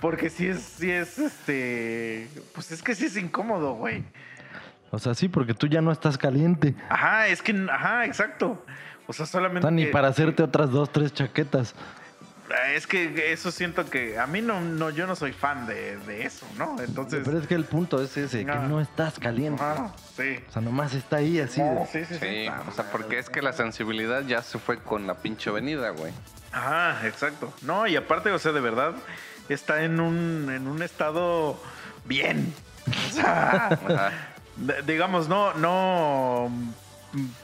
Porque 0.00 0.30
si 0.30 0.46
es, 0.46 0.62
si 0.62 0.90
es 0.90 1.18
este, 1.18 2.30
pues 2.54 2.72
es 2.72 2.82
que 2.82 2.94
sí 2.94 3.04
es 3.04 3.18
incómodo, 3.18 3.74
güey. 3.74 4.02
O 4.92 4.98
sea, 4.98 5.12
sí, 5.12 5.28
porque 5.28 5.52
tú 5.52 5.66
ya 5.66 5.82
no 5.82 5.92
estás 5.92 6.16
caliente. 6.16 6.74
Ajá, 6.88 7.28
es 7.28 7.42
que, 7.42 7.52
ajá, 7.70 8.06
exacto. 8.06 8.64
O 9.06 9.12
sea, 9.12 9.24
O 9.24 9.26
solamente... 9.26 9.60
sea, 9.60 9.70
ni 9.70 9.84
para 9.84 10.08
hacerte 10.08 10.42
otras 10.42 10.70
dos, 10.70 10.90
tres 10.90 11.12
chaquetas. 11.12 11.74
Es 12.74 12.86
que 12.86 13.32
eso 13.32 13.50
siento 13.50 13.84
que 13.90 14.18
a 14.18 14.26
mí 14.26 14.40
no, 14.40 14.60
no 14.60 14.90
yo 14.90 15.06
no 15.06 15.16
soy 15.16 15.32
fan 15.32 15.66
de, 15.66 15.96
de 15.98 16.24
eso, 16.26 16.46
¿no? 16.56 16.76
Entonces, 16.80 17.22
Pero 17.24 17.38
es 17.38 17.46
que 17.46 17.54
el 17.54 17.64
punto 17.64 18.00
es 18.02 18.16
ese, 18.16 18.44
que 18.44 18.50
Ah. 18.52 18.66
no 18.68 18.80
estás 18.80 19.18
caliente. 19.18 19.62
ah, 19.64 19.90
sí. 20.16 20.38
O 20.48 20.52
sea, 20.52 20.62
nomás 20.62 20.94
está 20.94 21.16
ahí 21.16 21.40
así. 21.40 21.60
de- 21.60 21.86
Sí, 21.90 22.04
sí, 22.04 22.14
sí. 22.14 22.18
Sí, 22.20 22.48
o 22.68 22.72
sea, 22.72 22.84
porque 22.92 23.18
es 23.18 23.28
que 23.30 23.42
la 23.42 23.52
sensibilidad 23.52 24.22
ya 24.22 24.42
se 24.42 24.58
fue 24.58 24.78
con 24.78 25.06
la 25.06 25.14
pinche 25.14 25.50
avenida, 25.50 25.90
güey. 25.90 26.12
Ajá, 26.52 27.06
exacto. 27.06 27.52
No, 27.62 27.86
y 27.86 27.96
aparte, 27.96 28.30
o 28.30 28.38
sea, 28.38 28.52
de 28.52 28.60
verdad 28.60 28.94
está 29.48 29.82
en 29.82 29.98
un 30.00 30.50
en 30.50 30.68
un 30.68 30.82
estado 30.82 31.60
bien. 32.04 32.52
O 33.10 33.12
sea, 33.12 34.12
digamos, 34.86 35.28
no 35.28 35.52
no 35.54 36.50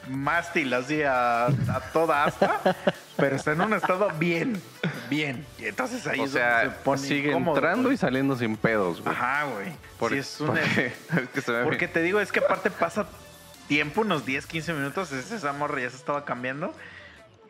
mástil 0.09 0.73
así 0.73 1.01
a, 1.03 1.45
a 1.47 1.79
toda 1.93 2.25
asta, 2.25 2.61
pero 3.17 3.35
está 3.35 3.53
en 3.53 3.61
un 3.61 3.73
estado 3.73 4.09
bien, 4.19 4.61
bien. 5.09 5.45
Y 5.59 5.65
entonces 5.65 6.05
ahí 6.07 6.19
O 6.19 6.27
sea, 6.27 6.61
se 6.63 6.69
pone 6.83 7.01
sigue 7.01 7.29
incómodo, 7.29 7.55
entrando 7.57 7.83
güey. 7.83 7.95
y 7.95 7.97
saliendo 7.97 8.35
sin 8.35 8.57
pedos, 8.57 9.01
güey. 9.01 9.15
Ajá, 9.15 9.45
güey. 9.45 9.67
Por- 9.97 10.11
Sí, 10.11 10.17
es 10.19 10.35
porque, 10.45 10.85
es 11.23 11.29
que 11.33 11.41
se 11.41 11.63
Porque 11.63 11.87
te 11.87 12.01
digo, 12.01 12.19
es 12.19 12.31
que 12.31 12.39
aparte 12.39 12.69
pasa 12.71 13.07
tiempo, 13.67 14.01
unos 14.01 14.25
10, 14.25 14.45
15 14.45 14.73
minutos, 14.73 15.11
es- 15.11 15.31
esa 15.31 15.53
morra 15.53 15.79
ya 15.81 15.89
se 15.89 15.95
estaba 15.97 16.25
cambiando. 16.25 16.73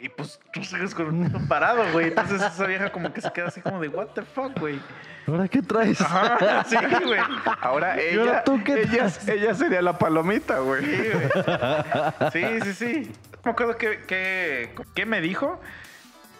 Y 0.04 0.10
pues 0.10 0.38
tú 0.52 0.62
sigues 0.66 0.94
con 0.94 1.24
el 1.24 1.32
puto 1.32 1.48
parado, 1.48 1.82
güey. 1.94 2.08
Entonces 2.10 2.42
esa 2.42 2.66
vieja 2.68 2.92
como 2.92 3.14
que 3.14 3.22
se 3.22 3.32
queda 3.32 3.48
así 3.48 3.62
como 3.62 3.80
de, 3.80 3.88
what 3.88 4.08
the 4.08 4.22
fuck, 4.24 4.60
güey. 4.60 4.78
¿Ahora 5.26 5.48
qué 5.48 5.62
traes? 5.62 6.02
Ajá, 6.02 6.66
sí, 6.68 6.76
güey. 7.06 7.20
Ahora 7.62 7.96
¿Y 8.04 8.18
ahora 8.18 8.32
ella, 8.32 8.44
tú 8.44 8.62
qué 8.66 8.82
ella, 8.82 8.92
traes? 9.08 9.28
ella 9.30 9.54
sería 9.56 9.82
la 9.82 9.98
palomita, 9.98 10.60
güey. 10.60 10.84
Sí, 10.84 11.10
güey. 11.14 12.32
Sí, 12.34 12.62
sí, 12.66 12.74
sí. 12.74 13.12
No 13.36 13.40
me 13.46 13.52
acuerdo 13.52 13.78
qué, 13.78 14.02
qué, 14.06 14.76
qué 14.94 15.06
me 15.06 15.22
dijo, 15.22 15.62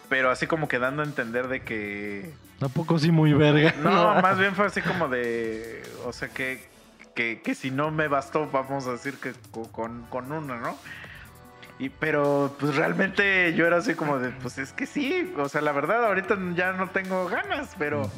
pero 0.10 0.30
así 0.30 0.46
como 0.46 0.68
que 0.68 0.80
dando 0.80 1.02
a 1.02 1.06
entender 1.06 1.48
de 1.48 1.62
que... 1.62 2.34
Tampoco 2.60 3.00
sí 3.00 3.12
muy 3.12 3.32
verga. 3.34 3.74
No, 3.82 4.16
más 4.22 4.38
bien 4.38 4.56
fue 4.56 4.66
así 4.66 4.82
como 4.82 5.08
de... 5.08 5.84
O 6.06 6.12
sea, 6.12 6.28
que, 6.28 6.68
que, 7.16 7.42
que 7.42 7.56
si 7.56 7.72
no 7.72 7.92
me 7.92 8.10
bastó, 8.10 8.50
vamos 8.50 8.88
a 8.88 8.92
decir 8.92 9.16
que 9.20 9.32
co- 9.52 9.72
con, 9.72 10.04
con 10.10 10.30
uno, 10.34 10.58
¿no? 10.58 10.78
Y, 11.84 11.90
pero 11.90 12.56
pues 12.62 12.78
realmente 12.78 13.54
yo 13.56 13.68
era 13.68 13.76
así 13.76 13.94
como 13.94 14.18
de, 14.18 14.30
pues 14.30 14.58
es 14.58 14.72
que 14.72 14.86
sí, 14.86 15.34
o 15.38 15.50
sea, 15.50 15.60
la 15.60 15.74
verdad 15.74 16.06
ahorita 16.06 16.38
ya 16.56 16.72
no 16.72 16.90
tengo 16.92 17.28
ganas, 17.28 17.72
pero 17.78 18.10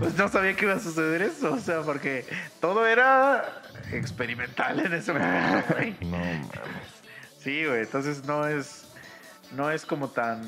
pues 0.00 0.16
no 0.16 0.26
sabía 0.28 0.56
que 0.56 0.64
iba 0.64 0.74
a 0.74 0.80
suceder 0.80 1.22
eso, 1.22 1.52
o 1.52 1.60
sea, 1.60 1.82
porque 1.82 2.26
todo 2.60 2.84
era 2.84 3.62
experimental 3.92 4.80
en 4.80 4.92
ese 4.92 5.12
momento, 5.12 5.66
güey. 5.76 5.96
No, 6.00 6.18
mames. 6.18 6.50
Sí, 7.38 7.64
güey, 7.64 7.82
entonces 7.82 8.24
no 8.24 8.48
es, 8.48 8.88
no 9.52 9.70
es 9.70 9.86
como 9.86 10.08
tan, 10.08 10.42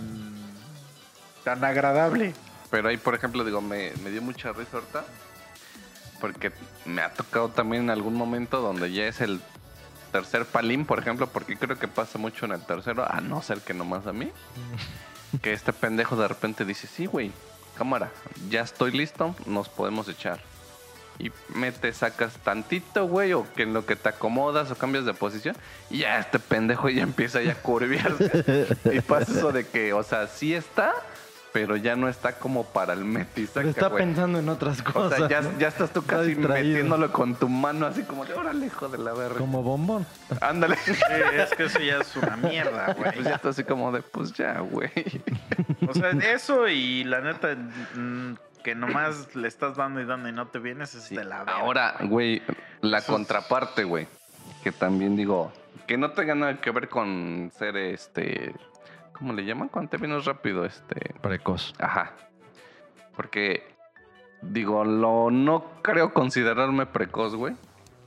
tan 1.44 1.62
agradable. 1.62 2.34
Pero 2.72 2.88
ahí, 2.88 2.96
por 2.96 3.14
ejemplo, 3.14 3.44
digo, 3.44 3.60
me, 3.60 3.92
me 4.02 4.10
dio 4.10 4.20
mucha 4.20 4.52
risa 4.52 4.78
ahorita. 4.78 5.04
Porque 6.20 6.50
me 6.86 7.02
ha 7.02 7.12
tocado 7.12 7.50
también 7.50 7.84
en 7.84 7.90
algún 7.90 8.14
momento 8.14 8.60
donde 8.60 8.90
ya 8.90 9.06
es 9.06 9.20
el 9.20 9.40
tercer 10.14 10.44
palín, 10.44 10.86
por 10.86 11.00
ejemplo, 11.00 11.26
porque 11.26 11.56
creo 11.56 11.76
que 11.76 11.88
pasa 11.88 12.18
mucho 12.18 12.46
en 12.46 12.52
el 12.52 12.60
tercero, 12.60 13.04
a 13.04 13.20
no 13.20 13.42
ser 13.42 13.58
que 13.58 13.74
nomás 13.74 14.06
a 14.06 14.12
mí. 14.12 14.30
Que 15.42 15.52
este 15.52 15.72
pendejo 15.72 16.14
de 16.14 16.28
repente 16.28 16.64
dice, 16.64 16.86
sí, 16.86 17.06
güey, 17.06 17.32
cámara, 17.76 18.12
ya 18.48 18.60
estoy 18.60 18.92
listo, 18.92 19.34
nos 19.46 19.68
podemos 19.68 20.08
echar. 20.08 20.38
Y 21.18 21.32
mete, 21.48 21.92
sacas 21.92 22.34
tantito, 22.44 23.08
güey, 23.08 23.32
o 23.32 23.44
que 23.54 23.64
en 23.64 23.74
lo 23.74 23.84
que 23.84 23.96
te 23.96 24.10
acomodas 24.10 24.70
o 24.70 24.76
cambias 24.76 25.04
de 25.04 25.12
posición, 25.12 25.56
y 25.90 25.98
ya 25.98 26.20
este 26.20 26.38
pendejo 26.38 26.88
ya 26.88 27.02
empieza 27.02 27.42
ya 27.42 27.50
a 27.50 27.56
curviarse. 27.56 28.76
y 28.92 29.00
pasa 29.00 29.32
eso 29.32 29.50
de 29.50 29.66
que, 29.66 29.92
o 29.92 30.04
sea, 30.04 30.28
sí 30.28 30.54
está, 30.54 30.92
pero 31.54 31.76
ya 31.76 31.94
no 31.94 32.08
está 32.08 32.32
como 32.32 32.64
para 32.64 32.94
el 32.94 33.04
meti, 33.04 33.46
Pero 33.54 33.68
está 33.68 33.86
güey. 33.86 34.02
pensando 34.04 34.40
en 34.40 34.48
otras 34.48 34.80
O 34.80 34.84
cosas. 34.92 35.18
sea, 35.20 35.28
ya, 35.28 35.40
¿no? 35.40 35.56
ya 35.56 35.68
estás 35.68 35.92
tú 35.92 36.00
Está 36.00 36.16
casi 36.16 36.34
distraído. 36.34 36.68
metiéndolo 36.74 37.12
con 37.12 37.36
tu 37.36 37.48
mano, 37.48 37.86
así 37.86 38.02
como 38.02 38.24
de, 38.24 38.34
órale, 38.34 38.66
hijo 38.66 38.88
de 38.88 38.98
la 38.98 39.12
verga. 39.12 39.38
Como 39.38 39.62
bombón. 39.62 40.04
Ándale. 40.40 40.74
Sí, 40.78 40.92
es 41.32 41.50
que 41.54 41.66
eso 41.66 41.78
ya 41.78 41.98
es 42.00 42.16
una 42.16 42.36
mierda, 42.36 42.92
güey. 42.98 43.12
Pues 43.12 43.24
ya 43.24 43.36
está 43.36 43.50
así 43.50 43.62
como 43.62 43.92
de, 43.92 44.02
pues 44.02 44.32
ya, 44.32 44.58
güey. 44.58 44.90
O 45.88 45.94
sea, 45.94 46.10
eso 46.10 46.66
y 46.66 47.04
la 47.04 47.20
neta, 47.20 47.54
mm, 47.54 48.34
que 48.64 48.74
nomás 48.74 49.36
le 49.36 49.46
estás 49.46 49.76
dando 49.76 50.00
y 50.00 50.06
dando 50.06 50.28
y 50.28 50.32
no 50.32 50.48
te 50.48 50.58
vienes, 50.58 50.96
es 50.96 51.08
de 51.08 51.22
la 51.24 51.44
verga. 51.44 51.60
Ahora, 51.60 51.94
güey, 52.00 52.42
la 52.80 52.98
Eso 52.98 53.12
contraparte, 53.12 53.84
güey. 53.84 54.08
Que 54.64 54.72
también 54.72 55.14
digo, 55.14 55.52
que 55.86 55.96
no 55.98 56.10
tenga 56.10 56.34
nada 56.34 56.60
que 56.60 56.72
ver 56.72 56.88
con 56.88 57.52
ser 57.56 57.76
este. 57.76 58.52
¿Cómo 59.14 59.32
le 59.32 59.44
llaman? 59.44 59.68
Cuando 59.68 59.90
te 59.90 59.96
vienes 59.96 60.24
rápido, 60.24 60.64
este. 60.64 61.14
Precoz. 61.22 61.74
Ajá. 61.78 62.12
Porque, 63.16 63.62
digo, 64.42 64.84
lo 64.84 65.30
no 65.30 65.64
creo 65.82 66.12
considerarme 66.12 66.86
precoz, 66.86 67.34
güey. 67.34 67.54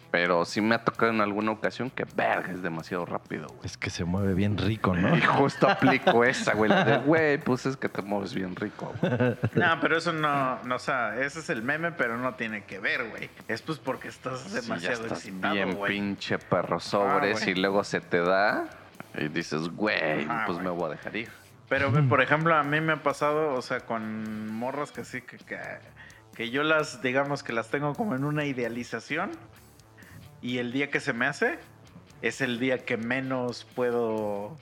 Pero 0.10 0.46
sí 0.46 0.62
me 0.62 0.74
ha 0.76 0.84
tocado 0.86 1.12
en 1.12 1.20
alguna 1.20 1.52
ocasión 1.52 1.90
que, 1.90 2.06
verga, 2.16 2.52
es 2.54 2.62
demasiado 2.64 3.06
rápido, 3.06 3.48
güey. 3.48 3.60
Es 3.66 3.78
que 3.78 3.90
se 3.90 4.06
mueve 4.06 4.34
bien 4.34 4.58
rico, 4.58 4.96
¿no? 4.96 5.16
Y 5.16 5.22
justo 5.22 5.70
aplico 5.70 6.24
esa, 6.24 6.54
güey. 6.54 6.70
La 6.70 6.84
de, 6.86 6.98
güey, 7.00 7.38
pues 7.38 7.66
es 7.66 7.76
que 7.76 7.90
te 7.90 8.02
mueves 8.02 8.34
bien 8.34 8.56
rico, 8.56 8.94
güey. 9.02 9.12
No, 9.54 9.80
pero 9.82 9.98
eso 9.98 10.14
no, 10.14 10.64
no, 10.64 10.76
o 10.76 10.80
sea, 10.80 11.20
ese 11.20 11.40
es 11.40 11.50
el 11.50 11.62
meme, 11.62 11.92
pero 11.92 12.18
no 12.18 12.36
tiene 12.36 12.64
que 12.64 12.80
ver, 12.80 13.10
güey. 13.10 13.30
Es 13.50 13.62
pues 13.62 13.80
porque 13.80 14.08
estás 14.08 14.40
Sí, 14.40 14.56
ya 14.56 14.62
demasiado 14.62 15.04
estás 15.04 15.18
excitado, 15.26 15.54
bien 15.54 15.76
güey. 15.76 15.92
pinche 15.92 16.40
perro 16.40 16.80
sobres 16.80 17.42
güey. 17.42 17.52
y 17.52 17.56
luego 17.56 17.84
se 17.84 18.00
te 18.00 18.22
da 18.22 18.66
y 19.18 19.28
dices, 19.28 19.70
güey, 19.70 20.26
pues 20.26 20.58
güey. 20.58 20.60
me 20.62 20.70
voy 20.70 20.86
a 20.86 20.90
dejar 20.90 21.16
ir. 21.16 21.30
Pero, 21.70 21.92
ve, 21.92 22.02
por 22.04 22.22
ejemplo, 22.22 22.56
a 22.56 22.64
mí 22.64 22.80
me 22.80 22.94
ha 22.94 23.04
pasado, 23.04 23.54
o 23.54 23.62
sea, 23.62 23.82
con 23.82 24.52
morras 24.54 24.92
que 24.92 25.04
sí, 25.04 25.22
que, 25.22 25.38
que, 25.38 25.58
que 26.36 26.50
yo 26.50 26.64
las, 26.64 27.02
digamos, 27.02 27.44
que 27.44 27.52
las 27.52 27.70
tengo 27.70 27.94
como 27.94 28.16
en 28.16 28.24
una 28.24 28.46
idealización. 28.46 29.32
Y 30.42 30.60
el 30.60 30.72
día 30.72 30.90
que 30.90 31.00
se 31.00 31.14
me 31.14 31.26
hace, 31.26 31.60
es 32.22 32.42
el 32.42 32.60
día 32.60 32.86
que 32.86 32.98
menos 32.98 33.66
puedo. 33.76 34.58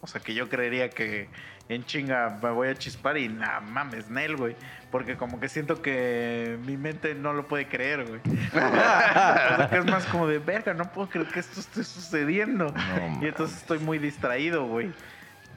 O 0.00 0.06
sea, 0.06 0.20
que 0.20 0.34
yo 0.34 0.48
creería 0.48 0.88
que 0.88 1.28
en 1.68 1.84
chinga 1.84 2.38
me 2.42 2.50
voy 2.50 2.68
a 2.68 2.74
chispar 2.74 3.16
y 3.18 3.28
nada 3.28 3.60
mames, 3.60 4.08
Nel, 4.08 4.36
güey. 4.36 4.56
Porque 4.90 5.16
como 5.16 5.40
que 5.40 5.48
siento 5.48 5.82
que 5.82 6.58
mi 6.64 6.76
mente 6.76 7.14
no 7.14 7.32
lo 7.32 7.46
puede 7.46 7.66
creer, 7.66 8.06
güey. 8.06 8.20
o 8.20 8.50
sea, 8.52 9.68
que 9.70 9.78
es 9.78 9.84
más 9.84 10.06
como 10.06 10.26
de 10.26 10.38
verga, 10.38 10.74
no 10.74 10.90
puedo 10.92 11.08
creer 11.08 11.28
que 11.28 11.40
esto 11.40 11.60
esté 11.60 11.82
sucediendo. 11.82 12.72
No, 12.72 13.22
y 13.22 13.26
entonces 13.26 13.58
estoy 13.58 13.78
muy 13.80 13.98
distraído, 13.98 14.66
güey. 14.66 14.92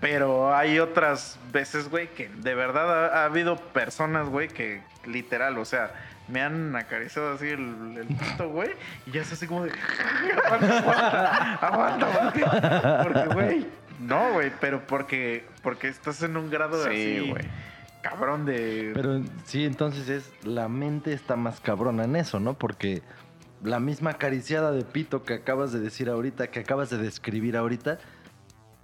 Pero 0.01 0.55
hay 0.55 0.79
otras 0.79 1.37
veces, 1.51 1.89
güey, 1.89 2.07
que 2.07 2.29
de 2.29 2.55
verdad 2.55 3.05
ha, 3.05 3.21
ha 3.21 3.25
habido 3.25 3.57
personas, 3.57 4.29
güey, 4.29 4.47
que 4.47 4.81
literal, 5.05 5.57
o 5.57 5.65
sea, 5.65 5.91
me 6.29 6.41
han 6.41 6.75
acariciado 6.75 7.33
así 7.33 7.47
el, 7.47 7.97
el 7.97 8.07
pito, 8.07 8.49
güey, 8.49 8.71
y 9.05 9.11
ya 9.11 9.21
es 9.21 9.31
así 9.31 9.47
como 9.47 9.65
de. 9.65 9.71
aguanta, 10.45 11.53
aguanta, 11.55 12.07
aguanta, 12.07 13.03
porque, 13.03 13.03
porque, 13.03 13.33
güey, 13.33 13.67
no, 13.99 14.33
güey, 14.33 14.51
pero 14.61 14.85
porque, 14.87 15.45
porque 15.61 15.87
estás 15.87 16.21
en 16.23 16.37
un 16.37 16.49
grado 16.49 16.83
de 16.83 16.91
Sí, 16.95 17.17
así, 17.19 17.29
güey. 17.31 17.43
cabrón 18.01 18.45
de. 18.45 18.91
Pero 18.93 19.21
sí, 19.45 19.65
entonces 19.65 20.09
es 20.09 20.31
la 20.45 20.67
mente 20.69 21.13
está 21.13 21.35
más 21.35 21.59
cabrona 21.59 22.05
en 22.05 22.15
eso, 22.15 22.39
¿no? 22.39 22.53
Porque 22.53 23.01
la 23.63 23.79
misma 23.79 24.11
acariciada 24.11 24.71
de 24.71 24.83
pito 24.85 25.23
que 25.23 25.33
acabas 25.35 25.71
de 25.73 25.79
decir 25.81 26.09
ahorita, 26.09 26.47
que 26.47 26.61
acabas 26.61 26.89
de 26.89 26.97
describir 26.97 27.57
ahorita, 27.57 27.99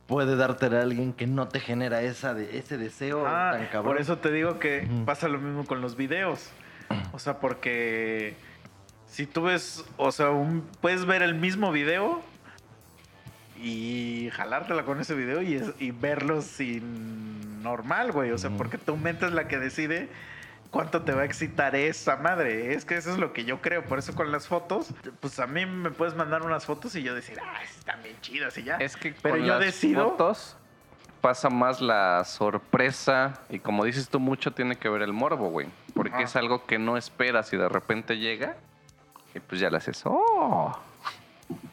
puede 0.07 0.35
darte 0.35 0.65
a 0.67 0.81
alguien 0.81 1.13
que 1.13 1.27
no 1.27 1.47
te 1.47 1.59
genera 1.59 2.01
esa 2.01 2.33
de, 2.33 2.57
ese 2.59 2.77
deseo 2.77 3.25
Ah, 3.25 3.51
tan 3.53 3.65
cabrón. 3.67 3.93
por 3.93 4.01
eso 4.01 4.17
te 4.17 4.31
digo 4.31 4.59
que 4.59 4.87
pasa 5.05 5.27
lo 5.29 5.39
mismo 5.39 5.65
con 5.65 5.81
los 5.81 5.95
videos. 5.95 6.49
O 7.13 7.17
sea, 7.19 7.39
porque 7.39 8.35
si 9.07 9.25
tú 9.25 9.43
ves, 9.43 9.83
o 9.97 10.11
sea, 10.11 10.29
un- 10.29 10.61
puedes 10.81 11.05
ver 11.05 11.21
el 11.23 11.33
mismo 11.35 11.71
video 11.71 12.21
y 13.61 14.29
jalártela 14.33 14.83
con 14.83 14.99
ese 14.99 15.13
video 15.15 15.41
y, 15.41 15.55
es- 15.55 15.71
y 15.79 15.91
verlo 15.91 16.41
sin 16.41 17.61
normal, 17.63 18.11
güey. 18.11 18.31
O 18.31 18.37
sea, 18.37 18.49
porque 18.51 18.77
tu 18.77 18.95
mente 18.97 19.25
es 19.25 19.31
la 19.33 19.47
que 19.47 19.57
decide 19.57 20.09
cuánto 20.71 21.03
te 21.03 21.13
va 21.13 21.21
a 21.21 21.25
excitar 21.25 21.75
esa 21.75 22.17
madre. 22.17 22.73
Es 22.73 22.85
que 22.85 22.95
eso 22.97 23.11
es 23.11 23.17
lo 23.17 23.31
que 23.33 23.45
yo 23.45 23.61
creo. 23.61 23.83
Por 23.85 23.97
eso 23.99 24.13
con 24.13 24.31
las 24.31 24.47
fotos, 24.47 24.93
pues 25.21 25.39
a 25.39 25.47
mí 25.47 25.65
me 25.65 25.89
puedes 25.91 26.15
mandar 26.15 26.43
unas 26.43 26.65
fotos 26.65 26.95
y 26.95 27.03
yo 27.03 27.15
decir, 27.15 27.39
ah, 27.43 27.63
están 27.63 28.03
bien 28.03 28.15
chidas 28.21 28.57
y 28.57 28.63
ya. 28.63 28.77
Es 28.77 28.95
que 28.97 29.13
Pero 29.21 29.35
con 29.37 29.45
yo 29.45 29.53
las 29.53 29.61
decido- 29.65 30.09
fotos 30.11 30.57
pasa 31.21 31.49
más 31.49 31.81
la 31.81 32.23
sorpresa 32.23 33.33
y 33.49 33.57
como 33.57 33.83
dices 33.83 34.09
tú 34.09 34.19
mucho 34.19 34.51
tiene 34.51 34.75
que 34.75 34.89
ver 34.89 35.01
el 35.01 35.11
morbo, 35.11 35.49
güey, 35.49 35.67
porque 35.95 36.21
es 36.21 36.35
algo 36.35 36.67
que 36.67 36.77
no 36.77 36.97
esperas 36.97 37.51
y 37.51 37.57
de 37.57 37.67
repente 37.67 38.19
llega 38.19 38.57
y 39.33 39.39
pues 39.39 39.59
ya 39.59 39.71
le 39.71 39.77
haces, 39.77 40.03
"Oh, 40.05 40.77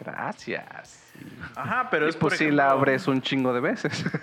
gracias." 0.00 1.01
Ajá, 1.56 1.88
pero 1.90 2.06
y 2.06 2.08
es 2.10 2.16
por 2.16 2.30
pues 2.30 2.38
sí 2.38 2.50
la 2.50 2.70
abres 2.70 3.06
un 3.08 3.20
chingo 3.22 3.52
de 3.52 3.60
veces. 3.60 4.04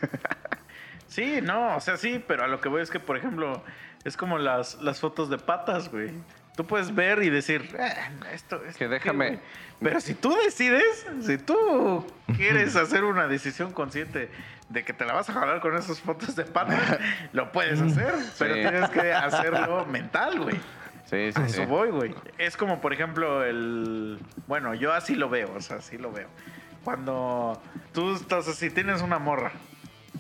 Sí, 1.07 1.39
no, 1.41 1.75
o 1.75 1.79
sea, 1.79 1.97
sí, 1.97 2.23
pero 2.27 2.43
a 2.43 2.47
lo 2.47 2.61
que 2.61 2.69
voy 2.69 2.83
es 2.83 2.91
que, 2.91 2.99
por 2.99 3.17
ejemplo, 3.17 3.63
es 4.03 4.15
como 4.15 4.37
las, 4.37 4.75
las 4.83 4.99
fotos 4.99 5.27
de 5.31 5.39
patas, 5.39 5.89
güey. 5.89 6.11
Tú 6.55 6.67
puedes 6.67 6.93
ver 6.93 7.23
y 7.23 7.31
decir, 7.31 7.75
"Eh, 7.79 7.93
esto, 8.31 8.63
esto 8.63 8.77
Que 8.77 8.87
déjame- 8.87 9.27
güey?". 9.29 9.39
Pero 9.81 10.01
si 10.01 10.13
tú 10.13 10.35
decides, 10.45 11.07
si 11.21 11.39
tú 11.39 12.05
quieres 12.37 12.75
hacer 12.75 13.05
una 13.05 13.27
decisión 13.27 13.73
consciente 13.73 14.29
de 14.69 14.83
que 14.83 14.93
te 14.93 15.03
la 15.03 15.13
vas 15.13 15.27
a 15.31 15.33
jalar 15.33 15.61
con 15.61 15.75
esas 15.75 15.99
fotos 15.99 16.35
de 16.35 16.45
patas, 16.45 16.79
lo 17.33 17.51
puedes 17.51 17.81
hacer, 17.81 18.13
pero 18.37 18.53
tienes 18.53 18.89
que 18.91 19.11
hacerlo 19.11 19.87
mental, 19.87 20.39
güey. 20.39 20.57
sí, 21.05 21.31
sí, 21.31 21.41
A 21.41 21.49
sí. 21.49 21.61
eso 21.61 21.65
voy, 21.65 21.89
güey. 21.89 22.13
Es 22.37 22.55
como, 22.55 22.81
por 22.81 22.93
ejemplo, 22.93 23.43
el. 23.43 24.19
Bueno, 24.45 24.75
yo 24.75 24.93
así 24.93 25.15
lo 25.15 25.27
veo, 25.27 25.51
o 25.55 25.61
sea, 25.61 25.77
así 25.77 25.97
lo 25.97 26.11
veo. 26.11 26.27
Cuando 26.89 27.61
tú 27.93 28.15
estás 28.15 28.47
así, 28.47 28.71
tienes 28.71 29.03
una 29.03 29.19
morra 29.19 29.51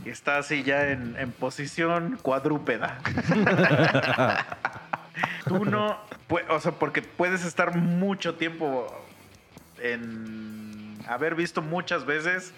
y 0.05 0.11
está 0.11 0.37
así 0.37 0.61
ya 0.61 0.89
en, 0.89 1.31
posición 1.31 2.19
cuadrúpeda. 2.21 2.99
tú 5.47 5.65
no. 5.65 5.97
O 6.47 6.59
sea, 6.59 6.73
porque 6.73 7.01
puedes 7.01 7.43
estar 7.43 7.75
mucho 7.75 8.35
tiempo 8.35 8.85
en 9.81 10.95
haber 11.07 11.33
visto 11.33 11.63
muchas 11.63 12.05
veces 12.05 12.53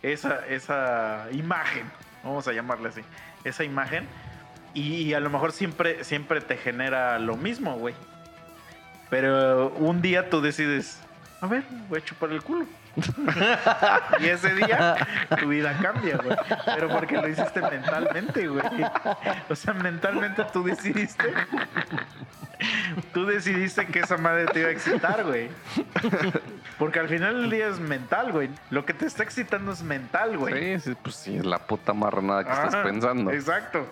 esa, 0.00 0.46
esa 0.46 1.26
imagen, 1.30 1.84
vamos 2.24 2.48
a 2.48 2.54
llamarle 2.54 2.88
así, 2.88 3.02
esa 3.44 3.62
imagen, 3.62 4.08
y 4.72 5.12
a 5.12 5.20
lo 5.20 5.28
mejor 5.28 5.52
siempre, 5.52 6.02
siempre 6.02 6.40
te 6.40 6.56
genera 6.56 7.18
lo 7.18 7.36
mismo, 7.36 7.76
güey. 7.76 7.94
Pero 9.10 9.68
un 9.76 10.00
día 10.00 10.30
tú 10.30 10.40
decides, 10.40 10.98
a 11.42 11.46
ver, 11.46 11.62
voy 11.90 11.98
a 11.98 12.02
chupar 12.02 12.30
el 12.30 12.42
culo. 12.42 12.64
y 14.20 14.26
ese 14.26 14.54
día 14.54 14.96
tu 15.38 15.48
vida 15.48 15.76
cambia, 15.80 16.16
güey. 16.16 16.36
Pero 16.64 16.88
porque 16.88 17.16
lo 17.16 17.28
hiciste 17.28 17.60
mentalmente, 17.60 18.48
güey. 18.48 18.64
O 19.48 19.54
sea, 19.54 19.74
mentalmente 19.74 20.44
tú 20.52 20.64
decidiste. 20.64 21.32
Tú 23.14 23.24
decidiste 23.26 23.86
que 23.86 24.00
esa 24.00 24.16
madre 24.16 24.46
te 24.46 24.60
iba 24.60 24.68
a 24.68 24.72
excitar, 24.72 25.24
güey. 25.24 25.48
Porque 26.78 26.98
al 26.98 27.08
final 27.08 27.42
del 27.42 27.50
día 27.50 27.68
es 27.68 27.78
mental, 27.78 28.32
güey. 28.32 28.50
Lo 28.70 28.84
que 28.84 28.92
te 28.92 29.06
está 29.06 29.22
excitando 29.22 29.72
es 29.72 29.82
mental, 29.82 30.36
güey. 30.36 30.78
Sí, 30.78 30.90
sí, 30.90 30.96
pues 31.02 31.14
sí, 31.14 31.36
es 31.36 31.46
la 31.46 31.58
puta 31.58 31.92
marranada 31.92 32.44
que 32.44 32.52
estás 32.52 32.76
pensando. 32.76 33.30
Exacto. 33.30 33.86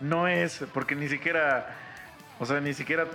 No 0.00 0.28
es, 0.28 0.64
porque 0.72 0.94
ni 0.94 1.08
siquiera, 1.08 1.66
o 2.38 2.46
sea, 2.46 2.60
ni 2.60 2.74
siquiera, 2.74 3.06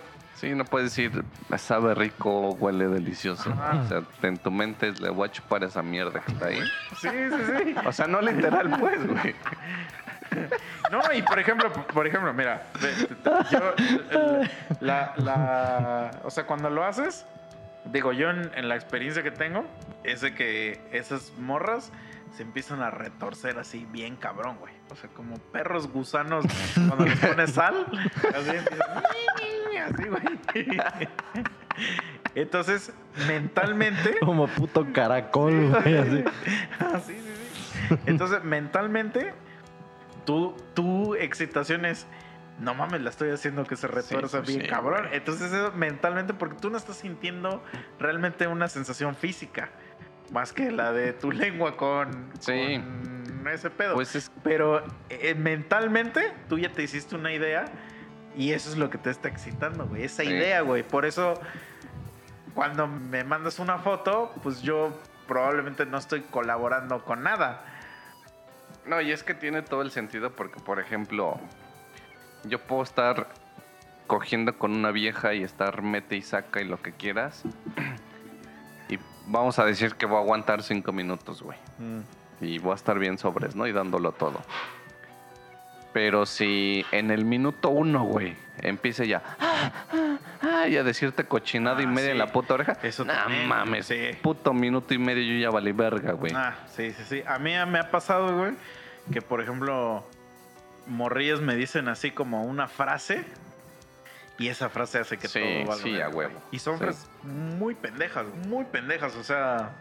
Sí, 0.41 0.55
no 0.55 0.65
puedes 0.65 0.89
decir, 0.89 1.23
sabe 1.59 1.93
rico, 1.93 2.49
huele 2.55 2.87
delicioso. 2.87 3.51
O 3.51 3.87
sea, 3.87 4.01
en 4.23 4.37
tu 4.37 4.49
mente 4.49 4.87
es, 4.87 4.99
le 4.99 5.11
voy 5.11 5.29
a 5.29 5.31
chupar 5.31 5.63
esa 5.63 5.83
mierda 5.83 6.19
que 6.19 6.31
está 6.31 6.47
ahí. 6.47 6.59
sí, 6.99 7.09
sí, 7.09 7.63
sí. 7.63 7.75
O 7.85 7.91
sea, 7.91 8.07
no 8.07 8.19
literal, 8.21 8.75
pues, 8.79 9.05
güey. 9.05 9.35
No, 10.91 10.99
y 11.13 11.21
por 11.21 11.37
ejemplo, 11.37 11.71
por 11.71 12.07
ejemplo, 12.07 12.33
mira, 12.33 12.63
yo, 13.51 13.75
la, 14.79 15.13
la, 15.17 16.11
o 16.23 16.31
sea, 16.31 16.47
cuando 16.47 16.71
lo 16.71 16.85
haces, 16.85 17.27
digo, 17.85 18.11
yo 18.11 18.31
en, 18.31 18.49
en 18.55 18.67
la 18.67 18.73
experiencia 18.73 19.21
que 19.21 19.29
tengo, 19.29 19.63
es 20.03 20.21
de 20.21 20.33
que 20.33 20.81
esas 20.91 21.33
morras 21.37 21.91
se 22.35 22.41
empiezan 22.41 22.81
a 22.81 22.89
retorcer 22.89 23.59
así 23.59 23.85
bien 23.91 24.15
cabrón, 24.15 24.57
güey. 24.59 24.73
O 24.89 24.95
sea, 24.95 25.09
como 25.11 25.37
perros 25.37 25.87
gusanos 25.87 26.45
cuando 26.73 27.05
les 27.05 27.19
pones 27.19 27.51
sal, 27.51 27.85
así 28.35 28.49
empiezan, 28.49 29.03
así, 29.81 30.03
güey. 30.05 30.21
Entonces, 32.35 32.93
mentalmente, 33.27 34.17
Como 34.25 34.47
puto 34.47 34.87
caracol, 34.93 35.69
güey, 35.69 35.97
así. 35.97 36.23
Ah, 36.79 36.99
sí, 37.05 37.13
sí, 37.13 37.89
sí. 37.89 37.95
Entonces, 38.05 38.43
mentalmente, 38.43 39.33
tu, 40.25 40.55
tu 40.73 41.15
excitación 41.15 41.85
es. 41.85 42.07
No 42.59 42.75
mames, 42.75 43.01
la 43.01 43.09
estoy 43.09 43.31
haciendo 43.31 43.63
que 43.65 43.75
se 43.75 43.87
retuerza 43.87 44.39
pues 44.39 44.49
bien 44.49 44.61
sí, 44.61 44.67
cabrón. 44.67 45.01
güey. 45.05 45.17
Entonces, 45.17 45.51
eso 45.51 45.71
mentalmente, 45.73 46.33
porque 46.33 46.55
tú 46.61 46.69
no 46.69 46.77
estás 46.77 46.97
sintiendo 46.97 47.63
realmente 47.99 48.45
una 48.47 48.67
sensación 48.67 49.15
física. 49.15 49.69
Más 50.31 50.53
que 50.53 50.71
la 50.71 50.93
de 50.93 51.11
tu 51.13 51.31
lengua 51.31 51.75
con, 51.75 52.29
Sí. 52.39 52.77
con 52.77 53.47
ese 53.47 53.69
pedo. 53.71 53.95
Pues 53.95 54.15
es 54.15 54.31
Pero 54.43 54.83
eh, 55.09 55.33
mentalmente, 55.33 56.31
tú 56.47 56.59
ya 56.59 56.71
te 56.71 56.83
hiciste 56.83 57.15
una 57.15 57.33
idea. 57.33 57.65
Y 58.35 58.53
eso 58.53 58.69
es 58.69 58.77
lo 58.77 58.89
que 58.89 58.97
te 58.97 59.09
está 59.09 59.27
excitando, 59.27 59.85
güey. 59.87 60.03
Esa 60.03 60.23
Sí. 60.23 60.29
idea, 60.29 60.61
güey. 60.61 60.83
Por 60.83 61.05
eso, 61.05 61.33
cuando 62.53 62.87
me 62.87 63.23
mandas 63.23 63.59
una 63.59 63.77
foto, 63.79 64.33
pues 64.43 64.61
yo 64.61 64.97
probablemente 65.27 65.85
no 65.85 65.97
estoy 65.97 66.21
colaborando 66.21 67.03
con 67.03 67.23
nada. 67.23 67.65
No, 68.85 68.99
y 69.01 69.11
es 69.11 69.23
que 69.23 69.33
tiene 69.33 69.61
todo 69.61 69.81
el 69.81 69.91
sentido 69.91 70.31
porque, 70.35 70.59
por 70.59 70.79
ejemplo, 70.79 71.39
yo 72.45 72.59
puedo 72.59 72.83
estar 72.83 73.27
cogiendo 74.07 74.57
con 74.57 74.71
una 74.75 74.91
vieja 74.91 75.33
y 75.33 75.43
estar 75.43 75.81
mete 75.81 76.15
y 76.17 76.21
saca 76.21 76.61
y 76.61 76.65
lo 76.65 76.81
que 76.81 76.91
quieras. 76.91 77.43
Y 78.89 78.97
vamos 79.27 79.59
a 79.59 79.65
decir 79.65 79.95
que 79.95 80.05
voy 80.05 80.17
a 80.17 80.21
aguantar 80.21 80.63
cinco 80.63 80.91
minutos, 80.91 81.41
güey. 81.43 81.57
Y 82.41 82.57
voy 82.59 82.71
a 82.71 82.75
estar 82.75 82.97
bien 82.97 83.17
sobres, 83.17 83.55
¿no? 83.55 83.67
Y 83.67 83.71
dándolo 83.71 84.11
todo. 84.13 84.41
Pero 85.93 86.25
si 86.25 86.85
en 86.91 87.11
el 87.11 87.25
minuto 87.25 87.69
uno, 87.69 88.03
güey, 88.03 88.35
empiece 88.59 89.07
ya 89.07 89.21
ah, 89.39 89.71
ah, 89.91 90.17
ah, 90.41 90.67
y 90.67 90.77
a 90.77 90.83
decirte 90.83 91.25
cochinada 91.25 91.81
y 91.81 91.85
Ah, 91.85 91.89
media 91.89 92.05
sí. 92.07 92.11
en 92.11 92.17
la 92.17 92.27
puta 92.31 92.53
oreja, 92.53 92.77
Eso 92.81 93.03
no 93.03 93.13
mames, 93.47 93.87
sí. 93.87 94.11
puto 94.21 94.53
minuto 94.53 94.93
y 94.93 94.97
medio 94.97 95.21
yo 95.23 95.37
ya 95.41 95.49
valí 95.49 95.73
verga, 95.73 96.13
güey. 96.13 96.31
Ah, 96.33 96.55
sí, 96.73 96.91
sí, 96.93 97.03
sí. 97.07 97.23
A 97.27 97.39
mí 97.39 97.51
me 97.67 97.79
ha 97.79 97.91
pasado, 97.91 98.37
güey, 98.37 98.53
que 99.11 99.21
por 99.21 99.41
ejemplo, 99.41 100.07
morrillas 100.87 101.41
me 101.41 101.55
dicen 101.55 101.89
así 101.89 102.11
como 102.11 102.43
una 102.43 102.67
frase. 102.67 103.25
Y 104.37 104.47
esa 104.47 104.69
frase 104.69 104.97
hace 104.99 105.17
que 105.17 105.27
Sí, 105.27 105.39
todo 105.39 105.67
valga 105.67 105.83
sí, 105.83 105.91
verga, 105.91 106.05
a 106.05 106.09
huevo. 106.09 106.41
Y 106.51 106.57
son 106.59 106.77
Sí. 106.77 106.83
frases 106.85 107.09
muy 107.23 107.75
pendejas, 107.75 108.25
muy 108.47 108.63
pendejas. 108.65 109.15
O 109.15 109.23
sea, 109.23 109.71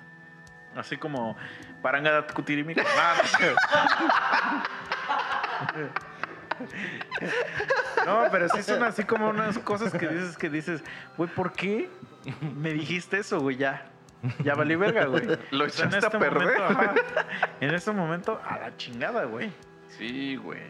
así 0.76 0.96
como 0.98 1.34
parangada 1.80 2.26
cutirimica. 2.26 2.82
No 8.06 8.24
pero 8.30 8.48
sí 8.48 8.62
son 8.62 8.82
así 8.82 9.04
como 9.04 9.28
unas 9.30 9.58
cosas 9.58 9.92
que 9.92 10.08
dices 10.08 10.36
que 10.36 10.50
dices, 10.50 10.82
güey, 11.16 11.30
¿por 11.30 11.52
qué 11.52 11.88
me 12.56 12.72
dijiste 12.72 13.18
eso, 13.18 13.40
güey? 13.40 13.56
Ya. 13.56 13.86
Ya 14.44 14.54
valí 14.54 14.76
verga, 14.76 15.06
güey. 15.06 15.26
Lo 15.50 15.64
O 15.64 15.68
sea, 15.68 15.86
echaste 15.86 16.06
a 16.06 16.20
perder. 16.20 16.58
Momento, 16.58 16.64
ajá, 16.64 16.94
en 17.60 17.74
este 17.74 17.92
momento, 17.92 18.40
a 18.44 18.58
la 18.58 18.76
chingada, 18.76 19.24
güey. 19.24 19.50
Sí, 19.96 20.36
güey. 20.36 20.60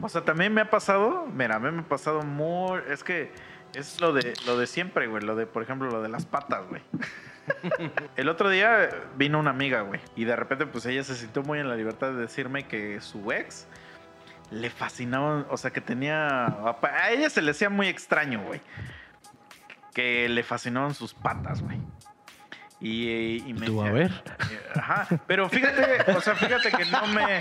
O 0.00 0.08
sea, 0.08 0.22
también 0.22 0.54
me 0.54 0.60
ha 0.60 0.70
pasado, 0.70 1.26
mira, 1.26 1.56
a 1.56 1.58
mí 1.58 1.70
me 1.70 1.80
ha 1.80 1.88
pasado 1.88 2.22
muy, 2.22 2.80
es 2.88 3.02
que 3.02 3.32
es 3.74 4.00
lo 4.00 4.12
de 4.12 4.34
lo 4.46 4.56
de 4.56 4.66
siempre, 4.66 5.08
güey, 5.08 5.22
lo 5.22 5.34
de, 5.34 5.46
por 5.46 5.62
ejemplo, 5.62 5.90
lo 5.90 6.02
de 6.02 6.08
las 6.08 6.24
patas, 6.24 6.66
güey. 6.68 6.82
El 8.16 8.28
otro 8.28 8.48
día 8.48 8.88
vino 9.16 9.38
una 9.38 9.50
amiga, 9.50 9.80
güey, 9.80 10.00
y 10.14 10.24
de 10.24 10.36
repente 10.36 10.66
pues 10.66 10.86
ella 10.86 11.02
se 11.02 11.16
sintió 11.16 11.42
muy 11.42 11.58
en 11.58 11.68
la 11.68 11.74
libertad 11.74 12.12
de 12.12 12.20
decirme 12.20 12.68
que 12.68 13.00
su 13.00 13.32
ex 13.32 13.66
le 14.50 14.70
fascinaba, 14.70 15.46
o 15.50 15.56
sea, 15.56 15.70
que 15.72 15.80
tenía 15.80 16.46
a 16.46 17.10
ella 17.10 17.30
se 17.30 17.42
le 17.42 17.52
hacía 17.52 17.70
muy 17.70 17.88
extraño, 17.88 18.42
güey. 18.42 18.60
Que 19.94 20.28
le 20.28 20.42
fascinaban 20.42 20.94
sus 20.94 21.14
patas, 21.14 21.62
güey. 21.62 21.78
Y, 22.82 23.42
y 23.46 23.52
me 23.52 23.66
Tú, 23.66 23.82
a 23.82 23.90
ver. 23.90 24.10
eh, 24.50 24.58
Ajá, 24.74 25.06
pero 25.26 25.50
fíjate, 25.50 26.10
o 26.12 26.20
sea, 26.22 26.34
fíjate 26.34 26.70
que 26.70 26.86
no 26.86 27.06
me... 27.08 27.40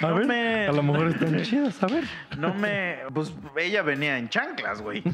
A 0.00 0.10
ver, 0.12 0.26
me- 0.26 0.66
a 0.66 0.72
lo 0.72 0.82
mejor 0.82 1.06
están 1.08 1.40
chidas, 1.42 1.80
a 1.84 1.86
ver. 1.86 2.02
no 2.36 2.52
me. 2.54 2.98
Pues 3.14 3.32
ella 3.56 3.82
venía 3.82 4.18
en 4.18 4.28
chanclas, 4.28 4.82
güey. 4.82 5.04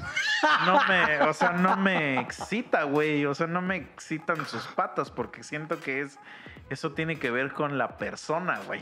No 0.65 0.81
me. 0.89 1.21
O 1.21 1.35
sea, 1.35 1.53
no 1.53 1.77
me 1.77 2.19
excita, 2.19 2.85
güey. 2.85 3.27
O 3.27 3.35
sea, 3.35 3.47
no 3.47 3.61
me 3.61 3.77
excitan 3.77 4.47
sus 4.47 4.67
patas 4.69 5.11
porque 5.11 5.43
siento 5.43 5.79
que 5.81 6.01
es. 6.01 6.19
Eso 6.71 6.93
tiene 6.93 7.19
que 7.19 7.31
ver 7.31 7.53
con 7.53 7.77
la 7.77 7.99
persona, 7.99 8.61
güey. 8.67 8.81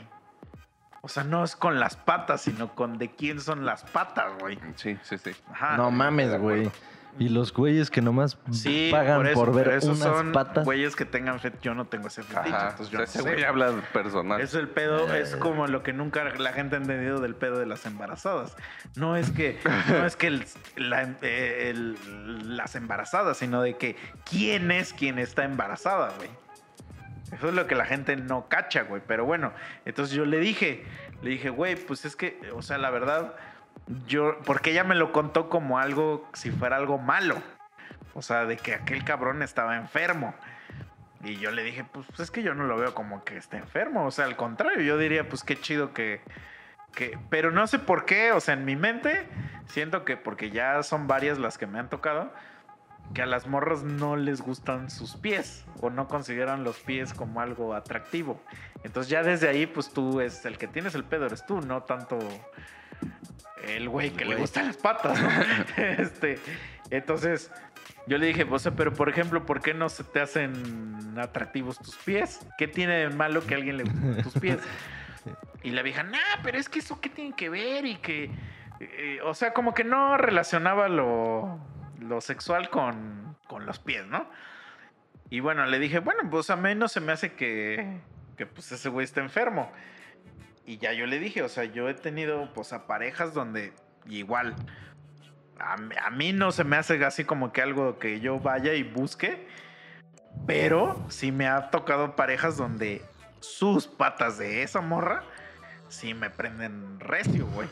O 1.07 1.09
sea, 1.09 1.23
no 1.23 1.45
es 1.45 1.55
con 1.55 1.79
las 1.79 1.95
patas, 1.97 2.41
sino 2.41 2.75
con 2.75 2.99
de 2.99 3.15
quién 3.15 3.41
son 3.41 3.65
las 3.65 3.85
patas, 3.85 4.33
güey. 4.41 4.59
Sí, 4.75 4.99
sí, 5.05 5.17
sí. 5.19 5.31
Ajá. 5.53 5.77
No 5.77 5.93
mames, 5.93 6.37
güey. 6.41 6.69
Y 7.17 7.29
los 7.29 7.53
güeyes 7.53 7.91
que 7.93 8.03
nomás 8.03 8.37
Sí, 8.51 8.89
pagan 8.91 9.23
por, 9.23 9.33
por, 9.35 9.49
eso, 9.49 9.53
ver 9.55 9.65
pero 9.67 9.77
esos 9.79 10.01
unas 10.01 10.17
son 10.19 10.33
patas. 10.33 10.65
güeyes 10.65 10.97
que 10.97 11.05
tengan 11.05 11.39
fe. 11.39 11.53
Yo 11.63 11.75
no 11.75 11.85
tengo 11.87 12.09
ese 12.09 12.25
fetiche, 12.25 12.55
Ajá. 12.57 12.71
entonces 12.71 12.91
yo 12.91 12.99
no 12.99 13.05
Ese 13.05 13.19
sé. 13.19 13.23
güey 13.23 13.45
habla 13.45 13.71
personal. 13.93 14.41
Es 14.41 14.53
el 14.55 14.69
pedo, 14.69 15.15
Eh. 15.15 15.21
es 15.21 15.37
como 15.37 15.69
lo 15.69 15.85
que 15.85 15.93
nunca 15.93 16.25
la 16.25 16.53
gente 16.53 16.75
ha 16.75 16.79
entendido 16.81 17.21
del 17.21 17.37
pedo 17.37 17.59
de 17.61 17.67
las 17.67 17.87
embarazadas. 17.87 18.57
No 18.97 19.17
es 19.17 19.31
que, 19.31 19.61
no 19.89 20.05
es 20.07 20.17
que 20.17 20.27
el- 20.27 20.45
la- 20.77 21.15
eh, 21.23 21.71
el- 21.71 22.57
las 22.57 22.75
embarazadas, 22.75 23.37
sino 23.37 23.63
de 23.63 23.77
que 23.79 23.95
quién 24.29 24.73
es 24.73 24.93
quien 24.93 25.21
está 25.21 25.45
embarazada, 25.45 26.11
güey. 26.19 26.29
Eso 27.33 27.49
es 27.49 27.55
lo 27.55 27.67
que 27.67 27.75
la 27.75 27.85
gente 27.85 28.17
no 28.17 28.49
cacha, 28.49 28.83
güey. 28.83 29.03
Pero 29.07 29.25
bueno, 29.25 29.53
entonces 29.85 30.15
yo 30.15 30.25
le 30.25 30.39
dije, 30.39 30.85
le 31.23 31.31
dije, 31.31 31.51
güey, 31.51 31.77
pues 31.77 32.05
es 32.05 32.17
que, 32.17 32.41
o 32.55 32.63
sea, 32.63 32.79
la 32.79 32.91
verdad, 32.91 33.35
yo, 34.07 34.39
porque 34.45 34.71
ella 34.71 34.85
me 34.85 34.95
lo 34.95 35.13
contó 35.13 35.49
como 35.49 35.79
algo, 35.79 36.29
si 36.35 36.51
fuera 36.51 36.77
algo 36.77 36.99
malo. 36.99 37.43
O 38.15 38.23
sea, 38.23 38.47
de 38.47 38.57
que 38.57 38.75
aquel 38.75 39.05
cabrón 39.05 39.43
estaba 39.43 39.77
enfermo. 39.77 40.35
Y 41.23 41.37
yo 41.37 41.51
le 41.51 41.65
dije, 41.65 41.85
pues 41.85 42.07
es 42.19 42.31
que 42.31 42.43
yo 42.43 42.55
no 42.55 42.65
lo 42.65 42.77
veo 42.77 42.95
como 42.95 43.25
que 43.25 43.37
esté 43.37 43.57
enfermo. 43.57 44.07
O 44.07 44.11
sea, 44.11 44.25
al 44.27 44.37
contrario, 44.37 44.81
yo 44.81 44.97
diría, 44.97 45.29
pues 45.29 45.43
qué 45.43 45.59
chido 45.59 45.93
que, 45.93 46.21
que... 46.95 47.19
Pero 47.31 47.51
no 47.51 47.67
sé 47.67 47.79
por 47.79 48.05
qué, 48.05 48.33
o 48.33 48.41
sea, 48.41 48.55
en 48.55 48.65
mi 48.65 48.77
mente, 48.77 49.29
siento 49.67 50.05
que 50.05 50.17
porque 50.17 50.51
ya 50.51 50.83
son 50.83 51.07
varias 51.09 51.39
las 51.39 51.59
que 51.59 51.67
me 51.67 51.79
han 51.79 51.91
tocado, 51.91 52.33
que 53.15 53.23
a 53.23 53.27
las 53.27 53.47
morras 53.47 53.83
no 53.83 54.17
les 54.17 54.41
gustan 54.41 54.91
sus 54.91 55.17
pies 55.17 55.65
o 55.81 55.91
no 55.91 56.09
consideran 56.09 56.65
los 56.65 56.79
pies 56.79 57.15
como 57.15 57.41
algo 57.41 57.75
atractivo. 57.75 58.41
Entonces 58.85 59.11
ya 59.11 59.23
desde 59.23 59.49
ahí, 59.49 59.67
pues 59.67 59.91
tú 59.93 60.21
es 60.21 60.45
el 60.45 60.59
que 60.59 60.67
tienes 60.67 60.95
el 60.95 61.05
pedo, 61.05 61.27
eres 61.27 61.47
tú, 61.47 61.61
no 61.61 61.83
tanto 61.83 62.19
el 63.65 63.89
güey 63.89 64.11
que 64.11 64.25
le 64.25 64.37
gustan 64.37 64.67
las 64.67 64.77
patas. 64.77 65.21
¿no? 65.21 65.29
este, 65.77 66.39
entonces 66.91 67.51
yo 68.07 68.19
le 68.19 68.27
dije, 68.27 68.47
o 68.49 68.59
sea, 68.59 68.73
pero 68.73 68.93
por 68.93 69.09
ejemplo, 69.09 69.45
¿por 69.45 69.61
qué 69.61 69.75
no 69.75 69.89
se 69.89 70.05
te 70.05 70.21
hacen 70.21 71.19
atractivos 71.19 71.79
tus 71.79 71.97
pies? 71.97 72.47
¿Qué 72.59 72.69
tiene 72.69 72.97
de 72.97 73.09
malo 73.11 73.45
que 73.45 73.55
a 73.55 73.57
alguien 73.57 73.79
le 73.79 73.85
gusten 73.85 74.23
tus 74.23 74.35
pies? 74.35 74.59
Y 75.63 75.71
la 75.71 75.83
vieja, 75.83 76.05
nah, 76.05 76.19
pero 76.43 76.59
es 76.59 76.69
que 76.69 76.79
eso 76.79 77.01
qué 77.01 77.09
tiene 77.09 77.35
que 77.35 77.49
ver 77.49 77.87
y 77.87 77.97
que... 77.97 78.31
eh, 78.79 79.19
o 79.25 79.35
sea, 79.35 79.53
como 79.53 79.75
que 79.75 79.83
no 79.83 80.17
relacionaba 80.17 80.89
lo, 80.89 81.59
lo 82.01 82.21
sexual 82.21 82.71
con, 82.71 83.37
con 83.49 83.67
los 83.67 83.79
pies, 83.79 84.07
¿no? 84.07 84.29
Y 85.31 85.41
bueno, 85.41 85.67
le 85.67 85.79
dije, 85.79 85.99
bueno, 85.99 86.29
pues 86.31 86.51
a 86.51 86.57
mí 86.57 86.75
no 86.75 86.89
se 86.89 87.01
me 87.01 87.13
hace 87.13 87.33
que, 87.33 88.01
que 88.37 88.47
pues 88.47 88.71
ese 88.73 88.89
güey 88.89 89.05
está 89.05 89.21
enfermo. 89.21 89.71
Y 90.65 90.79
ya 90.79 90.93
yo 90.93 91.07
le 91.07 91.19
dije, 91.19 91.43
o 91.43 91.49
sea, 91.49 91.65
yo 91.65 91.89
he 91.89 91.95
tenido 91.95 92.53
pues 92.55 92.73
a 92.73 92.87
parejas 92.87 93.35
donde 93.35 93.73
igual, 94.07 94.55
a, 95.59 95.77
a 96.05 96.11
mí 96.11 96.33
no 96.33 96.53
se 96.53 96.65
me 96.65 96.77
hace 96.77 97.05
así 97.05 97.25
como 97.25 97.53
que 97.53 97.63
algo 97.63 97.99
que 97.99 98.21
yo 98.21 98.39
vaya 98.39 98.75
y 98.75 98.83
busque, 98.83 99.49
pero 100.47 101.05
sí 101.09 101.33
me 101.33 101.49
ha 101.49 101.71
tocado 101.71 102.15
parejas 102.15 102.57
donde 102.57 103.03
sus 103.41 103.87
patas 103.87 104.39
de 104.39 104.63
esa 104.63 104.81
morra 104.81 105.23
sí 105.89 106.15
me 106.15 106.31
prenden 106.31 107.01
recio, 107.01 107.47
güey. 107.47 107.69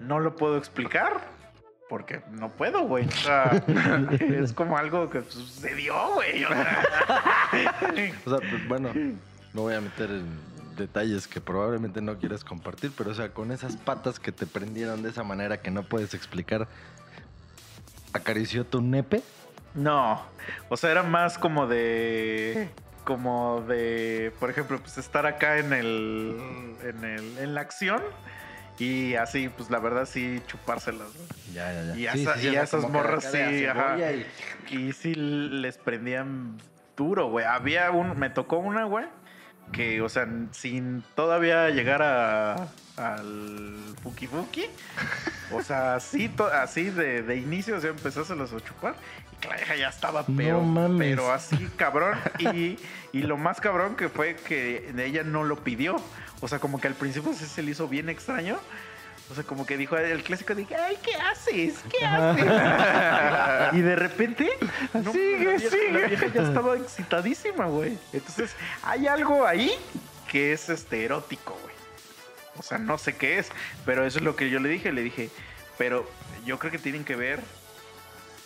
No 0.00 0.18
lo 0.18 0.34
puedo 0.36 0.56
explicar. 0.56 1.35
Porque 1.88 2.22
no 2.32 2.50
puedo, 2.50 2.82
güey. 2.82 3.06
O 3.06 3.10
sea, 3.10 3.62
es 4.10 4.52
como 4.52 4.76
algo 4.76 5.08
que 5.08 5.22
sucedió, 5.22 6.14
güey. 6.14 6.44
O 6.44 6.48
sea, 6.48 6.84
O 8.26 8.30
sea, 8.30 8.38
pues, 8.38 8.68
bueno, 8.68 8.90
no 9.54 9.62
voy 9.62 9.74
a 9.74 9.80
meter 9.80 10.10
en 10.10 10.56
detalles 10.76 11.26
que 11.26 11.40
probablemente 11.40 12.00
no 12.02 12.18
quieres 12.18 12.44
compartir, 12.44 12.92
pero 12.96 13.10
o 13.10 13.14
sea, 13.14 13.30
con 13.30 13.50
esas 13.50 13.76
patas 13.76 14.20
que 14.20 14.30
te 14.30 14.46
prendieron 14.46 15.02
de 15.02 15.10
esa 15.10 15.22
manera 15.22 15.60
que 15.60 15.70
no 15.70 15.82
puedes 15.82 16.12
explicar, 16.14 16.68
¿acarició 18.12 18.66
tu 18.66 18.82
nepe? 18.82 19.22
No, 19.74 20.22
o 20.68 20.76
sea, 20.76 20.90
era 20.90 21.02
más 21.02 21.38
como 21.38 21.66
de. 21.66 22.68
Como 23.04 23.62
de. 23.62 24.32
Por 24.40 24.50
ejemplo, 24.50 24.78
pues 24.80 24.98
estar 24.98 25.26
acá 25.26 25.58
en 25.58 25.72
el. 25.72 26.74
En, 26.82 27.04
el, 27.04 27.38
en 27.38 27.54
la 27.54 27.60
acción. 27.60 28.02
Y 28.78 29.14
así, 29.14 29.48
pues 29.48 29.70
la 29.70 29.78
verdad, 29.78 30.06
sí, 30.06 30.42
chupárselas. 30.46 31.08
¿no? 31.14 31.52
Ya, 31.54 31.72
ya, 31.72 31.84
ya. 31.84 31.96
Y 31.96 32.06
a 32.06 32.12
esa- 32.12 32.42
y 32.42 32.56
a 32.56 32.62
esas 32.62 32.88
morras 32.88 33.24
sí, 33.30 33.64
ajá. 33.66 33.96
y- 34.12 34.26
Y 34.68 34.92
sí 34.92 35.14
les 35.14 35.78
prendían 35.78 36.58
duro, 36.96 37.28
güey. 37.30 37.44
Había 37.46 37.90
un. 37.90 38.18
Me 38.18 38.30
tocó 38.30 38.58
una, 38.58 38.84
güey. 38.84 39.06
Que, 39.72 40.00
o 40.02 40.08
sea, 40.08 40.28
sin 40.52 41.02
todavía 41.14 41.70
llegar 41.70 42.02
a. 42.02 42.68
Al 42.96 43.76
Fuki 44.02 44.26
Fuki. 44.26 44.64
O 45.52 45.62
sea, 45.62 45.96
así, 45.96 46.28
to- 46.28 46.46
así 46.46 46.84
de, 46.90 47.22
de 47.22 47.36
inicio, 47.36 47.76
o 47.76 47.80
sea, 47.80 47.90
empezárselos 47.90 48.52
a 48.52 48.60
chupar. 48.60 48.94
Y 49.32 49.36
que 49.36 49.48
la 49.48 49.56
vieja 49.56 49.76
ya 49.76 49.88
estaba, 49.88 50.24
No 50.26 50.36
pero, 50.36 50.60
mames. 50.62 50.98
pero 50.98 51.30
así, 51.32 51.56
cabrón. 51.76 52.18
Y, 52.38 52.78
y 53.12 53.22
lo 53.22 53.36
más 53.36 53.60
cabrón 53.60 53.96
que 53.96 54.08
fue 54.08 54.34
que 54.36 54.92
ella 54.98 55.22
no 55.24 55.44
lo 55.44 55.62
pidió. 55.62 55.96
O 56.40 56.48
sea, 56.48 56.58
como 56.58 56.80
que 56.80 56.88
al 56.88 56.94
principio 56.94 57.32
sí 57.34 57.46
se 57.46 57.62
le 57.62 57.70
hizo 57.72 57.88
bien 57.88 58.08
extraño. 58.08 58.58
O 59.30 59.34
sea, 59.34 59.42
como 59.42 59.66
que 59.66 59.76
dijo 59.76 59.96
el 59.96 60.22
clásico 60.22 60.54
de, 60.54 60.66
ay, 60.76 60.98
¿qué 61.02 61.14
haces? 61.16 61.80
¿Qué 61.90 62.04
haces? 62.04 62.44
y 63.72 63.80
de 63.80 63.96
repente, 63.96 64.48
no, 64.94 65.12
Sigue, 65.12 65.44
la 65.44 65.50
vieja, 65.56 65.70
sigue. 65.70 65.92
la 65.92 66.06
vieja 66.06 66.26
ya 66.28 66.42
estaba 66.42 66.76
excitadísima, 66.76 67.66
güey. 67.66 67.98
Entonces, 68.12 68.54
hay 68.84 69.08
algo 69.08 69.44
ahí 69.44 69.72
que 70.30 70.52
es 70.52 70.68
este 70.68 71.04
erótico, 71.04 71.58
güey. 71.62 71.74
O 72.58 72.62
sea, 72.62 72.78
no 72.78 72.98
sé 72.98 73.16
qué 73.16 73.38
es, 73.38 73.50
pero 73.84 74.06
eso 74.06 74.18
es 74.18 74.24
lo 74.24 74.36
que 74.36 74.48
yo 74.48 74.60
le 74.60 74.68
dije. 74.68 74.92
Le 74.92 75.02
dije, 75.02 75.30
pero 75.76 76.08
yo 76.44 76.58
creo 76.58 76.70
que 76.70 76.78
tienen 76.78 77.04
que 77.04 77.16
ver, 77.16 77.40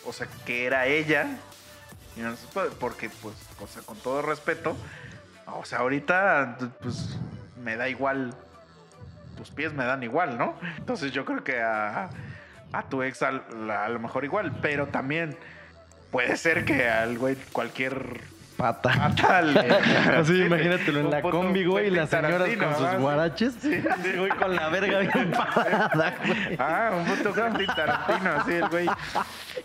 o 0.06 0.12
sea, 0.12 0.28
que 0.46 0.64
era 0.64 0.86
ella. 0.86 1.26
Y 2.16 2.20
no 2.20 2.34
porque, 2.78 3.10
pues, 3.22 3.36
o 3.60 3.66
sea, 3.66 3.82
con 3.82 3.98
todo 3.98 4.22
respeto, 4.22 4.76
o 5.46 5.64
sea, 5.64 5.80
ahorita, 5.80 6.58
pues, 6.82 7.16
me 7.62 7.76
da 7.76 7.88
igual. 7.88 8.34
Tus 9.36 9.50
pies 9.50 9.72
me 9.72 9.84
dan 9.84 10.02
igual, 10.02 10.36
¿no? 10.36 10.54
Entonces 10.78 11.12
yo 11.12 11.24
creo 11.24 11.42
que 11.42 11.60
a, 11.62 12.10
a 12.72 12.82
tu 12.90 13.02
ex 13.02 13.22
al- 13.22 13.42
a, 13.70 13.88
lo 13.88 13.98
mejor 13.98 14.24
igual, 14.24 14.52
pero 14.60 14.86
también 14.88 15.36
puede 16.10 16.36
ser 16.36 16.64
que 16.64 16.88
al 16.88 17.16
güey 17.18 17.36
cualquier 17.52 18.20
Pata. 18.58 18.90
pata 18.92 19.40
le- 19.42 19.60
Así, 20.18 20.34
Sí, 20.34 20.42
imagínatelo 20.42 21.00
en 21.00 21.10
la 21.10 21.22
puto 21.22 21.38
combi, 21.38 21.64
güey, 21.64 21.86
y 21.86 21.90
las 21.90 22.10
señoras 22.10 22.50
con 22.58 22.74
sus 22.76 23.00
guaraches. 23.00 23.54
Sí, 23.62 23.82
güey, 24.18 24.28
con 24.32 24.54
la 24.54 24.68
verga 24.68 24.98
bien 24.98 25.30
parada, 25.54 26.14
güey. 26.26 26.56
Ah, 26.58 26.90
un 26.98 27.04
puto 27.06 27.32
Quentin 27.32 27.66
Tarantino, 27.68 28.30
así 28.32 28.52
el 28.52 28.68
güey. 28.68 28.86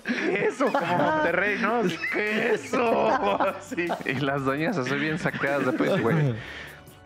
¿Qué 0.05 0.45
eso? 0.47 0.71
Como 0.71 0.97
Monterrey, 0.97 1.57
¿no? 1.59 1.81
¿Qué 2.13 2.53
eso? 2.53 3.09
Así. 3.57 3.87
Y 4.05 4.13
las 4.21 4.45
doñas 4.45 4.77
así 4.77 4.95
bien 4.95 5.19
sacadas 5.19 5.65
de 5.65 5.73
pecho, 5.73 6.01
güey. 6.01 6.33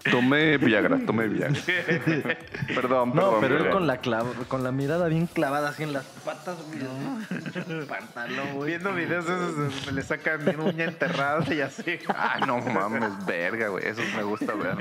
Tomé 0.09 0.57
Viagra, 0.57 0.97
tomé 1.05 1.27
Viagra. 1.27 1.59
Perdón, 1.65 2.23
perdón. 2.75 3.15
No, 3.15 3.37
pero 3.41 3.57
él 3.57 3.69
con 3.69 3.85
la, 3.85 4.01
clav- 4.01 4.47
con 4.47 4.63
la 4.63 4.71
mirada 4.71 5.07
bien 5.07 5.27
clavada 5.27 5.69
así 5.69 5.83
en 5.83 5.93
las 5.93 6.05
patas, 6.23 6.57
güey. 6.67 7.85
Pantalón, 7.85 8.53
güey. 8.53 8.69
Viendo 8.71 8.93
videos 8.93 9.27
de 9.27 9.33
esos 9.33 9.55
donde 9.57 9.91
le 9.91 10.01
sacan 10.01 10.45
mi 10.45 10.55
uña 10.55 10.85
enterrada 10.85 11.53
y 11.53 11.59
así. 11.61 11.99
Ay, 12.15 12.41
no 12.47 12.59
mames, 12.59 13.25
verga, 13.25 13.67
güey. 13.67 13.85
Esos 13.85 14.05
me 14.15 14.23
gusta 14.23 14.53
ver. 14.53 14.71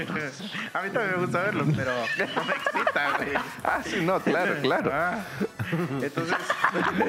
A 0.73 0.83
mí 0.83 0.91
también 0.91 1.17
me 1.17 1.23
gusta 1.25 1.43
verlos, 1.43 1.67
pero 1.77 1.93
no 2.35 2.45
me 2.45 2.53
excita, 2.53 3.17
güey. 3.17 3.29
Ah, 3.65 3.81
sí, 3.85 4.01
no, 4.03 4.21
claro, 4.21 4.55
claro. 4.63 4.91
Ah, 4.95 5.25
entonces, 6.01 6.37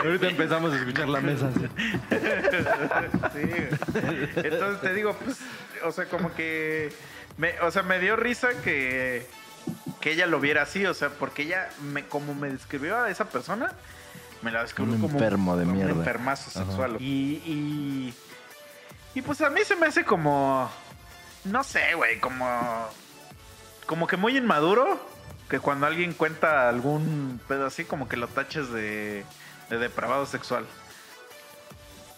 Ahorita 0.04 0.28
empezamos 0.30 0.74
a 0.74 0.78
escuchar 0.78 1.10
la 1.10 1.22
mesa 1.22 1.48
así. 1.50 1.68
sí. 3.34 3.50
güey. 3.50 4.30
Entonces 4.48 4.82
te 4.82 4.94
digo, 4.94 5.16
pues, 5.24 5.40
o 5.86 5.92
sea, 5.92 6.06
como 6.06 6.34
que, 6.34 6.92
me, 7.40 7.58
o 7.62 7.72
sea, 7.72 7.84
me 7.84 8.00
dio 8.00 8.18
risa 8.18 8.50
que, 8.64 9.26
que 10.02 10.12
ella 10.12 10.28
lo 10.28 10.40
viera 10.42 10.64
así, 10.64 10.86
o 10.86 10.94
sea, 10.94 11.10
porque 11.10 11.44
ella, 11.44 11.70
me, 11.82 12.06
como 12.06 12.36
me 12.36 12.50
describió 12.50 12.98
a 12.98 13.10
esa 13.10 13.26
persona, 13.26 13.74
me 14.42 14.52
la 14.52 14.62
describió 14.62 14.94
Un 14.94 15.02
como 15.02 15.14
enfermo 15.14 15.56
de 15.56 15.64
como 15.64 15.76
mierda. 15.76 15.94
un 15.94 16.00
enfermazo 16.00 16.52
sexual. 16.52 16.98
Y, 17.00 17.42
y, 17.46 18.14
y 19.16 19.22
pues 19.22 19.40
a 19.42 19.50
mí 19.50 19.62
se 19.66 19.78
me 19.78 19.88
hace 19.88 20.04
como, 20.04 20.70
no 21.46 21.64
sé, 21.64 21.94
güey, 21.96 22.20
como, 22.20 22.46
como 23.86 24.06
que 24.06 24.18
muy 24.18 24.36
inmaduro, 24.38 25.00
que 25.50 25.62
cuando 25.62 25.88
alguien 25.88 26.12
cuenta 26.14 26.68
algún 26.68 27.40
pedo 27.48 27.66
así, 27.66 27.86
como 27.86 28.10
que 28.10 28.18
lo 28.18 28.28
taches 28.28 28.70
de, 28.72 29.24
de 29.70 29.78
depravado 29.78 30.26
sexual. 30.26 30.66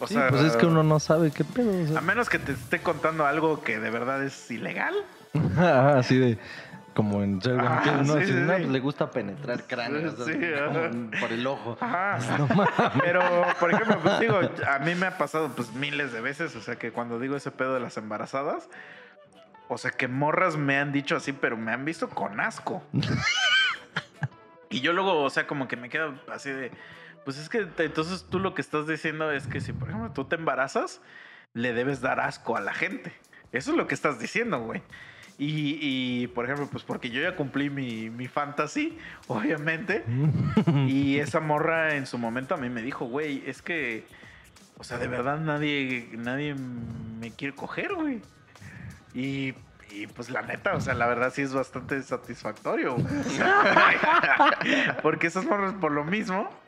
O 0.02 0.08
Sí, 0.08 0.16
pues 0.30 0.42
es 0.42 0.56
que 0.58 0.66
uno 0.66 0.84
no 0.84 1.00
sabe 1.00 1.32
qué 1.32 1.44
pedo. 1.44 1.72
o 1.84 1.88
sea. 1.88 2.00
A 2.00 2.02
menos 2.02 2.28
que 2.30 2.40
te 2.40 2.52
esté 2.54 2.80
contando 2.82 3.26
algo 3.26 3.62
que 3.62 3.80
de 3.80 3.90
verdad 3.92 4.24
es 4.24 4.50
ilegal. 4.52 4.94
Ajá, 5.56 5.98
Así 6.00 6.18
de. 6.18 6.38
Como 6.94 7.24
en 7.24 7.40
Ah, 7.58 8.02
¿no? 8.06 8.16
sí, 8.20 8.26
sí, 8.26 8.34
no, 8.34 8.58
sí. 8.58 8.66
le 8.66 8.80
gusta 8.82 9.12
penetrar 9.12 9.64
cráneos. 9.66 10.14
En- 10.28 11.10
por 11.22 11.32
el 11.32 11.48
ojo. 11.48 11.78
Ajá. 11.80 12.18
Pero, 13.02 13.22
por 13.62 13.72
ejemplo, 13.74 13.98
pues 14.04 14.20
digo, 14.20 14.38
a 14.68 14.80
mí 14.80 14.94
me 14.96 15.06
ha 15.06 15.18
pasado 15.18 15.50
pues 15.56 15.72
miles 15.72 16.12
de 16.12 16.20
veces, 16.20 16.54
o 16.58 16.62
sea, 16.62 16.76
que 16.76 16.92
cuando 16.92 17.18
digo 17.18 17.38
ese 17.38 17.50
pedo 17.50 17.74
de 17.76 17.80
las 17.80 17.96
embarazadas, 17.96 18.68
o 19.70 19.78
sea, 19.78 19.92
que 19.92 20.10
morras 20.10 20.58
me 20.58 20.78
han 20.80 20.92
dicho 20.92 21.16
así, 21.16 21.32
pero 21.32 21.56
me 21.56 21.72
han 21.72 21.86
visto 21.86 22.10
con 22.10 22.42
asco. 22.42 22.84
y 24.70 24.82
yo 24.82 24.92
luego, 24.94 25.22
o 25.24 25.30
sea, 25.30 25.48
como 25.48 25.68
que 25.70 25.78
me 25.78 25.88
quedo 25.90 26.14
así 26.30 26.50
de, 26.50 26.72
pues 27.26 27.38
es 27.38 27.50
que 27.50 27.68
entonces 27.78 28.26
tú 28.30 28.40
lo 28.40 28.54
que 28.54 28.62
estás 28.62 28.88
diciendo 28.88 29.32
es 29.32 29.48
que 29.48 29.62
si, 29.62 29.74
por 29.74 29.90
ejemplo, 29.90 30.12
tú 30.12 30.26
te 30.26 30.36
embarazas, 30.36 31.02
le 31.54 31.74
debes 31.74 32.02
dar 32.02 32.20
asco 32.20 32.58
a 32.58 32.62
la 32.62 32.74
gente. 32.74 33.14
Eso 33.52 33.72
es 33.72 33.78
lo 33.78 33.88
que 33.88 33.96
estás 33.96 34.20
diciendo, 34.20 34.60
güey. 34.60 34.82
Y, 35.38 35.78
y, 35.82 36.28
por 36.28 36.46
ejemplo, 36.46 36.68
pues 36.72 36.84
porque 36.84 37.10
yo 37.10 37.22
ya 37.22 37.36
cumplí 37.36 37.70
mi, 37.70 38.10
mi 38.10 38.28
fantasy, 38.28 38.98
obviamente. 39.28 40.04
Y 40.88 41.18
esa 41.18 41.40
morra 41.40 41.96
en 41.96 42.06
su 42.06 42.18
momento 42.18 42.56
a 42.56 42.58
mí 42.58 42.70
me 42.70 42.82
dijo, 42.82 43.06
güey, 43.06 43.44
es 43.46 43.62
que, 43.62 44.06
o 44.78 44.84
sea, 44.84 44.98
de 44.98 45.08
verdad 45.08 45.40
nadie, 45.40 46.10
nadie 46.14 46.56
me 47.20 47.32
quiere 47.32 47.56
coger, 47.56 47.94
güey. 47.94 48.22
Y, 49.14 49.54
y, 49.90 50.08
pues 50.16 50.30
la 50.30 50.44
neta, 50.44 50.76
o 50.76 50.82
sea, 50.82 50.94
la 50.94 51.08
verdad 51.08 51.34
sí 51.34 51.42
es 51.42 51.54
bastante 51.54 52.02
satisfactorio. 52.04 52.96
porque 55.02 55.28
esas 55.28 55.46
morras 55.46 55.74
por 55.74 55.92
lo 55.92 56.04
mismo 56.04 56.61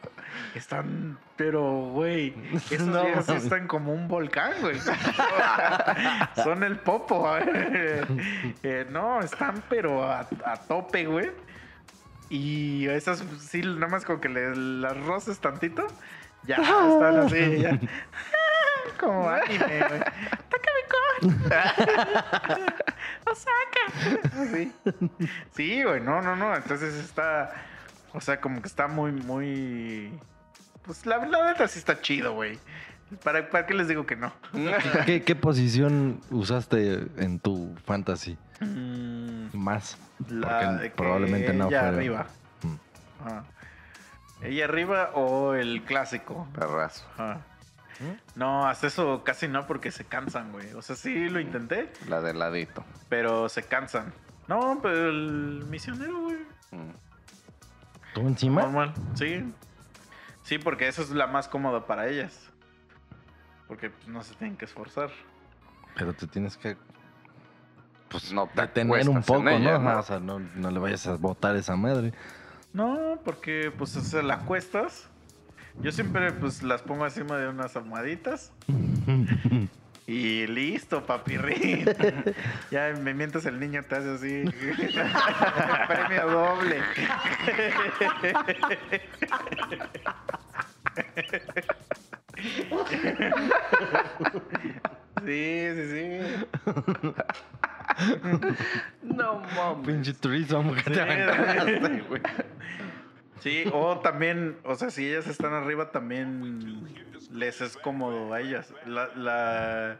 están, 0.56 1.18
pero, 1.36 1.62
güey, 1.92 2.34
esas 2.72 2.88
No, 2.88 3.04
sí 3.04 3.12
mames. 3.28 3.44
están 3.44 3.68
como 3.68 3.94
un 3.94 4.08
volcán, 4.08 4.54
güey. 4.62 4.78
Son 6.44 6.64
el 6.64 6.78
popo, 6.80 7.28
a 7.28 7.40
ver. 7.40 8.08
Eh, 8.64 8.86
no, 8.90 9.22
están 9.22 9.64
pero 9.70 10.04
a, 10.04 10.28
a 10.46 10.56
tope, 10.68 11.06
güey. 11.06 11.32
Y 12.30 12.88
esas 12.88 13.24
sí, 13.40 13.62
nada 13.62 13.88
más 13.88 14.06
con 14.06 14.20
que 14.20 14.30
le 14.30 14.56
las 14.56 14.98
roces 15.06 15.40
tantito, 15.40 15.86
ya 16.44 16.56
están 16.56 17.20
así, 17.20 17.60
ya. 17.60 17.80
Como 19.00 19.30
anime, 19.30 19.86
güey. 19.90 20.00
¡Tácame 20.50 20.84
con! 20.90 21.30
¡Lo 23.26 23.36
saca! 23.36 24.46
Sí. 24.52 24.72
Sí, 25.56 25.84
güey, 25.84 26.00
no, 26.02 26.22
no, 26.22 26.36
no. 26.36 26.56
Entonces 26.56 26.94
está. 26.96 27.52
O 28.14 28.22
sea, 28.22 28.40
como 28.40 28.62
que 28.62 28.68
está 28.68 28.88
muy, 28.88 29.12
muy. 29.12 30.18
Pues 30.84 31.06
la, 31.06 31.26
la 31.26 31.48
neta 31.48 31.68
sí 31.68 31.80
está 31.80 32.00
chido, 32.02 32.34
güey. 32.34 32.60
¿Para, 33.24 33.50
¿Para 33.50 33.66
qué 33.66 33.74
les 33.74 33.88
digo 33.88 34.06
que 34.06 34.16
no? 34.16 34.34
¿Qué, 35.06 35.24
qué 35.24 35.36
posición 35.36 36.20
usaste 36.32 37.06
en 37.18 37.40
tu 37.40 37.76
fantasy? 37.86 38.38
Mm, 38.60 39.56
Más. 39.58 39.98
la 40.30 40.48
Porque 40.48 40.66
de 40.84 40.90
que 40.90 40.96
probablemente 40.96 41.54
no 41.54 41.68
ella 41.68 41.80
fuera. 41.82 41.96
arriba. 41.98 42.28
Mm. 42.64 44.46
¿Ella 44.46 44.66
arriba 44.66 45.12
o 45.14 45.54
el 45.54 45.84
clásico? 45.84 46.48
Perrazo. 46.54 47.06
Ajá. 47.18 47.42
No, 48.36 48.68
hasta 48.68 48.88
eso 48.88 49.24
casi 49.24 49.48
no 49.48 49.66
porque 49.68 49.92
se 49.92 50.04
cansan, 50.04 50.52
güey. 50.52 50.74
O 50.74 50.82
sea, 50.82 50.96
sí 50.96 51.30
lo 51.30 51.40
intenté, 51.40 51.90
La 52.10 52.20
de 52.22 52.34
ladito. 52.34 52.84
pero 53.08 53.48
se 53.48 53.64
cansan. 53.64 54.12
No, 54.48 54.80
pero 54.82 55.10
el 55.10 55.64
misionero, 55.70 56.20
güey. 56.22 56.38
¿Tú 58.14 58.22
encima? 58.22 58.62
Normal, 58.62 58.94
sí. 59.16 59.44
Sí, 60.44 60.58
porque 60.58 60.88
eso 60.88 61.02
es 61.02 61.10
la 61.12 61.28
más 61.28 61.48
cómoda 61.48 61.88
para 61.88 62.08
ellas. 62.08 62.50
Porque 63.68 63.90
pues, 63.90 64.08
no 64.08 64.24
se 64.24 64.36
tienen 64.36 64.58
que 64.58 64.66
esforzar. 64.66 65.10
Pero 65.96 66.14
te 66.14 66.28
tienes 66.28 66.58
que. 66.58 66.78
Pues 68.10 68.32
No 68.32 68.48
te 68.48 68.62
detener 68.62 69.10
un 69.10 69.24
poco, 69.24 69.50
ella, 69.50 69.80
¿no? 69.80 69.94
¿no? 69.94 70.00
O 70.00 70.04
sea, 70.04 70.20
no, 70.20 70.40
no 70.40 70.70
le 70.70 70.80
vayas 70.80 71.08
a 71.08 71.16
botar 71.16 71.56
esa 71.56 71.76
madre. 71.76 72.14
No, 72.74 73.20
porque 73.24 73.72
pues 73.76 73.96
o 73.96 74.02
sea, 74.02 74.22
la 74.22 74.36
acuestas. 74.36 75.08
Yo 75.82 75.92
siempre 75.92 76.32
pues 76.32 76.62
las 76.62 76.84
pongo 76.84 77.06
encima 77.06 77.38
de 77.38 77.48
unas 77.48 77.76
almohaditas. 77.76 78.52
Y 80.06 80.48
listo, 80.48 81.06
papirrín. 81.06 81.86
ya 82.72 82.94
me 83.02 83.14
mientas 83.14 83.46
el 83.46 83.58
niño, 83.60 83.84
te 83.84 83.96
hace 83.96 84.10
así. 84.12 84.44
Premio 85.88 86.30
doble. 86.30 86.82
sí, 95.26 95.68
sí, 95.76 95.84
sí. 95.90 96.20
No 99.04 99.40
mames. 99.56 99.88
Pinche 99.88 100.14
turismo 100.14 100.74
que 100.74 100.82
te 100.82 101.02
aventaste, 101.02 102.02
güey. 102.10 102.22
Sí, 103.44 103.66
o 103.74 104.00
también, 104.00 104.58
o 104.64 104.76
sea, 104.76 104.90
si 104.90 105.06
ellas 105.06 105.28
están 105.28 105.52
arriba, 105.54 105.92
también 105.92 106.88
les 107.32 107.60
es 107.60 107.76
cómodo 107.76 108.34
a 108.34 108.40
ellas. 108.40 108.74
La, 108.86 109.08
la 109.16 109.98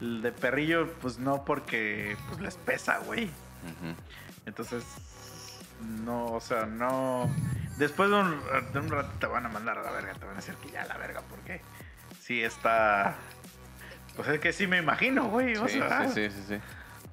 el 0.00 0.20
de 0.20 0.32
perrillo, 0.32 0.92
pues 1.00 1.18
no, 1.18 1.44
porque 1.44 2.16
pues 2.28 2.40
les 2.40 2.56
pesa, 2.56 2.98
güey. 2.98 3.30
Entonces, 4.46 4.84
no, 6.04 6.26
o 6.26 6.40
sea, 6.40 6.66
no. 6.66 7.30
Después 7.78 8.10
de 8.10 8.16
un, 8.16 8.40
de 8.72 8.78
un 8.80 8.88
rato 8.90 9.10
te 9.20 9.26
van 9.26 9.46
a 9.46 9.48
mandar 9.48 9.78
a 9.78 9.82
la 9.82 9.92
verga, 9.92 10.14
te 10.14 10.24
van 10.24 10.34
a 10.34 10.36
decir 10.36 10.54
que 10.56 10.70
ya 10.70 10.82
a 10.82 10.86
la 10.86 10.98
verga, 10.98 11.22
porque 11.30 11.60
sí 12.20 12.42
está. 12.42 13.14
Pues 14.16 14.26
es 14.28 14.40
que 14.40 14.52
sí 14.52 14.66
me 14.66 14.78
imagino, 14.78 15.28
güey. 15.28 15.56
O 15.56 15.68
Sí, 15.68 15.78
sea, 15.78 16.08
sí, 16.08 16.28
sí, 16.28 16.36
sí, 16.36 16.44
sí. 16.48 16.60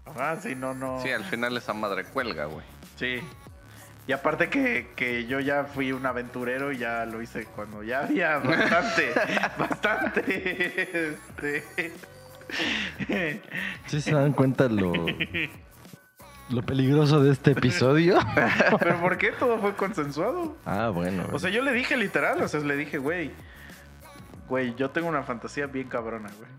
ajá, 0.05 0.35
sí, 0.41 0.55
no, 0.55 0.73
no. 0.73 0.99
Sí, 1.01 1.11
al 1.11 1.23
final 1.25 1.55
esa 1.57 1.73
madre 1.73 2.05
cuelga, 2.05 2.45
güey. 2.45 2.65
Sí. 2.97 3.21
Y 4.09 4.11
aparte 4.11 4.49
que, 4.49 4.87
que 4.95 5.27
yo 5.27 5.39
ya 5.39 5.65
fui 5.65 5.91
un 5.91 6.03
aventurero 6.03 6.71
y 6.71 6.79
ya 6.79 7.05
lo 7.05 7.21
hice 7.21 7.45
cuando 7.45 7.83
ya 7.83 7.99
había 7.99 8.37
bastante, 8.43 9.13
bastante. 9.55 11.11
Este, 11.37 11.93
¿Sí 13.85 14.01
se 14.01 14.11
dan 14.11 14.33
cuenta 14.33 14.67
lo, 14.67 14.91
lo 16.49 16.61
peligroso 16.63 17.21
de 17.21 17.33
este 17.33 17.51
episodio? 17.51 18.17
Pero 18.79 18.99
¿por 18.99 19.19
qué 19.19 19.31
todo 19.31 19.59
fue 19.59 19.75
consensuado? 19.75 20.57
ah, 20.65 20.89
bueno. 20.89 21.27
O 21.31 21.37
sea, 21.37 21.51
yo 21.51 21.61
le 21.61 21.71
dije 21.71 21.95
literal, 21.95 22.41
o 22.41 22.47
sea, 22.47 22.61
le 22.61 22.77
dije, 22.77 22.97
güey, 22.97 23.29
güey, 24.47 24.73
yo 24.73 24.89
tengo 24.89 25.07
una 25.07 25.21
fantasía 25.21 25.67
bien 25.67 25.87
cabrona, 25.87 26.29
güey. 26.35 26.49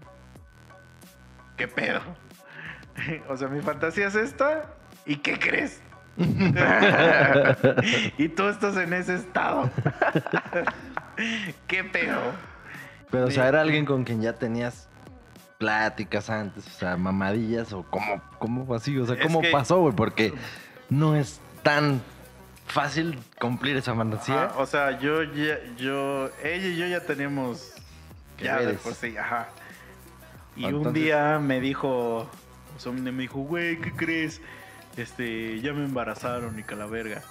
¿Qué 1.57 1.67
pedo? 1.67 2.01
O 3.29 3.37
sea, 3.37 3.49
mi 3.49 3.61
fantasía 3.61 4.07
es 4.07 4.15
esta, 4.15 4.67
¿y 5.05 5.17
qué 5.17 5.37
crees? 5.39 5.81
Y 8.19 8.29
tú 8.29 8.49
estás 8.49 8.77
en 8.77 8.93
ese 8.93 9.15
estado. 9.15 9.71
¿Qué 11.67 11.85
pedo? 11.85 12.21
Pero, 13.11 13.27
o 13.27 13.31
sea, 13.31 13.49
era 13.49 13.61
alguien 13.61 13.85
con 13.85 14.05
quien 14.05 14.23
ya 14.23 14.35
tenías 14.35 14.89
pláticas 15.59 16.31
antes, 16.31 16.67
o 16.67 16.71
sea, 16.71 16.97
mamadillas, 16.97 17.73
o 17.73 17.83
cómo, 17.83 18.23
cómo 18.39 18.75
así, 18.75 18.97
o 18.99 19.07
sea, 19.07 19.19
cómo 19.19 19.43
que- 19.43 19.51
pasó, 19.51 19.81
güey, 19.81 19.95
porque 19.95 20.33
no 20.89 21.17
es 21.17 21.41
tan 21.63 22.01
fácil 22.67 23.19
cumplir 23.39 23.77
esa 23.77 23.95
fantasía. 23.95 24.45
Ajá, 24.45 24.59
o 24.59 24.67
sea, 24.67 24.99
yo 25.01 25.23
ya, 25.23 25.59
yo, 25.77 26.31
ella 26.43 26.67
y 26.69 26.77
yo 26.77 26.87
ya 26.87 27.01
teníamos 27.01 27.75
ya 28.39 28.61
sí, 28.99 29.17
ajá. 29.17 29.49
Y 30.57 30.65
un 30.67 30.93
día 30.93 31.39
me 31.39 31.61
dijo, 31.61 32.21
o 32.77 32.79
sea, 32.79 32.93
me 32.93 33.11
dijo, 33.13 33.41
güey, 33.41 33.79
¿qué 33.81 33.93
crees? 33.93 34.41
Este, 34.97 35.61
ya 35.61 35.73
me 35.73 35.85
embarazaron 35.85 36.59
y 36.59 36.63
que 36.63 36.77
la 36.77 36.87
verga. 36.87 37.23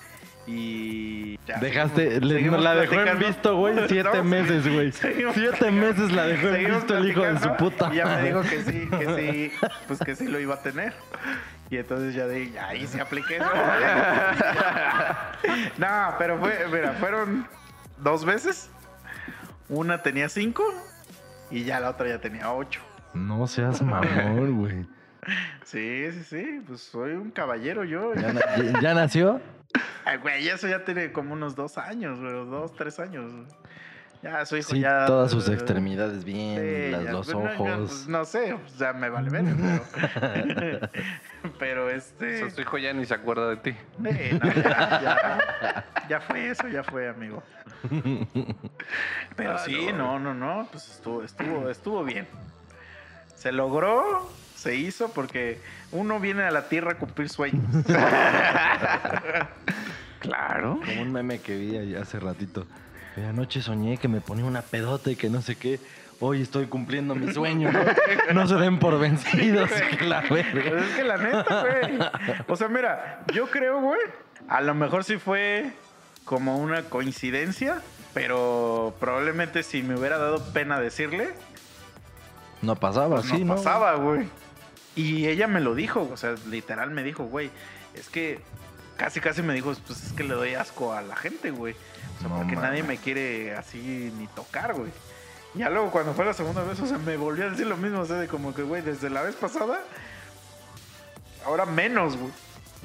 Y 0.48 1.38
ya, 1.46 1.60
Dejaste, 1.60 2.22
le- 2.22 2.42
la 2.50 2.74
dejó 2.76 2.96
en 3.02 3.20
visto, 3.20 3.56
güey, 3.58 3.76
siete 3.88 4.10
No, 4.18 4.24
meses, 4.24 4.68
güey. 4.68 4.92
Siete 4.92 5.70
meses 5.70 6.12
la 6.12 6.26
dejó 6.26 6.48
en 6.48 6.74
visto 6.76 6.98
el 6.98 7.10
hijo 7.10 7.22
de 7.22 7.40
su 7.40 7.56
puta. 7.58 7.90
Y 7.94 7.98
ya 7.98 8.06
me 8.06 8.24
dijo 8.24 8.42
que 8.42 8.64
sí, 8.64 8.90
que 8.98 9.16
sí, 9.16 9.52
pues 9.88 10.00
que 10.00 10.16
sí 10.16 10.28
lo 10.28 10.40
iba 10.40 10.56
a 10.56 10.62
tener. 10.62 10.94
Y 11.70 11.78
entonces 11.78 12.16
ya 12.16 12.28
dije, 12.28 12.58
ahí 12.60 12.88
se 12.88 13.00
apliqué 13.00 13.36
eso. 13.38 13.46
no, 15.78 16.16
pero 16.18 16.40
fue, 16.40 16.66
mira, 16.72 16.94
fueron 16.94 17.48
dos 18.00 18.26
veces. 18.26 18.72
Una 19.68 20.02
tenía 20.02 20.30
cinco 20.30 20.64
y 21.52 21.64
ya 21.64 21.80
la 21.80 21.92
otra 21.92 22.08
ya 22.08 22.18
tenía 22.20 22.52
ocho. 22.52 22.82
No 23.14 23.46
seas 23.46 23.84
mamón, 23.84 24.58
güey. 24.58 24.86
Sí, 25.66 26.12
sí, 26.12 26.24
sí, 26.24 26.62
pues 26.68 26.82
soy 26.82 27.12
un 27.12 27.32
caballero 27.32 27.84
yo. 27.84 28.14
¿Ya, 28.16 28.34
na- 28.34 28.42
ya- 28.74 28.80
ya 28.82 28.94
nació? 28.94 29.42
Ay, 30.06 30.18
güey, 30.18 30.48
eso 30.48 30.68
ya 30.68 30.84
tiene 30.86 31.12
como 31.12 31.34
unos 31.34 31.56
dos 31.56 31.78
años, 31.78 32.20
güey, 32.20 32.32
dos, 32.34 32.74
tres 32.76 33.00
años. 33.00 33.32
güey. 33.32 33.46
Ya 34.22 34.46
su 34.46 34.58
hijo 34.58 34.72
Sí, 34.72 34.82
ya. 34.82 35.06
todas 35.06 35.32
sus 35.32 35.48
extremidades 35.48 36.26
bien, 36.26 36.60
Sí, 36.60 36.92
las- 36.92 37.04
ya, 37.06 37.12
los 37.14 37.26
pues, 37.32 37.38
no, 37.38 37.54
yo, 37.54 37.64
ojos. 37.64 37.90
pues, 37.90 38.08
no 38.10 38.26
sé, 38.26 38.54
o 38.54 38.60
sea, 38.68 38.92
me 38.92 39.10
vale 39.10 39.30
ver, 39.30 39.46
pero. 40.60 40.90
pero 41.60 41.86
O 41.86 41.90
este. 41.90 42.40
sea, 42.40 42.50
su 42.50 42.60
hijo 42.62 42.78
ya 42.80 42.92
ni 42.92 43.06
se 43.06 43.14
acuerda 43.14 43.50
de 43.50 43.58
ti. 43.58 43.72
Sí, 43.72 44.40
no, 44.42 44.54
ya, 44.54 44.64
ya, 45.02 45.86
ya 46.10 46.20
fue 46.22 46.50
eso, 46.50 46.68
ya 46.68 46.84
fue, 46.84 47.08
amigo. 47.08 47.42
Pero 49.38 49.54
Ah, 49.54 49.60
sí, 49.60 49.88
no. 49.94 50.20
no, 50.20 50.34
no, 50.34 50.34
no, 50.34 50.68
pues 50.72 50.90
estuvo, 50.90 51.24
estuvo, 51.24 51.70
estuvo 51.70 52.04
bien. 52.04 52.28
Se 53.36 53.54
logró, 53.54 54.30
se 54.60 54.76
hizo, 54.76 55.10
porque 55.12 55.60
uno 55.92 56.20
viene 56.20 56.44
a 56.44 56.52
la 56.52 56.68
tierra 56.70 56.92
a 56.94 56.96
cumplir 56.96 57.30
sueños. 57.30 57.64
Claro. 60.20 60.82
Como 60.86 61.02
un 61.02 61.14
meme 61.14 61.40
que 61.40 61.56
vi 61.56 61.96
hace 61.96 62.20
ratito. 62.20 62.68
Anoche 63.30 63.62
soñé 63.62 63.98
que 63.98 64.10
me 64.10 64.20
ponía 64.20 64.44
una 64.46 64.62
pedota 64.62 65.10
y 65.12 65.16
que 65.16 65.30
no 65.30 65.42
sé 65.42 65.56
qué. 65.56 65.80
Hoy 66.20 66.42
estoy 66.42 66.68
cumpliendo 66.68 67.16
mi 67.16 67.32
sueño. 67.32 67.72
No, 67.72 68.34
No 68.34 68.48
se 68.48 68.56
den 68.56 68.80
por 68.80 69.00
vencidos. 69.00 69.70
que 69.98 70.06
la 70.06 70.20
verga. 70.22 70.62
Pues 70.72 70.84
es 70.84 70.96
que 70.96 71.04
la 71.06 71.18
neta, 71.18 71.62
güey. 71.62 72.00
O 72.50 72.56
sea, 72.58 72.68
mira, 72.68 73.22
yo 73.34 73.50
creo, 73.50 73.80
güey, 73.80 74.00
a 74.50 74.60
lo 74.60 74.76
mejor 74.76 75.06
sí 75.06 75.18
fue 75.18 75.72
como 76.26 76.58
una 76.58 76.84
coincidencia, 76.84 77.82
pero 78.14 78.94
probablemente 79.00 79.64
si 79.64 79.82
me 79.84 79.96
hubiera 79.98 80.18
dado 80.18 80.44
pena 80.52 80.82
decirle, 80.82 81.30
No 82.62 82.76
pasaba, 82.76 83.16
pues 83.18 83.28
sí, 83.28 83.40
no 83.46 83.46
¿no? 83.46 83.56
pasaba, 83.56 83.96
güey. 83.96 84.28
Y 85.00 85.28
ella 85.28 85.48
me 85.48 85.62
lo 85.62 85.76
dijo, 85.76 86.10
o 86.12 86.18
sea, 86.18 86.36
literal 86.50 86.92
me 86.92 87.04
dijo, 87.04 87.24
güey, 87.24 87.50
es 87.94 88.10
que 88.10 88.42
casi 88.98 89.22
casi 89.22 89.42
me 89.42 89.54
dijo, 89.54 89.74
pues 89.88 90.04
es 90.04 90.12
que 90.12 90.24
le 90.26 90.34
doy 90.34 90.56
asco 90.56 90.92
a 90.94 91.02
la 91.02 91.16
gente, 91.16 91.52
güey. 91.52 91.74
O 92.18 92.20
sea, 92.20 92.28
No 92.28 92.38
porque 92.40 92.56
nadie 92.58 92.84
me 92.84 92.98
quiere 92.98 93.56
así 93.56 94.12
ni 94.18 94.28
tocar, 94.28 94.74
güey. 94.74 94.92
Ya 95.54 95.70
luego 95.70 95.90
cuando 95.90 96.14
fue 96.14 96.26
la 96.26 96.34
segunda 96.34 96.64
vez, 96.64 96.80
o 96.82 96.86
sea, 96.86 96.98
me 96.98 97.16
volvió 97.16 97.46
a 97.48 97.50
decir 97.52 97.66
lo 97.66 97.78
mismo, 97.78 98.02
o 98.02 98.06
sea, 98.06 98.18
de 98.18 98.28
como 98.28 98.54
que, 98.54 98.62
güey, 98.62 98.82
desde 98.82 99.10
la 99.10 99.22
vez 99.22 99.36
pasada, 99.36 99.80
ahora 101.46 101.66
menos, 101.66 102.18
güey. 102.18 102.32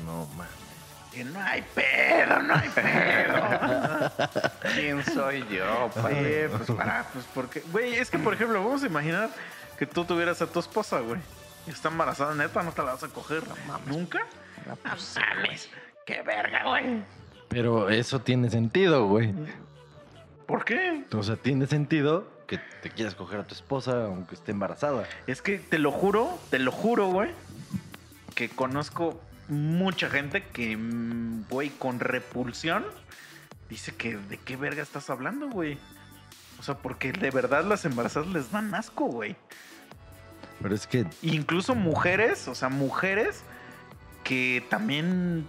No, 0.06 0.26
mames. 0.36 0.52
Que 1.12 1.24
no 1.24 1.40
hay 1.40 1.62
pedo, 1.74 2.42
no 2.42 2.54
hay 2.54 2.68
pedo. 2.68 4.12
¿Quién 4.74 5.04
soy 5.04 5.44
yo, 5.48 5.90
Sí, 5.94 6.00
padre? 6.00 6.48
pues 6.48 6.70
para, 6.70 7.04
pues 7.12 7.24
porque, 7.34 7.62
güey, 7.72 7.94
es 7.94 8.08
que 8.10 8.18
por 8.18 8.34
ejemplo, 8.34 8.62
vamos 8.64 8.82
a 8.82 8.86
imaginar 8.86 9.30
que 9.78 9.86
tú 9.86 10.04
tuvieras 10.04 10.40
a 10.42 10.46
tu 10.46 10.60
esposa, 10.60 11.00
güey. 11.00 11.20
Está 11.66 11.88
embarazada, 11.88 12.34
neta, 12.34 12.62
no 12.62 12.72
te 12.72 12.82
la 12.82 12.92
vas 12.92 13.02
a 13.02 13.08
coger. 13.08 13.42
¿Nunca? 13.86 14.20
No 14.66 14.78
mames. 14.84 15.70
Qué 16.06 16.22
verga, 16.22 16.64
güey. 16.64 17.02
Pero 17.48 17.88
eso 17.88 18.20
tiene 18.20 18.50
sentido, 18.50 19.06
güey. 19.06 19.32
¿Por 20.46 20.64
qué? 20.64 21.04
O 21.12 21.22
sea, 21.22 21.36
tiene 21.36 21.66
sentido 21.66 22.28
que 22.46 22.58
te 22.82 22.90
quieras 22.90 23.14
coger 23.14 23.40
a 23.40 23.44
tu 23.44 23.54
esposa 23.54 24.04
aunque 24.04 24.34
esté 24.34 24.52
embarazada. 24.52 25.08
Es 25.26 25.40
que 25.40 25.58
te 25.58 25.78
lo 25.78 25.90
juro, 25.90 26.38
te 26.50 26.58
lo 26.58 26.70
juro, 26.70 27.08
güey, 27.08 27.30
que 28.34 28.48
conozco 28.50 29.20
mucha 29.48 30.10
gente 30.10 30.42
que, 30.42 30.76
mm, 30.76 31.46
güey, 31.48 31.70
con 31.70 32.00
repulsión 32.00 32.84
dice 33.68 33.94
que 33.94 34.16
de 34.16 34.38
qué 34.38 34.56
verga 34.56 34.82
estás 34.82 35.08
hablando, 35.10 35.48
güey. 35.48 35.78
O 36.58 36.62
sea, 36.62 36.76
porque 36.76 37.12
de 37.12 37.30
verdad 37.30 37.64
las 37.64 37.84
embarazadas 37.84 38.28
les 38.28 38.50
dan 38.50 38.74
asco, 38.74 39.06
güey. 39.06 39.36
Pero 40.64 40.74
es 40.74 40.86
que 40.86 41.04
Incluso 41.20 41.74
mujeres, 41.74 42.48
o 42.48 42.54
sea, 42.54 42.70
mujeres 42.70 43.42
que 44.22 44.64
también 44.70 45.46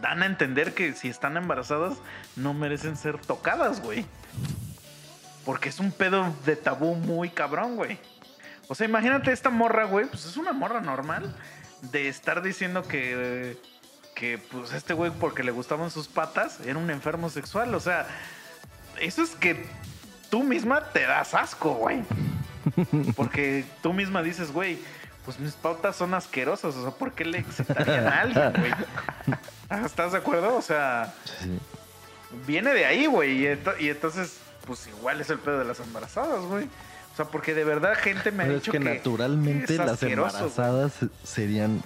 dan 0.00 0.22
a 0.22 0.26
entender 0.26 0.72
que 0.72 0.94
si 0.94 1.08
están 1.08 1.36
embarazadas 1.36 1.98
no 2.36 2.54
merecen 2.54 2.96
ser 2.96 3.18
tocadas, 3.18 3.82
güey. 3.82 4.06
Porque 5.44 5.68
es 5.68 5.78
un 5.78 5.92
pedo 5.92 6.34
de 6.46 6.56
tabú 6.56 6.94
muy 6.94 7.28
cabrón, 7.28 7.76
güey. 7.76 7.98
O 8.68 8.74
sea, 8.74 8.88
imagínate 8.88 9.30
esta 9.30 9.50
morra, 9.50 9.84
güey, 9.84 10.06
pues 10.06 10.24
es 10.24 10.38
una 10.38 10.54
morra 10.54 10.80
normal 10.80 11.36
de 11.82 12.08
estar 12.08 12.40
diciendo 12.42 12.82
que 12.82 13.60
que 14.14 14.38
pues 14.38 14.72
este 14.72 14.94
güey 14.94 15.10
porque 15.10 15.42
le 15.42 15.52
gustaban 15.52 15.90
sus 15.90 16.08
patas 16.08 16.60
era 16.64 16.78
un 16.78 16.88
enfermo 16.88 17.28
sexual, 17.28 17.74
o 17.74 17.80
sea, 17.80 18.06
eso 18.98 19.22
es 19.22 19.36
que 19.36 19.66
tú 20.30 20.42
misma 20.42 20.92
te 20.94 21.02
das 21.02 21.34
asco, 21.34 21.74
güey. 21.74 22.02
Porque 23.16 23.64
tú 23.82 23.92
misma 23.92 24.22
dices, 24.22 24.52
güey, 24.52 24.78
pues 25.24 25.38
mis 25.40 25.52
pautas 25.54 25.96
son 25.96 26.14
asquerosas. 26.14 26.74
O 26.74 26.82
sea, 26.82 26.90
¿por 26.92 27.12
qué 27.12 27.24
le 27.24 27.38
excitarían 27.38 28.06
a 28.06 28.20
alguien, 28.20 28.52
güey? 28.56 28.72
¿Estás 29.84 30.12
de 30.12 30.18
acuerdo? 30.18 30.56
O 30.56 30.62
sea, 30.62 31.14
sí, 31.40 31.58
viene 32.46 32.72
de 32.72 32.84
ahí, 32.86 33.06
güey. 33.06 33.42
Y, 33.42 33.46
ento- 33.46 33.78
y 33.80 33.88
entonces, 33.88 34.38
pues 34.66 34.86
igual 34.86 35.20
es 35.20 35.30
el 35.30 35.38
pedo 35.38 35.58
de 35.58 35.64
las 35.64 35.80
embarazadas, 35.80 36.40
güey. 36.44 36.68
O 37.12 37.16
sea, 37.16 37.24
porque 37.26 37.54
de 37.54 37.64
verdad 37.64 37.94
gente 37.96 38.30
me 38.30 38.42
ha 38.42 38.46
pero 38.46 38.58
es 38.58 38.62
dicho 38.62 38.72
que, 38.72 38.78
que, 38.78 38.84
naturalmente 38.84 39.72
es 39.72 39.78
las 39.78 40.02
embarazadas 40.02 40.92
serían, 41.24 41.82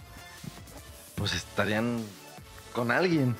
pues 1.14 1.34
estarían 1.34 2.04
con 2.72 2.90
alguien, 2.90 3.36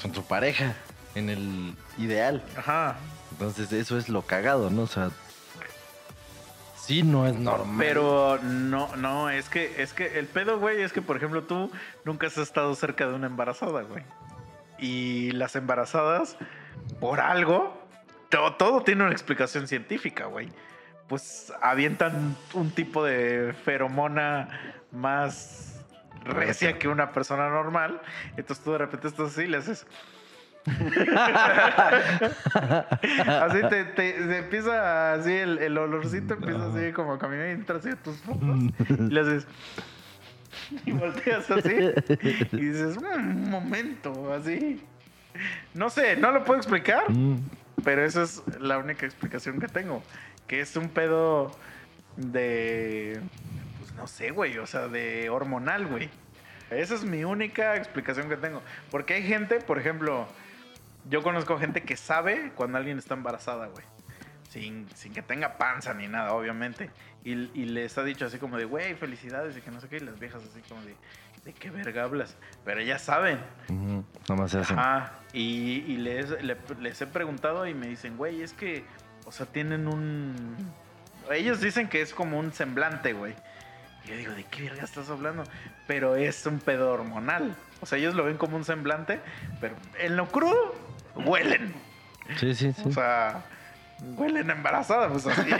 con 0.00 0.14
su 0.14 0.22
pareja, 0.24 0.74
en 1.14 1.30
el 1.30 1.74
ideal. 1.98 2.44
Ajá. 2.56 2.96
Entonces 3.32 3.72
eso 3.72 3.98
es 3.98 4.08
lo 4.08 4.22
cagado, 4.22 4.70
¿no? 4.70 4.82
O 4.82 4.86
sea, 4.86 5.10
sí 6.84 7.02
no 7.02 7.26
es 7.26 7.34
normal. 7.36 7.76
Pero 7.78 8.38
no, 8.42 8.94
no, 8.96 9.30
es 9.30 9.48
que, 9.48 9.80
es 9.82 9.92
que 9.94 10.18
el 10.18 10.26
pedo, 10.26 10.58
güey, 10.58 10.82
es 10.82 10.92
que, 10.92 11.00
por 11.02 11.16
ejemplo, 11.16 11.44
tú 11.44 11.70
nunca 12.04 12.26
has 12.26 12.38
estado 12.38 12.74
cerca 12.74 13.06
de 13.06 13.14
una 13.14 13.26
embarazada, 13.26 13.82
güey. 13.82 14.02
Y 14.78 15.30
las 15.32 15.54
embarazadas, 15.56 16.36
por 17.00 17.20
algo, 17.20 17.80
to- 18.30 18.54
todo, 18.54 18.82
tiene 18.82 19.04
una 19.04 19.12
explicación 19.12 19.68
científica, 19.68 20.26
güey. 20.26 20.48
Pues 21.08 21.52
avientan 21.62 22.36
un 22.54 22.70
tipo 22.70 23.04
de 23.04 23.54
feromona 23.64 24.48
más 24.90 25.84
recia 26.24 26.78
que 26.78 26.88
una 26.88 27.12
persona 27.12 27.48
normal. 27.48 28.00
Entonces 28.36 28.64
tú 28.64 28.72
de 28.72 28.78
repente 28.78 29.08
estás 29.08 29.32
así 29.32 29.42
y 29.42 29.46
le 29.46 29.58
haces. 29.58 29.86
así 33.26 33.60
te, 33.68 33.84
te- 33.84 34.38
empieza 34.38 35.14
así 35.14 35.32
el, 35.32 35.58
el 35.58 35.76
olorcito 35.78 36.34
empieza 36.34 36.66
así 36.66 36.92
como 36.92 37.14
a 37.14 37.18
caminar 37.18 37.48
y 37.48 37.52
entra 37.52 37.76
así 37.76 37.88
a 37.90 37.96
tus 37.96 38.16
focos 38.18 38.42
y 38.88 38.94
le 39.12 39.20
haces 39.20 39.46
y 40.86 40.92
volteas 40.92 41.50
así 41.50 41.74
y 42.52 42.56
dices 42.56 42.96
"Mm, 43.00 43.44
un 43.44 43.50
momento 43.50 44.32
así 44.32 44.82
no 45.74 45.90
sé 45.90 46.16
no 46.16 46.30
lo 46.30 46.44
puedo 46.44 46.58
explicar 46.58 47.10
Mm, 47.10 47.36
pero 47.84 48.04
esa 48.04 48.22
es 48.22 48.42
la 48.60 48.78
única 48.78 49.06
explicación 49.06 49.60
que 49.60 49.68
tengo 49.68 50.02
que 50.46 50.60
es 50.60 50.76
un 50.76 50.88
pedo 50.88 51.50
de 52.16 53.20
pues 53.80 53.92
no 53.94 54.06
sé 54.06 54.30
güey 54.30 54.58
o 54.58 54.66
sea 54.66 54.88
de 54.88 55.28
hormonal 55.30 55.86
güey. 55.86 56.08
Esa 56.70 56.94
es 56.94 57.04
mi 57.04 57.22
única 57.24 57.76
explicación 57.76 58.28
que 58.30 58.36
tengo 58.36 58.62
porque 58.90 59.14
hay 59.14 59.22
gente 59.24 59.56
por 59.60 59.78
ejemplo 59.78 60.26
yo 61.08 61.22
conozco 61.22 61.58
gente 61.58 61.82
que 61.82 61.96
sabe 61.96 62.52
cuando 62.54 62.78
alguien 62.78 62.98
está 62.98 63.14
embarazada, 63.14 63.66
güey. 63.68 63.84
Sin, 64.48 64.86
sin 64.94 65.14
que 65.14 65.22
tenga 65.22 65.56
panza 65.56 65.94
ni 65.94 66.08
nada, 66.08 66.32
obviamente. 66.34 66.90
Y, 67.24 67.32
y 67.58 67.64
les 67.66 67.96
ha 67.96 68.02
dicho 68.04 68.26
así 68.26 68.38
como 68.38 68.58
de, 68.58 68.64
güey, 68.66 68.94
felicidades 68.94 69.56
y 69.56 69.60
que 69.62 69.70
no 69.70 69.80
sé 69.80 69.88
qué. 69.88 69.96
Y 69.96 70.00
las 70.00 70.18
viejas 70.20 70.42
así 70.44 70.60
como 70.68 70.82
de, 70.82 70.94
¿de 71.44 71.52
qué 71.54 71.70
verga 71.70 72.04
hablas? 72.04 72.36
Pero 72.64 72.80
ellas 72.80 73.00
saben. 73.02 73.38
ujú, 73.68 74.04
Nomás 74.28 74.50
se 74.50 74.58
hacen. 74.58 74.78
Ajá. 74.78 75.12
Y, 75.32 75.84
y 75.88 75.96
les, 75.96 76.30
le- 76.42 76.58
les 76.80 77.00
he 77.00 77.06
preguntado 77.06 77.66
y 77.66 77.72
me 77.72 77.86
dicen, 77.86 78.16
güey, 78.18 78.42
es 78.42 78.52
que, 78.52 78.84
o 79.24 79.32
sea, 79.32 79.46
tienen 79.46 79.88
un... 79.88 80.56
Ellos 81.30 81.60
dicen 81.60 81.88
que 81.88 82.02
es 82.02 82.12
como 82.12 82.38
un 82.38 82.52
semblante, 82.52 83.14
güey. 83.14 83.34
Y 84.04 84.08
yo 84.08 84.16
digo, 84.16 84.32
¿de 84.34 84.44
qué 84.44 84.64
verga 84.64 84.82
estás 84.84 85.08
hablando? 85.08 85.44
Pero 85.86 86.16
es 86.16 86.44
un 86.44 86.58
pedo 86.58 86.90
hormonal. 86.92 87.54
O 87.80 87.86
sea, 87.86 87.96
ellos 87.98 88.14
lo 88.14 88.24
ven 88.24 88.36
como 88.36 88.56
un 88.56 88.64
semblante, 88.64 89.20
pero 89.60 89.76
en 89.98 90.16
lo 90.16 90.26
crudo 90.28 90.74
huelen. 91.14 91.74
Sí, 92.38 92.54
sí, 92.54 92.72
sí. 92.72 92.82
O 92.86 92.92
sea, 92.92 93.42
huelen 94.16 94.50
embarazada, 94.50 95.08
pues 95.08 95.26
así, 95.26 95.50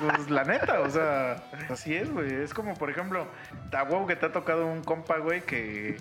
pues 0.00 0.30
la 0.30 0.44
neta, 0.44 0.80
o 0.80 0.90
sea, 0.90 1.42
así 1.70 1.94
es, 1.94 2.10
güey. 2.10 2.32
Es 2.32 2.54
como, 2.54 2.74
por 2.74 2.90
ejemplo, 2.90 3.26
a 3.72 3.82
huevo 3.82 4.06
que 4.06 4.16
te 4.16 4.26
ha 4.26 4.32
tocado 4.32 4.66
un 4.66 4.82
compa, 4.82 5.18
güey, 5.18 5.42
que, 5.42 6.00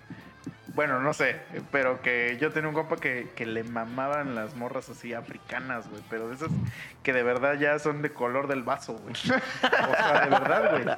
bueno, 0.75 0.99
no 0.99 1.13
sé, 1.13 1.39
pero 1.71 2.01
que 2.01 2.37
yo 2.39 2.51
tenía 2.51 2.69
un 2.69 2.75
compa 2.75 2.97
que, 2.97 3.29
que 3.35 3.45
le 3.45 3.63
mamaban 3.63 4.35
las 4.35 4.55
morras 4.55 4.89
así 4.89 5.13
africanas, 5.13 5.87
güey, 5.89 6.01
pero 6.09 6.29
de 6.29 6.35
esas 6.35 6.49
que 7.03 7.13
de 7.13 7.23
verdad 7.23 7.55
ya 7.59 7.77
son 7.79 8.01
de 8.01 8.11
color 8.11 8.47
del 8.47 8.63
vaso, 8.63 8.93
güey. 8.93 9.13
O 9.13 9.15
sea, 9.15 10.21
de 10.23 10.29
verdad, 10.29 10.71
güey. 10.71 10.95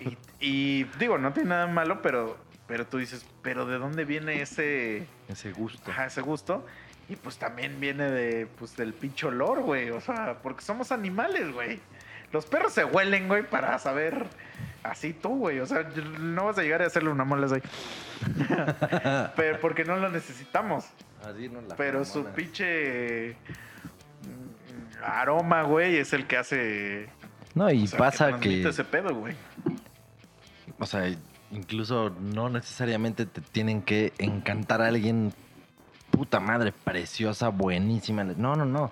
Y, 0.00 0.18
y 0.40 0.84
digo, 0.98 1.16
no 1.16 1.32
tiene 1.32 1.50
nada 1.50 1.66
malo, 1.66 2.02
pero, 2.02 2.36
pero 2.66 2.86
tú 2.86 2.98
dices, 2.98 3.24
pero 3.42 3.64
¿de 3.66 3.78
dónde 3.78 4.04
viene 4.04 4.42
ese... 4.42 5.06
Ese 5.28 5.52
gusto. 5.52 5.90
Ajá, 5.90 6.06
ese 6.06 6.20
gusto. 6.20 6.66
Y 7.08 7.16
pues 7.16 7.38
también 7.38 7.78
viene 7.78 8.10
de, 8.10 8.46
pues, 8.46 8.76
del 8.76 8.92
pinche 8.92 9.26
olor, 9.26 9.62
güey. 9.62 9.90
O 9.90 10.00
sea, 10.00 10.38
porque 10.42 10.62
somos 10.62 10.90
animales, 10.90 11.52
güey. 11.52 11.80
Los 12.32 12.46
perros 12.46 12.72
se 12.72 12.84
huelen, 12.84 13.28
güey, 13.28 13.48
para 13.48 13.78
saber 13.78 14.26
así 14.82 15.12
tú, 15.12 15.38
güey. 15.38 15.60
O 15.60 15.66
sea, 15.66 15.88
no 16.20 16.46
vas 16.46 16.58
a 16.58 16.62
llegar 16.62 16.82
a 16.82 16.86
hacerle 16.86 17.10
una 17.10 17.24
mola 17.24 17.46
así. 17.46 17.62
Pero 19.36 19.60
porque 19.60 19.84
no 19.84 19.96
lo 19.96 20.08
necesitamos. 20.10 20.86
Así 21.24 21.48
no 21.48 21.60
la 21.60 21.76
Pero 21.76 22.04
su 22.04 22.24
pinche 22.24 23.36
aroma, 25.02 25.62
güey, 25.62 25.96
es 25.96 26.12
el 26.12 26.26
que 26.26 26.36
hace. 26.36 27.08
No, 27.54 27.70
y 27.70 27.84
o 27.84 27.86
sea, 27.86 27.98
pasa 27.98 28.28
transmite 28.28 28.62
que, 28.62 28.68
ese 28.68 28.84
pedo, 28.84 29.14
güey. 29.14 29.34
o 30.78 30.86
sea, 30.86 31.08
incluso 31.52 32.10
no 32.20 32.50
necesariamente 32.50 33.26
te 33.26 33.40
tienen 33.40 33.82
que 33.82 34.12
encantar 34.18 34.82
a 34.82 34.88
alguien 34.88 35.32
puta 36.16 36.40
madre, 36.40 36.72
preciosa, 36.72 37.50
buenísima. 37.50 38.24
No, 38.24 38.56
no, 38.56 38.64
no. 38.64 38.90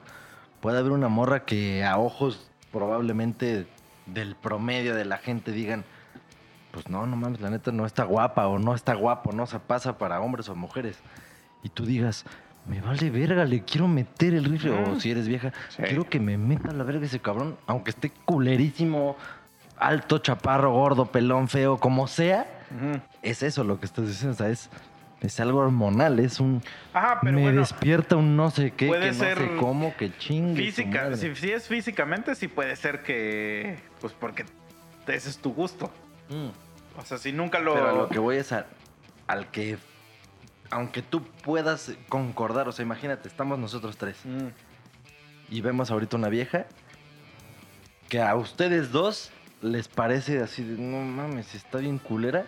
Puede 0.61 0.79
haber 0.79 0.93
una 0.93 1.09
morra 1.09 1.45
que 1.47 1.83
a 1.83 1.97
ojos 1.99 2.51
probablemente 2.71 3.67
del 4.05 4.37
promedio 4.37 4.95
de 4.95 5.07
la 5.07 5.17
gente 5.17 5.51
digan, 5.53 5.85
pues 6.71 6.89
no, 6.91 7.07
no 7.07 7.17
mames, 7.17 7.41
la 7.41 7.49
neta 7.49 7.73
no 7.73 7.87
está 7.87 8.05
guapa 8.05 8.47
o 8.47 8.59
no 8.59 8.75
está 8.75 8.93
guapo, 8.95 9.33
no 9.33 9.47
se 9.47 9.59
pasa 9.59 9.97
para 9.97 10.21
hombres 10.21 10.51
o 10.51 10.55
mujeres. 10.55 10.99
Y 11.63 11.71
tú 11.71 11.87
digas, 11.87 12.27
me 12.67 12.83
vale 12.83 13.09
verga, 13.11 13.47
le 13.47 13.63
quiero 13.63 13.89
meter 13.89 14.35
el 14.35 14.45
rifle. 14.45 14.73
O 14.73 15.01
si 15.01 15.11
eres 15.11 15.27
vieja, 15.27 15.51
Sí. 15.71 15.83
quiero 15.83 16.05
que 16.09 16.21
me 16.21 16.37
meta 16.37 16.73
la 16.73 16.85
verga 16.85 17.07
ese 17.07 17.21
cabrón, 17.21 17.57
aunque 17.67 17.91
esté 17.91 18.11
culerísimo, 18.27 19.17
alto, 19.79 20.19
chaparro, 20.19 20.73
gordo, 20.73 21.07
pelón, 21.07 21.49
feo, 21.49 21.79
como 21.79 22.07
sea. 22.07 22.47
Es 23.23 23.43
eso 23.43 23.65
lo 23.65 23.81
que 23.81 23.87
estás 23.87 24.07
diciendo, 24.09 24.35
o 24.35 24.37
sea, 24.37 24.49
es, 24.51 24.69
es 25.25 25.41
algo 25.41 25.61
hormonal, 25.61 26.19
es 26.21 26.39
un... 26.41 26.63
Ajá, 26.93 27.19
pero 27.23 27.35
me 27.37 27.43
bueno, 27.43 27.61
despierta 27.61 28.17
un 28.17 28.37
no 28.37 28.51
sé 28.51 28.73
qué, 28.73 28.87
puede 28.89 29.07
que 29.11 29.13
no 29.13 29.19
ser 29.19 29.39
sé 29.39 29.57
cómo, 29.59 29.97
que 29.97 30.17
chingue. 30.19 30.63
física, 30.65 31.17
si, 31.17 31.35
si 31.35 31.51
es 31.51 31.67
físicamente, 31.67 32.35
sí 32.35 32.49
puede 32.49 32.77
ser 32.77 33.03
que. 33.03 33.79
Pues 34.01 34.13
porque 34.13 34.45
ese 35.07 35.31
es 35.31 35.39
tu 35.39 35.53
gusto. 35.55 35.91
Mm. 36.29 36.49
O 36.99 37.05
sea, 37.05 37.19
si 37.19 37.33
nunca 37.33 37.59
lo. 37.59 37.75
Pero 37.75 37.89
a 37.89 37.93
lo 37.93 38.09
que 38.09 38.19
voy 38.19 38.37
es 38.37 38.53
a- 38.53 38.67
al 39.27 39.51
que, 39.51 39.79
aunque 40.71 41.01
tú 41.03 41.23
puedas 41.43 41.93
concordar, 42.09 42.69
o 42.69 42.73
sea, 42.73 42.85
imagínate, 42.85 43.27
estamos 43.29 43.59
nosotros 43.59 43.97
tres 43.97 44.19
Mm. 44.25 44.49
y 45.51 45.61
vemos 45.63 45.91
ahorita 45.91 46.17
una 46.17 46.29
vieja 46.29 46.67
que 48.09 48.21
a 48.21 48.35
ustedes 48.37 48.93
dos 48.93 49.31
les 49.63 49.89
parece 49.89 50.41
así 50.43 50.63
de, 50.63 50.81
no 50.81 50.99
mames, 51.03 51.55
está 51.55 51.79
bien 51.79 51.99
culera, 51.99 52.45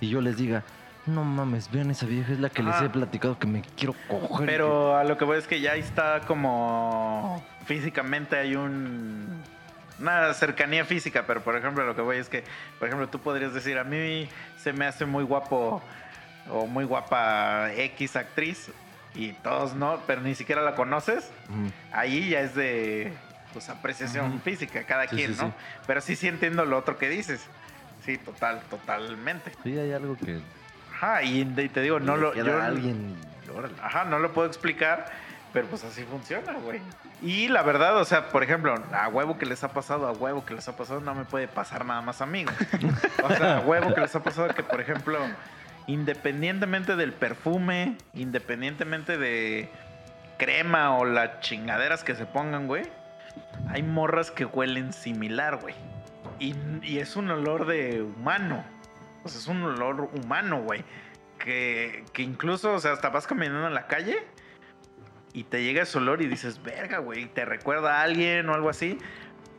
y 0.00 0.08
yo 0.08 0.20
les 0.20 0.36
diga, 0.36 0.62
no 1.10 1.24
mames, 1.24 1.70
vean 1.70 1.90
esa 1.90 2.06
vieja, 2.06 2.32
es 2.32 2.40
la 2.40 2.48
que 2.50 2.62
les 2.62 2.74
Ah. 2.74 2.84
he 2.86 2.88
platicado 2.90 3.38
que 3.38 3.46
me 3.46 3.62
quiero 3.76 3.94
coger. 4.08 4.46
Pero 4.46 4.96
a 4.96 5.04
lo 5.04 5.18
que 5.18 5.24
voy 5.24 5.38
es 5.38 5.46
que 5.46 5.60
ya 5.60 5.74
está 5.74 6.20
como 6.26 7.44
físicamente 7.66 8.36
hay 8.36 8.56
un 8.56 9.42
una 9.98 10.32
cercanía 10.32 10.86
física, 10.86 11.24
pero 11.26 11.42
por 11.42 11.56
ejemplo 11.56 11.84
lo 11.84 11.94
que 11.94 12.00
voy 12.00 12.16
es 12.16 12.30
que, 12.30 12.42
por 12.78 12.88
ejemplo, 12.88 13.08
tú 13.10 13.18
podrías 13.18 13.52
decir, 13.52 13.76
a 13.78 13.84
mí 13.84 14.26
se 14.56 14.72
me 14.72 14.86
hace 14.86 15.04
muy 15.04 15.24
guapo 15.24 15.82
o 16.48 16.66
muy 16.66 16.84
guapa 16.84 17.70
X 17.74 18.16
actriz 18.16 18.70
y 19.14 19.32
todos 19.34 19.74
no, 19.74 20.00
pero 20.06 20.22
ni 20.22 20.34
siquiera 20.34 20.62
la 20.62 20.74
conoces, 20.74 21.30
ahí 21.92 22.30
ya 22.30 22.40
es 22.40 22.54
de 22.54 23.12
pues 23.52 23.68
apreciación 23.68 24.40
física 24.40 24.84
cada 24.84 25.06
Sí, 25.08 25.16
quien, 25.16 25.34
sí, 25.34 25.40
¿no? 25.42 25.48
sí. 25.48 25.54
Pero 25.86 26.00
sí 26.00 26.16
sí 26.16 26.28
entiendo 26.28 26.64
lo 26.64 26.78
otro 26.78 26.96
que 26.96 27.08
dices. 27.10 27.44
Sí, 28.06 28.16
total, 28.16 28.62
totalmente. 28.70 29.52
Sí, 29.62 29.76
hay 29.78 29.92
algo 29.92 30.16
que 30.16 30.40
Ajá, 31.00 31.22
y, 31.22 31.40
y 31.40 31.68
te 31.70 31.80
digo, 31.80 31.98
no 31.98 32.16
lo 32.16 32.34
yo- 32.34 32.60
alguien. 32.62 33.16
Ajá, 33.82 34.04
no 34.04 34.18
lo 34.18 34.32
puedo 34.32 34.46
explicar, 34.46 35.06
pero 35.52 35.66
pues 35.66 35.82
así 35.84 36.04
funciona, 36.04 36.52
güey. 36.54 36.80
Y 37.22 37.48
la 37.48 37.62
verdad, 37.62 37.96
o 37.96 38.04
sea, 38.04 38.28
por 38.28 38.42
ejemplo, 38.42 38.74
a 38.92 39.08
huevo 39.08 39.38
que 39.38 39.46
les 39.46 39.64
ha 39.64 39.72
pasado, 39.72 40.06
a 40.06 40.12
huevo 40.12 40.44
que 40.44 40.54
les 40.54 40.68
ha 40.68 40.76
pasado, 40.76 41.00
no 41.00 41.14
me 41.14 41.24
puede 41.24 41.48
pasar 41.48 41.84
nada 41.84 42.00
más 42.02 42.20
a 42.20 42.26
mí. 42.26 42.44
güey. 42.44 42.92
O 43.24 43.28
sea, 43.34 43.56
a 43.58 43.60
huevo 43.60 43.94
que 43.94 44.00
les 44.02 44.14
ha 44.14 44.22
pasado 44.22 44.48
que, 44.54 44.62
por 44.62 44.80
ejemplo, 44.80 45.18
independientemente 45.86 46.96
del 46.96 47.12
perfume, 47.12 47.96
independientemente 48.14 49.18
de 49.18 49.68
crema 50.38 50.96
o 50.96 51.04
las 51.04 51.40
chingaderas 51.40 52.04
que 52.04 52.14
se 52.14 52.26
pongan, 52.26 52.66
güey, 52.66 52.84
hay 53.68 53.82
morras 53.82 54.30
que 54.30 54.44
huelen 54.44 54.92
similar, 54.92 55.56
güey. 55.56 55.74
Y, 56.38 56.54
y 56.82 56.98
es 56.98 57.16
un 57.16 57.30
olor 57.30 57.66
de 57.66 58.02
humano. 58.02 58.64
O 59.24 59.28
sea, 59.28 59.38
es 59.38 59.46
un 59.48 59.62
olor 59.62 60.10
humano, 60.14 60.62
güey. 60.62 60.84
Que, 61.38 62.04
que 62.12 62.22
incluso, 62.22 62.72
o 62.74 62.78
sea, 62.80 62.92
hasta 62.92 63.08
vas 63.08 63.26
caminando 63.26 63.66
en 63.66 63.74
la 63.74 63.86
calle 63.86 64.18
y 65.32 65.44
te 65.44 65.62
llega 65.62 65.82
ese 65.82 65.96
olor 65.98 66.20
y 66.20 66.26
dices, 66.26 66.62
verga, 66.62 66.98
güey, 66.98 67.26
te 67.26 67.44
recuerda 67.44 68.00
a 68.00 68.02
alguien 68.02 68.48
o 68.50 68.54
algo 68.54 68.68
así. 68.68 68.98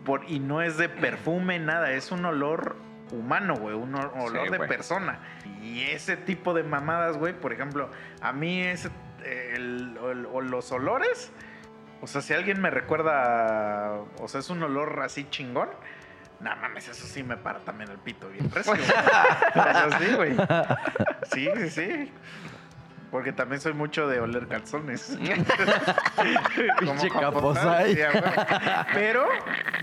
Por, 0.05 0.29
y 0.29 0.39
no 0.39 0.61
es 0.61 0.77
de 0.77 0.89
perfume, 0.89 1.59
nada, 1.59 1.91
es 1.91 2.11
un 2.11 2.25
olor 2.25 2.75
humano, 3.11 3.55
güey, 3.55 3.75
un 3.75 3.93
olor 3.95 4.31
de 4.51 4.57
persona. 4.67 5.19
Y 5.63 5.81
ese 5.83 6.17
tipo 6.17 6.53
de 6.53 6.63
mamadas, 6.63 7.17
güey, 7.17 7.33
por 7.33 7.51
ejemplo, 7.53 7.89
a 8.21 8.31
mí 8.33 8.61
ese, 8.63 8.89
el- 9.23 9.97
el- 10.03 10.25
o 10.27 10.41
los 10.41 10.71
olores, 10.71 11.31
o 12.01 12.07
sea, 12.07 12.21
si 12.21 12.33
alguien 12.33 12.59
me 12.61 12.69
recuerda, 12.71 13.99
o 14.19 14.27
sea, 14.27 14.39
es 14.39 14.49
un 14.49 14.61
olor 14.63 14.99
así 15.03 15.27
chingón. 15.29 15.69
No 16.41 16.55
mames, 16.55 16.87
eso 16.87 17.05
sí 17.05 17.21
me 17.23 17.37
para 17.37 17.59
también 17.59 17.91
el 17.91 17.97
pito 17.99 18.27
bien 18.29 18.49
recio. 18.53 18.73
sí, 18.75 20.15
güey. 20.15 20.35
Sí, 21.31 21.49
sí, 21.55 21.69
sí. 21.69 22.11
Porque 23.11 23.33
también 23.33 23.59
soy 23.59 23.73
mucho 23.73 24.07
de 24.07 24.21
oler 24.21 24.47
calzones. 24.47 25.17
Como 26.79 26.91
Pinche 26.93 27.09
huevo. 27.09 27.53
Pero, 28.93 29.27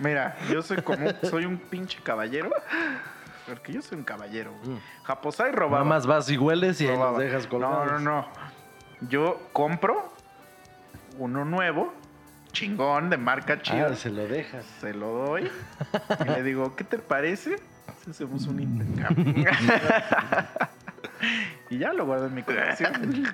mira, 0.00 0.36
yo 0.50 0.62
soy 0.62 0.78
como, 0.82 1.10
soy 1.22 1.44
un 1.44 1.58
pinche 1.58 1.98
caballero. 2.02 2.50
Porque 3.46 3.72
yo 3.72 3.82
soy 3.82 3.98
un 3.98 4.04
caballero. 4.04 4.52
Mm. 4.64 4.76
Japosai 5.04 5.52
robaba. 5.52 5.84
Nada 5.84 5.88
más 5.96 6.06
vas 6.06 6.28
y 6.30 6.38
hueles 6.38 6.80
y 6.80 6.88
ahí 6.88 6.96
los 6.96 7.18
dejas 7.18 7.44
No, 7.44 7.50
colgados. 7.50 7.92
no, 7.92 7.98
no. 8.00 8.28
Yo 9.02 9.40
compro 9.52 10.12
uno 11.18 11.44
nuevo, 11.44 11.92
chingón, 12.52 13.10
de 13.10 13.16
marca 13.16 13.60
chida. 13.62 13.88
Ah, 13.92 13.94
se 13.96 14.10
lo 14.10 14.26
dejas. 14.26 14.64
Se 14.80 14.92
lo 14.94 15.08
doy 15.08 15.50
y 16.20 16.28
le 16.28 16.42
digo, 16.42 16.74
¿qué 16.76 16.84
te 16.84 16.98
parece 16.98 17.56
si 18.04 18.10
hacemos 18.10 18.46
un 18.46 18.60
intercambio? 18.60 19.50
y 21.70 21.78
ya 21.78 21.92
lo 21.92 22.06
guardo 22.06 22.26
en 22.26 22.34
mi 22.34 22.42
colección. 22.42 23.24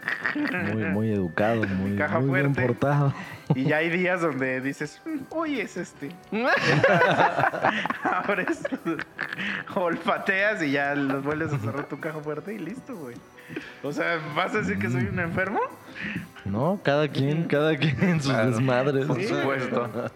Muy, 0.73 0.85
muy 0.87 1.13
educado, 1.13 1.63
muy, 1.67 1.97
caja 1.97 2.19
muy 2.21 2.41
bien 2.41 2.55
portado. 2.55 3.13
Y 3.55 3.65
ya 3.65 3.77
hay 3.79 3.91
días 3.91 4.21
donde 4.23 4.61
dices, 4.61 5.01
"Mm, 5.05 5.19
hoy 5.31 5.61
es 5.61 5.77
este. 5.77 6.11
Abres, 8.03 8.63
olfateas 9.75 10.63
y 10.63 10.73
ya 10.73 10.95
los 10.95 11.23
vuelves 11.23 11.53
a 11.53 11.59
cerrar 11.59 11.85
tu 11.89 12.01
caja 12.01 12.21
fuerte 12.21 12.55
y 12.55 12.59
listo, 12.59 12.97
güey. 12.97 13.17
O 13.83 13.93
sea, 13.93 14.19
¿vas 14.35 14.55
a 14.55 14.59
decir 14.59 14.79
que 14.79 14.89
soy 14.91 15.05
un 15.05 15.19
enfermo? 15.21 15.61
No, 16.45 16.81
cada 16.83 17.09
quien, 17.09 17.45
cada 17.45 17.77
quien 17.77 18.03
en 18.03 18.21
sus 18.23 18.33
Claro. 18.33 18.51
desmadres. 18.51 19.07
Por 19.07 19.17
Sí. 19.21 19.29
supuesto. 19.29 20.11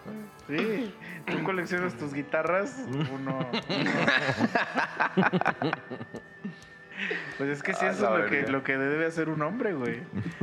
Sí. 0.47 0.93
Tú 1.27 1.43
coleccionas 1.43 1.93
tus 1.95 2.13
guitarras, 2.13 2.83
uno. 3.13 3.45
Pues 7.37 7.49
es 7.51 7.63
que 7.63 7.73
sí, 7.73 7.85
A 7.85 7.91
eso 7.91 8.13
es 8.13 8.19
lo 8.19 8.25
que, 8.29 8.35
verga. 8.35 8.51
lo 8.51 8.63
que 8.63 8.77
debe 8.77 9.05
hacer 9.05 9.29
un 9.29 9.41
hombre, 9.41 9.73
güey. 9.73 10.01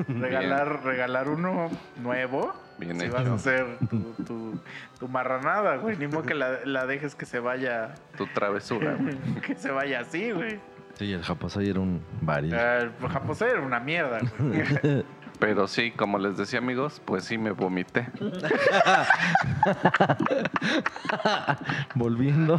Regalar, 0.09 0.83
regalar 0.85 1.29
uno 1.29 1.71
nuevo. 1.97 2.55
Bien 2.79 2.99
si 2.99 3.07
hecho. 3.07 3.15
vas 3.15 3.27
a 3.27 3.35
hacer 3.35 3.67
tu, 3.91 4.13
tu, 4.25 4.61
tu 4.99 5.09
marranada, 5.09 5.77
güey. 5.77 5.97
Ni 5.99 6.07
modo 6.07 6.23
que 6.23 6.35
la, 6.35 6.61
la 6.65 6.87
dejes 6.87 7.15
que 7.15 7.27
se 7.27 7.41
vaya. 7.41 7.95
Tu 8.17 8.27
travesura. 8.29 8.95
güey. 8.95 9.17
que 9.47 9.55
se 9.57 9.71
vaya 9.71 10.01
así, 10.01 10.31
güey. 10.31 10.59
Sí, 10.99 11.13
el 11.13 11.23
Japosai 11.23 11.69
era 11.69 11.81
un 11.81 12.03
varillo. 12.23 12.57
Ah, 12.59 12.79
El 12.79 12.91
japosé 13.09 13.51
era 13.51 13.61
una 13.61 13.79
mierda, 13.81 14.21
güey. 14.39 15.05
Pero 15.39 15.69
sí, 15.69 15.91
como 15.91 16.19
les 16.19 16.39
decía 16.39 16.61
amigos, 16.61 17.03
pues 17.05 17.25
sí 17.25 17.37
me 17.37 17.51
vomité. 17.51 18.09
Volviendo. 21.95 22.59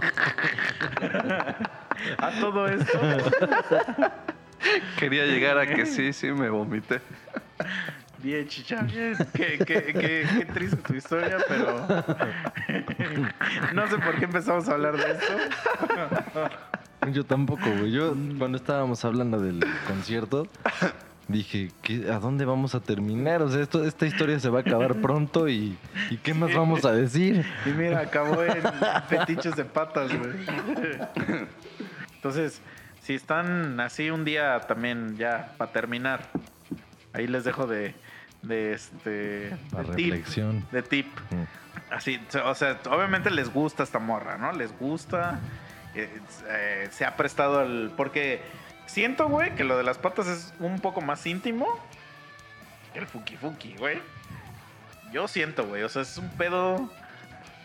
A 2.20 2.30
todo 2.40 2.68
esto. 2.68 3.00
Quería 5.00 5.26
llegar 5.26 5.58
a 5.58 5.66
que 5.66 5.88
sí, 5.88 6.14
sí 6.14 6.32
me 6.32 6.52
vomité. 6.52 7.02
Bien, 8.20 8.48
chicha, 8.48 8.82
bien. 8.82 9.16
Qué, 9.34 9.58
qué, 9.60 9.94
qué, 9.94 10.28
qué 10.38 10.46
triste 10.54 10.78
tu 10.78 10.94
historia, 10.94 11.38
pero. 11.48 11.88
no 13.74 13.88
sé 13.88 13.98
por 13.98 14.20
qué 14.20 14.26
empezamos 14.26 14.70
a 14.70 14.74
hablar 14.74 14.98
de 14.98 15.12
esto. 15.14 15.34
Yo 17.12 17.24
tampoco, 17.26 17.64
güey. 17.80 17.92
Yo, 17.92 18.16
cuando 18.38 18.58
estábamos 18.58 19.04
hablando 19.06 19.40
del 19.40 19.60
concierto, 19.88 20.48
dije, 21.28 21.72
¿qué- 21.82 22.12
¿a 22.12 22.20
dónde 22.20 22.44
vamos 22.46 22.76
a 22.76 22.80
terminar? 22.80 23.42
O 23.42 23.50
sea, 23.50 23.62
esto, 23.62 23.84
esta 23.86 24.06
historia 24.06 24.40
se 24.40 24.50
va 24.50 24.60
a 24.60 24.62
acabar 24.62 24.96
pronto 24.96 25.48
y, 25.48 25.78
¿y 26.10 26.18
qué 26.18 26.34
más 26.34 26.54
vamos 26.54 26.86
a 26.86 26.92
decir? 26.92 27.46
Y 27.66 27.70
mira, 27.70 28.00
acabó 28.00 28.44
en 28.44 28.62
fetiches 29.10 29.56
de 29.56 29.66
patas, 29.66 30.12
güey. 30.18 30.34
Entonces, 32.16 32.62
si 33.02 33.14
están 33.14 33.80
así 33.80 34.10
un 34.10 34.26
día 34.26 34.60
también, 34.62 35.16
ya, 35.18 35.54
para 35.58 35.72
terminar, 35.72 36.30
ahí 37.14 37.28
les 37.28 37.44
dejo 37.44 37.68
de, 37.68 37.94
de 38.42 38.74
este. 38.74 39.56
La 39.72 39.84
de 39.84 39.96
tip, 39.96 40.12
reflexión. 40.14 40.66
de 40.72 40.82
tip. 40.82 41.08
Mm. 41.32 41.94
Así, 41.94 42.20
o 42.44 42.56
sea, 42.56 42.80
obviamente 42.90 43.30
les 43.32 43.54
gusta 43.54 43.84
esta 43.84 44.00
morra, 44.00 44.38
¿no? 44.38 44.52
Les 44.52 44.78
gusta. 44.78 45.40
Eh, 46.04 46.88
se 46.92 47.06
ha 47.06 47.16
prestado 47.16 47.60
al. 47.60 47.92
Porque 47.96 48.42
siento, 48.86 49.28
güey, 49.28 49.56
que 49.56 49.64
lo 49.64 49.78
de 49.78 49.84
las 49.84 49.98
patas 49.98 50.28
es 50.28 50.54
un 50.60 50.80
poco 50.80 51.02
más 51.02 51.26
íntimo 51.26 51.68
que 52.94 53.00
el 53.00 53.08
fuki 53.08 53.38
fuki, 53.38 53.76
güey. 53.78 54.02
Yo 55.12 55.28
siento, 55.28 55.66
güey. 55.66 55.84
O 55.84 55.90
sea, 55.90 56.02
es 56.02 56.18
un 56.18 56.30
pedo 56.30 56.90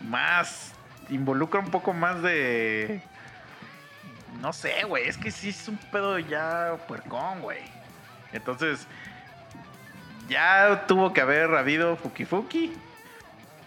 más. 0.01 0.73
Involucra 1.09 1.61
un 1.61 1.71
poco 1.71 1.93
más 1.93 2.23
de. 2.23 3.03
No 4.41 4.53
sé, 4.53 4.85
güey. 4.85 5.09
Es 5.09 5.19
que 5.19 5.31
sí 5.31 5.51
es 5.51 5.69
un 5.69 5.77
pedo 5.77 6.19
ya 6.19 6.77
puercón, 6.89 7.41
güey. 7.41 7.61
Entonces. 8.33 8.87
Ya 10.29 10.87
tuvo 10.87 11.13
que 11.13 11.21
haber 11.21 11.55
habido 11.55 11.97
Fuki 11.97 12.25
Fuki. 12.25 12.73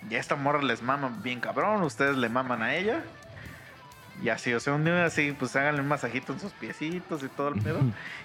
Ya 0.10 0.20
esta 0.20 0.36
morra 0.36 0.62
les 0.62 0.82
mama 0.82 1.12
bien 1.22 1.40
cabrón. 1.40 1.84
Ustedes 1.84 2.18
le 2.18 2.30
maman 2.30 2.64
a 2.64 2.76
ella. 2.76 3.04
Y 4.22 4.30
así, 4.30 4.54
o 4.54 4.60
sea, 4.60 4.74
un 4.74 4.84
día 4.86 5.06
así, 5.06 5.36
pues 5.38 5.56
háganle 5.56 5.82
un 5.82 5.88
masajito 5.88 6.34
en 6.34 6.40
sus 6.40 6.52
piecitos 6.54 7.22
y 7.24 7.28
todo 7.28 7.50
el 7.50 7.62
pedo. 7.62 7.80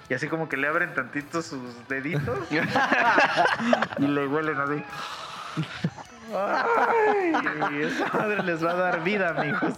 Y 0.08 0.14
así 0.14 0.28
como 0.28 0.48
que 0.48 0.56
le 0.56 0.68
abren 0.68 0.94
tantito 0.94 1.42
sus 1.42 1.60
deditos. 1.88 2.38
y 3.98 4.06
le 4.06 4.26
huelen 4.26 4.58
así. 4.60 4.82
Ay, 6.32 7.82
esa 7.82 8.06
madre 8.16 8.42
les 8.44 8.64
va 8.64 8.70
a 8.70 8.74
dar 8.74 9.02
vida, 9.02 9.30
amigos. 9.30 9.74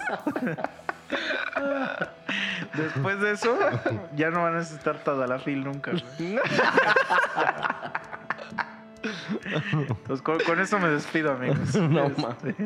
Después 2.75 3.21
de 3.21 3.33
eso, 3.33 3.59
ya 4.15 4.31
no 4.31 4.43
van 4.43 4.57
a 4.57 4.59
necesitar 4.59 4.99
Tadalafil 5.03 5.65
nunca. 5.65 5.93
güey. 5.93 6.39
Entonces, 9.73 10.23
con, 10.23 10.39
con 10.41 10.61
eso 10.61 10.79
me 10.79 10.89
despido, 10.89 11.33
amigos. 11.33 11.75
No 11.75 12.07
Este, 12.07 12.23
mames. 12.23 12.57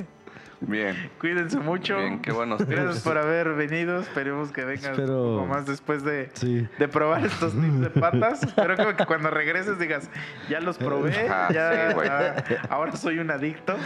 Bien. 0.60 1.10
Cuídense 1.20 1.58
mucho. 1.58 1.98
Bien, 1.98 2.20
qué 2.20 2.32
buenos 2.32 2.64
Gracias 2.66 2.94
tips. 2.94 3.04
por 3.04 3.18
haber 3.18 3.50
venido. 3.54 4.00
Esperemos 4.00 4.50
que 4.52 4.64
vengas 4.64 4.84
Espero- 4.98 5.22
un 5.22 5.34
poco 5.40 5.46
más 5.46 5.66
después 5.66 6.02
de, 6.02 6.30
Sí. 6.32 6.66
de 6.78 6.88
probar 6.88 7.26
estos 7.26 7.52
tips 7.52 7.80
de 7.80 7.90
patas. 7.90 8.42
Espero 8.42 8.74
que, 8.96 9.04
cuando 9.04 9.30
regreses 9.30 9.78
digas, 9.78 10.08
ya 10.48 10.60
los 10.60 10.78
probé, 10.78 11.28
Ajá, 11.28 11.48
ya 11.52 11.88
sí, 11.90 11.94
güey. 11.94 12.08
ah, 12.08 12.44
ahora 12.70 12.92
soy 12.96 13.18
un 13.18 13.30
adicto. 13.30 13.76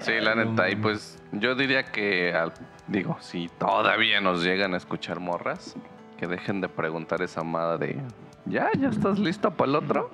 Sí, 0.00 0.12
la 0.20 0.34
neta. 0.34 0.68
Y 0.68 0.76
pues 0.76 1.22
yo 1.32 1.54
diría 1.54 1.84
que, 1.84 2.34
al- 2.34 2.52
digo, 2.88 3.16
si 3.20 3.48
todavía 3.58 4.20
nos 4.20 4.42
llegan 4.44 4.74
a 4.74 4.76
escuchar 4.76 5.20
morras, 5.20 5.74
que 6.18 6.26
dejen 6.26 6.60
de 6.60 6.68
preguntar 6.68 7.22
esa 7.22 7.40
amada 7.40 7.78
de, 7.78 8.00
¿ya? 8.46 8.68
¿Ya 8.78 8.88
estás 8.88 9.18
listo 9.18 9.50
para 9.52 9.70
el 9.70 9.76
otro? 9.76 10.10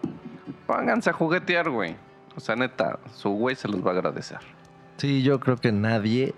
Pónganse 0.67 1.11
a 1.11 1.13
juguetear, 1.13 1.71
güey. 1.71 1.97
O 2.37 2.41
sea, 2.41 2.57
neta, 2.57 2.99
su 3.15 3.31
güey 3.31 3.57
se 3.57 3.69
los 3.69 3.85
va 3.85 3.91
a 3.91 3.95
agradecer. 3.95 4.39
Sí, 4.97 5.23
yo 5.23 5.41
creo 5.41 5.57
que 5.57 5.73
nadie, 5.73 6.35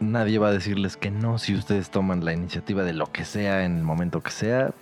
nadie 0.00 0.38
va 0.38 0.48
a 0.48 0.52
decirles 0.52 0.96
que 0.96 1.10
no 1.10 1.38
si 1.38 1.54
ustedes 1.54 1.90
toman 1.90 2.24
la 2.24 2.32
iniciativa 2.32 2.84
de 2.84 2.92
lo 2.92 3.06
que 3.10 3.24
sea 3.24 3.64
en 3.64 3.78
el 3.78 3.82
momento 3.82 4.20
que 4.20 4.30
sea. 4.30 4.72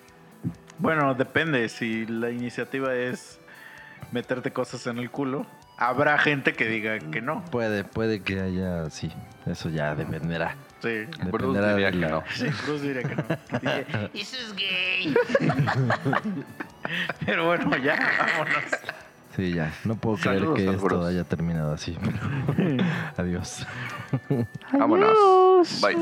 Bueno, 0.79 1.15
depende. 1.15 1.69
Si 1.69 2.07
la 2.07 2.31
iniciativa 2.31 2.95
es 2.95 3.39
meterte 4.13 4.53
cosas 4.53 4.87
en 4.87 4.99
el 4.99 5.11
culo, 5.11 5.47
habrá 5.77 6.19
gente 6.19 6.55
que 6.55 6.67
diga 6.67 6.99
que 6.99 7.21
no. 7.21 7.45
Puede, 7.47 7.85
puede 7.85 8.23
que 8.23 8.41
haya, 8.41 8.89
sí, 8.91 9.11
eso 9.47 9.69
ya 9.69 9.95
dependerá. 9.95 10.57
Sí. 10.81 11.05
Bruce 11.31 11.59
Dependerá 11.59 11.75
diría 11.75 11.91
de 11.91 12.01
que 12.01 12.07
no. 12.07 12.25
Sí, 12.35 12.47
Bruce 12.67 12.87
diría 12.87 13.03
que 13.03 13.15
no. 13.17 13.23
Eso 14.15 14.37
es 14.37 14.55
gay. 14.57 15.15
Pero 17.27 17.47
bueno, 17.47 17.77
ya, 17.77 17.99
vámonos. 18.19 18.65
Sí, 19.37 19.53
ya. 19.55 19.73
No 19.85 19.95
puedo 19.97 20.17
creer 20.17 20.41
Saludos 20.41 20.59
que 20.59 20.71
esto 20.71 21.05
haya 21.05 21.25
terminado 21.25 21.73
así. 21.73 21.97
pero- 22.01 22.85
Adiós. 23.17 23.67
Vámonos. 24.73 25.81
Bye. 25.83 25.97